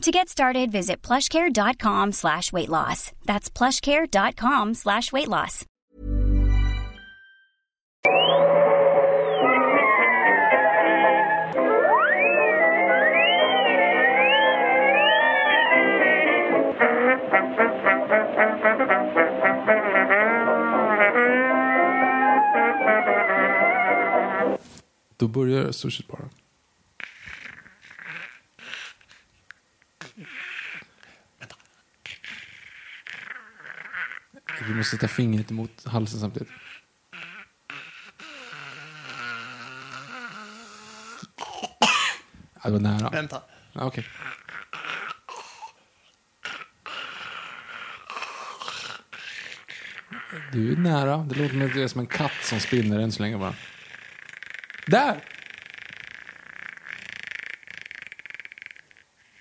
To 0.00 0.10
get 0.10 0.30
started, 0.30 0.72
visit 0.72 1.02
plushcare.com 1.02 2.12
slash 2.12 2.54
weight 2.54 2.70
loss. 2.70 3.12
That's 3.26 3.50
plushcare.com 3.50 4.74
slash 4.74 5.12
weight 5.12 5.28
loss. 5.28 5.66
Då 25.16 25.28
börjar 25.28 25.72
sushit 25.72 26.08
bara. 26.08 26.39
Vi 34.68 34.74
måste 34.74 34.96
sätta 34.96 35.08
fingret 35.08 35.50
mot 35.50 35.84
halsen 35.86 36.20
samtidigt. 36.20 36.48
Ja, 42.54 42.60
det 42.64 42.70
var 42.70 42.80
nära. 42.80 43.10
Vänta. 43.10 43.42
Ja, 43.72 43.84
Okej. 43.84 44.04
Du 50.52 50.72
är 50.72 50.76
nära. 50.76 51.16
Det 51.16 51.34
låter 51.34 51.54
mer- 51.54 51.88
som 51.88 52.00
en 52.00 52.06
katt 52.06 52.32
som 52.42 52.60
spinner 52.60 52.98
än 52.98 53.12
så 53.12 53.22
länge 53.22 53.38
bara. 53.38 53.54
Där! 54.86 55.24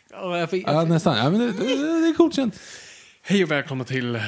Ja, 0.09 0.37
jag 0.39 0.49
fick- 0.49 0.67
Ja, 0.67 0.83
nästan. 0.85 1.17
Ja, 1.17 1.29
men 1.29 1.39
det, 1.39 1.51
det, 1.51 1.63
det 2.01 2.07
är 2.07 2.17
godkänt. 2.17 2.59
Hej 3.21 3.43
och 3.43 3.51
välkomna 3.51 3.83
till 3.83 4.21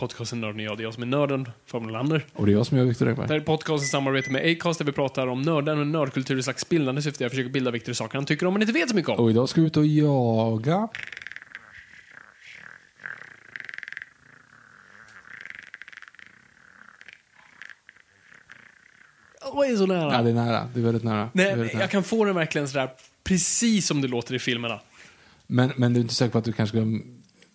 podcasten 0.00 0.40
Nörden 0.40 0.56
och 0.56 0.62
jag. 0.62 0.78
Det 0.78 0.82
är 0.82 0.84
jag 0.84 0.94
som 0.94 1.02
är 1.02 1.06
nörden, 1.06 1.48
Fabian 1.66 1.92
Lander. 1.92 2.24
Och 2.32 2.46
det 2.46 2.52
är 2.52 2.56
jag 2.56 2.66
som 2.66 2.78
gör 2.78 2.84
Viktor 2.84 3.06
Det 3.06 3.10
Engberg. 3.12 3.28
här 3.28 3.34
är 3.36 3.40
podcasten 3.40 3.84
i 3.86 3.88
samarbete 3.88 4.30
med 4.30 4.50
Acast 4.52 4.78
där 4.78 4.86
vi 4.86 4.92
pratar 4.92 5.26
om 5.26 5.42
nörden 5.42 5.78
och 5.78 5.86
nördkultur 5.86 6.38
i 6.38 6.42
slags 6.42 6.68
bildande 6.68 7.02
syfte. 7.02 7.24
Jag 7.24 7.30
försöker 7.30 7.50
bilda 7.50 7.70
Viktor 7.70 7.92
i 7.92 7.94
saker 7.94 8.14
han 8.18 8.26
tycker 8.26 8.46
om 8.46 8.52
men 8.54 8.62
inte 8.62 8.72
vet 8.72 8.88
så 8.88 8.94
mycket 8.94 9.10
om. 9.10 9.18
Och 9.24 9.30
idag 9.30 9.48
ska 9.48 9.60
vi 9.60 9.66
ut 9.66 9.76
och 9.76 9.86
jaga. 9.86 10.88
Vad 19.54 19.70
är 19.70 19.76
så 19.76 19.86
nära? 19.86 20.12
Ja, 20.14 20.22
det 20.22 20.30
är 20.30 20.34
nära. 20.34 20.68
Det 20.74 20.80
är 20.80 20.84
väldigt 20.84 21.04
nära. 21.04 21.30
det 21.32 21.42
är 21.42 21.46
Nej, 21.46 21.56
väldigt 21.56 21.72
nära. 21.74 21.82
jag 21.82 21.90
kan 21.90 22.02
få 22.02 22.24
den 22.24 22.34
verkligen 22.34 22.68
sådär 22.68 22.90
precis 23.24 23.86
som 23.86 24.00
det 24.00 24.08
låter 24.08 24.34
i 24.34 24.38
filmerna. 24.38 24.80
men, 25.46 25.72
men 25.76 25.92
du 25.94 26.00
är 26.00 26.02
inte 26.02 26.14
säker 26.14 26.32
på 26.32 26.38
att 26.38 26.44
du 26.44 26.52
kanske 26.52 26.76
ska 26.76 26.86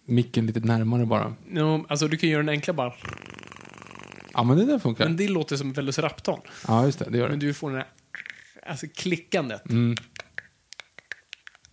micken 0.06 0.48
lite 0.48 0.60
närmare 0.60 1.06
bara? 1.06 1.34
No, 1.50 1.86
alltså 1.90 2.08
du 2.08 2.18
kan 2.18 2.30
göra 2.30 2.42
den 2.44 2.50
enkla 2.50 2.74
bara. 2.74 2.94
Ja, 4.34 4.44
men 4.44 4.58
det 4.58 4.66
där 4.66 4.80
funkar. 4.80 5.06
Men 5.06 5.18
det 5.18 5.28
låter 5.28 5.56
som 5.58 5.74
Velociraptorn. 5.74 6.40
Ja, 6.68 6.86
just 6.86 7.00
det. 7.00 7.06
Det 7.10 7.18
gör 7.18 7.30
Men 7.30 7.40
det. 7.40 7.46
du 7.46 7.54
får 7.54 7.70
den 7.70 7.78
här, 7.78 7.88
alltså 8.68 8.86
klickandet. 8.96 9.70
Mm. 9.70 9.96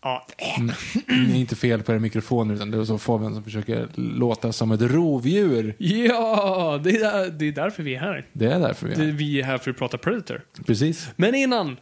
Ja, 0.02 0.26
Det 1.06 1.12
är 1.12 1.34
inte 1.36 1.56
fel 1.56 1.82
på 1.82 1.92
er 1.92 1.98
mikrofon 1.98 2.50
utan 2.50 2.70
det 2.70 2.78
är 2.78 2.84
så 2.84 2.98
Fabian 2.98 3.34
som 3.34 3.44
försöker 3.44 3.88
låta 3.94 4.52
som 4.52 4.72
ett 4.72 4.80
rovdjur. 4.82 5.74
ja 5.78 6.80
det, 6.84 6.90
är, 6.90 7.00
där- 7.00 7.30
det 7.30 7.48
är 7.48 7.52
därför 7.52 7.82
vi 7.82 7.94
är 7.94 8.00
här. 8.00 8.26
Det 8.32 8.46
är 8.46 8.60
därför 8.60 8.88
vi 8.88 8.94
Det, 8.94 9.04
är 9.04 9.12
vi 9.12 9.40
är 9.40 9.44
här 9.44 9.58
för 9.58 9.70
att 9.70 9.76
prata 9.76 9.98
Predator. 9.98 10.44
Precis. 10.66 11.10
Men 11.16 11.34
innan 11.34 11.76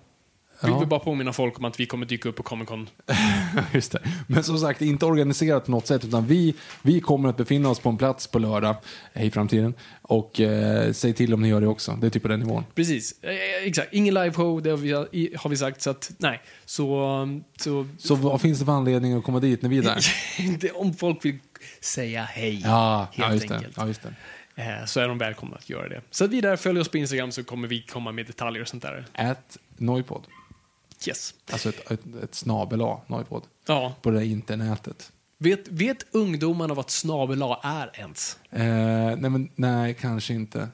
vill 0.63 0.71
Ja. 0.71 0.79
vi 0.81 0.87
bara 0.87 1.01
påminna 1.01 1.33
folk 1.33 1.59
om 1.59 1.65
att 1.65 1.81
vi 1.81 1.87
kommer 1.87 2.07
dyka 2.07 2.29
upp 2.29 2.37
på 2.37 2.43
Comic 2.43 2.69
Con. 2.69 2.89
Just 3.73 3.93
det. 3.93 3.99
Men 4.27 4.45
som 4.45 4.59
sagt, 4.59 4.83
inte 4.83 5.07
organiserat 5.07 5.65
på 5.65 5.71
något 5.71 5.87
sätt, 5.87 6.05
utan 6.05 6.27
vi, 6.27 6.55
vi 6.83 7.01
kommer 7.01 7.29
att 7.29 7.37
befinna 7.37 7.69
oss 7.69 7.79
på 7.81 7.89
en 7.89 7.97
plats 7.97 8.27
på 8.27 8.39
lördag 8.39 8.77
eh, 9.13 9.27
i 9.27 9.31
framtiden. 9.31 9.75
Och 10.03 10.41
eh, 10.41 10.93
säg 10.93 11.15
till 11.15 11.35
om 11.35 11.43
ni 11.43 11.49
gör 11.49 11.61
det 11.61 11.67
också. 11.67 11.93
Det 12.01 12.07
är 12.07 12.11
typ 12.11 12.23
på 12.23 12.29
den 12.29 12.41
nivån. 12.41 12.65
Precis, 12.75 13.23
eh, 13.23 13.67
exakt. 13.67 13.93
Ingen 13.93 14.15
liveshow, 14.15 14.63
det 14.63 14.71
har 14.71 14.77
vi, 14.77 15.35
har 15.39 15.51
vi 15.51 15.57
sagt. 15.57 15.83
Så 15.83 15.91
att, 15.91 16.11
nej. 16.19 16.43
Så, 16.65 17.41
så, 17.57 17.87
Så 17.99 18.15
vad 18.15 18.41
finns 18.41 18.59
det 18.59 18.65
för 18.65 18.73
anledning 18.73 19.13
att 19.13 19.25
komma 19.25 19.41
dit 19.41 19.63
när 19.63 19.69
vi 19.71 19.79
är 19.79 19.83
där? 19.83 20.71
om 20.81 20.95
folk 20.95 21.25
vill 21.25 21.39
säga 21.81 22.23
hej, 22.23 22.61
Ja, 22.65 23.09
helt 23.13 23.49
ja 23.49 23.55
enkelt. 23.55 23.77
Ja, 23.77 23.87
just 23.87 24.03
det. 24.03 24.63
eh, 24.63 24.85
så 24.87 25.01
är 25.01 25.09
de 25.09 25.19
välkomna 25.19 25.57
att 25.57 25.71
göra 25.71 25.89
det. 25.89 26.01
Så 26.11 26.27
vi 26.27 26.41
där 26.41 26.57
följer 26.57 26.81
oss 26.81 26.89
på 26.89 26.99
Instagram 26.99 27.33
så 27.33 27.45
kommer 27.45 27.69
vi 27.69 27.83
komma 27.83 28.13
med 28.13 28.27
detaljer 28.27 28.63
och 28.63 28.69
sånt 28.69 28.83
där. 28.83 29.07
At 29.15 29.57
Noipod. 29.77 30.23
Yes. 31.09 31.35
Alltså 31.51 31.69
ett, 31.69 31.91
ett, 31.91 32.01
ett 32.23 32.35
snabel 32.35 32.83
A, 32.83 33.01
Noipod. 33.07 33.43
Ja. 33.67 33.95
På 34.03 34.11
det 34.11 34.17
där 34.19 34.25
internetet. 34.25 35.13
Vet, 35.39 35.69
vet 35.69 36.07
ungdomarna 36.15 36.75
vad 36.75 36.85
ett 36.85 36.91
snabel 36.91 37.43
A 37.43 37.61
är 37.63 37.91
ens? 38.01 38.39
Eh, 38.51 38.63
nej, 39.19 39.31
men 39.31 39.49
nej, 39.57 39.95
kanske 40.01 40.35
inte. 40.35 40.69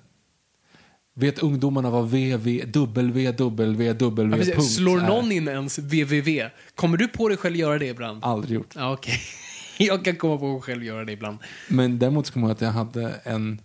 Vet 1.14 1.38
ungdomarna 1.38 1.90
vad 1.90 2.04
www, 2.04 2.64
www, 2.64 3.84
Ja, 3.84 4.36
precis. 4.36 4.74
Slår 4.76 5.00
någon 5.00 5.32
in 5.32 5.48
ens 5.48 5.78
www? 5.78 6.50
Kommer 6.74 6.96
du 6.96 7.08
på 7.08 7.28
dig 7.28 7.36
själv 7.38 7.56
göra 7.56 7.78
det 7.78 7.86
ibland? 7.86 8.24
Aldrig 8.24 8.54
gjort. 8.54 8.72
Ja, 8.74 8.92
okej. 8.92 9.18
Jag 9.78 10.04
kan 10.04 10.16
komma 10.16 10.38
på 10.38 10.52
mig 10.52 10.60
själv 10.62 10.84
göra 10.84 11.04
det 11.04 11.12
ibland. 11.12 11.38
Men 11.68 11.98
däremot 11.98 12.26
så 12.26 12.32
kommer 12.32 12.46
jag 12.48 12.54
att 12.54 12.60
jag 12.60 12.70
hade 12.70 13.20
en 13.24 13.60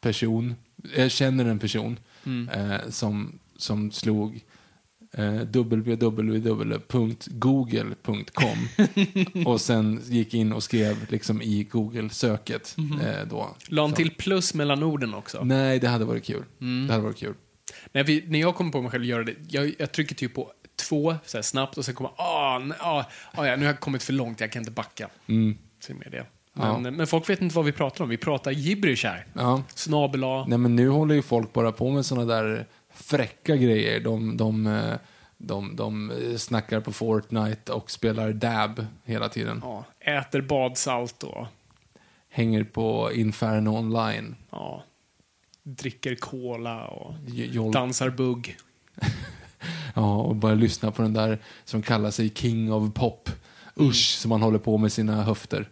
person, 0.00 0.54
jag 0.96 1.10
känner 1.10 1.44
en 1.44 1.58
person 1.58 1.98
Mm. 2.24 2.48
eh, 2.48 2.88
som, 2.88 3.38
som 3.56 3.92
slog 3.92 4.44
www.google.com 5.16 6.68
och 9.46 9.60
sen 9.60 10.00
gick 10.04 10.34
in 10.34 10.52
och 10.52 10.62
skrev 10.62 10.96
liksom 11.08 11.42
i 11.42 11.64
Google-söket. 11.64 12.76
Eh, 12.78 13.26
då. 13.30 13.56
La 13.68 13.82
han 13.82 13.92
till 13.92 14.10
plus 14.10 14.54
mellan 14.54 14.82
orden 14.82 15.14
också? 15.14 15.44
Nej, 15.44 15.78
det 15.78 15.88
hade 15.88 16.04
varit 16.04 16.24
kul. 16.24 16.44
Mm. 16.60 16.86
Det 16.86 16.92
hade 16.92 17.04
varit 17.04 17.18
kul. 17.18 17.34
När, 17.92 18.04
vi, 18.04 18.24
när 18.26 18.38
jag 18.38 18.54
kommer 18.54 18.72
på 18.72 18.82
mig 18.82 18.90
själv 18.90 19.02
att 19.02 19.08
göra 19.08 19.24
det, 19.24 19.34
jag, 19.48 19.74
jag 19.78 19.92
trycker 19.92 20.14
typ 20.14 20.34
på 20.34 20.52
två 20.88 21.14
så 21.24 21.42
snabbt 21.42 21.78
och 21.78 21.84
sen 21.84 21.94
kommer 21.94 22.10
ah, 22.16 22.58
nej, 22.58 22.78
ah, 22.80 23.04
ah, 23.32 23.46
ja, 23.46 23.56
nu 23.56 23.64
har 23.64 23.72
jag 23.72 23.80
kommit 23.80 24.02
för 24.02 24.12
långt, 24.12 24.40
jag 24.40 24.52
kan 24.52 24.62
inte 24.62 24.70
backa. 24.70 25.08
Mm. 25.26 25.58
Så 25.80 25.94
med 25.94 26.08
det. 26.10 26.26
Ja. 26.58 26.78
Men, 26.78 26.96
men 26.96 27.06
folk 27.06 27.30
vet 27.30 27.42
inte 27.42 27.56
vad 27.56 27.64
vi 27.64 27.72
pratar 27.72 28.04
om. 28.04 28.10
Vi 28.10 28.16
pratar 28.16 28.50
gibberish 28.50 29.04
här. 29.04 29.26
Ja. 29.32 29.62
Snabel. 29.74 30.20
Nej, 30.20 30.58
men 30.58 30.76
nu 30.76 30.88
håller 30.88 31.14
ju 31.14 31.22
folk 31.22 31.52
bara 31.52 31.72
på 31.72 31.90
med 31.90 32.06
såna 32.06 32.24
där 32.24 32.66
fräcka 32.96 33.56
grejer. 33.56 34.00
De, 34.00 34.36
de, 34.36 34.66
eh, 34.66 34.94
de, 35.36 35.76
de 35.76 36.10
eh, 36.10 36.36
snackar 36.36 36.80
på 36.80 36.92
Fortnite 36.92 37.72
och 37.72 37.90
spelar 37.90 38.32
dab 38.32 38.86
hela 39.04 39.28
tiden. 39.28 39.60
Ja, 39.64 39.84
äter 40.00 40.40
badsalt 40.40 41.22
och 41.22 41.46
Hänger 42.28 42.64
på 42.64 43.12
Inferno 43.14 43.68
online. 43.70 44.36
ja, 44.50 44.82
dricker 45.62 46.14
cola 46.14 46.84
och 46.86 47.14
jol- 47.26 47.72
dansar 47.72 48.10
bugg. 48.10 48.56
Ja, 49.94 50.16
och 50.16 50.36
bara 50.36 50.54
lyssna 50.54 50.90
på 50.90 51.02
den 51.02 51.12
där 51.12 51.38
som 51.64 51.82
kallar 51.82 52.10
sig 52.10 52.30
King 52.34 52.72
of 52.72 52.94
Pop. 52.94 53.30
Usch, 53.80 54.16
som 54.18 54.28
man 54.28 54.42
håller 54.42 54.58
på 54.58 54.78
med 54.78 54.92
sina 54.92 55.22
höfter. 55.22 55.68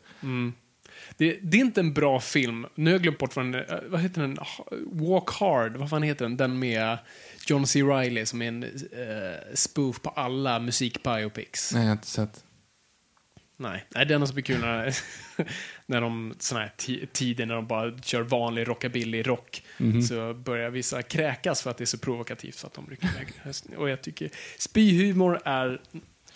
Det, 1.16 1.38
det 1.42 1.56
är 1.56 1.60
inte 1.60 1.80
en 1.80 1.92
bra 1.94 2.20
film. 2.20 2.66
Nu 2.74 2.90
har 2.90 2.94
jag 2.94 3.02
glömt 3.02 3.18
bort 3.18 3.36
vad 3.36 3.44
den 3.44 3.54
eh, 3.54 3.76
Vad 3.86 4.00
heter 4.00 4.20
den? 4.20 4.38
Walk 4.86 5.30
Hard. 5.30 5.76
Vad 5.76 5.90
fan 5.90 6.02
heter 6.02 6.24
den? 6.24 6.36
Den 6.36 6.58
med 6.58 6.98
John 7.46 7.66
C. 7.66 7.82
Reilly 7.82 8.26
som 8.26 8.42
är 8.42 8.48
en 8.48 8.64
uh, 8.64 8.70
spoof 9.54 10.00
på 10.02 10.10
alla 10.10 10.58
musikbiopics. 10.60 11.72
Nej, 11.72 11.82
jag 11.82 11.88
har 11.88 11.92
inte 11.92 12.06
sett. 12.06 12.44
Nej, 13.56 13.84
Nej 13.94 14.06
det 14.06 14.14
enda 14.14 14.26
som 14.26 14.36
är 14.38 14.42
kul 14.42 14.60
när, 14.60 14.96
när 15.86 16.00
de, 16.00 16.34
såna 16.38 16.60
här 16.60 16.72
ti- 16.78 17.06
tider 17.12 17.46
när 17.46 17.54
de 17.54 17.66
bara 17.66 17.98
kör 17.98 18.22
vanlig 18.22 18.68
rockabilly-rock, 18.68 19.62
Mhm. 19.78 20.02
så 20.02 20.34
börjar 20.34 20.70
vissa 20.70 21.02
kräkas 21.02 21.62
för 21.62 21.70
att 21.70 21.76
det 21.78 21.84
är 21.84 21.86
så 21.86 21.98
provokativt 21.98 22.54
så 22.54 22.66
att 22.66 22.74
de 22.74 22.86
rycker 22.90 23.08
iväg. 23.08 23.28
Och 23.76 23.88
jag 23.90 24.02
tycker 24.02 24.30
spyhumor 24.58 25.40
är 25.44 25.80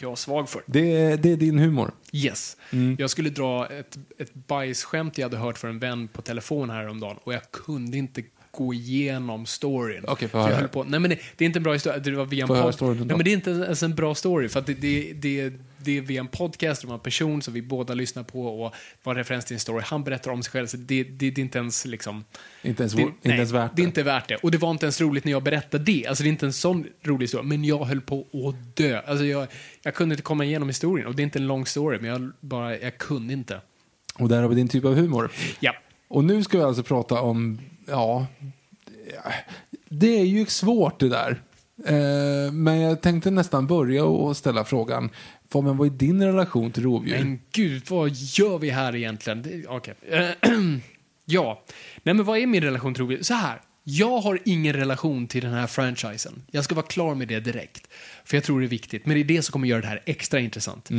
jag 0.03 0.19
svag 0.19 0.49
för. 0.49 0.63
Det, 0.67 1.17
det 1.17 1.33
är 1.33 1.37
din 1.37 1.59
humor. 1.59 1.93
Yes. 2.13 2.57
Mm. 2.71 2.97
Jag 2.99 3.11
skulle 3.11 3.31
dra 3.31 3.67
ett, 3.67 3.99
ett 4.19 4.35
bajsskämt 4.35 5.19
jag 5.19 5.25
hade 5.25 5.37
hört 5.37 5.59
för 5.59 5.69
en 5.69 5.79
vän 5.79 6.09
på 6.09 6.23
telefon 6.23 6.71
häromdagen 6.71 7.17
och 7.25 7.35
jag 7.35 7.51
kunde 7.51 7.99
inte 7.99 8.23
gå 8.59 8.75
igenom 8.75 9.47
storyn. 9.47 10.05
Okej, 10.07 10.29
höra. 10.33 10.55
höll 10.55 10.69
på, 10.69 10.85
nej 10.85 11.01
men 11.01 11.11
det, 11.11 11.19
det 11.37 11.45
är 11.45 11.47
inte 11.47 11.59
en 11.59 11.63
bra 11.63 11.73
historia, 11.73 11.99
det 11.99 12.11
var 12.11 12.25
via 12.25 12.43
en 12.43 12.49
då. 12.49 12.87
Nej 12.87 13.07
men 13.07 13.25
det 13.25 13.31
är 13.31 13.33
inte 13.33 13.51
ens 13.51 13.83
en 13.83 13.95
bra 13.95 14.15
story 14.15 14.49
för 14.49 14.61
att 14.61 14.67
det, 14.67 14.75
det, 14.75 15.13
det, 15.13 15.53
det 15.79 15.99
är 15.99 16.01
via 16.01 16.21
en 16.21 16.29
podcast 16.29 16.85
om 16.85 16.93
en 16.93 17.01
person 17.01 17.43
som 17.43 17.55
vi 17.55 17.63
båda 17.63 17.95
lyssnar 17.95 18.23
på 18.23 18.63
och 18.63 18.75
var 19.03 19.15
referens 19.15 19.45
till 19.45 19.55
en 19.55 19.61
story. 19.61 19.83
Han 19.87 20.05
berättar 20.05 20.31
om 20.31 20.43
sig 20.43 20.53
själv 20.53 20.67
så 20.67 20.77
det, 20.77 21.05
det, 21.05 21.31
det 21.31 21.41
är 21.41 21.45
inte 21.45 21.59
ens 21.59 21.87
liksom 21.87 22.25
Inte 22.63 22.83
ens, 22.83 22.93
det, 22.93 23.03
inte 23.03 23.15
nej, 23.23 23.37
ens 23.37 23.51
värt 23.51 23.71
det 23.77 23.83
är 23.83 23.87
inte 23.87 24.03
värt 24.03 24.29
det. 24.29 24.37
Och 24.37 24.51
det 24.51 24.59
var 24.59 24.71
inte 24.71 24.87
ens 24.87 25.01
roligt 25.01 25.25
när 25.25 25.33
jag 25.33 25.43
berättade 25.43 25.85
det. 25.85 26.07
Alltså 26.07 26.25
det 26.25 26.29
är 26.29 26.31
inte 26.31 26.47
en 26.47 26.53
sån 26.53 26.87
rolig 27.03 27.25
historia. 27.25 27.45
Men 27.45 27.65
jag 27.65 27.85
höll 27.85 28.01
på 28.01 28.21
att 28.21 28.77
dö. 28.77 29.01
Alltså 29.07 29.25
jag, 29.25 29.47
jag 29.83 29.95
kunde 29.95 30.13
inte 30.13 30.23
komma 30.23 30.45
igenom 30.45 30.69
historien. 30.69 31.07
Och 31.07 31.15
det 31.15 31.23
är 31.23 31.25
inte 31.25 31.39
en 31.39 31.47
lång 31.47 31.67
story, 31.67 31.99
men 32.01 32.11
jag 32.11 32.33
bara, 32.41 32.79
jag 32.79 32.99
kunde 32.99 33.33
inte. 33.33 33.61
Och 34.15 34.29
där 34.29 34.43
har 34.43 34.49
vi 34.49 34.55
din 34.55 34.69
typ 34.69 34.85
av 34.85 34.95
humor. 34.95 35.31
Ja. 35.61 35.75
Och 36.09 36.25
nu 36.25 36.43
ska 36.43 36.59
vi 36.59 36.65
alltså 36.65 36.83
prata 36.83 37.21
om, 37.21 37.59
ja, 37.89 38.27
det 39.89 40.19
är 40.21 40.25
ju 40.25 40.47
svårt 40.47 41.01
det 41.01 41.09
där. 41.09 41.43
Eh, 41.87 42.53
men 42.53 42.81
jag 42.81 43.01
tänkte 43.01 43.31
nästan 43.31 43.67
börja 43.67 44.05
och 44.05 44.37
ställa 44.37 44.65
frågan, 44.65 45.11
Fabian, 45.51 45.77
vad 45.77 45.87
är 45.87 45.91
din 45.91 46.23
relation 46.25 46.73
till 46.73 46.83
rovdjur? 46.83 47.19
Men 47.19 47.41
gud, 47.53 47.83
vad 47.91 48.11
gör 48.15 48.59
vi 48.59 48.71
här 48.71 48.97
egentligen? 48.97 49.43
Det- 49.43 49.67
Okej. 49.69 49.95
ja. 51.25 51.63
Nej, 52.03 52.15
men 52.15 52.25
vad 52.25 52.39
är 52.39 52.47
min 52.47 52.63
relation 52.63 52.95
till 52.95 53.01
rovdjur? 53.03 53.23
Så 53.23 53.35
här. 53.35 53.61
Jag 53.91 54.21
har 54.21 54.39
ingen 54.45 54.73
relation 54.73 55.27
till 55.27 55.45
den 55.45 55.53
här 55.53 55.67
franchisen. 55.67 56.43
Jag 56.51 56.65
ska 56.65 56.75
vara 56.75 56.87
klar 56.87 57.15
med 57.15 57.29
det 57.29 57.41
direkt. 57.41 57.89
För 58.25 58.37
jag 58.37 58.45
tror 58.45 58.61
det 58.61 58.67
är 58.67 58.69
viktigt. 58.69 59.07
Men 59.07 59.15
det 59.15 59.21
är 59.21 59.25
det 59.25 59.43
som 59.43 59.53
kommer 59.53 59.69
göra 59.69 59.81
det 59.81 59.87
här 59.87 60.03
extra 60.05 60.41
intressant. 60.41 60.91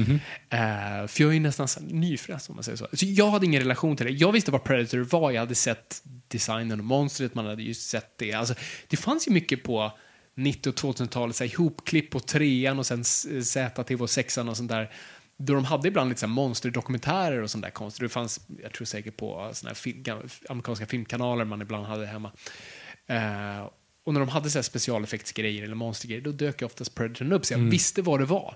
Eh, 0.49 1.07
för 1.07 1.21
jag 1.21 1.29
är 1.29 1.33
ju 1.33 1.39
nästan 1.39 1.67
nyfrälst 1.87 2.49
om 2.49 2.55
man 2.55 2.63
säger 2.63 2.77
så. 2.77 2.87
så. 2.93 3.05
Jag 3.05 3.31
hade 3.31 3.45
ingen 3.45 3.61
relation 3.61 3.97
till 3.97 4.05
det. 4.05 4.11
Jag 4.11 4.31
visste 4.31 4.51
vad 4.51 4.63
Predator 4.63 4.97
var. 4.97 5.31
Jag 5.31 5.39
hade 5.39 5.55
sett 5.55 6.01
designen 6.27 6.79
och 6.79 6.85
monstret. 6.85 7.35
Man 7.35 7.45
hade 7.45 7.63
ju 7.63 7.73
sett 7.73 8.17
det. 8.17 8.33
Alltså, 8.33 8.55
det 8.87 8.97
fanns 8.97 9.27
ju 9.27 9.31
mycket 9.31 9.63
på 9.63 9.91
90 10.35 10.69
och 10.69 10.75
2000-talet. 10.75 11.35
Så 11.35 11.43
här, 11.43 11.51
ihopklipp 11.51 12.09
på 12.09 12.19
trean 12.19 12.79
och 12.79 12.85
sen 12.85 13.03
ZTV 13.03 14.03
och 14.03 14.09
sexan 14.09 14.49
och 14.49 14.57
sånt 14.57 14.71
där. 14.71 14.91
Då 15.41 15.53
de 15.53 15.65
hade 15.65 15.87
ibland 15.87 16.09
lite 16.09 16.21
så 16.21 16.27
monsterdokumentärer 16.27 17.41
och 17.41 17.51
sånt 17.51 17.63
där 17.63 17.71
konstigt. 17.71 18.01
Det 18.01 18.09
fanns, 18.09 18.39
jag 18.61 18.73
tror 18.73 18.85
säkert 18.85 19.17
på 19.17 19.49
såna 19.53 19.73
film, 19.73 20.03
amerikanska 20.49 20.85
filmkanaler 20.85 21.45
man 21.45 21.61
ibland 21.61 21.85
hade 21.85 22.05
hemma. 22.05 22.31
Eh, 23.07 23.69
och 24.03 24.13
när 24.13 24.19
de 24.19 24.29
hade 24.29 24.49
så 24.49 24.63
specialeffektsgrejer 24.63 25.63
eller 25.63 25.75
monstergrejer, 25.75 26.21
då 26.21 26.31
dök 26.31 26.61
ju 26.61 26.65
oftast 26.65 26.95
Predatorn 26.95 27.33
upp, 27.33 27.45
så 27.45 27.53
jag 27.53 27.59
visste 27.59 28.01
vad 28.01 28.19
det 28.19 28.25
var. 28.25 28.55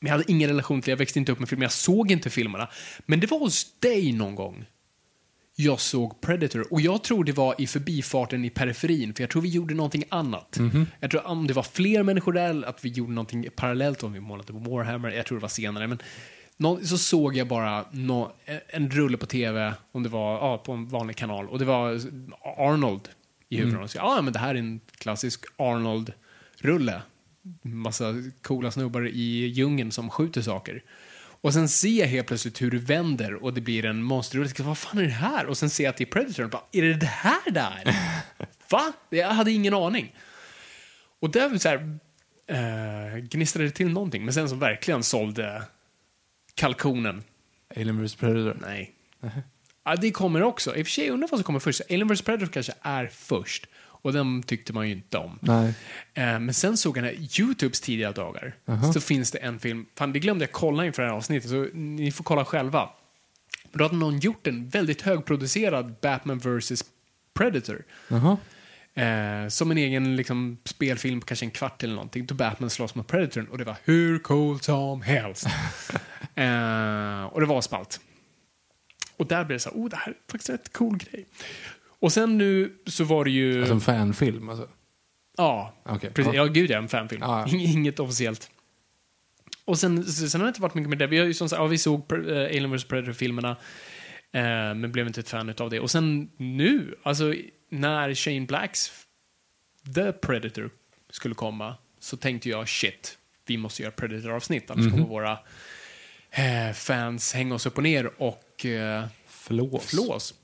Men 0.00 0.08
jag 0.08 0.10
hade 0.10 0.32
ingen 0.32 0.48
relation 0.48 0.82
till 0.82 0.86
det, 0.88 0.92
jag 0.92 0.96
växte 0.96 1.18
inte 1.18 1.32
upp 1.32 1.38
med 1.38 1.48
filmer, 1.48 1.64
jag 1.64 1.72
såg 1.72 2.10
inte 2.10 2.30
filmerna. 2.30 2.68
Men 3.06 3.20
det 3.20 3.26
var 3.26 3.38
hos 3.38 3.78
dig 3.78 4.12
någon 4.12 4.34
gång 4.34 4.66
jag 5.56 5.80
såg 5.80 6.20
Predator. 6.20 6.72
Och 6.72 6.80
jag 6.80 7.04
tror 7.04 7.24
det 7.24 7.32
var 7.32 7.54
i 7.58 7.66
förbifarten 7.66 8.44
i 8.44 8.50
periferin, 8.50 9.14
för 9.14 9.22
jag 9.22 9.30
tror 9.30 9.42
vi 9.42 9.48
gjorde 9.48 9.74
någonting 9.74 10.04
annat. 10.08 10.58
Jag 11.00 11.10
tror 11.10 11.26
om 11.26 11.46
det 11.46 11.54
var 11.54 11.62
fler 11.62 12.02
människor 12.02 12.32
där, 12.32 12.62
att 12.62 12.84
vi 12.84 12.88
gjorde 12.88 13.12
någonting 13.12 13.46
parallellt, 13.56 14.02
om 14.02 14.12
vi 14.12 14.20
målade 14.20 14.52
på 14.52 14.58
Warhammer, 14.58 15.10
jag 15.10 15.26
tror 15.26 15.38
det 15.38 15.42
var 15.42 15.48
senare. 15.48 15.86
Men 15.86 15.98
så 16.86 16.98
såg 16.98 17.36
jag 17.36 17.48
bara 17.48 17.84
en 18.66 18.90
rulle 18.90 19.16
på 19.16 19.26
tv, 19.26 19.74
om 19.92 20.02
det 20.02 20.08
var 20.08 20.32
ja, 20.32 20.58
på 20.58 20.72
en 20.72 20.88
vanlig 20.88 21.16
kanal, 21.16 21.48
och 21.48 21.58
det 21.58 21.64
var 21.64 22.00
Arnold 22.58 23.08
i 23.48 23.56
huvudrollen. 23.56 23.88
Så 23.88 23.98
jag, 23.98 24.04
ja, 24.04 24.22
men 24.22 24.32
det 24.32 24.38
här 24.38 24.54
är 24.54 24.58
en 24.58 24.80
klassisk 24.98 25.44
Arnold-rulle. 25.56 27.02
Massa 27.62 28.14
coola 28.42 28.70
snubbar 28.70 29.08
i 29.08 29.46
djungeln 29.46 29.92
som 29.92 30.10
skjuter 30.10 30.42
saker. 30.42 30.82
Och 31.44 31.52
sen 31.52 31.68
ser 31.68 32.00
jag 32.00 32.06
helt 32.06 32.26
plötsligt 32.26 32.62
hur 32.62 32.70
det 32.70 32.78
vänder 32.78 33.34
och 33.34 33.54
det 33.54 33.60
blir 33.60 33.84
en 33.84 34.02
monsterrulle. 34.02 34.50
Vad 34.58 34.78
fan 34.78 34.98
är 34.98 35.02
det 35.02 35.10
här? 35.10 35.46
Och 35.46 35.58
sen 35.58 35.70
ser 35.70 35.84
jag 35.84 35.90
att 35.90 35.96
det 35.96 36.04
är 36.04 36.06
Predator 36.06 36.44
och 36.44 36.50
bara, 36.50 36.62
är 36.72 36.82
det 36.82 36.94
det 36.94 37.06
här 37.06 37.50
där? 37.50 37.96
Va? 38.70 38.92
Jag 39.10 39.28
hade 39.28 39.50
ingen 39.52 39.74
aning. 39.74 40.14
Och 41.20 41.30
där 41.30 41.58
så 41.58 41.68
här, 41.68 41.98
eh, 42.46 43.18
gnistrade 43.18 43.68
det 43.68 43.74
till 43.74 43.88
någonting. 43.88 44.24
Men 44.24 44.34
sen 44.34 44.48
så 44.48 44.54
verkligen 44.54 45.02
sålde 45.02 45.62
kalkonen. 46.54 47.24
Alien 47.76 48.04
vs 48.04 48.14
Predator. 48.14 48.58
Nej. 48.60 48.94
Ja, 49.86 49.96
det 49.96 50.10
kommer 50.10 50.42
också. 50.42 50.76
I 50.76 50.82
och 50.82 50.86
för 50.86 50.92
sig, 50.92 51.10
undrar 51.10 51.28
vad 51.28 51.40
som 51.40 51.44
kommer 51.44 51.60
först. 51.60 51.80
Alien 51.90 52.08
vs 52.08 52.22
Predator 52.22 52.52
kanske 52.52 52.72
är 52.82 53.06
först. 53.06 53.66
Och 54.04 54.12
den 54.12 54.42
tyckte 54.42 54.72
man 54.72 54.88
ju 54.88 54.94
inte 54.94 55.18
om. 55.18 55.38
Nej. 55.40 55.74
Eh, 56.14 56.38
Men 56.38 56.54
sen 56.54 56.76
såg 56.76 56.96
jag 56.96 57.02
när 57.02 57.40
Youtubes 57.40 57.80
tidiga 57.80 58.12
dagar, 58.12 58.54
så 58.92 59.00
finns 59.00 59.30
det 59.30 59.38
en 59.38 59.58
film, 59.58 59.86
fan 59.94 60.12
det 60.12 60.18
glömde 60.18 60.42
jag 60.44 60.52
kolla 60.52 60.86
inför 60.86 61.02
det 61.02 61.08
här 61.08 61.16
avsnittet, 61.16 61.50
så 61.50 61.66
ni 61.72 62.12
får 62.12 62.24
kolla 62.24 62.44
själva. 62.44 62.88
Då 63.72 63.84
hade 63.84 63.96
någon 63.96 64.18
gjort 64.18 64.46
en 64.46 64.68
väldigt 64.68 65.02
högproducerad 65.02 65.94
Batman 66.02 66.38
vs 66.38 66.84
Predator. 67.34 67.84
Jaha. 68.08 68.36
Eh, 68.94 69.48
som 69.48 69.70
en 69.70 69.78
egen 69.78 70.16
liksom, 70.16 70.58
spelfilm, 70.64 71.20
kanske 71.20 71.46
en 71.46 71.50
kvart 71.50 71.82
eller 71.82 71.94
någonting, 71.94 72.26
då 72.26 72.34
Batman 72.34 72.70
slåss 72.70 72.94
mot 72.94 73.06
Predatorn 73.06 73.46
och 73.46 73.58
det 73.58 73.64
var 73.64 73.76
hur 73.84 74.18
coolt 74.18 74.64
som 74.64 75.02
helst. 75.02 75.46
eh, 76.34 77.24
och 77.24 77.40
det 77.40 77.46
var 77.46 77.60
spalt. 77.60 78.00
Och 79.16 79.26
där 79.26 79.44
blev 79.44 79.56
det 79.56 79.62
så 79.62 79.70
här, 79.70 79.76
oh 79.76 79.88
det 79.88 79.96
här 79.96 80.08
är 80.08 80.16
faktiskt 80.30 80.48
en 80.48 80.56
rätt 80.56 80.72
cool 80.72 80.96
grej. 80.96 81.26
Och 82.04 82.12
sen 82.12 82.38
nu 82.38 82.72
så 82.86 83.04
var 83.04 83.24
det 83.24 83.30
ju... 83.30 83.58
Alltså 83.58 83.74
en 83.74 83.80
fanfilm 83.80 84.48
alltså. 84.48 84.68
Ja, 85.36 85.74
Okej, 85.84 86.10
precis. 86.10 86.34
ja. 86.34 86.44
Ja, 86.44 86.52
gud 86.52 86.70
ja, 86.70 86.78
en 86.78 86.88
fanfilm. 86.88 87.22
Ja. 87.22 87.44
Ing- 87.48 87.60
Inget 87.72 88.00
officiellt. 88.00 88.50
Och 89.64 89.78
sen, 89.78 90.04
sen 90.04 90.40
har 90.40 90.46
det 90.46 90.48
inte 90.48 90.62
varit 90.62 90.74
mycket 90.74 90.88
med 90.88 90.98
det. 90.98 91.06
Vi 91.06 91.18
har 91.18 91.26
ju 91.26 91.34
som 91.34 91.48
sagt, 91.48 91.60
ja, 91.60 91.66
vi 91.66 91.78
såg 91.78 92.12
eh, 92.12 92.18
Alien 92.44 92.76
vs 92.76 92.84
Predator-filmerna, 92.84 93.50
eh, 94.32 94.42
men 94.74 94.92
blev 94.92 95.06
inte 95.06 95.20
ett 95.20 95.28
fan 95.28 95.54
av 95.58 95.70
det. 95.70 95.80
Och 95.80 95.90
sen 95.90 96.30
nu, 96.36 96.94
alltså 97.02 97.34
när 97.70 98.14
Shane 98.14 98.40
Blacks 98.46 98.92
The 99.94 100.12
Predator 100.12 100.70
skulle 101.10 101.34
komma, 101.34 101.74
så 102.00 102.16
tänkte 102.16 102.48
jag 102.48 102.68
shit, 102.68 103.18
vi 103.46 103.56
måste 103.56 103.82
göra 103.82 103.92
Predator-avsnitt, 103.92 104.70
annars 104.70 104.90
kommer 104.90 105.06
våra 105.06 105.38
eh, 106.30 106.72
fans 106.74 107.34
hänga 107.34 107.54
oss 107.54 107.66
upp 107.66 107.76
och 107.76 107.82
ner 107.82 108.10
och 108.22 108.66
eh, 108.66 109.04
Flås. 109.26 109.86
flås. 109.86 110.34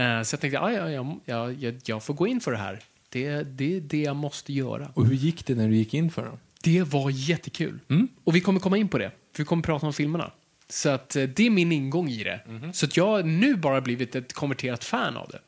Eh, 0.00 0.22
så 0.22 0.34
jag 0.34 0.40
tänkte, 0.40 0.46
ja, 0.48 0.72
ja, 0.72 0.90
ja, 0.90 1.16
ja, 1.24 1.52
jag, 1.52 1.80
jag 1.84 2.02
får 2.02 2.14
gå 2.14 2.26
in 2.26 2.40
för 2.40 2.52
det 2.52 2.58
här. 2.58 2.80
Det, 3.08 3.42
det 3.42 3.76
är 3.76 3.80
det 3.80 4.02
jag 4.02 4.16
måste 4.16 4.52
göra. 4.52 4.88
Och 4.94 5.06
hur 5.06 5.14
gick 5.14 5.46
det 5.46 5.54
när 5.54 5.68
du 5.68 5.76
gick 5.76 5.94
in 5.94 6.10
för 6.10 6.24
dem? 6.24 6.38
Det 6.62 6.82
var 6.82 7.10
jättekul. 7.10 7.78
Och 8.24 8.34
vi 8.34 8.40
kommer 8.40 8.60
komma 8.60 8.76
in 8.76 8.88
på 8.88 8.98
det, 8.98 9.10
för 9.32 9.42
vi 9.42 9.44
kommer 9.44 9.62
prata 9.62 9.86
om 9.86 9.92
filmerna. 9.92 10.30
Så 10.68 10.88
att 10.88 11.16
eh, 11.16 11.22
det 11.22 11.46
är 11.46 11.50
min 11.50 11.72
ingång 11.72 12.08
i 12.08 12.24
det. 12.24 12.40
Så 12.72 12.86
att 12.86 12.96
jag 12.96 13.06
har 13.06 13.22
nu 13.22 13.56
bara 13.56 13.80
blivit 13.80 14.14
ett 14.14 14.32
konverterat 14.32 14.84
fan 14.84 15.16
av 15.16 15.30
det. 15.30 15.40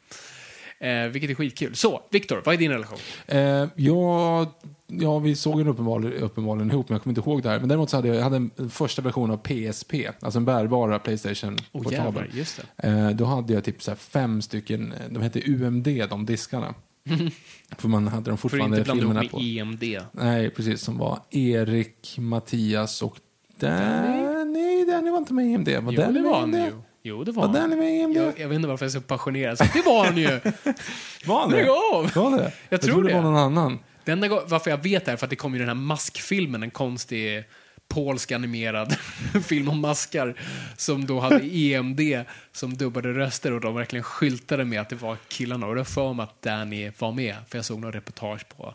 Eh, 0.82 1.08
vilket 1.08 1.30
är 1.30 1.34
skitkul. 1.34 1.74
Så, 1.76 2.02
Viktor, 2.10 2.42
vad 2.44 2.54
är 2.54 2.58
din 2.58 2.70
relation? 2.70 2.98
Eh, 3.26 3.66
ja, 3.76 4.58
ja, 5.00 5.18
vi 5.18 5.36
såg 5.36 5.58
den 5.58 5.68
uppenbarligen, 5.68 6.22
uppenbarligen 6.22 6.70
ihop, 6.70 6.88
men 6.88 6.94
jag 6.94 7.02
kommer 7.02 7.16
inte 7.18 7.30
ihåg 7.30 7.42
det 7.42 7.48
här. 7.48 7.60
Men 7.60 7.68
däremot 7.68 7.90
så 7.90 7.96
hade 7.96 8.08
jag, 8.08 8.16
jag 8.16 8.22
hade 8.22 8.36
en 8.36 8.70
första 8.70 9.02
version 9.02 9.30
av 9.30 9.36
PSP, 9.36 9.94
alltså 10.20 10.38
en 10.38 10.44
bärbara 10.44 10.98
Playstation 10.98 11.56
Oh, 11.72 11.92
jävlar, 11.92 12.28
Eh, 12.76 13.10
då 13.10 13.24
hade 13.24 13.52
jag 13.52 13.64
typ 13.64 13.82
så 13.82 13.94
fem 13.94 14.42
stycken, 14.42 14.94
de 15.10 15.22
hette 15.22 15.40
UMD, 15.46 15.88
de 16.10 16.26
diskarna. 16.26 16.74
För 17.78 17.88
man 17.88 18.08
hade 18.08 18.22
de 18.22 18.24
För 18.24 18.32
att 18.32 18.40
fortfarande 18.40 18.84
filmerna 18.84 19.24
på. 19.30 19.40
EMD. 19.40 19.84
Nej, 20.12 20.50
precis. 20.50 20.80
Som 20.80 20.98
var 20.98 21.18
Erik, 21.30 22.16
Mattias 22.18 23.02
och 23.02 23.16
Danny. 23.58 24.44
Nej, 24.44 24.86
Danny 24.86 25.10
var 25.10 25.18
inte 25.18 25.34
med 25.34 25.46
i 25.46 25.54
EMD. 25.54 25.68
Var 25.68 25.92
Jo, 25.92 26.00
Danny 26.00 26.18
det 26.20 26.28
var 26.28 26.40
han 26.40 26.54
EMD? 26.54 26.66
ju. 26.66 26.72
Jo, 27.04 27.24
det 27.24 27.32
var 27.32 27.48
Var 27.48 27.58
han. 27.58 27.70
Danny 27.70 27.76
med 27.82 27.94
i 27.94 28.00
EMD? 28.00 28.16
Jag, 28.16 28.40
jag 28.40 28.48
vet 28.48 28.56
inte 28.56 28.68
varför 28.68 28.84
jag 28.84 28.90
är 28.90 28.92
så 28.92 29.00
passionerad. 29.00 29.58
Så 29.58 29.64
det 29.74 29.82
var 29.86 30.04
han 30.04 30.16
ju! 30.16 30.26
Var 31.26 31.40
han 31.40 31.50
det? 31.50 31.56
Lägg 31.56 31.68
av! 31.68 32.10
Var 32.14 32.38
det? 32.38 32.52
Jag, 32.68 32.80
tror 32.80 32.92
tror 32.92 33.02
det 33.02 33.08
det. 33.08 33.14
var 33.14 33.22
någon 33.22 33.36
annan. 33.36 33.78
Det 34.04 34.12
enda 34.12 34.28
varför 34.28 34.70
jag 34.70 34.82
vet 34.82 35.08
är 35.08 35.16
för 35.16 35.26
att 35.26 35.30
det 35.30 35.36
kom 35.36 35.52
ju 35.52 35.58
den 35.58 35.68
här 35.68 35.74
maskfilmen, 35.74 36.62
en 36.62 36.70
konstig 36.70 37.44
polsk 37.88 38.32
animerad 38.32 38.92
film 39.44 39.68
om 39.68 39.80
maskar 39.80 40.34
som 40.76 41.06
då 41.06 41.20
hade 41.20 41.44
EMD 41.56 42.00
som 42.52 42.76
dubbade 42.76 43.12
röster 43.12 43.52
och 43.52 43.60
de 43.60 43.74
verkligen 43.74 44.02
skyltade 44.02 44.64
med 44.64 44.80
att 44.80 44.88
det 44.88 44.96
var 44.96 45.16
killarna 45.28 45.66
och 45.66 45.74
det 45.74 45.84
för 45.84 46.12
mig 46.12 46.24
att 46.24 46.42
Danny 46.42 46.90
var 46.98 47.12
med 47.12 47.36
för 47.48 47.58
jag 47.58 47.64
såg 47.64 47.80
någon 47.80 47.92
reportage 47.92 48.48
på 48.48 48.74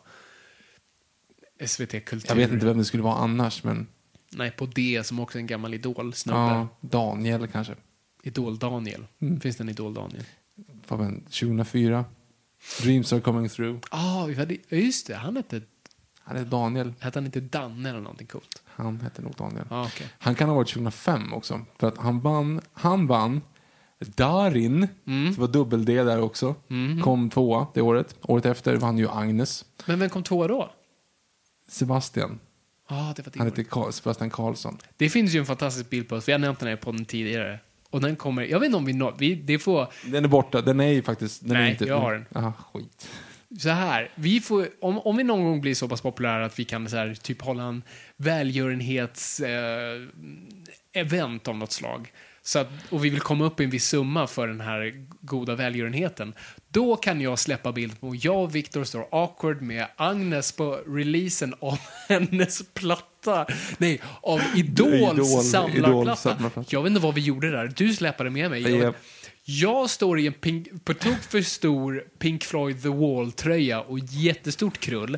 SVT 1.66 2.06
Kultur. 2.06 2.30
Jag 2.30 2.36
vet 2.36 2.52
inte 2.52 2.66
vem 2.66 2.78
det 2.78 2.86
skulle 2.86 3.04
vara 3.04 3.16
annars, 3.16 3.64
men 3.64 3.88
Nej, 4.30 4.52
på 4.52 4.66
D 4.66 5.02
som 5.04 5.20
också 5.20 5.38
är 5.38 5.40
en 5.40 5.48
gammal 5.48 5.74
idol-snubbe. 5.74 6.40
ja, 6.40 6.68
Daniel 6.82 7.48
kanske. 7.48 7.76
Idol-Daniel. 8.24 9.06
Mm. 9.22 9.40
Finns 9.40 9.58
det 9.58 9.64
en 9.64 9.70
Idol-Daniel? 9.70 10.24
Vad 10.88 11.00
var 11.00 11.06
det? 11.06 11.20
2004. 11.22 12.06
Dreams 12.82 13.14
are 13.14 13.22
coming 13.22 13.50
through. 13.50 13.80
Ah, 13.90 14.28
ja, 14.30 14.46
just 14.70 15.08
det. 15.08 15.16
Han 15.16 15.36
hette... 15.36 15.62
Han 16.20 16.38
är 16.38 16.46
Daniel. 16.46 16.94
Hette 17.00 17.20
han 17.20 17.26
inte 17.26 17.40
Danne 17.40 17.90
eller 17.90 18.00
någonting 18.00 18.28
coolt? 18.28 18.62
Han 18.66 19.02
hette 19.02 19.22
nog 19.22 19.34
Daniel. 19.36 19.66
Ja, 19.70 19.86
okej. 19.86 20.08
Han 20.20 20.36
kan 20.36 20.50
ha 20.50 20.56
varit 20.56 20.68
2005 20.68 21.34
också. 21.34 21.62
För 21.80 21.88
att 21.88 21.98
han 21.98 22.20
vann, 22.20 22.62
han 22.74 23.08
vann 23.08 23.42
Darin, 24.00 24.88
Mm. 25.08 25.34
det 25.34 25.42
var 25.42 25.48
dubbel-D 25.48 26.04
där 26.04 26.22
också. 26.22 26.56
Mm-hmm. 26.68 27.02
Kom 27.02 27.30
tvåa 27.30 27.68
det 27.74 27.82
året. 27.82 28.16
Året 28.22 28.46
efter 28.46 28.76
vann 28.76 28.98
ju 28.98 29.10
Agnes. 29.10 29.66
Men 29.86 30.00
vem 30.00 30.10
kom 30.10 30.24
tvåa 30.24 30.48
då? 30.48 30.72
Sebastian. 31.68 32.40
Ja, 32.90 33.14
det 33.16 33.26
var 33.26 33.32
det 33.34 33.40
Han 33.40 33.48
året. 33.48 33.70
Karl, 33.70 33.92
Sebastian 33.92 34.30
Karlsson. 34.30 34.78
Det 34.98 35.10
finns 35.10 35.36
ju 35.36 35.40
en 35.40 35.46
fantastisk 35.46 35.90
bild 35.90 36.10
på 36.10 36.16
oss. 36.16 36.28
Vi 36.28 36.32
har 36.32 36.40
nämnt 36.40 36.60
den 36.60 36.70
här 36.70 36.76
på 36.76 36.92
den 36.92 37.06
tidigare. 37.06 37.60
Och 37.90 38.02
den 38.02 38.16
kommer, 38.16 38.44
jag 38.44 38.60
vet 38.60 38.66
inte 38.66 38.78
om 38.78 38.86
vi 38.86 38.94
når, 38.94 39.16
vi, 39.18 39.36
det 39.36 39.60
får, 39.60 39.88
Den 40.06 40.24
är 40.24 40.28
borta. 40.30 40.62
Den 40.62 40.80
är 40.80 40.88
ju 40.88 41.02
faktiskt... 41.04 41.42
Den 41.48 41.58
är 41.58 41.62
Nej, 41.62 41.72
inte, 41.72 41.86
jag 41.86 42.00
har 42.00 42.14
den. 42.14 42.26
Aha, 42.36 42.54
skit. 42.74 43.10
så 43.60 43.70
här, 43.70 44.12
vi 44.16 44.40
får, 44.40 44.68
om, 44.82 45.00
om 45.00 45.18
vi 45.18 45.24
någon 45.24 45.44
gång 45.44 45.62
blir 45.62 45.76
så 45.76 45.88
pass 45.88 46.02
populära 46.02 46.46
att 46.46 46.60
vi 46.60 46.66
kan 46.66 46.90
så 46.90 46.98
här, 46.98 47.14
typ 47.14 47.42
hålla 47.42 47.64
en 47.64 47.84
välgörenhets 48.18 49.40
eh, 49.40 50.02
event 50.94 51.48
av 51.48 51.58
något 51.58 51.72
slag. 51.72 52.12
Så 52.48 52.60
att, 52.60 52.68
och 52.90 53.06
vi 53.06 53.10
vill 53.10 53.20
komma 53.20 53.46
upp 53.46 53.60
i 53.60 53.64
en 53.64 53.70
viss 53.70 53.88
summa 53.88 54.28
för 54.28 54.48
den 54.48 54.62
här 54.62 55.06
goda 55.22 55.56
välgörenheten. 55.56 56.34
Då 56.70 56.96
kan 56.96 57.22
jag 57.22 57.40
släppa 57.40 57.72
bild 57.72 58.00
på 58.00 58.16
jag 58.16 58.44
och 58.44 58.56
Viktor 58.56 58.84
står 58.84 59.08
awkward 59.12 59.62
med 59.62 59.88
Agnes 59.96 60.52
på 60.52 60.80
releasen 60.88 61.54
av 61.60 61.80
hennes 62.10 62.64
platta. 62.74 63.46
Nej, 63.78 64.02
av 64.22 64.42
Idols 64.56 64.94
Idol- 64.94 65.44
samlarplatta. 65.44 66.16
Samlarplatta. 66.16 66.70
Jag 66.70 66.84
vet 66.84 66.90
inte 66.90 67.02
vad 67.02 67.14
vi 67.14 67.22
gjorde 67.22 67.52
där. 67.52 67.74
Du 67.76 67.94
släpade 67.94 68.30
med 68.30 68.50
mig. 68.50 68.78
Jag, 68.78 68.94
jag 69.44 69.90
står 69.90 70.20
i 70.20 70.28
en 70.28 70.34
pink, 70.34 70.86
på 70.86 70.94
tok 70.94 71.22
för 71.30 71.42
stor 71.42 72.04
Pink 72.20 72.44
Floyd 72.44 72.82
The 72.84 72.90
Wall-tröja 72.90 73.82
och 73.82 74.00
jättestort 74.00 74.78
krull. 74.78 75.18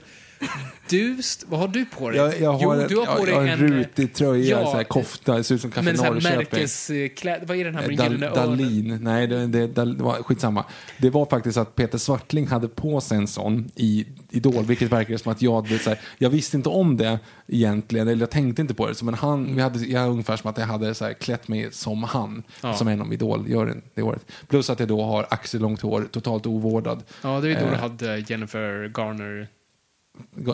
Du, 0.89 1.17
vad 1.47 1.59
har 1.59 1.67
du 1.67 1.85
på 1.85 2.09
dig? 2.09 2.17
Jag, 2.17 2.41
jag 2.41 2.53
har 2.53 2.75
jo, 2.81 2.87
du 2.87 2.95
har 2.97 3.05
på 3.05 3.11
jag, 3.11 3.25
dig 3.27 3.35
jag 3.35 3.47
en 3.47 3.59
rutig 3.67 4.13
tröja, 4.13 4.59
ja, 4.61 4.65
så 4.65 4.77
här, 4.77 4.83
kofta, 4.83 5.37
det 5.37 5.43
ser 5.43 5.55
ut 5.55 5.61
som 5.61 5.71
Café 5.71 5.85
Men 5.85 5.97
så 5.97 6.03
här 6.03 6.11
Norrköping. 6.11 6.37
märkeskläder, 6.59 7.45
vad 7.45 7.57
är 7.57 7.65
den 7.65 7.75
här 7.75 7.87
med 7.87 7.97
den 7.97 7.97
Dal, 7.97 8.11
gyllene? 8.13 8.35
Dalin. 8.35 8.99
Nej, 9.01 9.27
det, 9.27 9.47
det, 9.47 9.67
det 9.67 10.03
var 10.03 10.13
skitsamma. 10.23 10.65
Det 10.97 11.09
var 11.09 11.25
faktiskt 11.25 11.57
att 11.57 11.75
Peter 11.75 11.97
Svartling 11.97 12.47
hade 12.47 12.67
på 12.67 13.01
sig 13.01 13.17
en 13.17 13.27
sån 13.27 13.71
i 13.75 14.05
Idol, 14.29 14.65
vilket 14.65 14.91
verkar 14.91 15.17
som 15.17 15.31
att 15.31 15.41
jag, 15.41 15.67
det, 15.69 15.79
så 15.79 15.89
här, 15.89 15.99
jag 16.17 16.29
visste 16.29 16.57
inte 16.57 16.69
om 16.69 16.97
det 16.97 17.19
egentligen, 17.47 18.07
eller 18.07 18.19
jag 18.19 18.29
tänkte 18.29 18.61
inte 18.61 18.73
på 18.73 18.87
det. 18.87 18.95
Så, 18.95 19.05
men 19.05 19.13
han, 19.13 19.55
vi 19.55 19.61
hade, 19.61 19.79
jag 19.79 20.09
ungefär 20.09 20.37
som 20.37 20.49
att 20.49 20.57
jag 20.57 20.65
hade 20.65 20.93
så 20.93 21.05
här, 21.05 21.13
klätt 21.13 21.47
mig 21.47 21.67
som 21.71 22.03
han, 22.03 22.43
Ja. 22.61 22.73
som 22.73 22.87
en 22.87 23.01
av 23.01 23.13
Idol-juryn 23.13 23.81
det 23.93 24.01
året. 24.01 24.25
Plus 24.47 24.69
att 24.69 24.79
jag 24.79 24.87
då 24.89 25.03
har 25.03 25.27
axellångt 25.29 25.81
hår, 25.81 26.07
totalt 26.11 26.45
ovårdad. 26.45 27.03
Ja, 27.21 27.39
det 27.41 27.51
är 27.51 27.59
då 27.61 27.65
du 27.67 27.73
Eh, 27.73 27.79
hade 27.79 28.17
Jennifer 28.27 28.91
Garner. 28.97 29.47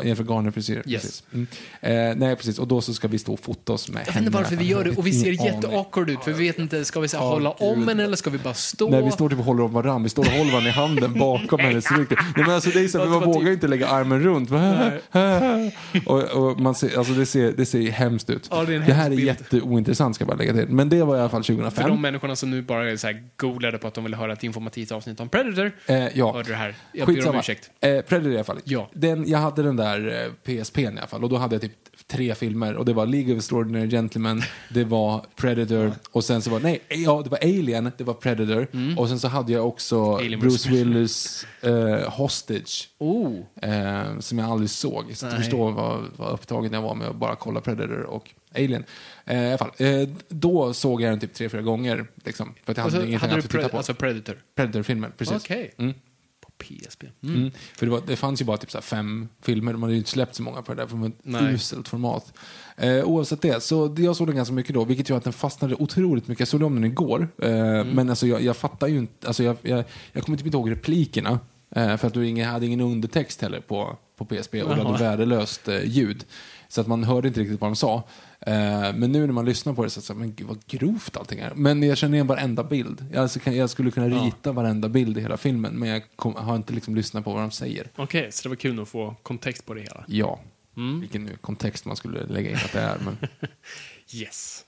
Jennifer 0.04 0.24
Garner-frisyr. 0.24 0.84
Yes. 0.86 1.02
Precis. 1.02 1.24
Mm. 1.34 1.48
Eh, 1.82 2.16
nej, 2.16 2.36
precis. 2.36 2.60
Och 2.60 2.68
då 2.68 2.82
så 2.82 2.94
ska 2.94 3.08
vi 3.08 3.20
stå 3.20 3.34
och 3.34 3.40
fotos 3.40 3.90
med 3.90 4.00
Jag 4.02 4.06
vet 4.06 4.14
henne. 4.14 4.26
inte 4.28 4.38
varför 4.38 4.56
vi 4.56 4.66
gör 4.66 4.84
det 4.84 4.92
och 4.92 5.08
vi 5.08 5.14
ser 5.14 5.46
jätteawkward 5.46 6.10
ut 6.10 6.24
för 6.24 6.34
vi 6.34 6.48
vet 6.48 6.60
inte, 6.60 6.86
ska 6.86 7.00
vi 7.00 7.08
så 7.08 7.18
här, 7.18 7.24
Ja, 7.26 7.30
hålla 7.30 7.52
om 7.52 7.90
en 7.90 8.00
eller 8.00 8.18
ska 8.18 8.30
vi 8.30 8.38
bara 8.38 8.54
stå? 8.54 8.90
Nej, 8.90 9.04
vi 9.04 9.12
står 9.12 9.30
typ 9.30 9.40
och 9.40 9.46
håller 9.46 9.64
om 9.64 9.74
varandra. 9.74 10.04
Vi 10.04 10.10
står 10.10 10.24
och 10.24 10.32
håller 10.32 10.52
varandra 10.52 10.70
i 10.70 10.74
handen 10.74 11.14
bakom 11.20 11.60
hennes 11.60 11.92
rygg. 11.92 12.08
Nej, 12.10 12.18
men 12.36 12.50
alltså, 12.50 12.70
det 12.70 12.84
är 12.84 12.88
så, 12.88 12.98
Låter 12.98 13.10
man 13.12 13.24
vågar 13.24 13.48
ju 13.48 13.54
inte 13.54 13.68
lägga 13.68 13.88
armen 13.88 14.20
runt. 14.20 14.52
och, 16.06 16.24
och 16.24 16.60
man 16.60 16.76
ser, 16.76 16.98
alltså, 16.98 17.14
det, 17.14 17.26
ser, 17.26 17.52
det 17.52 17.66
ser 17.66 17.92
hemskt 17.92 18.30
ut. 18.30 18.48
Ja, 18.52 18.64
det 18.64 18.76
en 18.76 18.82
här 18.82 19.12
är 19.12 19.16
jätteointressant 19.16 20.16
ska 20.16 20.22
jag 20.22 20.28
bara 20.28 20.38
lägga 20.38 20.54
till. 20.54 20.68
Men 20.68 20.90
det 20.90 21.04
var 21.04 21.18
i 21.18 21.20
alla 21.20 21.30
fall 21.30 21.44
För 21.44 21.54
2005. 21.54 21.90
de 21.90 22.02
människorna 22.02 22.36
som 22.36 22.52
nu 22.52 22.62
bara 22.62 22.98
så 22.98 23.08
här 23.08 23.24
googlade 23.38 23.78
på 23.78 23.88
att 23.88 23.94
de 23.94 24.04
ville 24.04 24.18
höra 24.18 24.34
ett 24.34 24.44
informativt 24.44 24.92
avsnitt 24.92 25.20
om 25.20 25.30
Predator. 25.30 25.72
Eh, 25.86 26.18
ja. 26.18 26.34
Hörde 26.34 26.50
det 26.50 26.56
här. 26.56 26.76
Jag 26.92 27.08
ber 27.08 27.30
om 27.30 27.36
ursäkt. 27.36 27.70
Eh, 27.82 28.02
Predator 28.02 28.32
i 28.32 28.36
alla 28.36 28.44
fall. 28.44 28.60
Ja. 28.64 28.90
Den, 28.94 29.30
jag 29.30 29.40
hade 29.40 29.55
den 29.64 29.76
där 29.76 30.26
eh, 30.26 30.32
PSPn 30.64 30.80
i 30.80 30.88
alla 30.88 31.08
fall 31.08 31.24
och 31.24 31.30
då 31.30 31.38
hade 31.38 31.56
jag 31.56 31.62
typ 31.62 31.72
tre 32.08 32.36
filmer 32.36 32.76
och 32.76 32.86
det 32.86 32.94
var 32.94 33.06
League 33.06 33.34
of 33.34 33.38
Extraordinary 33.38 33.90
Gentlemen, 33.90 34.42
det 34.70 34.84
var 34.84 35.26
Predator 35.36 35.92
och 36.12 36.24
sen 36.24 36.42
så 36.42 36.50
var 36.50 36.60
nej, 36.60 36.80
ja 36.90 37.22
det 37.24 37.30
var 37.30 37.38
Alien, 37.42 37.92
det 37.98 38.04
var 38.04 38.14
Predator 38.14 38.68
och 38.98 39.08
sen 39.10 39.20
så 39.20 39.28
hade 39.28 39.52
jag 39.54 39.68
också 39.68 39.96
Mm. 39.96 40.16
Alien 40.26 40.40
Bruce. 40.40 40.70
Willis 40.70 41.46
eh, 41.62 42.10
Hostage 42.12 42.90
Oh. 42.98 43.36
eh, 43.62 44.20
som 44.20 44.38
jag 44.40 44.50
aldrig 44.50 44.70
såg. 44.70 45.12
Så 45.18 45.26
du 45.26 45.32
förstår 45.32 45.72
vad, 45.72 46.04
vad 46.18 46.34
upptagen 46.34 46.74
jag 46.74 46.82
var 46.82 46.96
med 46.96 47.08
att 47.08 47.16
bara 47.16 47.36
kolla 47.36 47.62
Predator 47.62 48.02
och 48.02 48.32
Alien. 48.56 48.84
Eh, 49.26 49.44
i 49.44 49.48
alla 49.48 49.58
fall, 49.58 49.72
eh, 49.78 50.10
då 50.30 50.74
såg 50.74 51.02
jag 51.02 51.12
den 51.12 51.20
typ 51.20 51.34
tre, 51.34 51.50
fyra 51.50 51.62
gånger. 51.62 52.06
Liksom, 52.26 52.54
för 52.66 52.72
att 52.72 52.78
jag 52.78 52.84
hade 52.84 52.96
Alltså, 52.96 53.08
ingenting 53.08 53.20
hade 53.20 53.34
annat 53.34 53.46
att 53.46 53.52
titta 53.52 53.70
på. 53.70 53.78
alltså 53.78 53.94
Predator? 53.94 54.38
Predator-filmer, 54.56 55.12
precis. 55.18 55.36
Okej. 55.36 55.74
Mm. 55.78 55.94
PSP. 56.58 57.04
Mm. 57.24 57.52
För 57.78 57.86
det, 57.86 57.92
var, 57.92 58.02
det 58.08 58.16
fanns 58.16 58.42
ju 58.42 58.46
bara 58.46 58.58
typ 58.58 58.72
så 58.72 58.82
fem 58.82 59.28
filmer, 59.42 59.72
de 59.74 59.82
hade 59.84 59.94
ju 59.94 59.98
inte 60.00 60.10
släppt 60.10 60.36
så 60.36 60.44
många 60.44 60.62
på 60.62 60.74
det 60.74 60.82
där, 60.82 60.88
för 60.88 60.98
det 60.98 61.12
var 61.32 61.40
ett 61.48 61.54
uselt 61.56 61.88
format. 61.88 62.34
Eh, 62.78 63.04
oavsett 63.04 63.42
det, 63.42 63.64
så 63.64 63.88
det- 63.88 64.02
jag 64.02 64.16
såg 64.16 64.28
den 64.28 64.36
ganska 64.36 64.54
mycket 64.54 64.74
då, 64.74 64.84
vilket 64.86 65.10
gör 65.10 65.18
att 65.18 65.24
den 65.24 65.34
fastnade 65.34 65.76
otroligt 65.76 66.28
mycket. 66.28 66.40
Jag 66.40 66.48
såg 66.48 66.64
om 66.64 66.76
den 66.76 66.84
igår, 66.84 67.28
eh, 67.42 67.50
Mm. 67.52 67.88
men 67.88 68.10
alltså 68.10 68.28
jag, 68.28 68.42
jag 68.42 68.58
fattar 68.58 68.88
ju 68.88 68.98
inte, 68.98 69.28
alltså 69.28 69.44
jag, 69.44 69.58
jag, 69.62 69.84
jag 70.12 70.24
kommer 70.24 70.38
typ 70.38 70.46
inte 70.46 70.58
ihåg 70.58 70.72
replikerna, 70.72 71.40
eh, 71.76 71.98
för 71.98 72.08
att 72.08 72.14
du 72.14 72.44
hade 72.44 72.66
ingen 72.66 72.82
undertext 72.82 73.42
heller 73.42 73.60
på, 73.60 73.98
på 74.18 74.26
PSP 74.26 74.54
och 74.64 74.72
Jaha. 74.72 74.84
hade 74.84 75.04
värdelöst 75.04 75.68
eh, 75.68 75.84
ljud. 75.86 76.26
Så 76.68 76.82
att 76.82 76.88
man 76.88 77.04
hörde 77.04 77.28
inte 77.28 77.40
riktigt 77.40 77.62
vad 77.62 77.70
de 77.70 77.76
sa. 77.76 77.96
Eh, 78.42 78.54
men 78.96 79.12
nu 79.12 79.26
när 79.26 79.34
man 79.34 79.46
lyssnar 79.46 79.74
på 79.74 79.84
det 79.84 79.90
så 79.90 80.14
här, 80.14 80.20
men 80.20 80.34
gud 80.36 80.48
vad 80.48 80.66
grovt 80.68 81.18
allting 81.18 81.40
är. 81.40 81.54
Men 81.56 81.84
jag 81.84 81.98
känner 81.98 82.14
igen 82.16 82.28
varenda 82.28 82.64
bild. 82.64 83.06
Jag, 83.14 83.22
alltså, 83.22 83.40
kan, 83.40 83.56
jag 83.56 83.70
skulle 83.70 83.92
kunna 83.92 84.08
Ja. 84.08 84.24
rita 84.26 84.52
varenda 84.52 84.90
bild 84.90 85.18
i 85.18 85.22
hela 85.22 85.38
filmen, 85.38 85.74
men 85.80 85.90
jag 85.90 86.02
kom, 86.16 86.36
har 86.36 86.56
inte 86.56 86.74
liksom 86.74 86.96
lyssnat 86.96 87.24
på 87.24 87.34
vad 87.34 87.42
de 87.42 87.52
säger. 87.52 87.88
Okej, 87.96 88.32
så 88.32 88.44
det 88.44 88.50
var 88.50 88.56
kul 88.56 88.80
att 88.82 88.88
få 88.90 89.16
kontext 89.24 89.66
på 89.66 89.74
det 89.74 89.82
hela. 89.82 90.04
Ja, 90.08 90.40
Mm. 90.78 91.00
vilken 91.00 91.24
nu 91.24 91.38
kontext 91.42 91.86
man 91.86 91.96
skulle 91.96 92.26
lägga 92.26 92.50
in 92.50 92.56
att 92.56 92.72
det 92.74 92.80
är. 92.80 92.98
Men 93.06 93.18
Yes. 94.14 94.66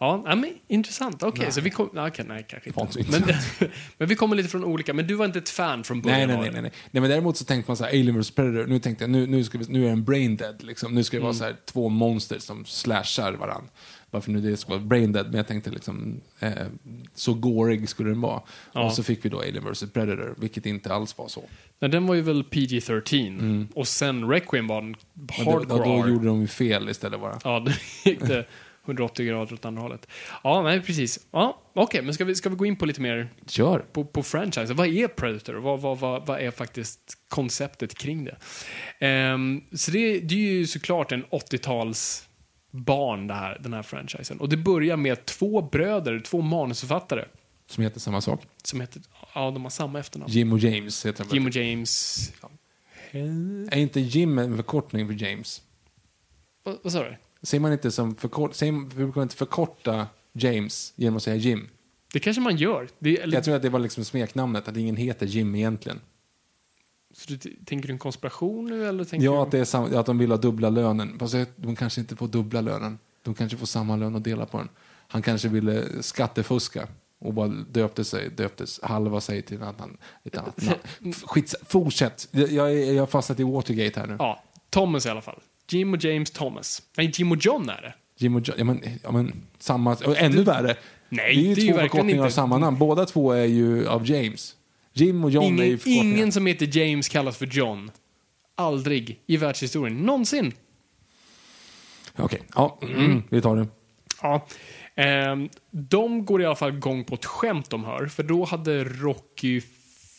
Ja, 0.00 0.22
ja, 0.26 0.34
men 0.34 0.50
intressant. 0.68 1.22
Okej, 1.22 1.44
Nej. 1.44 1.52
så 1.52 1.60
vi 1.60 1.70
kom... 1.70 1.90
Okej, 1.96 2.24
nej, 2.28 2.46
kanske 2.48 2.68
inte. 2.80 2.98
inte. 3.00 3.20
Men, 3.20 3.70
men 3.98 4.08
vi 4.08 4.14
kommer 4.14 4.36
lite 4.36 4.48
från 4.48 4.64
olika, 4.64 4.94
men 4.94 5.06
du 5.06 5.14
var 5.14 5.24
inte 5.24 5.38
ett 5.38 5.48
fan 5.48 5.84
från 5.84 6.00
början 6.00 6.18
nej, 6.18 6.26
nej, 6.26 6.36
nej, 6.36 6.50
nej, 6.50 6.62
nej. 6.62 6.72
nej. 6.90 7.00
men 7.00 7.10
däremot 7.10 7.36
så 7.36 7.44
tänkte 7.44 7.70
man 7.70 7.76
så 7.76 7.84
här, 7.84 7.90
Alien 7.90 8.20
vs 8.20 8.30
Predator, 8.30 8.66
nu 8.66 8.78
tänkte 8.78 9.04
jag, 9.04 9.10
nu, 9.10 9.26
nu, 9.26 9.44
ska 9.44 9.58
vi, 9.58 9.64
nu 9.68 9.80
är 9.80 9.84
det 9.86 9.90
en 9.92 10.04
brain 10.04 10.36
dead 10.36 10.62
liksom. 10.64 10.94
Nu 10.94 11.04
ska 11.04 11.16
det 11.16 11.20
vara 11.22 11.30
Mm. 11.30 11.38
så 11.38 11.44
här 11.44 11.56
två 11.64 11.88
monster 11.88 12.38
som 12.38 12.64
slashar 12.64 13.32
varandra. 13.32 13.68
Varför 14.10 14.30
nu 14.30 14.40
det 14.40 14.56
ska 14.56 14.70
vara 14.70 14.80
brain 14.80 15.12
dead, 15.12 15.26
men 15.26 15.34
jag 15.36 15.46
tänkte 15.46 15.70
liksom, 15.70 16.20
eh, 16.40 16.52
så 17.14 17.34
gorig 17.34 17.88
skulle 17.88 18.10
den 18.10 18.20
vara. 18.20 18.42
Ja. 18.72 18.84
Och 18.86 18.92
så 18.92 19.02
fick 19.02 19.24
vi 19.24 19.28
då 19.28 19.38
Alien 19.38 19.72
vs 19.72 19.84
Predator, 19.92 20.34
vilket 20.38 20.66
inte 20.66 20.94
alls 20.94 21.18
var 21.18 21.28
så. 21.28 21.44
Nej, 21.78 21.90
den 21.90 22.06
var 22.06 22.14
ju 22.14 22.20
väl 22.20 22.42
PG-13. 22.44 23.66
Och 23.74 23.88
sen 23.88 24.28
Requiem 24.28 24.66
var 24.66 24.78
en 24.78 24.96
det, 25.14 25.34
hardcore 25.34 25.64
då, 25.64 25.84
då 25.84 26.02
R. 26.04 26.08
gjorde 26.08 26.26
de 26.26 26.40
ju 26.40 26.46
fel 26.46 26.88
istället 26.88 27.20
bara. 27.20 27.38
Ja, 27.44 27.60
då 27.60 27.72
gick 28.04 28.20
det 28.20 28.44
180 28.88 29.26
grader 29.26 29.54
åt 29.54 29.64
andra 29.64 29.82
hållet. 29.82 30.06
Ja, 30.44 30.62
nej, 30.62 30.82
precis. 30.82 31.26
Ja, 31.30 31.62
Okej, 31.74 32.02
men 32.02 32.14
ska 32.14 32.24
vi, 32.24 32.34
ska 32.34 32.48
vi 32.48 32.56
gå 32.56 32.66
in 32.66 32.76
på 32.76 32.86
lite 32.86 33.00
mer 33.00 33.28
Kör! 33.46 33.78
på, 33.78 34.04
på 34.04 34.22
franchise? 34.22 34.74
Vad 34.74 34.86
är 34.88 35.08
Predator? 35.08 35.54
Vad, 35.54 35.80
vad, 35.80 35.98
vad, 35.98 36.26
vad 36.26 36.40
är 36.40 36.50
faktiskt 36.50 37.00
konceptet 37.28 37.94
kring 37.94 38.24
det? 38.24 38.36
Ehm, 38.98 39.64
så 39.72 39.90
det, 39.90 40.20
det 40.20 40.34
är 40.34 40.38
ju 40.38 40.66
såklart 40.66 41.12
en 41.12 41.24
80-tals 41.24 42.28
barn 42.70 43.30
här, 43.30 43.58
den 43.60 43.72
här 43.72 43.82
franchisen. 43.82 44.40
Och 44.40 44.48
det 44.48 44.56
börjar 44.56 44.96
med 44.96 45.24
två 45.26 45.62
bröder, 45.62 46.20
två 46.20 46.40
manusförfattare, 46.40 47.24
Som 47.66 47.84
heter 47.84 48.00
samma 48.00 48.20
sak. 48.20 48.40
som 48.64 48.80
heter, 48.80 49.02
ja, 49.34 49.50
de 49.50 49.62
har 49.62 49.70
samma 49.70 49.98
efternamn. 49.98 50.32
Jim 50.32 50.52
och 50.52 50.58
James 50.58 51.06
heter 51.06 51.24
de. 51.24 51.34
Jim 51.34 51.46
och 51.46 51.56
James... 51.56 52.32
Är 53.70 53.76
inte 53.76 54.00
Jim 54.00 54.38
en 54.38 54.56
förkortning 54.56 55.06
för 55.06 55.24
James? 55.24 55.62
Vad, 56.62 56.78
vad 56.82 56.92
sa 56.92 57.02
du? 57.04 57.16
Säger 57.42 57.60
man 57.60 57.72
inte 57.72 57.90
som 57.90 58.14
förkort, 58.16 58.54
säger 58.54 58.72
man, 58.72 59.22
inte 59.22 59.36
förkorta 59.36 60.06
James 60.32 60.92
genom 60.96 61.16
att 61.16 61.22
säga 61.22 61.36
Jim? 61.36 61.68
Det 62.12 62.20
kanske 62.20 62.40
man 62.40 62.56
gör. 62.56 62.88
Det, 62.98 63.20
eller, 63.20 63.34
Jag 63.36 63.44
tror 63.44 63.56
att 63.56 63.62
det 63.62 63.68
var 63.68 63.78
liksom 63.78 64.04
smeknamnet, 64.04 64.68
att 64.68 64.76
ingen 64.76 64.96
heter 64.96 65.26
Jim 65.26 65.54
egentligen. 65.54 66.00
så 67.14 67.32
du, 67.32 67.38
tänker 67.64 67.86
du 67.86 67.92
en 67.92 67.98
konspiration 67.98 68.64
nu 68.66 68.88
eller 68.88 69.04
tänker 69.04 69.24
Ja, 69.24 69.32
du... 69.32 69.38
att, 69.38 69.50
det 69.50 69.58
är 69.58 69.64
sam, 69.64 69.96
att 69.96 70.06
de 70.06 70.18
vill 70.18 70.30
ha 70.30 70.38
dubbla 70.38 70.70
lönen. 70.70 71.18
Fast 71.18 71.34
de 71.56 71.76
kanske 71.76 72.00
inte 72.00 72.16
får 72.16 72.28
dubbla 72.28 72.60
lönen. 72.60 72.98
De 73.22 73.34
kanske 73.34 73.58
får 73.58 73.66
samma 73.66 73.96
lön 73.96 74.14
och 74.14 74.22
dela 74.22 74.46
på 74.46 74.58
den. 74.58 74.68
Han 75.08 75.22
kanske 75.22 75.48
ville 75.48 76.02
skattefuska 76.02 76.88
och 77.18 77.34
bara 77.34 77.48
döpte 77.48 78.04
sig, 78.04 78.30
döptes 78.30 78.80
halva 78.82 79.20
sig 79.20 79.42
till 79.42 79.56
ett 79.56 79.62
annat, 79.62 79.90
ett 80.24 80.36
annat 80.36 80.62
namn. 80.62 81.12
Skits, 81.26 81.56
fortsätt. 81.66 82.28
Jag 82.30 83.00
har 83.00 83.06
fastnat 83.06 83.40
i 83.40 83.42
Watergate 83.42 84.00
här 84.00 84.06
nu. 84.06 84.16
Ja, 84.18 84.42
Thomas 84.70 85.06
i 85.06 85.08
alla 85.08 85.22
fall. 85.22 85.40
Jim 85.70 85.94
och 85.94 86.04
James 86.04 86.30
Thomas. 86.30 86.82
Nej, 86.96 87.12
Jim 87.14 87.32
och 87.32 87.38
John 87.40 87.68
är 87.68 87.82
det. 87.82 87.94
Jim 88.16 88.36
och 88.36 88.48
John, 88.48 88.56
ja 88.58 88.64
men, 88.64 88.80
ja 89.02 89.12
men 89.12 89.32
samma, 89.58 89.94
och 89.94 90.18
ännu 90.18 90.42
värre. 90.42 90.76
Nej, 91.08 91.34
det 91.34 91.40
är 91.40 91.44
ju 91.44 91.54
det 91.54 91.68
är 91.68 91.72
två 91.72 91.78
förkortningar 91.80 92.24
av 92.24 92.30
samma 92.30 92.58
namn. 92.58 92.78
Båda 92.78 93.04
två 93.04 93.32
är 93.32 93.44
ju 93.44 93.88
av 93.88 94.10
James. 94.10 94.56
Jim 94.92 95.24
och 95.24 95.30
John 95.30 95.58
är 95.58 95.64
ju 95.64 95.78
Ingen, 95.84 96.06
ingen 96.06 96.32
som 96.32 96.46
heter 96.46 96.78
James 96.78 97.08
kallas 97.08 97.36
för 97.36 97.46
John. 97.46 97.90
Aldrig 98.54 99.20
i 99.26 99.36
världshistorien. 99.36 99.96
Någonsin. 99.96 100.52
Okej, 102.16 102.42
ja, 102.54 102.78
mm, 102.82 103.22
vi 103.28 103.40
tar 103.40 103.56
det. 103.56 103.66
Ja. 104.22 104.46
Ehm, 104.94 105.48
de 105.70 106.24
går 106.24 106.42
i 106.42 106.46
alla 106.46 106.56
fall 106.56 106.74
igång 106.74 107.04
på 107.04 107.14
ett 107.14 107.24
skämt 107.24 107.70
de 107.70 107.84
hör, 107.84 108.06
för 108.06 108.22
då 108.22 108.44
hade 108.44 108.84
Rocky 108.84 109.60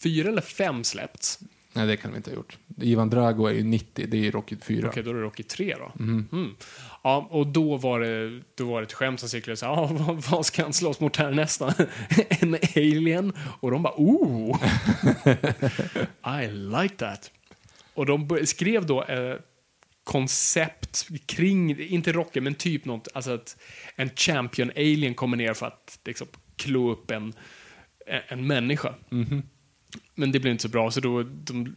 4 0.03 0.29
eller 0.29 0.41
5 0.41 0.83
släppts. 0.83 1.39
Nej, 1.73 1.87
det 1.87 1.97
kan 1.97 2.11
vi 2.11 2.17
inte 2.17 2.29
ha 2.29 2.35
gjort. 2.35 2.57
Ivan 2.81 3.09
Drago 3.09 3.47
är 3.47 3.53
ju 3.53 3.63
90, 3.63 4.07
det 4.07 4.17
är 4.17 4.21
ju 4.21 4.31
Rocky 4.31 4.55
4. 4.61 4.87
Okej, 4.87 5.03
då 5.03 5.09
är 5.09 5.13
det 5.13 5.21
Rocky 5.21 5.43
3 5.43 5.75
då. 5.79 6.03
Mm. 6.03 6.55
Ja, 7.03 7.27
och 7.29 7.47
då 7.47 7.77
var 7.77 7.99
det, 7.99 8.41
då 8.55 8.65
var 8.65 8.81
det 8.81 8.85
ett 8.85 8.93
skämt 8.93 9.19
som 9.19 9.29
cirkulerade. 9.29 9.65
Ja, 9.65 9.89
vad, 9.91 10.23
vad 10.23 10.45
ska 10.45 10.63
han 10.63 10.73
slåss 10.73 10.99
mot 10.99 11.15
här 11.15 11.31
nästa? 11.31 11.73
en 12.29 12.57
alien? 12.75 13.33
Och 13.59 13.71
de 13.71 13.83
bara, 13.83 13.93
ooh! 13.97 14.63
I 16.43 16.47
like 16.51 16.95
that. 16.95 17.31
Och 17.93 18.05
de 18.05 18.45
skrev 18.45 18.85
då 18.85 19.03
eh, 19.03 19.35
koncept 20.03 21.07
kring, 21.25 21.79
inte 21.79 22.11
Rocky, 22.11 22.41
men 22.41 22.55
typ 22.55 22.85
något, 22.85 23.07
alltså 23.13 23.31
att 23.31 23.57
en 23.95 24.09
champion 24.09 24.71
alien 24.75 25.13
kommer 25.13 25.37
ner 25.37 25.53
för 25.53 25.65
att 25.65 25.99
liksom, 26.05 26.27
klå 26.55 26.91
upp 26.91 27.11
en, 27.11 27.33
en, 28.05 28.21
en 28.27 28.47
människa. 28.47 28.93
Men 30.15 30.31
det 30.31 30.39
blev 30.39 30.51
inte 30.51 30.61
så 30.61 30.69
bra, 30.69 30.91
så 30.91 30.99
då... 30.99 31.23
De, 31.23 31.75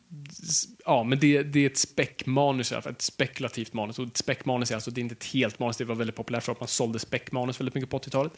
ja, 0.85 1.05
men 1.05 1.19
det, 1.19 1.43
det 1.43 1.61
är 1.61 1.67
ett 1.67 1.79
späckmanus, 1.79 2.73
i 2.73 2.75
alla 2.75 2.83
fall, 2.83 2.93
ett 2.93 3.03
spekulativt 3.03 3.73
manus. 3.73 3.99
Och 3.99 4.07
ett 4.07 4.17
späckmanus 4.17 4.71
är 4.71 4.75
alltså, 4.75 4.91
det 4.91 5.01
är 5.01 5.03
inte 5.03 5.13
ett 5.13 5.25
helt 5.25 5.59
manus, 5.59 5.77
det 5.77 5.85
var 5.85 5.95
väldigt 5.95 6.17
populärt 6.17 6.43
för 6.43 6.53
att 6.53 6.61
man 6.61 6.69
sålde 6.69 6.99
späckmanus 6.99 7.61
väldigt 7.61 7.75
mycket 7.75 7.91
på 7.91 7.99
80-talet. 7.99 8.33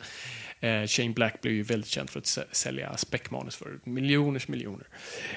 Eh, 0.60 0.86
Shane 0.86 1.10
Black 1.10 1.40
blev 1.42 1.54
ju 1.54 1.62
väldigt 1.62 1.90
känd 1.90 2.10
för 2.10 2.18
att 2.18 2.24
sä- 2.26 2.44
sälja 2.52 2.96
späckmanus 2.96 3.56
för 3.56 3.78
miljoners 3.84 4.48
miljoner. 4.48 4.86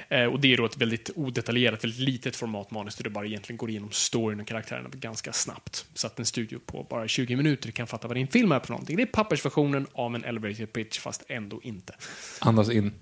Eh, 0.09 0.23
och 0.25 0.39
det 0.39 0.53
är 0.53 0.57
då 0.57 0.65
ett 0.65 0.77
väldigt 0.77 1.09
odetaljerat, 1.15 1.83
väldigt 1.83 1.99
litet 1.99 2.35
format 2.35 2.71
manus 2.71 2.95
där 2.95 3.03
du 3.03 3.09
bara 3.09 3.25
egentligen 3.25 3.57
går 3.57 3.69
igenom 3.69 3.91
storyn 3.91 4.39
och 4.39 4.47
karaktärerna 4.47 4.89
ganska 4.93 5.33
snabbt. 5.33 5.85
Så 5.93 6.07
att 6.07 6.19
en 6.19 6.25
studio 6.25 6.59
på 6.65 6.87
bara 6.89 7.07
20 7.07 7.35
minuter 7.35 7.71
kan 7.71 7.87
fatta 7.87 8.07
vad 8.07 8.17
din 8.17 8.27
film 8.27 8.51
är 8.51 8.59
för 8.59 8.69
någonting. 8.69 8.95
Det 8.97 9.03
är 9.03 9.07
pappersversionen 9.07 9.87
av 9.93 10.15
en 10.15 10.23
elevator 10.23 10.65
pitch, 10.65 10.99
fast 10.99 11.23
ändå 11.27 11.59
inte. 11.63 11.93
Andas 12.39 12.69
in. 12.71 12.93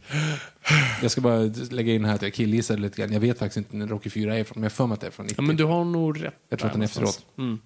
Jag 1.01 1.12
ska 1.12 1.22
bara 1.22 1.39
lägga 1.72 1.93
in 1.93 2.05
här 2.05 2.15
att 2.15 2.22
jag 2.22 2.34
killgissade 2.34 2.81
lite 2.81 3.01
grann. 3.01 3.13
Jag 3.13 3.19
vet 3.19 3.39
faktiskt 3.39 3.57
inte 3.57 3.75
när 3.75 3.88
Rocky 3.88 4.10
4 4.10 4.36
är 4.36 4.39
ifrån, 4.39 4.53
men 4.55 4.63
jag 4.63 4.69
har 4.69 4.75
för 4.75 4.88
mig 4.88 4.93
att 4.93 5.01
det 5.01 5.07
är 5.07 5.12
från 5.12 5.25
90. 5.25 5.36
Ja, 5.38 5.48
men 5.48 5.55
du 5.55 5.63
har 5.63 5.86
nog 5.86 6.24
rätt. 6.24 6.34
Jag 6.50 6.60
tror 6.60 6.67
att 6.67 6.74
den 6.74 6.81
är 6.81 6.86
efteråt. 6.86 7.25
Mm. 7.38 7.60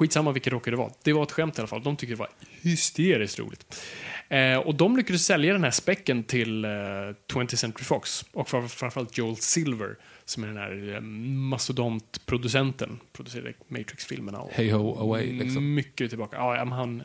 Skitsamma 0.00 0.32
vilken 0.32 0.50
rocker 0.52 0.70
det 0.70 0.76
var. 0.76 0.92
Det 1.02 1.12
var 1.12 1.22
ett 1.22 1.32
skämt 1.32 1.58
i 1.58 1.60
alla 1.60 1.68
fall. 1.68 1.82
De 1.82 1.96
tyckte 1.96 2.14
det 2.14 2.18
var 2.18 2.28
hysteriskt 2.62 3.38
roligt. 3.38 3.82
Eh, 4.28 4.56
och 4.56 4.74
de 4.74 4.96
lyckades 4.96 5.26
sälja 5.26 5.52
den 5.52 5.64
här 5.64 5.70
späcken 5.70 6.24
till 6.24 6.64
eh, 6.64 6.68
20th 6.68 7.54
Century 7.54 7.84
Fox. 7.84 8.24
Och 8.32 8.48
framför- 8.48 8.76
framförallt 8.76 9.18
Joel 9.18 9.36
Silver, 9.36 9.96
som 10.24 10.42
är 10.44 10.48
den 10.48 10.56
här 10.56 10.94
eh, 10.94 11.00
mastodontproducenten. 11.00 13.00
Producerade 13.12 13.52
Matrix-filmerna. 13.68 14.38
och 14.40 14.52
Hey 14.52 14.70
ho 14.72 14.98
away 15.00 15.32
liksom. 15.32 15.74
Mycket 15.74 16.08
tillbaka. 16.10 16.36
Ja, 16.36 16.64
han, 16.64 17.02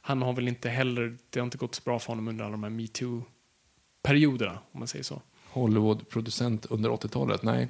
han 0.00 0.22
har 0.22 0.32
väl 0.32 0.48
inte 0.48 0.68
heller, 0.68 1.16
det 1.30 1.40
har 1.40 1.44
inte 1.44 1.58
gått 1.58 1.74
så 1.74 1.82
bra 1.84 1.98
för 1.98 2.08
honom 2.08 2.28
under 2.28 2.44
alla 2.44 2.52
de 2.52 2.62
här 2.62 2.70
metoo-perioderna, 2.70 4.58
om 4.72 4.78
man 4.78 4.88
säger 4.88 5.04
så. 5.04 5.22
Hollywood-producent 5.50 6.66
under 6.70 6.90
80-talet? 6.90 7.42
Nej. 7.42 7.68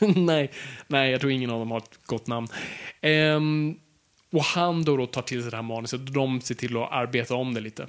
nej, 0.16 0.50
nej, 0.86 1.10
jag 1.10 1.20
tror 1.20 1.32
ingen 1.32 1.50
av 1.50 1.58
dem 1.58 1.70
har 1.70 1.78
ett 1.78 2.00
gott 2.06 2.26
namn. 2.26 2.48
Ehm, 3.00 3.78
och 4.32 4.42
han 4.42 4.84
då, 4.84 4.96
då 4.96 5.06
tar 5.06 5.22
till 5.22 5.42
sig 5.42 5.50
det 5.50 5.56
här 5.56 5.62
manuset 5.62 6.00
och 6.00 6.12
de 6.12 6.40
ser 6.40 6.54
till 6.54 6.76
att 6.76 6.92
arbeta 6.92 7.34
om 7.34 7.54
det 7.54 7.60
lite. 7.60 7.86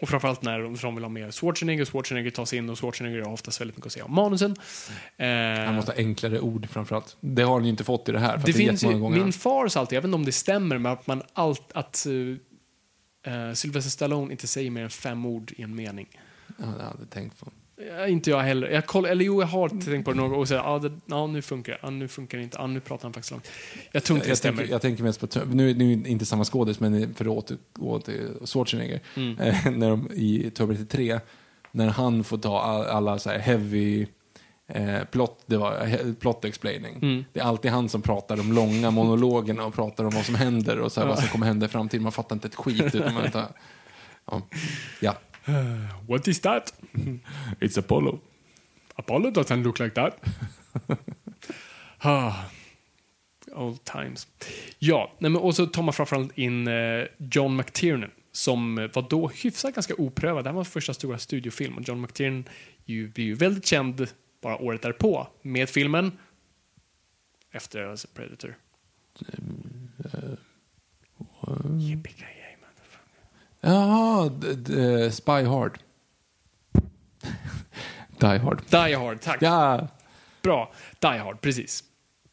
Och 0.00 0.08
framförallt 0.08 0.42
när 0.42 0.60
de, 0.60 0.76
de 0.76 0.94
vill 0.94 1.04
ha 1.04 1.08
mer 1.08 1.30
Schwarzenegger, 1.30 1.84
Schwarzenegger 1.84 2.30
tas 2.30 2.52
in 2.52 2.70
och 2.70 2.78
Schwarzenegger 2.78 3.22
har 3.22 3.32
oftast 3.32 3.60
väldigt 3.60 3.76
mycket 3.76 3.86
att 3.86 3.92
säga 3.92 4.04
om 4.04 4.14
manusen. 4.14 4.56
Eh, 5.16 5.26
Han 5.66 5.74
måste 5.74 5.92
ha 5.92 5.96
enklare 5.96 6.40
ord 6.40 6.68
framförallt. 6.70 7.16
Det 7.20 7.42
har 7.42 7.52
han 7.52 7.64
ju 7.64 7.70
inte 7.70 7.84
fått 7.84 8.08
i 8.08 8.12
det 8.12 8.18
här. 8.18 8.36
Det 8.36 8.42
det 8.46 8.52
finns 8.52 8.84
ju, 8.84 8.96
min 8.96 9.32
far 9.32 9.68
sa 9.68 9.80
alltid, 9.80 9.96
jag 9.96 10.02
vet 10.02 10.08
inte 10.08 10.14
om 10.14 10.24
det 10.24 10.32
stämmer, 10.32 10.78
men 10.78 10.92
att 10.92 11.06
man 11.06 11.22
allt, 11.32 11.72
att 11.72 12.06
uh, 12.08 12.36
Sylvester 13.54 13.90
Stallone 13.90 14.32
inte 14.32 14.46
säger 14.46 14.70
mer 14.70 14.82
än 14.82 14.90
fem 14.90 15.26
ord 15.26 15.52
i 15.56 15.62
en 15.62 15.74
mening. 15.74 16.06
Ja, 16.58 16.64
det 16.64 16.82
hade 16.84 16.98
jag 16.98 17.10
tänkt 17.10 17.40
på. 17.40 17.46
Ja, 17.76 18.06
inte 18.06 18.30
jag 18.30 18.40
heller. 18.40 18.68
Jag 18.68 18.86
koll, 18.86 19.04
eller 19.04 19.24
jo, 19.24 19.40
jag 19.40 19.46
har 19.46 19.68
tänkt 19.68 20.04
på 20.04 20.10
det 20.10 20.16
några 20.16 20.28
gånger 20.28 20.40
och 20.40 20.48
säger 20.48 20.88
det, 20.88 20.98
ja, 21.06 21.26
nu 21.26 21.42
funkar. 21.42 21.78
Ja, 21.82 21.90
nu 21.90 22.08
funkar 22.08 22.38
det 22.38 22.44
inte. 22.44 22.56
Ja, 22.60 22.66
nu 22.66 22.80
pratar 22.80 23.02
han 23.02 23.12
faktiskt 23.12 23.30
långt. 23.30 23.50
Jag 23.92 24.04
tror 24.04 24.16
inte 24.16 24.28
Jag, 24.28 24.32
det 24.32 24.36
stämmer. 24.36 24.56
tänker, 24.56 24.72
jag 24.72 24.82
tänker 24.82 25.02
mest 25.02 25.20
på, 25.20 25.26
nu, 25.44 25.74
nu 25.74 25.92
är 25.92 25.96
det 25.96 26.10
inte 26.10 26.26
samma 26.26 26.44
skådis, 26.44 26.80
men 26.80 27.14
för 27.14 27.24
att 27.24 27.30
återgå 27.30 28.00
till 28.00 28.28
Schwarzenegger. 28.44 29.00
Mm. 29.16 29.38
Eh, 29.38 29.70
när 29.70 29.90
de, 29.90 30.10
I 30.14 30.50
Terminator 30.50 30.84
3, 30.84 31.20
när 31.70 31.88
han 31.88 32.24
får 32.24 32.38
ta 32.38 32.60
all, 32.60 32.86
alla 32.86 33.18
så 33.18 33.30
här 33.30 33.38
heavy 33.38 34.06
eh, 34.66 35.04
plot, 35.04 35.42
det 35.46 35.56
var, 35.56 36.14
plot 36.14 36.44
explaining. 36.44 36.96
Mm. 37.02 37.24
Det 37.32 37.40
är 37.40 37.44
alltid 37.44 37.70
han 37.70 37.88
som 37.88 38.02
pratar 38.02 38.36
de 38.36 38.52
långa 38.52 38.90
monologerna 38.90 39.64
och 39.64 39.74
pratar 39.74 40.04
om 40.04 40.10
vad 40.10 40.24
som 40.24 40.34
händer 40.34 40.78
och 40.78 40.92
så 40.92 41.00
här, 41.00 41.08
vad 41.08 41.18
som 41.18 41.28
kommer 41.28 41.46
hända 41.46 41.66
i 41.66 41.68
framtiden. 41.68 42.02
Man 42.02 42.12
fattar 42.12 42.36
inte 42.36 42.48
ett 42.48 42.54
skit. 42.54 42.84
Utan 42.94 43.14
man 43.14 43.30
tar, 43.30 43.46
ja. 44.26 44.42
ja. 45.00 45.14
What 46.08 46.28
is 46.28 46.40
that? 46.40 46.72
It's 47.60 47.78
Apollo. 47.78 48.20
Apollo 48.96 49.30
doesn't 49.30 49.62
look 49.62 49.78
like 49.78 49.94
that. 49.94 50.18
ah, 51.98 52.44
old 53.52 53.84
times. 53.84 54.26
Ja, 54.78 55.12
men, 55.18 55.36
och 55.36 55.56
så 55.56 55.66
tar 55.66 55.82
man 55.82 55.94
framförallt 55.94 56.38
in 56.38 56.68
eh, 56.68 57.04
John 57.18 57.56
McTiernan 57.56 58.10
som 58.32 58.78
eh, 58.78 58.90
var 58.92 59.06
då 59.10 59.28
hyfsat 59.28 59.74
ganska 59.74 59.94
oprövad. 59.94 60.44
Det 60.44 60.48
här 60.48 60.54
var 60.54 60.58
hans 60.58 60.68
första 60.68 60.94
stora 60.94 61.18
studiofilm 61.18 61.76
och 61.78 61.88
John 61.88 62.00
McTiernan 62.00 62.44
ju, 62.84 63.08
blir 63.08 63.24
ju 63.24 63.34
väldigt 63.34 63.66
känd 63.66 64.06
bara 64.40 64.58
året 64.58 64.82
därpå 64.82 65.26
med 65.42 65.68
filmen 65.68 66.12
efter 67.50 67.86
alltså, 67.86 68.08
Predator. 68.14 68.56
Yippee-ki-yay, 71.78 71.78
motherfucker. 71.78 72.33
Jaha, 73.64 74.28
d- 74.28 75.10
Spy 75.10 75.30
Hard. 75.44 75.78
Die 78.20 78.38
Hard. 78.38 78.62
Die 78.70 78.94
Hard, 78.96 79.20
tack. 79.20 79.42
Ja, 79.42 79.88
Bra. 80.42 80.72
Die 81.00 81.18
Hard, 81.18 81.40
precis. 81.40 81.84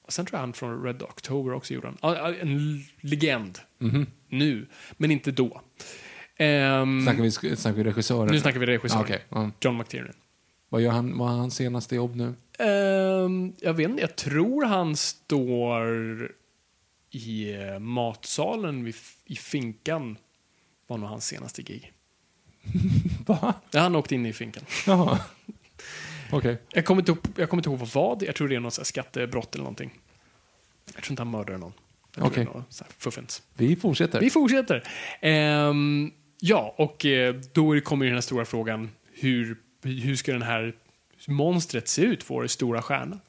Och 0.01 0.13
sen 0.13 0.25
tror 0.25 0.37
jag 0.37 0.41
han 0.41 0.53
från 0.53 0.83
Red 0.83 1.03
October 1.03 1.53
också 1.53 1.73
gjorde 1.73 1.93
En 2.41 2.55
l- 2.57 2.83
legend. 3.01 3.59
Nu, 4.29 4.67
men 4.97 5.11
inte 5.11 5.31
då. 5.31 5.61
Ehm, 6.37 7.01
snackar 7.03 7.21
vi, 7.21 7.31
snackar 7.31 7.77
vi 7.77 7.83
regissören? 7.83 8.27
nu 8.31 8.39
snackar 8.39 8.59
vi 8.59 8.65
regissör. 8.65 8.97
Ah, 8.97 9.01
okej, 9.01 9.25
ja. 9.29 9.51
John 9.61 9.77
McTiernan. 9.77 10.13
Vad 10.69 10.81
gör 10.81 10.91
han, 10.91 11.17
vad 11.17 11.33
är 11.33 11.37
hans 11.37 11.55
senaste 11.55 11.95
jobb 11.95 12.15
nu? 12.15 12.33
Ehm, 12.59 13.53
jag 13.61 13.73
vet 13.73 13.89
inte, 13.89 14.01
jag 14.01 14.15
tror 14.15 14.65
han 14.65 14.95
står 14.95 16.31
i 17.11 17.53
eh, 17.53 17.79
matsalen 17.79 18.83
vid, 18.83 18.95
i 19.25 19.35
finkan. 19.35 20.17
Var 20.91 20.97
nog 20.97 21.09
hans 21.09 21.27
senaste 21.27 21.61
gig. 21.61 21.91
Va? 23.25 23.53
Ja, 23.71 23.79
han 23.79 23.95
åkte 23.95 24.15
in 24.15 24.25
i 24.25 24.33
finkan. 24.33 24.63
Jaha. 24.87 25.19
Okej. 26.31 26.57
Jag 26.69 26.85
kommer 26.85 27.01
inte, 27.01 27.11
ihåg- 27.11 27.27
jag 27.35 27.49
kommer 27.49 27.59
inte 27.61 27.69
ihåg 27.69 27.79
vad. 27.79 28.23
Jag 28.23 28.35
tror 28.35 28.47
det 28.47 28.55
är 28.55 28.59
något 28.59 28.87
skattebrott 28.87 29.55
eller 29.55 29.63
någonting. 29.63 29.99
Jag 30.95 31.03
tror 31.03 31.11
inte 31.11 31.21
han 31.21 31.31
mördade 31.31 31.57
någon. 31.57 31.73
Okej. 32.17 32.47
fuffens. 32.97 33.41
Vi 33.53 33.75
fortsätter. 33.75 34.19
Vi 34.19 34.29
fortsätter. 34.29 34.83
Ehm, 35.21 36.11
ja, 36.39 36.75
och 36.77 37.05
eh, 37.05 37.35
då 37.53 37.81
kommer 37.81 38.05
den 38.05 38.13
här 38.13 38.21
stora 38.21 38.45
frågan. 38.45 38.89
Hur, 39.13 39.57
hur 39.83 40.15
ska 40.15 40.31
den 40.33 40.41
här 40.41 40.73
monstret 41.27 41.87
se 41.87 42.01
ut, 42.01 42.29
vår 42.29 42.47
stora 42.47 42.81
stjärna? 42.81 43.19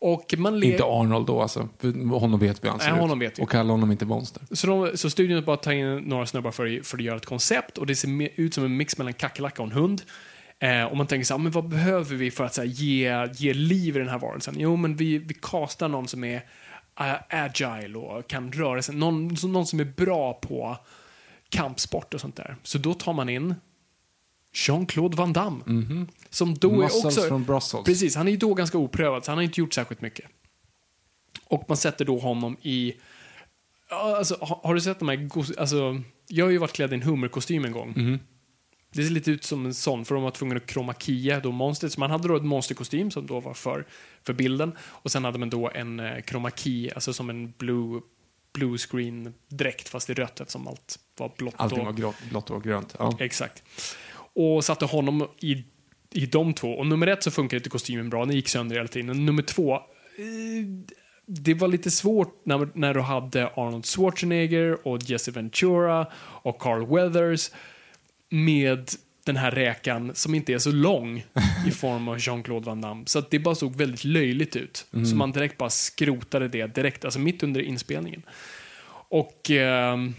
Och 0.00 0.34
man 0.38 0.62
Inte 0.62 0.84
Arnold 0.84 1.26
då 1.26 1.42
alltså. 1.42 1.68
För 1.78 2.18
honom 2.18 2.40
vet 2.40 2.64
vi 2.64 2.66
hur 2.66 2.70
han 2.70 2.80
ser 2.80 2.86
Nej, 2.86 2.94
ut. 2.94 3.00
honom 3.00 3.18
vet 3.18 3.38
vi. 3.38 3.42
Och 3.42 3.50
kalla 3.50 3.72
honom 3.72 3.90
inte 3.90 4.06
monster. 4.06 4.42
Så, 4.50 4.66
de, 4.66 4.96
så 4.96 5.10
studion 5.10 5.44
bara 5.44 5.56
tar 5.56 5.72
in 5.72 5.96
några 5.96 6.26
snubbar 6.26 6.50
för, 6.50 6.84
för 6.84 6.98
att 6.98 7.04
göra 7.04 7.16
ett 7.16 7.26
koncept 7.26 7.78
och 7.78 7.86
det 7.86 7.96
ser 7.96 8.40
ut 8.40 8.54
som 8.54 8.64
en 8.64 8.76
mix 8.76 8.98
mellan 8.98 9.12
kackerlacka 9.12 9.62
och 9.62 9.68
en 9.68 9.74
hund. 9.74 10.02
Eh, 10.58 10.84
och 10.84 10.96
man 10.96 11.06
tänker 11.06 11.24
så 11.24 11.34
här, 11.34 11.38
men 11.38 11.52
vad 11.52 11.68
behöver 11.68 12.16
vi 12.16 12.30
för 12.30 12.44
att 12.44 12.56
här, 12.56 12.64
ge, 12.64 13.28
ge 13.34 13.54
liv 13.54 13.96
i 13.96 13.98
den 13.98 14.08
här 14.08 14.18
varelsen? 14.18 14.54
Jo, 14.58 14.76
men 14.76 14.96
vi, 14.96 15.18
vi 15.18 15.34
castar 15.34 15.88
någon 15.88 16.08
som 16.08 16.24
är 16.24 16.36
uh, 17.00 17.14
agile 17.28 17.98
och 17.98 18.28
kan 18.28 18.52
röra 18.52 18.82
sig. 18.82 18.94
Någon, 18.94 19.36
någon 19.42 19.66
som 19.66 19.80
är 19.80 19.84
bra 19.84 20.32
på 20.32 20.76
kampsport 21.48 22.14
och 22.14 22.20
sånt 22.20 22.36
där. 22.36 22.56
Så 22.62 22.78
då 22.78 22.94
tar 22.94 23.12
man 23.12 23.28
in 23.28 23.54
Jean-Claude 24.52 25.16
Van 25.16 25.32
Damme. 25.32 26.06
Som 26.30 26.54
då 26.54 26.72
är 26.72 26.76
Muscles 26.76 27.04
också... 27.04 27.28
from 27.28 27.44
Brussels. 27.44 27.84
Precis, 27.84 28.16
han 28.16 28.26
är 28.26 28.30
ju 28.30 28.36
då 28.36 28.54
ganska 28.54 28.78
oprövad, 28.78 29.24
så 29.24 29.30
han 29.30 29.38
har 29.38 29.42
inte 29.42 29.60
gjort 29.60 29.74
särskilt 29.74 30.00
mycket. 30.00 30.30
Och 31.44 31.64
man 31.68 31.76
sätter 31.76 32.04
då 32.04 32.18
honom 32.18 32.56
i... 32.62 32.94
Alltså, 33.88 34.36
har, 34.40 34.60
har 34.62 34.74
du 34.74 34.80
sett 34.80 34.98
de 34.98 35.08
här... 35.08 35.28
Alltså, 35.58 36.02
jag 36.26 36.44
har 36.44 36.50
ju 36.50 36.58
varit 36.58 36.72
klädd 36.72 36.92
i 36.92 36.94
en 36.94 37.02
hummerkostym 37.02 37.64
en 37.64 37.72
gång. 37.72 37.92
Mhm. 37.96 38.18
Det 38.92 39.02
ser 39.04 39.10
lite 39.10 39.30
ut 39.30 39.44
som 39.44 39.66
en 39.66 39.74
sån, 39.74 40.04
för 40.04 40.14
de 40.14 40.24
var 40.24 40.30
tvungna 40.30 40.56
att 40.56 40.66
kroma 40.66 40.94
kia 40.94 41.40
då 41.40 41.52
monstret. 41.52 41.92
Så 41.92 42.00
man 42.00 42.10
hade 42.10 42.28
då 42.28 42.36
ett 42.36 42.44
monsterkostym 42.44 43.10
som 43.10 43.26
då 43.26 43.40
var 43.40 43.54
för, 43.54 43.86
för 44.22 44.32
bilden. 44.32 44.72
Och 44.80 45.10
sen 45.10 45.24
hade 45.24 45.38
man 45.38 45.50
då 45.50 45.70
en 45.74 46.00
eh, 46.00 46.20
kroma 46.20 46.50
key, 46.50 46.90
alltså 46.94 47.12
som 47.12 47.30
en 47.30 47.52
blue, 47.58 48.00
blue 48.52 48.78
screen 48.78 49.34
dräkt 49.48 49.88
fast 49.88 50.10
i 50.10 50.14
rött 50.14 50.40
eftersom 50.40 50.68
allt 50.68 50.98
var 51.16 51.32
blått. 51.36 51.54
Allting 51.56 51.78
och- 51.80 51.84
var 51.86 51.92
grått, 51.92 52.16
blått 52.30 52.50
och 52.50 52.64
grönt. 52.64 52.94
Ja. 52.98 53.16
Exakt. 53.20 53.62
Och 54.34 54.64
satte 54.64 54.84
honom 54.84 55.28
i, 55.40 55.64
i 56.12 56.26
de 56.26 56.54
två. 56.54 56.72
Och 56.72 56.86
nummer 56.86 57.06
ett 57.06 57.22
så 57.22 57.30
funkar 57.30 57.56
inte 57.56 57.70
kostymen 57.70 58.10
bra, 58.10 58.26
den 58.26 58.36
gick 58.36 58.48
sönder 58.48 58.76
hela 58.76 58.88
tiden. 58.88 59.26
Nummer 59.26 59.42
två, 59.42 59.74
eh, 59.74 59.80
det 61.26 61.54
var 61.54 61.68
lite 61.68 61.90
svårt 61.90 62.42
när, 62.44 62.68
när 62.74 62.94
du 62.94 63.00
hade 63.00 63.46
Arnold 63.46 63.86
Schwarzenegger 63.86 64.86
och 64.88 65.02
Jesse 65.02 65.30
Ventura 65.30 66.06
och 66.16 66.58
Carl 66.58 66.86
Weathers 66.86 67.50
med 68.28 68.90
den 69.24 69.36
här 69.36 69.50
räkan 69.50 70.14
som 70.14 70.34
inte 70.34 70.52
är 70.52 70.58
så 70.58 70.72
lång 70.72 71.24
i 71.66 71.70
form 71.70 72.08
av 72.08 72.18
Jean-Claude 72.18 72.66
Van 72.66 72.80
Damme. 72.80 73.02
Så 73.06 73.18
att 73.18 73.30
det 73.30 73.38
bara 73.38 73.54
såg 73.54 73.76
väldigt 73.76 74.04
löjligt 74.04 74.56
ut. 74.56 74.86
Så 75.10 75.16
man 75.16 75.32
direkt 75.32 75.58
bara 75.58 75.70
skrotade 75.70 76.48
det 76.48 76.66
direkt, 76.66 77.04
alltså 77.04 77.20
mitt 77.20 77.42
under 77.42 77.60
inspelningen. 77.60 78.22
Och 79.08 79.50
ehm, 79.50 80.14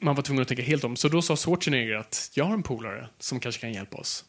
man 0.00 0.14
var 0.14 0.22
tvungen 0.22 0.42
att 0.42 0.48
tänka 0.48 0.62
helt 0.62 0.84
om. 0.84 0.96
Så 0.96 1.08
då 1.08 1.22
sa 1.22 1.36
Schwarzenegger 1.36 1.94
att 1.94 2.30
jag 2.34 2.44
har 2.44 2.54
en 2.54 2.62
polare 2.62 3.08
som 3.18 3.40
kanske 3.40 3.60
kan 3.60 3.72
hjälpa 3.72 3.96
oss. 3.98 4.24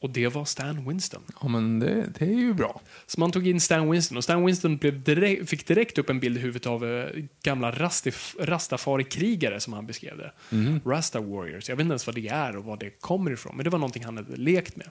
Och 0.00 0.10
det 0.10 0.28
var 0.28 0.44
Stan 0.44 0.88
Winston. 0.88 1.22
Ja, 1.42 1.48
men 1.48 1.78
det, 1.78 2.12
det 2.18 2.24
är 2.24 2.38
ju 2.38 2.54
bra. 2.54 2.80
Så 3.06 3.20
man 3.20 3.32
tog 3.32 3.46
in 3.46 3.60
Stan 3.60 3.90
Winston 3.90 4.16
och 4.16 4.24
Stan 4.24 4.46
Winston 4.46 4.78
direkt, 4.78 5.50
fick 5.50 5.66
direkt 5.66 5.98
upp 5.98 6.10
en 6.10 6.20
bild 6.20 6.36
i 6.36 6.40
huvudet 6.40 6.66
av 6.66 6.84
eh, 6.84 7.24
gamla 7.42 7.70
rastif, 7.70 8.36
rastafari-krigare 8.38 9.60
som 9.60 9.72
han 9.72 9.86
beskrev 9.86 10.18
det. 10.18 10.32
Rasta 10.84 11.20
Warriors. 11.20 11.68
Jag 11.68 11.76
vet 11.76 11.82
inte 11.82 11.92
ens 11.92 12.06
vad 12.06 12.14
det 12.14 12.28
är 12.28 12.56
och 12.56 12.64
var 12.64 12.76
det 12.76 12.90
kommer 12.90 13.30
ifrån, 13.30 13.56
men 13.56 13.64
det 13.64 13.70
var 13.70 13.78
någonting 13.78 14.04
han 14.04 14.16
hade 14.16 14.36
lekt 14.36 14.76
med. 14.76 14.88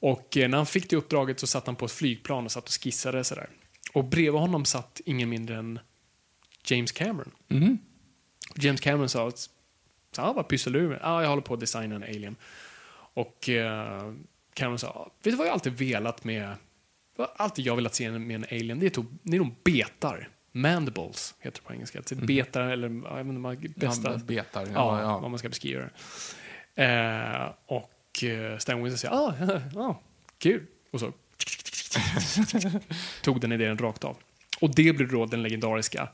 Och 0.00 0.36
eh, 0.36 0.48
när 0.48 0.56
han 0.56 0.66
fick 0.66 0.90
det 0.90 0.96
uppdraget 0.96 1.40
så 1.40 1.46
satt 1.46 1.66
han 1.66 1.76
på 1.76 1.84
ett 1.84 1.92
flygplan 1.92 2.44
och 2.44 2.52
satt 2.52 2.68
och 2.68 2.74
skissade 2.82 3.24
sådär. 3.24 3.48
Och 3.92 4.04
bredvid 4.04 4.40
honom 4.40 4.64
satt 4.64 5.00
ingen 5.04 5.28
mindre 5.28 5.56
än 5.56 5.78
James 6.64 6.92
Cameron. 6.92 7.30
James 8.54 8.80
Cameron 8.80 9.08
sa 9.08 9.28
att 9.28 9.50
ah, 10.16 10.32
vad 10.32 10.48
pysslar 10.48 10.72
du 10.72 10.88
med? 10.88 10.98
Ah, 11.02 11.22
jag 11.22 11.28
håller 11.28 11.42
på 11.42 11.54
att 11.54 11.60
designa 11.60 11.94
en 11.96 12.02
alien. 12.02 12.36
Och 13.14 13.48
eh, 13.48 14.12
Cameron 14.54 14.78
sa, 14.78 15.10
vet 15.22 15.32
du 15.32 15.36
vad 15.36 15.46
jag 15.46 15.52
alltid 15.52 15.72
velat 15.72 16.24
med, 16.24 16.54
alltid 17.36 17.66
jag 17.66 17.76
velat 17.76 17.94
se 17.94 18.10
med 18.10 18.36
en 18.36 18.44
alien, 18.44 18.78
det 18.80 18.86
är, 18.86 18.90
to, 18.90 19.04
det 19.22 19.36
är 19.36 19.40
de 19.40 19.54
betar. 19.64 20.28
Mandibles 20.52 21.34
heter 21.40 21.60
det 21.62 21.66
på 21.68 21.72
engelska. 21.74 21.98
Alltså 21.98 22.14
Betar, 22.14 22.60
eller 22.60 22.88
jag 22.88 23.14
vet 23.16 23.26
inte, 23.26 23.40
vad 23.40 23.72
bästa, 23.76 24.12
Ja, 24.12 24.18
betar. 24.18 24.62
ja, 24.66 24.70
Ja, 24.74 25.00
ja. 25.00 25.18
vad 25.18 25.30
man 25.30 25.38
ska 25.38 25.48
beskriva 25.48 25.80
det. 25.80 25.90
Eh, 26.84 27.50
och 27.66 28.24
eh, 28.24 28.58
Stan 28.58 28.82
Winston 28.84 28.98
säger, 28.98 29.14
ah, 29.14 29.34
ja, 29.40 29.60
ja, 29.74 30.00
kul. 30.38 30.66
Och 30.90 31.00
så 31.00 31.12
tog 33.22 33.40
den 33.40 33.52
idén 33.52 33.78
rakt 33.78 34.04
av. 34.04 34.16
Och 34.60 34.74
det 34.74 34.92
blev 34.92 35.08
då 35.08 35.26
den 35.26 35.42
legendariska 35.42 36.08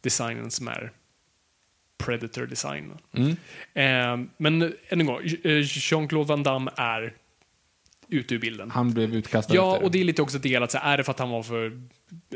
designen 0.00 0.50
som 0.50 0.68
är 0.68 0.92
Predator-design. 2.04 2.92
Eh, 3.74 4.16
men 4.36 4.62
än 4.62 5.00
en 5.00 5.06
gång, 5.06 5.20
eh, 5.44 5.60
Jean-Claude 5.62 6.28
Van 6.28 6.42
Damme 6.42 6.70
är 6.76 7.14
ute 8.08 8.34
ur 8.34 8.38
bilden. 8.38 8.70
Han 8.70 8.92
blev 8.92 9.14
utkastad 9.14 9.54
Ja, 9.54 9.78
och 9.82 9.90
det 9.90 10.00
är 10.00 10.04
lite 10.04 10.22
också 10.22 10.38
delat. 10.38 10.70
Så 10.72 10.78
är 10.82 10.96
det 10.96 11.04
för 11.04 11.12
att 11.12 11.18
han 11.18 11.30
var 11.30 11.42
för 11.42 11.82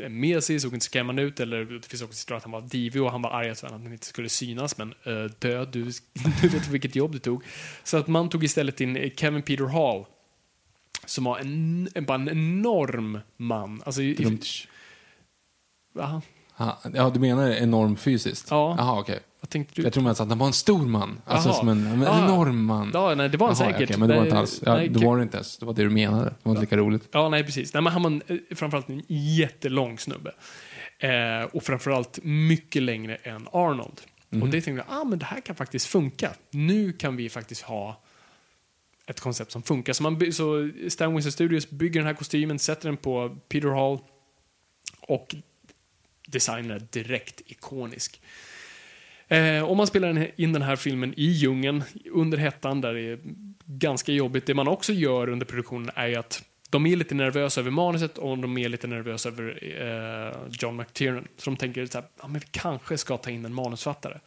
mesig, 0.09 0.61
såg 0.61 0.73
inte 0.73 0.85
skrämmande 0.85 1.21
ut, 1.21 1.39
eller 1.39 1.65
det 1.65 1.85
finns 1.85 2.01
också 2.01 2.13
historier 2.13 2.37
att 2.37 2.43
han 2.43 2.51
var 2.51 2.61
divig 2.61 3.01
och 3.01 3.11
han 3.11 3.21
var 3.21 3.29
arg 3.29 3.49
att 3.49 3.61
han 3.61 3.93
inte 3.93 4.05
skulle 4.05 4.29
synas, 4.29 4.77
men 4.77 4.93
uh, 5.07 5.25
död, 5.39 5.69
du, 5.71 5.83
du 6.41 6.47
vet 6.47 6.67
vilket 6.67 6.95
jobb 6.95 7.11
du 7.11 7.19
tog. 7.19 7.43
Så 7.83 7.97
att 7.97 8.07
man 8.07 8.29
tog 8.29 8.43
istället 8.43 8.81
in 8.81 9.11
Kevin 9.15 9.41
Peter 9.41 9.65
Hall, 9.65 10.05
som 11.05 11.23
var 11.23 11.39
en, 11.39 11.89
en, 11.95 12.05
bara 12.05 12.15
en 12.15 12.29
enorm 12.29 13.19
man. 13.37 13.81
Alltså, 13.85 14.01
i, 14.01 14.11
i, 14.11 14.39
Ja, 16.93 17.11
du 17.13 17.19
menar 17.19 17.51
enorm 17.51 17.97
fysiskt? 17.97 18.47
Ja. 18.49 18.75
Jaha, 18.77 18.99
okej. 18.99 19.19
Vad 19.41 19.49
tänkte 19.49 19.73
du? 19.75 19.81
Jag 19.83 19.93
tror 19.93 20.09
att 20.09 20.17
han 20.19 20.37
var 20.37 20.47
en 20.47 20.53
stor 20.53 20.85
man. 20.85 21.21
Alltså 21.25 21.49
Jaha. 21.49 21.57
som 21.57 21.69
en, 21.69 21.87
en 21.87 22.03
Ah. 22.07 22.25
enorm 22.25 22.65
man. 22.65 22.91
Ja, 22.93 23.15
nej, 23.15 23.29
det 23.29 23.37
var 23.37 23.47
han 23.47 23.55
Jaha, 23.59 23.71
säkert. 23.71 23.83
okej, 23.89 23.97
men 23.99 24.09
det 24.09 24.15
var 24.15 24.23
inte 24.23 24.37
alls. 24.37 24.61
Ja, 24.65 24.75
nej, 24.75 24.89
det 24.89 25.05
var 25.05 25.17
det 25.17 25.23
inte 25.23 25.37
ens. 25.37 25.57
Det 25.57 25.65
var 25.65 25.73
det 25.73 25.83
du 25.83 25.89
menade. 25.89 26.25
Det 26.29 26.35
var 26.43 26.51
inte 26.51 26.61
lika 26.61 26.77
roligt. 26.77 27.09
Ja, 27.11 27.29
nej 27.29 27.43
precis. 27.43 27.73
Nej, 27.73 27.83
men 27.83 27.93
han 27.93 28.03
var 28.03 28.09
en, 28.11 28.21
eh, 28.27 28.55
framförallt 28.55 28.89
en 28.89 29.03
jättelång 29.07 29.99
snubbe. 29.99 30.31
Eh, 30.99 31.43
och 31.51 31.63
framförallt 31.63 32.19
mycket 32.23 32.81
längre 32.83 33.15
än 33.15 33.47
Arnold. 33.51 34.01
Och 34.41 34.47
det 34.49 34.61
tänkte 34.61 34.71
jag, 34.71 34.99
ah, 35.01 35.03
men 35.03 35.19
det 35.19 35.25
här 35.25 35.41
kan 35.41 35.55
faktiskt 35.55 35.85
funka. 35.87 36.33
Nu 36.51 36.93
kan 36.93 37.15
vi 37.15 37.29
faktiskt 37.29 37.61
ha 37.61 38.01
ett 39.07 39.19
koncept 39.19 39.51
som 39.51 39.63
funkar. 39.63 39.93
Så, 39.93 40.03
man, 40.03 40.31
så 40.33 40.69
Stan 40.89 41.11
Winston 41.13 41.31
Studios 41.31 41.69
bygger 41.69 41.99
den 41.99 42.07
här 42.07 42.13
kostymen, 42.13 42.59
sätter 42.59 42.87
den 42.89 42.97
på 42.97 43.37
Peter 43.49 43.67
Hall 43.69 43.99
och 45.01 45.35
designen 46.27 46.71
är 46.71 46.79
direkt 46.91 47.41
ikonisk. 47.45 48.21
Eh, 49.29 49.63
om 49.63 49.77
man 49.77 49.87
spelar 49.87 50.31
in 50.41 50.53
den 50.53 50.61
här 50.61 50.75
filmen 50.75 51.13
i 51.17 51.25
djungeln 51.25 51.83
under 52.11 52.37
hettan 52.37 52.81
där 52.81 52.93
det 52.93 53.01
är 53.01 53.19
ganska 53.65 54.11
jobbigt. 54.11 54.45
Det 54.45 54.53
man 54.53 54.67
också 54.67 54.93
gör 54.93 55.29
under 55.29 55.45
produktionen 55.45 55.91
är 55.95 56.07
ju 56.07 56.15
att 56.15 56.43
de 56.69 56.85
är 56.85 56.95
lite 56.95 57.15
nervösa 57.15 57.61
över 57.61 57.71
manuset 57.71 58.17
och 58.17 58.37
de 58.37 58.57
är 58.57 58.69
lite 58.69 58.87
nervösa 58.87 59.29
över 59.29 59.59
eh, 59.61 60.37
John 60.51 60.75
McTiernan. 60.75 61.27
Så 61.37 61.49
de 61.49 61.57
tänker 61.57 61.85
så 61.85 61.97
här, 61.97 62.07
ja, 62.21 62.27
men 62.27 62.39
vi 62.39 62.47
kanske 62.51 62.97
ska 62.97 63.17
ta 63.17 63.29
in 63.29 63.45
en 63.45 63.53
manusfattare. 63.53 64.19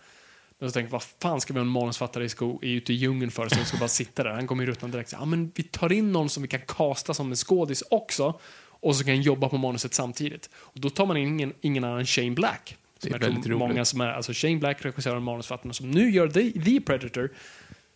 Men 0.58 0.70
så 0.70 0.74
tänker 0.74 0.86
jag, 0.86 0.92
vad 0.92 1.02
fan 1.02 1.40
ska 1.40 1.52
vi 1.52 1.58
ha 1.58 1.64
en 1.64 1.72
manusfattare 1.72 2.24
i 2.24 2.28
sko 2.28 2.58
ute 2.62 2.92
i 2.92 2.96
djungeln 2.96 3.30
för 3.30 3.48
som 3.48 3.64
ska 3.64 3.76
bara 3.76 3.88
sitta 3.88 4.22
där? 4.22 4.30
Han 4.30 4.46
kommer 4.46 4.64
ju 4.64 4.70
ruttna 4.70 4.88
direkt. 4.88 5.10
Så, 5.10 5.16
Ja, 5.20 5.24
men 5.24 5.52
vi 5.54 5.62
tar 5.62 5.92
in 5.92 6.12
någon 6.12 6.28
som 6.28 6.42
vi 6.42 6.48
kan 6.48 6.60
kasta 6.60 7.14
som 7.14 7.30
en 7.30 7.36
skådis 7.36 7.82
också 7.90 8.40
och 8.64 8.96
så 8.96 9.04
kan 9.04 9.22
jobba 9.22 9.48
på 9.48 9.58
manuset 9.58 9.94
samtidigt. 9.94 10.50
Och 10.54 10.80
då 10.80 10.90
tar 10.90 11.06
man 11.06 11.16
in 11.16 11.28
ingen, 11.28 11.52
ingen 11.60 11.84
annan 11.84 11.98
än 11.98 12.06
Shane 12.06 12.30
Black. 12.30 12.76
Det 13.02 13.14
är 13.14 13.18
väldigt 13.18 13.46
roligt. 13.46 13.58
många 13.58 13.84
som 13.84 14.00
är, 14.00 14.12
alltså 14.12 14.32
Shane 14.34 14.56
Black, 14.56 14.84
regissören 14.84 15.16
och 15.16 15.22
manusförfattaren 15.22 15.74
som 15.74 15.90
nu 15.90 16.10
gör 16.10 16.28
The, 16.28 16.52
The 16.52 16.80
Predator, 16.80 17.30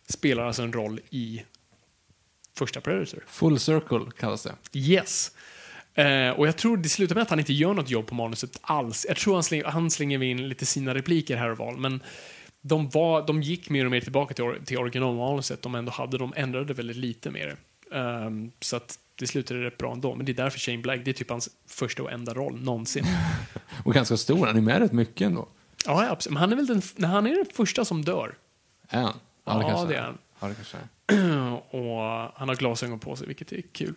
spelar 0.09 0.45
alltså 0.47 0.63
en 0.63 0.73
roll 0.73 1.01
i 1.11 1.43
första 2.55 2.81
Predator. 2.81 3.25
Full 3.27 3.59
circle 3.59 4.01
kallas 4.19 4.43
det. 4.43 4.79
Yes. 4.79 5.33
Eh, 5.95 6.31
och 6.31 6.47
jag 6.47 6.57
tror 6.57 6.77
det 6.77 6.89
slutar 6.89 7.15
med 7.15 7.23
att 7.23 7.31
han 7.31 7.39
inte 7.39 7.53
gör 7.53 7.75
något 7.75 7.91
jobb 7.91 8.07
på 8.07 8.15
manuset 8.15 8.59
alls. 8.61 9.07
Jag 9.09 9.17
tror 9.17 9.35
han 9.35 9.43
slänger, 9.43 9.65
han 9.65 9.91
slänger 9.91 10.23
in 10.23 10.49
lite 10.49 10.67
sina 10.67 10.95
repliker 10.95 11.37
här 11.37 11.51
och 11.51 11.59
var, 11.59 11.73
men 11.73 12.03
de, 12.61 12.89
var, 12.89 13.27
de 13.27 13.43
gick 13.43 13.71
mer 13.71 13.85
och 13.85 13.91
mer 13.91 14.01
tillbaka 14.01 14.35
till, 14.35 14.45
or- 14.45 14.65
till 14.65 14.79
originalmanuset 14.79 15.63
de 15.63 15.75
ändå 15.75 15.93
hade. 15.93 16.19
De 16.19 16.33
ändrade 16.37 16.75
väldigt 16.75 16.97
lite 16.97 17.31
mer. 17.31 17.57
Ehm, 17.93 18.53
så 18.61 18.77
att 18.77 18.99
det 19.19 19.27
slutade 19.27 19.61
rätt 19.65 19.79
bra 19.79 19.93
ändå. 19.93 20.15
Men 20.15 20.27
det 20.27 20.33
är 20.33 20.37
därför 20.37 20.59
Shane 20.59 20.79
Black, 20.79 21.01
det 21.05 21.11
är 21.11 21.13
typ 21.13 21.31
hans 21.31 21.49
första 21.69 22.03
och 22.03 22.13
enda 22.13 22.35
roll 22.35 22.61
någonsin. 22.61 23.05
Och 23.85 23.95
ganska 23.95 24.17
stor. 24.17 24.47
Han 24.47 24.57
är 24.57 24.61
med 24.61 24.79
rätt 24.79 24.93
mycket 24.93 25.27
ändå. 25.27 25.49
ja, 25.87 26.05
ja, 26.05 26.11
absolut. 26.11 26.33
Men 26.35 26.41
han 26.41 26.53
är 26.53 26.57
väl 26.57 26.67
den, 26.67 26.83
nej, 26.97 27.11
han 27.11 27.27
är 27.27 27.31
den 27.37 27.47
första 27.55 27.85
som 27.85 28.05
dör. 28.05 28.35
Är 28.89 29.01
han? 29.03 29.15
Ja, 29.45 29.61
kanske 29.69 29.87
det 29.95 29.97
är 29.99 30.03
han. 30.03 30.19
Ja, 30.41 30.49
det 30.49 30.55
kanske 30.55 30.77
är. 30.77 30.87
och 31.71 32.33
han 32.35 32.49
har 32.49 32.55
glasögon 32.57 32.99
på 32.99 33.17
sig, 33.17 33.27
vilket 33.27 33.53
är 33.53 33.63
kul. 33.73 33.95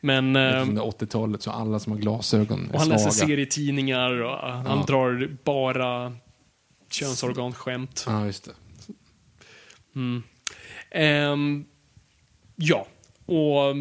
Men... 0.00 0.36
ehm, 0.36 0.74
det 0.74 0.80
är 0.80 0.84
80-talet 0.84 1.42
så 1.42 1.50
alla 1.50 1.78
som 1.80 1.92
har 1.92 1.98
glasögon 2.00 2.66
är 2.68 2.72
Och 2.74 2.78
han 2.80 2.88
läser 2.88 3.10
svaga. 3.10 3.26
serietidningar 3.28 4.10
och 4.22 4.38
han 4.50 4.66
Ja. 4.78 4.84
drar 4.86 5.36
bara 5.44 6.12
könsorganskämt. 6.90 8.04
Ja, 8.06 8.26
just 8.26 8.44
det. 8.44 8.52
Ehm, 10.90 11.64
ja, 12.56 12.86
och... 13.26 13.74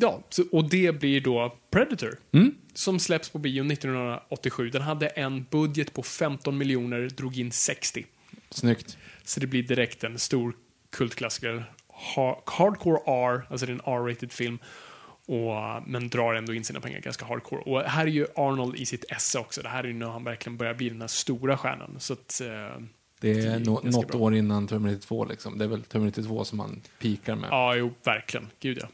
Ja, 0.00 0.22
så, 0.28 0.44
och 0.52 0.68
det 0.70 1.00
blir 1.00 1.20
då 1.20 1.56
Predator. 1.70 2.16
Mm. 2.32 2.54
Som 2.74 2.98
släpps 2.98 3.28
på 3.30 3.38
bio 3.38 3.72
1987. 3.72 4.70
Den 4.70 4.82
hade 4.82 5.06
en 5.08 5.46
budget 5.50 5.94
på 5.94 6.02
15 6.02 6.58
miljoner, 6.58 7.08
drog 7.08 7.38
in 7.38 7.52
60. 7.52 8.06
Snyggt. 8.50 8.98
Så 9.24 9.40
det 9.40 9.46
blir 9.46 9.62
direkt 9.62 10.04
en 10.04 10.18
stor 10.18 10.52
kultklassiker. 10.90 11.72
Ha- 11.88 12.42
Hardcore 12.46 12.98
R, 13.06 13.46
alltså 13.50 13.66
det 13.66 13.72
är 13.72 13.74
en 13.74 13.80
R-rated 13.84 14.32
film. 14.32 14.58
Och, 15.26 15.82
men 15.86 16.08
drar 16.08 16.34
ändå 16.34 16.54
in 16.54 16.64
sina 16.64 16.80
pengar 16.80 17.00
ganska 17.00 17.24
hardcore. 17.26 17.62
Och 17.62 17.82
här 17.82 18.02
är 18.02 18.10
ju 18.10 18.26
Arnold 18.36 18.76
i 18.76 18.86
sitt 18.86 19.04
esse 19.08 19.38
också. 19.38 19.62
Det 19.62 19.68
här 19.68 19.84
är 19.84 19.88
ju 19.88 19.94
när 19.94 20.08
han 20.08 20.24
verkligen 20.24 20.56
börjar 20.56 20.74
bli 20.74 20.88
den 20.88 21.00
här 21.00 21.08
stora 21.08 21.56
stjärnan. 21.56 21.96
Så 21.98 22.12
att, 22.12 22.40
eh, 22.40 22.46
Det 23.20 23.30
är 23.30 23.58
ganska 23.60 23.90
något 23.98 24.08
bra. 24.08 24.20
år 24.20 24.34
innan 24.34 24.66
Terminator 24.68 25.00
2 25.00 25.24
liksom. 25.24 25.58
Det 25.58 25.64
är 25.64 25.68
väl 25.68 25.82
Terminator 25.82 26.22
2 26.22 26.44
som 26.44 26.58
man 26.58 26.80
pikar 26.98 27.34
med. 27.36 27.48
ja, 27.50 27.74
jo, 27.76 27.92
verkligen. 28.04 28.46
Gud 28.60 28.78
ja. 28.82 28.88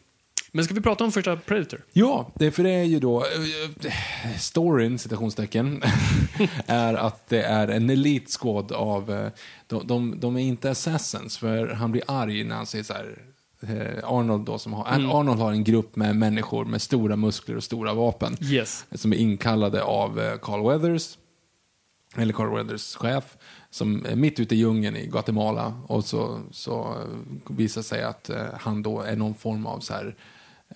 Men 0.57 0.65
ska 0.65 0.75
vi 0.75 0.81
prata 0.81 1.05
om 1.05 1.13
första 1.13 1.37
Predator? 1.37 1.81
Ja, 1.93 2.33
det, 2.35 2.51
för 2.51 2.63
det 2.63 2.71
är 2.71 2.85
ju 2.85 3.01
då, 3.01 3.21
eh, 3.21 4.37
storyn, 4.39 4.99
citationstecken, 4.99 5.83
är 6.67 6.95
att 6.95 7.29
det 7.29 7.43
är 7.43 7.69
en 7.69 7.91
elite 7.91 8.33
squad 8.41 8.73
av, 8.73 9.11
eh, 9.11 9.29
de, 9.67 9.87
de, 9.87 10.21
de 10.21 10.37
är 10.37 10.41
inte 10.41 10.71
assassins, 10.71 11.39
för 11.39 11.69
han 11.69 11.93
blir 11.93 12.03
arg 12.07 12.45
när 12.45 12.57
han 12.57 12.67
säger 12.67 12.85
så 12.85 12.93
här, 12.93 13.19
eh, 13.61 14.11
Arnold 14.11 14.47
då 14.47 14.59
som 14.59 14.73
har, 14.73 14.85
Arnold 14.85 15.41
har 15.41 15.53
en 15.53 15.65
grupp 15.65 15.97
med 15.97 16.17
människor 16.17 16.65
med 16.65 16.83
stora 16.83 17.17
muskler 17.17 17.57
och 17.57 17.65
stora 17.65 17.95
vapen. 17.95 18.37
Yes. 18.41 18.85
Som 18.93 19.13
är 19.13 19.17
inkallade 19.17 19.83
av 19.83 20.39
Carl 20.43 20.67
Weathers, 20.67 21.19
eller 22.17 22.33
Carl 22.33 22.55
Weathers 22.55 22.95
chef, 22.97 23.37
som 23.71 24.07
är 24.07 24.17
mitt 24.17 24.41
ute 24.41 24.55
i 24.55 24.59
djungeln 24.59 24.97
i 24.97 25.07
Guatemala. 25.07 25.83
Och 25.87 26.05
så, 26.05 26.41
så 26.51 26.97
visar 27.49 27.83
sig 27.83 28.03
att 28.03 28.31
han 28.61 28.83
då 28.83 29.01
är 29.01 29.17
någon 29.17 29.35
form 29.35 29.67
av 29.67 29.81
så 29.81 29.95
här, 29.95 30.17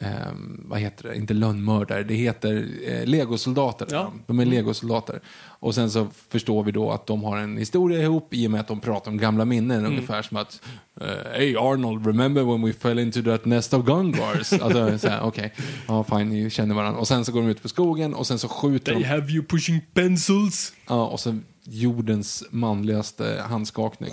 ehm, 0.01 0.65
vad 0.69 0.79
heter 0.81 1.09
det, 1.09 1.17
inte 1.17 1.35
lönnmördare, 1.35 2.03
det 2.03 2.15
heter 2.15 2.69
eh, 2.87 3.07
legosoldater. 3.07 3.87
Ja. 3.91 4.13
De 4.27 4.41
är 4.41 4.45
legosoldater. 4.45 5.21
Och 5.61 5.75
sen 5.75 5.91
så 5.91 6.07
förstår 6.29 6.65
vi 6.65 6.73
då 6.73 6.91
att 6.91 7.07
de 7.07 7.25
har 7.25 7.37
en 7.37 7.57
historia 7.57 8.03
ihop 8.03 8.35
i 8.35 8.47
och 8.47 8.51
med 8.51 8.61
att 8.61 8.69
de 8.69 8.81
pratar 8.81 9.11
om 9.11 9.19
gamla 9.19 9.45
minnen. 9.45 9.87
Ungefär 9.87 10.23
som 10.23 10.37
att 10.37 10.61
eh, 11.01 11.33
Hey 11.33 11.57
Arnold, 11.57 12.07
remember 12.07 12.43
when 12.43 12.63
we 12.63 12.73
fell 12.73 12.99
into 12.99 13.23
that 13.23 13.45
nest 13.45 13.75
of 13.75 13.85
gun 13.85 14.13
bars? 14.13 14.53
alltså, 14.63 14.99
så 14.99 15.09
här, 15.09 15.21
okej, 15.23 15.55
ja 15.89 16.05
fine, 16.05 16.29
ni 16.29 16.51
känner 16.51 16.75
varandra. 16.75 17.01
Och 17.01 17.09
sen 17.09 17.25
så 17.25 17.33
går 17.33 17.41
de 17.43 17.49
ut 17.49 17.63
på 17.63 17.69
skogen 17.69 18.15
och 18.15 18.27
sen 18.27 18.39
så 18.39 18.49
skjuter 18.49 18.93
They 18.93 19.03
de. 19.03 19.09
have 19.09 19.31
you 19.33 19.45
pushing 19.45 19.81
pencils. 19.95 20.73
Ja, 20.89 21.07
och 21.07 21.21
så 21.21 21.39
jordens 21.65 22.45
manligaste 22.51 23.45
handskakning. 23.49 24.11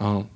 Ja. 0.00 0.26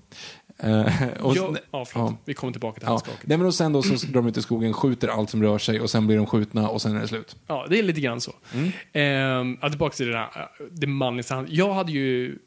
Eh, 0.62 1.08
och, 1.20 1.36
Ja, 1.36 1.54
ja, 1.72 1.84
förlåt. 1.84 2.10
ja. 2.10 2.16
Vi 2.24 2.34
kommer 2.34 2.52
tillbaka 2.52 2.78
till 2.80 2.84
Ja. 2.86 2.90
handskaket. 2.90 3.26
Nej, 3.26 3.38
men 3.38 3.46
och 3.46 3.54
sen 3.54 3.72
då 3.72 3.82
så 3.82 3.94
drar 4.06 4.12
de 4.12 4.26
ut 4.26 4.36
i 4.36 4.42
skogen, 4.42 4.72
skjuter 4.72 5.08
allt 5.08 5.30
som 5.30 5.42
rör 5.42 5.58
sig 5.58 5.80
och 5.80 5.90
sen 5.90 6.06
blir 6.06 6.16
de 6.16 6.26
skjutna 6.26 6.68
och 6.68 6.82
sen 6.82 6.96
är 6.96 7.00
det 7.00 7.08
slut. 7.08 7.36
Ja, 7.46 7.66
det 7.70 7.78
är 7.78 7.82
lite 7.82 8.00
grann 8.00 8.20
så. 8.20 8.32
Mm. 8.54 8.70
Ehm, 8.92 9.58
ja, 9.62 9.68
tillbaka 9.68 9.96
till 9.96 10.06
det 10.06 10.12
där, 10.12 10.28
det 10.70 10.86
manligaste 10.86 11.34
hand... 11.34 11.48
Jag 11.50 11.74
hade 11.74 11.92
ju... 11.92 12.38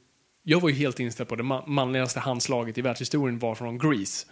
Jag 0.46 0.60
var 0.62 0.70
ju 0.70 0.76
helt 0.76 1.00
inställd 1.00 1.30
på 1.30 1.36
det 1.36 1.44
ma- 1.44 1.68
manligaste 1.68 2.20
handslaget 2.20 2.78
i 2.78 2.82
världshistorien 2.82 3.40
var 3.40 3.56
från 3.56 3.78
Grease. 3.78 4.26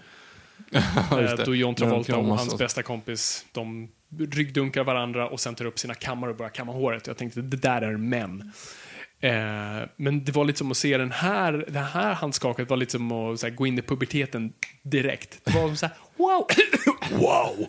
Eh. 1.11 1.45
Då 1.45 1.55
John 1.55 1.75
Travolta 1.75 2.17
och 2.17 2.37
hans 2.37 2.57
bästa 2.57 2.83
kompis, 2.83 3.45
de 3.51 3.87
ryggdunkar 4.19 4.83
varandra 4.83 5.27
och 5.29 5.39
sen 5.39 5.55
tar 5.55 5.65
upp 5.65 5.79
sina 5.79 5.93
kammare 5.93 6.31
och 6.31 6.37
börjar 6.37 6.49
kamma 6.49 6.71
håret. 6.71 7.07
Jag 7.07 7.17
tänkte, 7.17 7.41
det 7.41 7.57
där 7.57 7.81
är 7.81 7.97
män. 7.97 8.51
Eh, 9.21 9.87
men 9.95 10.23
det 10.25 10.31
var 10.31 10.45
lite 10.45 10.57
som 10.59 10.71
att 10.71 10.77
se 10.77 10.97
den 10.97 11.11
här, 11.11 11.65
det 11.67 11.79
här 11.79 12.13
handskaket 12.13 12.69
var 12.69 12.77
lite 12.77 12.91
som 12.91 13.11
att 13.11 13.39
så 13.39 13.47
här, 13.47 13.53
gå 13.53 13.67
in 13.67 13.77
i 13.79 13.81
puberteten 13.81 14.53
direkt. 14.83 15.39
Det 15.43 15.51
var 15.51 15.67
som 15.67 15.77
så 15.77 15.85
här, 15.85 15.95
wow! 16.17 16.47
wow! 17.19 17.67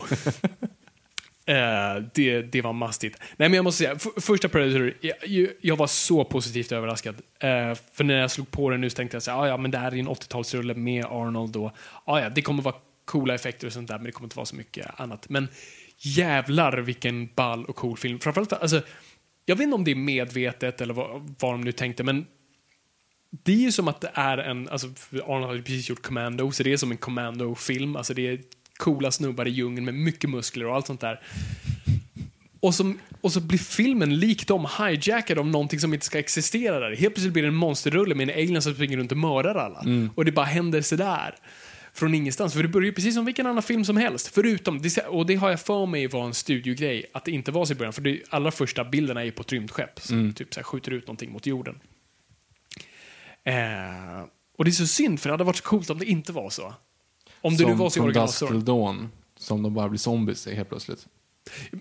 Eh, 1.46 2.02
det, 2.14 2.42
det 2.42 2.62
var 2.62 2.72
mastigt. 2.72 3.18
Nej, 3.36 3.48
men 3.48 3.56
jag 3.56 3.64
måste 3.64 3.84
säga, 3.84 3.96
första 4.20 4.48
Predator, 4.48 4.94
jag, 5.00 5.48
jag- 5.60 5.76
var 5.76 5.86
så 5.86 6.24
positivt 6.24 6.72
överraskad. 6.72 7.14
Eh, 7.40 7.74
för 7.94 8.04
när 8.04 8.14
jag 8.14 8.30
slog 8.30 8.50
på 8.50 8.70
den 8.70 8.80
nu 8.80 8.90
så 8.90 8.96
tänkte 8.96 9.14
jag 9.14 9.22
så 9.22 9.30
här, 9.30 9.38
"Ah, 9.38 9.48
ja 9.48 9.56
men 9.56 9.70
det 9.70 9.78
här 9.78 9.94
är 9.94 9.96
en 9.98 10.08
80-talsrulle 10.08 10.74
med 10.74 11.04
Arnold 11.04 11.52
då. 11.52 11.72
ah, 12.04 12.20
ja, 12.20 12.28
det 12.28 12.42
kommer 12.42 12.62
vara 12.62 12.74
coola 13.04 13.34
effekter 13.34 13.66
och 13.66 13.72
sånt 13.72 13.88
där, 13.88 13.96
men 13.96 14.04
det 14.04 14.12
kommer 14.12 14.26
inte 14.26 14.36
vara 14.36 14.46
så 14.46 14.56
mycket 14.56 15.00
annat. 15.00 15.28
Men 15.28 15.48
jävlar 15.98 16.78
vilken 16.78 17.26
ball 17.34 17.64
och 17.64 17.76
cool 17.76 17.96
film. 17.96 18.18
Framförallt, 18.20 18.52
alltså, 18.52 18.82
jag 19.46 19.56
vet 19.56 19.64
inte 19.64 19.74
om 19.74 19.84
det 19.84 19.90
är 19.90 19.94
medvetet 19.94 20.80
eller 20.80 20.94
vad, 20.94 21.34
vad 21.38 21.54
de 21.54 21.60
nu 21.60 21.72
tänkte, 21.72 22.04
men 22.04 22.26
det 23.30 23.52
är 23.52 23.56
ju 23.56 23.72
som 23.72 23.88
att 23.88 24.00
det 24.00 24.10
är 24.14 24.38
en, 24.38 24.68
alltså 24.68 24.86
Arnold 25.12 25.46
har 25.46 25.54
ju 25.54 25.62
precis 25.62 25.88
gjort 25.90 26.02
Commando, 26.02 26.52
så 26.52 26.62
det 26.62 26.72
är 26.72 26.76
som 26.76 26.90
en 26.90 26.96
Commando-film. 26.96 27.96
Alltså 27.96 28.14
det 28.14 28.28
är 28.28 28.40
coola 28.76 29.10
snubbar 29.10 29.48
i 29.48 29.50
djungeln 29.50 29.84
med 29.84 29.94
mycket 29.94 30.30
muskler 30.30 30.66
och 30.66 30.74
allt 30.74 30.86
sånt 30.86 31.00
där. 31.00 31.20
Och, 32.60 32.74
som, 32.74 32.98
och 33.20 33.32
så 33.32 33.40
blir 33.40 33.58
filmen 33.58 34.18
lik 34.18 34.46
dem 34.48 34.66
hijackad 34.78 35.38
av 35.38 35.46
någonting 35.46 35.80
som 35.80 35.94
inte 35.94 36.06
ska 36.06 36.18
existera 36.18 36.80
där. 36.80 36.96
Helt 36.96 37.14
plötsligt 37.14 37.32
blir 37.32 37.42
det 37.42 37.48
en 37.48 37.54
monsterrulle 37.54 38.14
med 38.14 38.30
en 38.30 38.34
alien 38.34 38.62
som 38.62 38.74
springer 38.74 38.96
runt 38.96 39.12
och 39.12 39.18
mördar 39.18 39.54
alla. 39.54 39.84
Och 40.14 40.24
det 40.24 40.32
bara 40.32 40.46
händer 40.46 40.82
sådär. 40.82 41.34
Från 41.94 42.14
ingenstans. 42.14 42.52
För 42.52 42.62
det 42.62 42.68
börjar 42.68 42.86
ju 42.86 42.92
precis 42.92 43.14
som 43.14 43.24
vilken 43.24 43.46
annan 43.46 43.62
film 43.62 43.84
som 43.84 43.96
helst. 43.96 44.28
Förutom, 44.28 44.82
och 45.08 45.26
det 45.26 45.34
har 45.34 45.50
jag 45.50 45.60
för 45.60 45.86
mig 45.86 46.06
var 46.06 46.24
en 46.24 46.34
studiogrej, 46.34 47.10
att 47.12 47.24
det 47.24 47.30
inte 47.30 47.50
var 47.50 47.64
så 47.64 47.72
i 47.72 47.76
början. 47.76 47.92
För 47.92 48.02
de 48.02 48.22
allra 48.30 48.50
första 48.50 48.84
bilderna 48.84 49.20
är 49.20 49.24
ju 49.24 49.32
på 49.32 49.42
ett 49.42 49.52
rymdskepp 49.52 50.00
som 50.00 50.32
typ 50.32 50.54
så 50.54 50.60
här 50.60 50.64
skjuter 50.64 50.92
ut 50.92 51.06
någonting 51.06 51.32
mot 51.32 51.46
jorden. 51.46 51.80
Eh, 53.44 54.24
och 54.58 54.64
det 54.64 54.70
är 54.70 54.72
så 54.72 54.86
synd, 54.86 55.20
för 55.20 55.28
det 55.28 55.32
hade 55.32 55.44
varit 55.44 55.56
så 55.56 55.62
coolt 55.62 55.90
om 55.90 55.98
det 55.98 56.04
inte 56.04 56.32
var 56.32 56.50
så. 56.50 56.74
Om 57.40 57.56
det 57.56 57.64
nu 57.64 57.70
som 57.70 57.78
var 57.78 57.90
så 57.90 57.94
i 57.94 58.00
från 58.00 58.06
Dusk 58.06 58.16
originalstoryn. 58.16 58.52
till 58.52 58.64
Dawn, 58.64 59.08
som 59.36 59.62
de 59.62 59.74
bara 59.74 59.88
blir 59.88 59.98
zombies 59.98 60.46
helt 60.46 60.68
plötsligt. 60.68 61.06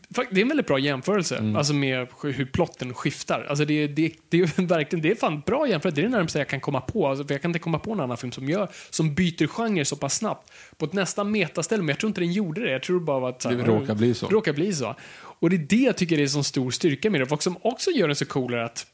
Det 0.10 0.40
är 0.40 0.42
en 0.42 0.48
väldigt 0.48 0.68
bra 0.68 0.80
jämförelse, 0.80 1.38
Mm. 1.38 1.56
alltså 1.56 1.74
med 1.74 2.08
hur 2.24 2.46
plotten 2.46 2.94
skiftar. 2.94 3.46
Alltså 3.50 3.66
det, 3.66 3.88
det, 3.88 4.14
det 4.30 4.40
är 4.42 4.62
verkligen, 4.68 5.04
det 5.04 5.12
är 5.12 5.16
fan 5.16 5.42
bra 5.46 5.68
jämförelse. 5.68 6.02
Det 6.02 6.06
är 6.06 6.10
det 6.10 6.16
närmaste 6.16 6.38
jag 6.40 6.48
kan 6.50 6.60
komma 6.60 6.82
på. 6.82 7.08
Alltså 7.08 7.26
jag 7.34 7.42
kan 7.42 7.50
inte 7.50 7.60
komma 7.60 7.80
på 7.80 7.90
någon 7.96 8.04
annan 8.04 8.18
film 8.18 8.32
som 8.32 8.50
gör, 8.50 8.70
som 8.90 9.16
byter 9.16 9.48
genre 9.48 9.86
så 9.86 9.96
pass 9.96 10.16
snabbt. 10.16 10.52
På 10.78 10.86
ett 10.86 10.94
nästan 10.94 11.32
metaställe, 11.32 11.84
men 11.84 11.90
jag 11.90 12.00
tror 12.00 12.08
inte 12.08 12.22
den 12.22 12.32
gjorde 12.32 12.62
det. 12.62 12.72
Jag 12.72 12.84
tror 12.84 13.00
bara 13.00 13.30
att... 13.30 13.40
Det 13.40 13.56
råkar 13.56 13.96
bli 13.96 14.14
så. 14.14 14.28
råkar 14.28 14.54
bli 14.54 14.74
så. 14.74 14.96
Och 15.14 15.50
det 15.50 15.56
är 15.56 15.66
det 15.70 15.76
jag 15.76 15.98
tycker 15.98 16.20
är 16.20 16.28
så 16.28 16.44
stor 16.44 16.72
styrka 16.72 17.10
med 17.10 17.22
det. 17.22 17.32
Och 17.32 17.44
som 17.44 17.58
också 17.62 17.92
gör 17.92 18.08
den 18.08 18.16
så 18.16 18.26
cool 18.26 18.54
är 18.54 18.58
att 18.58 18.88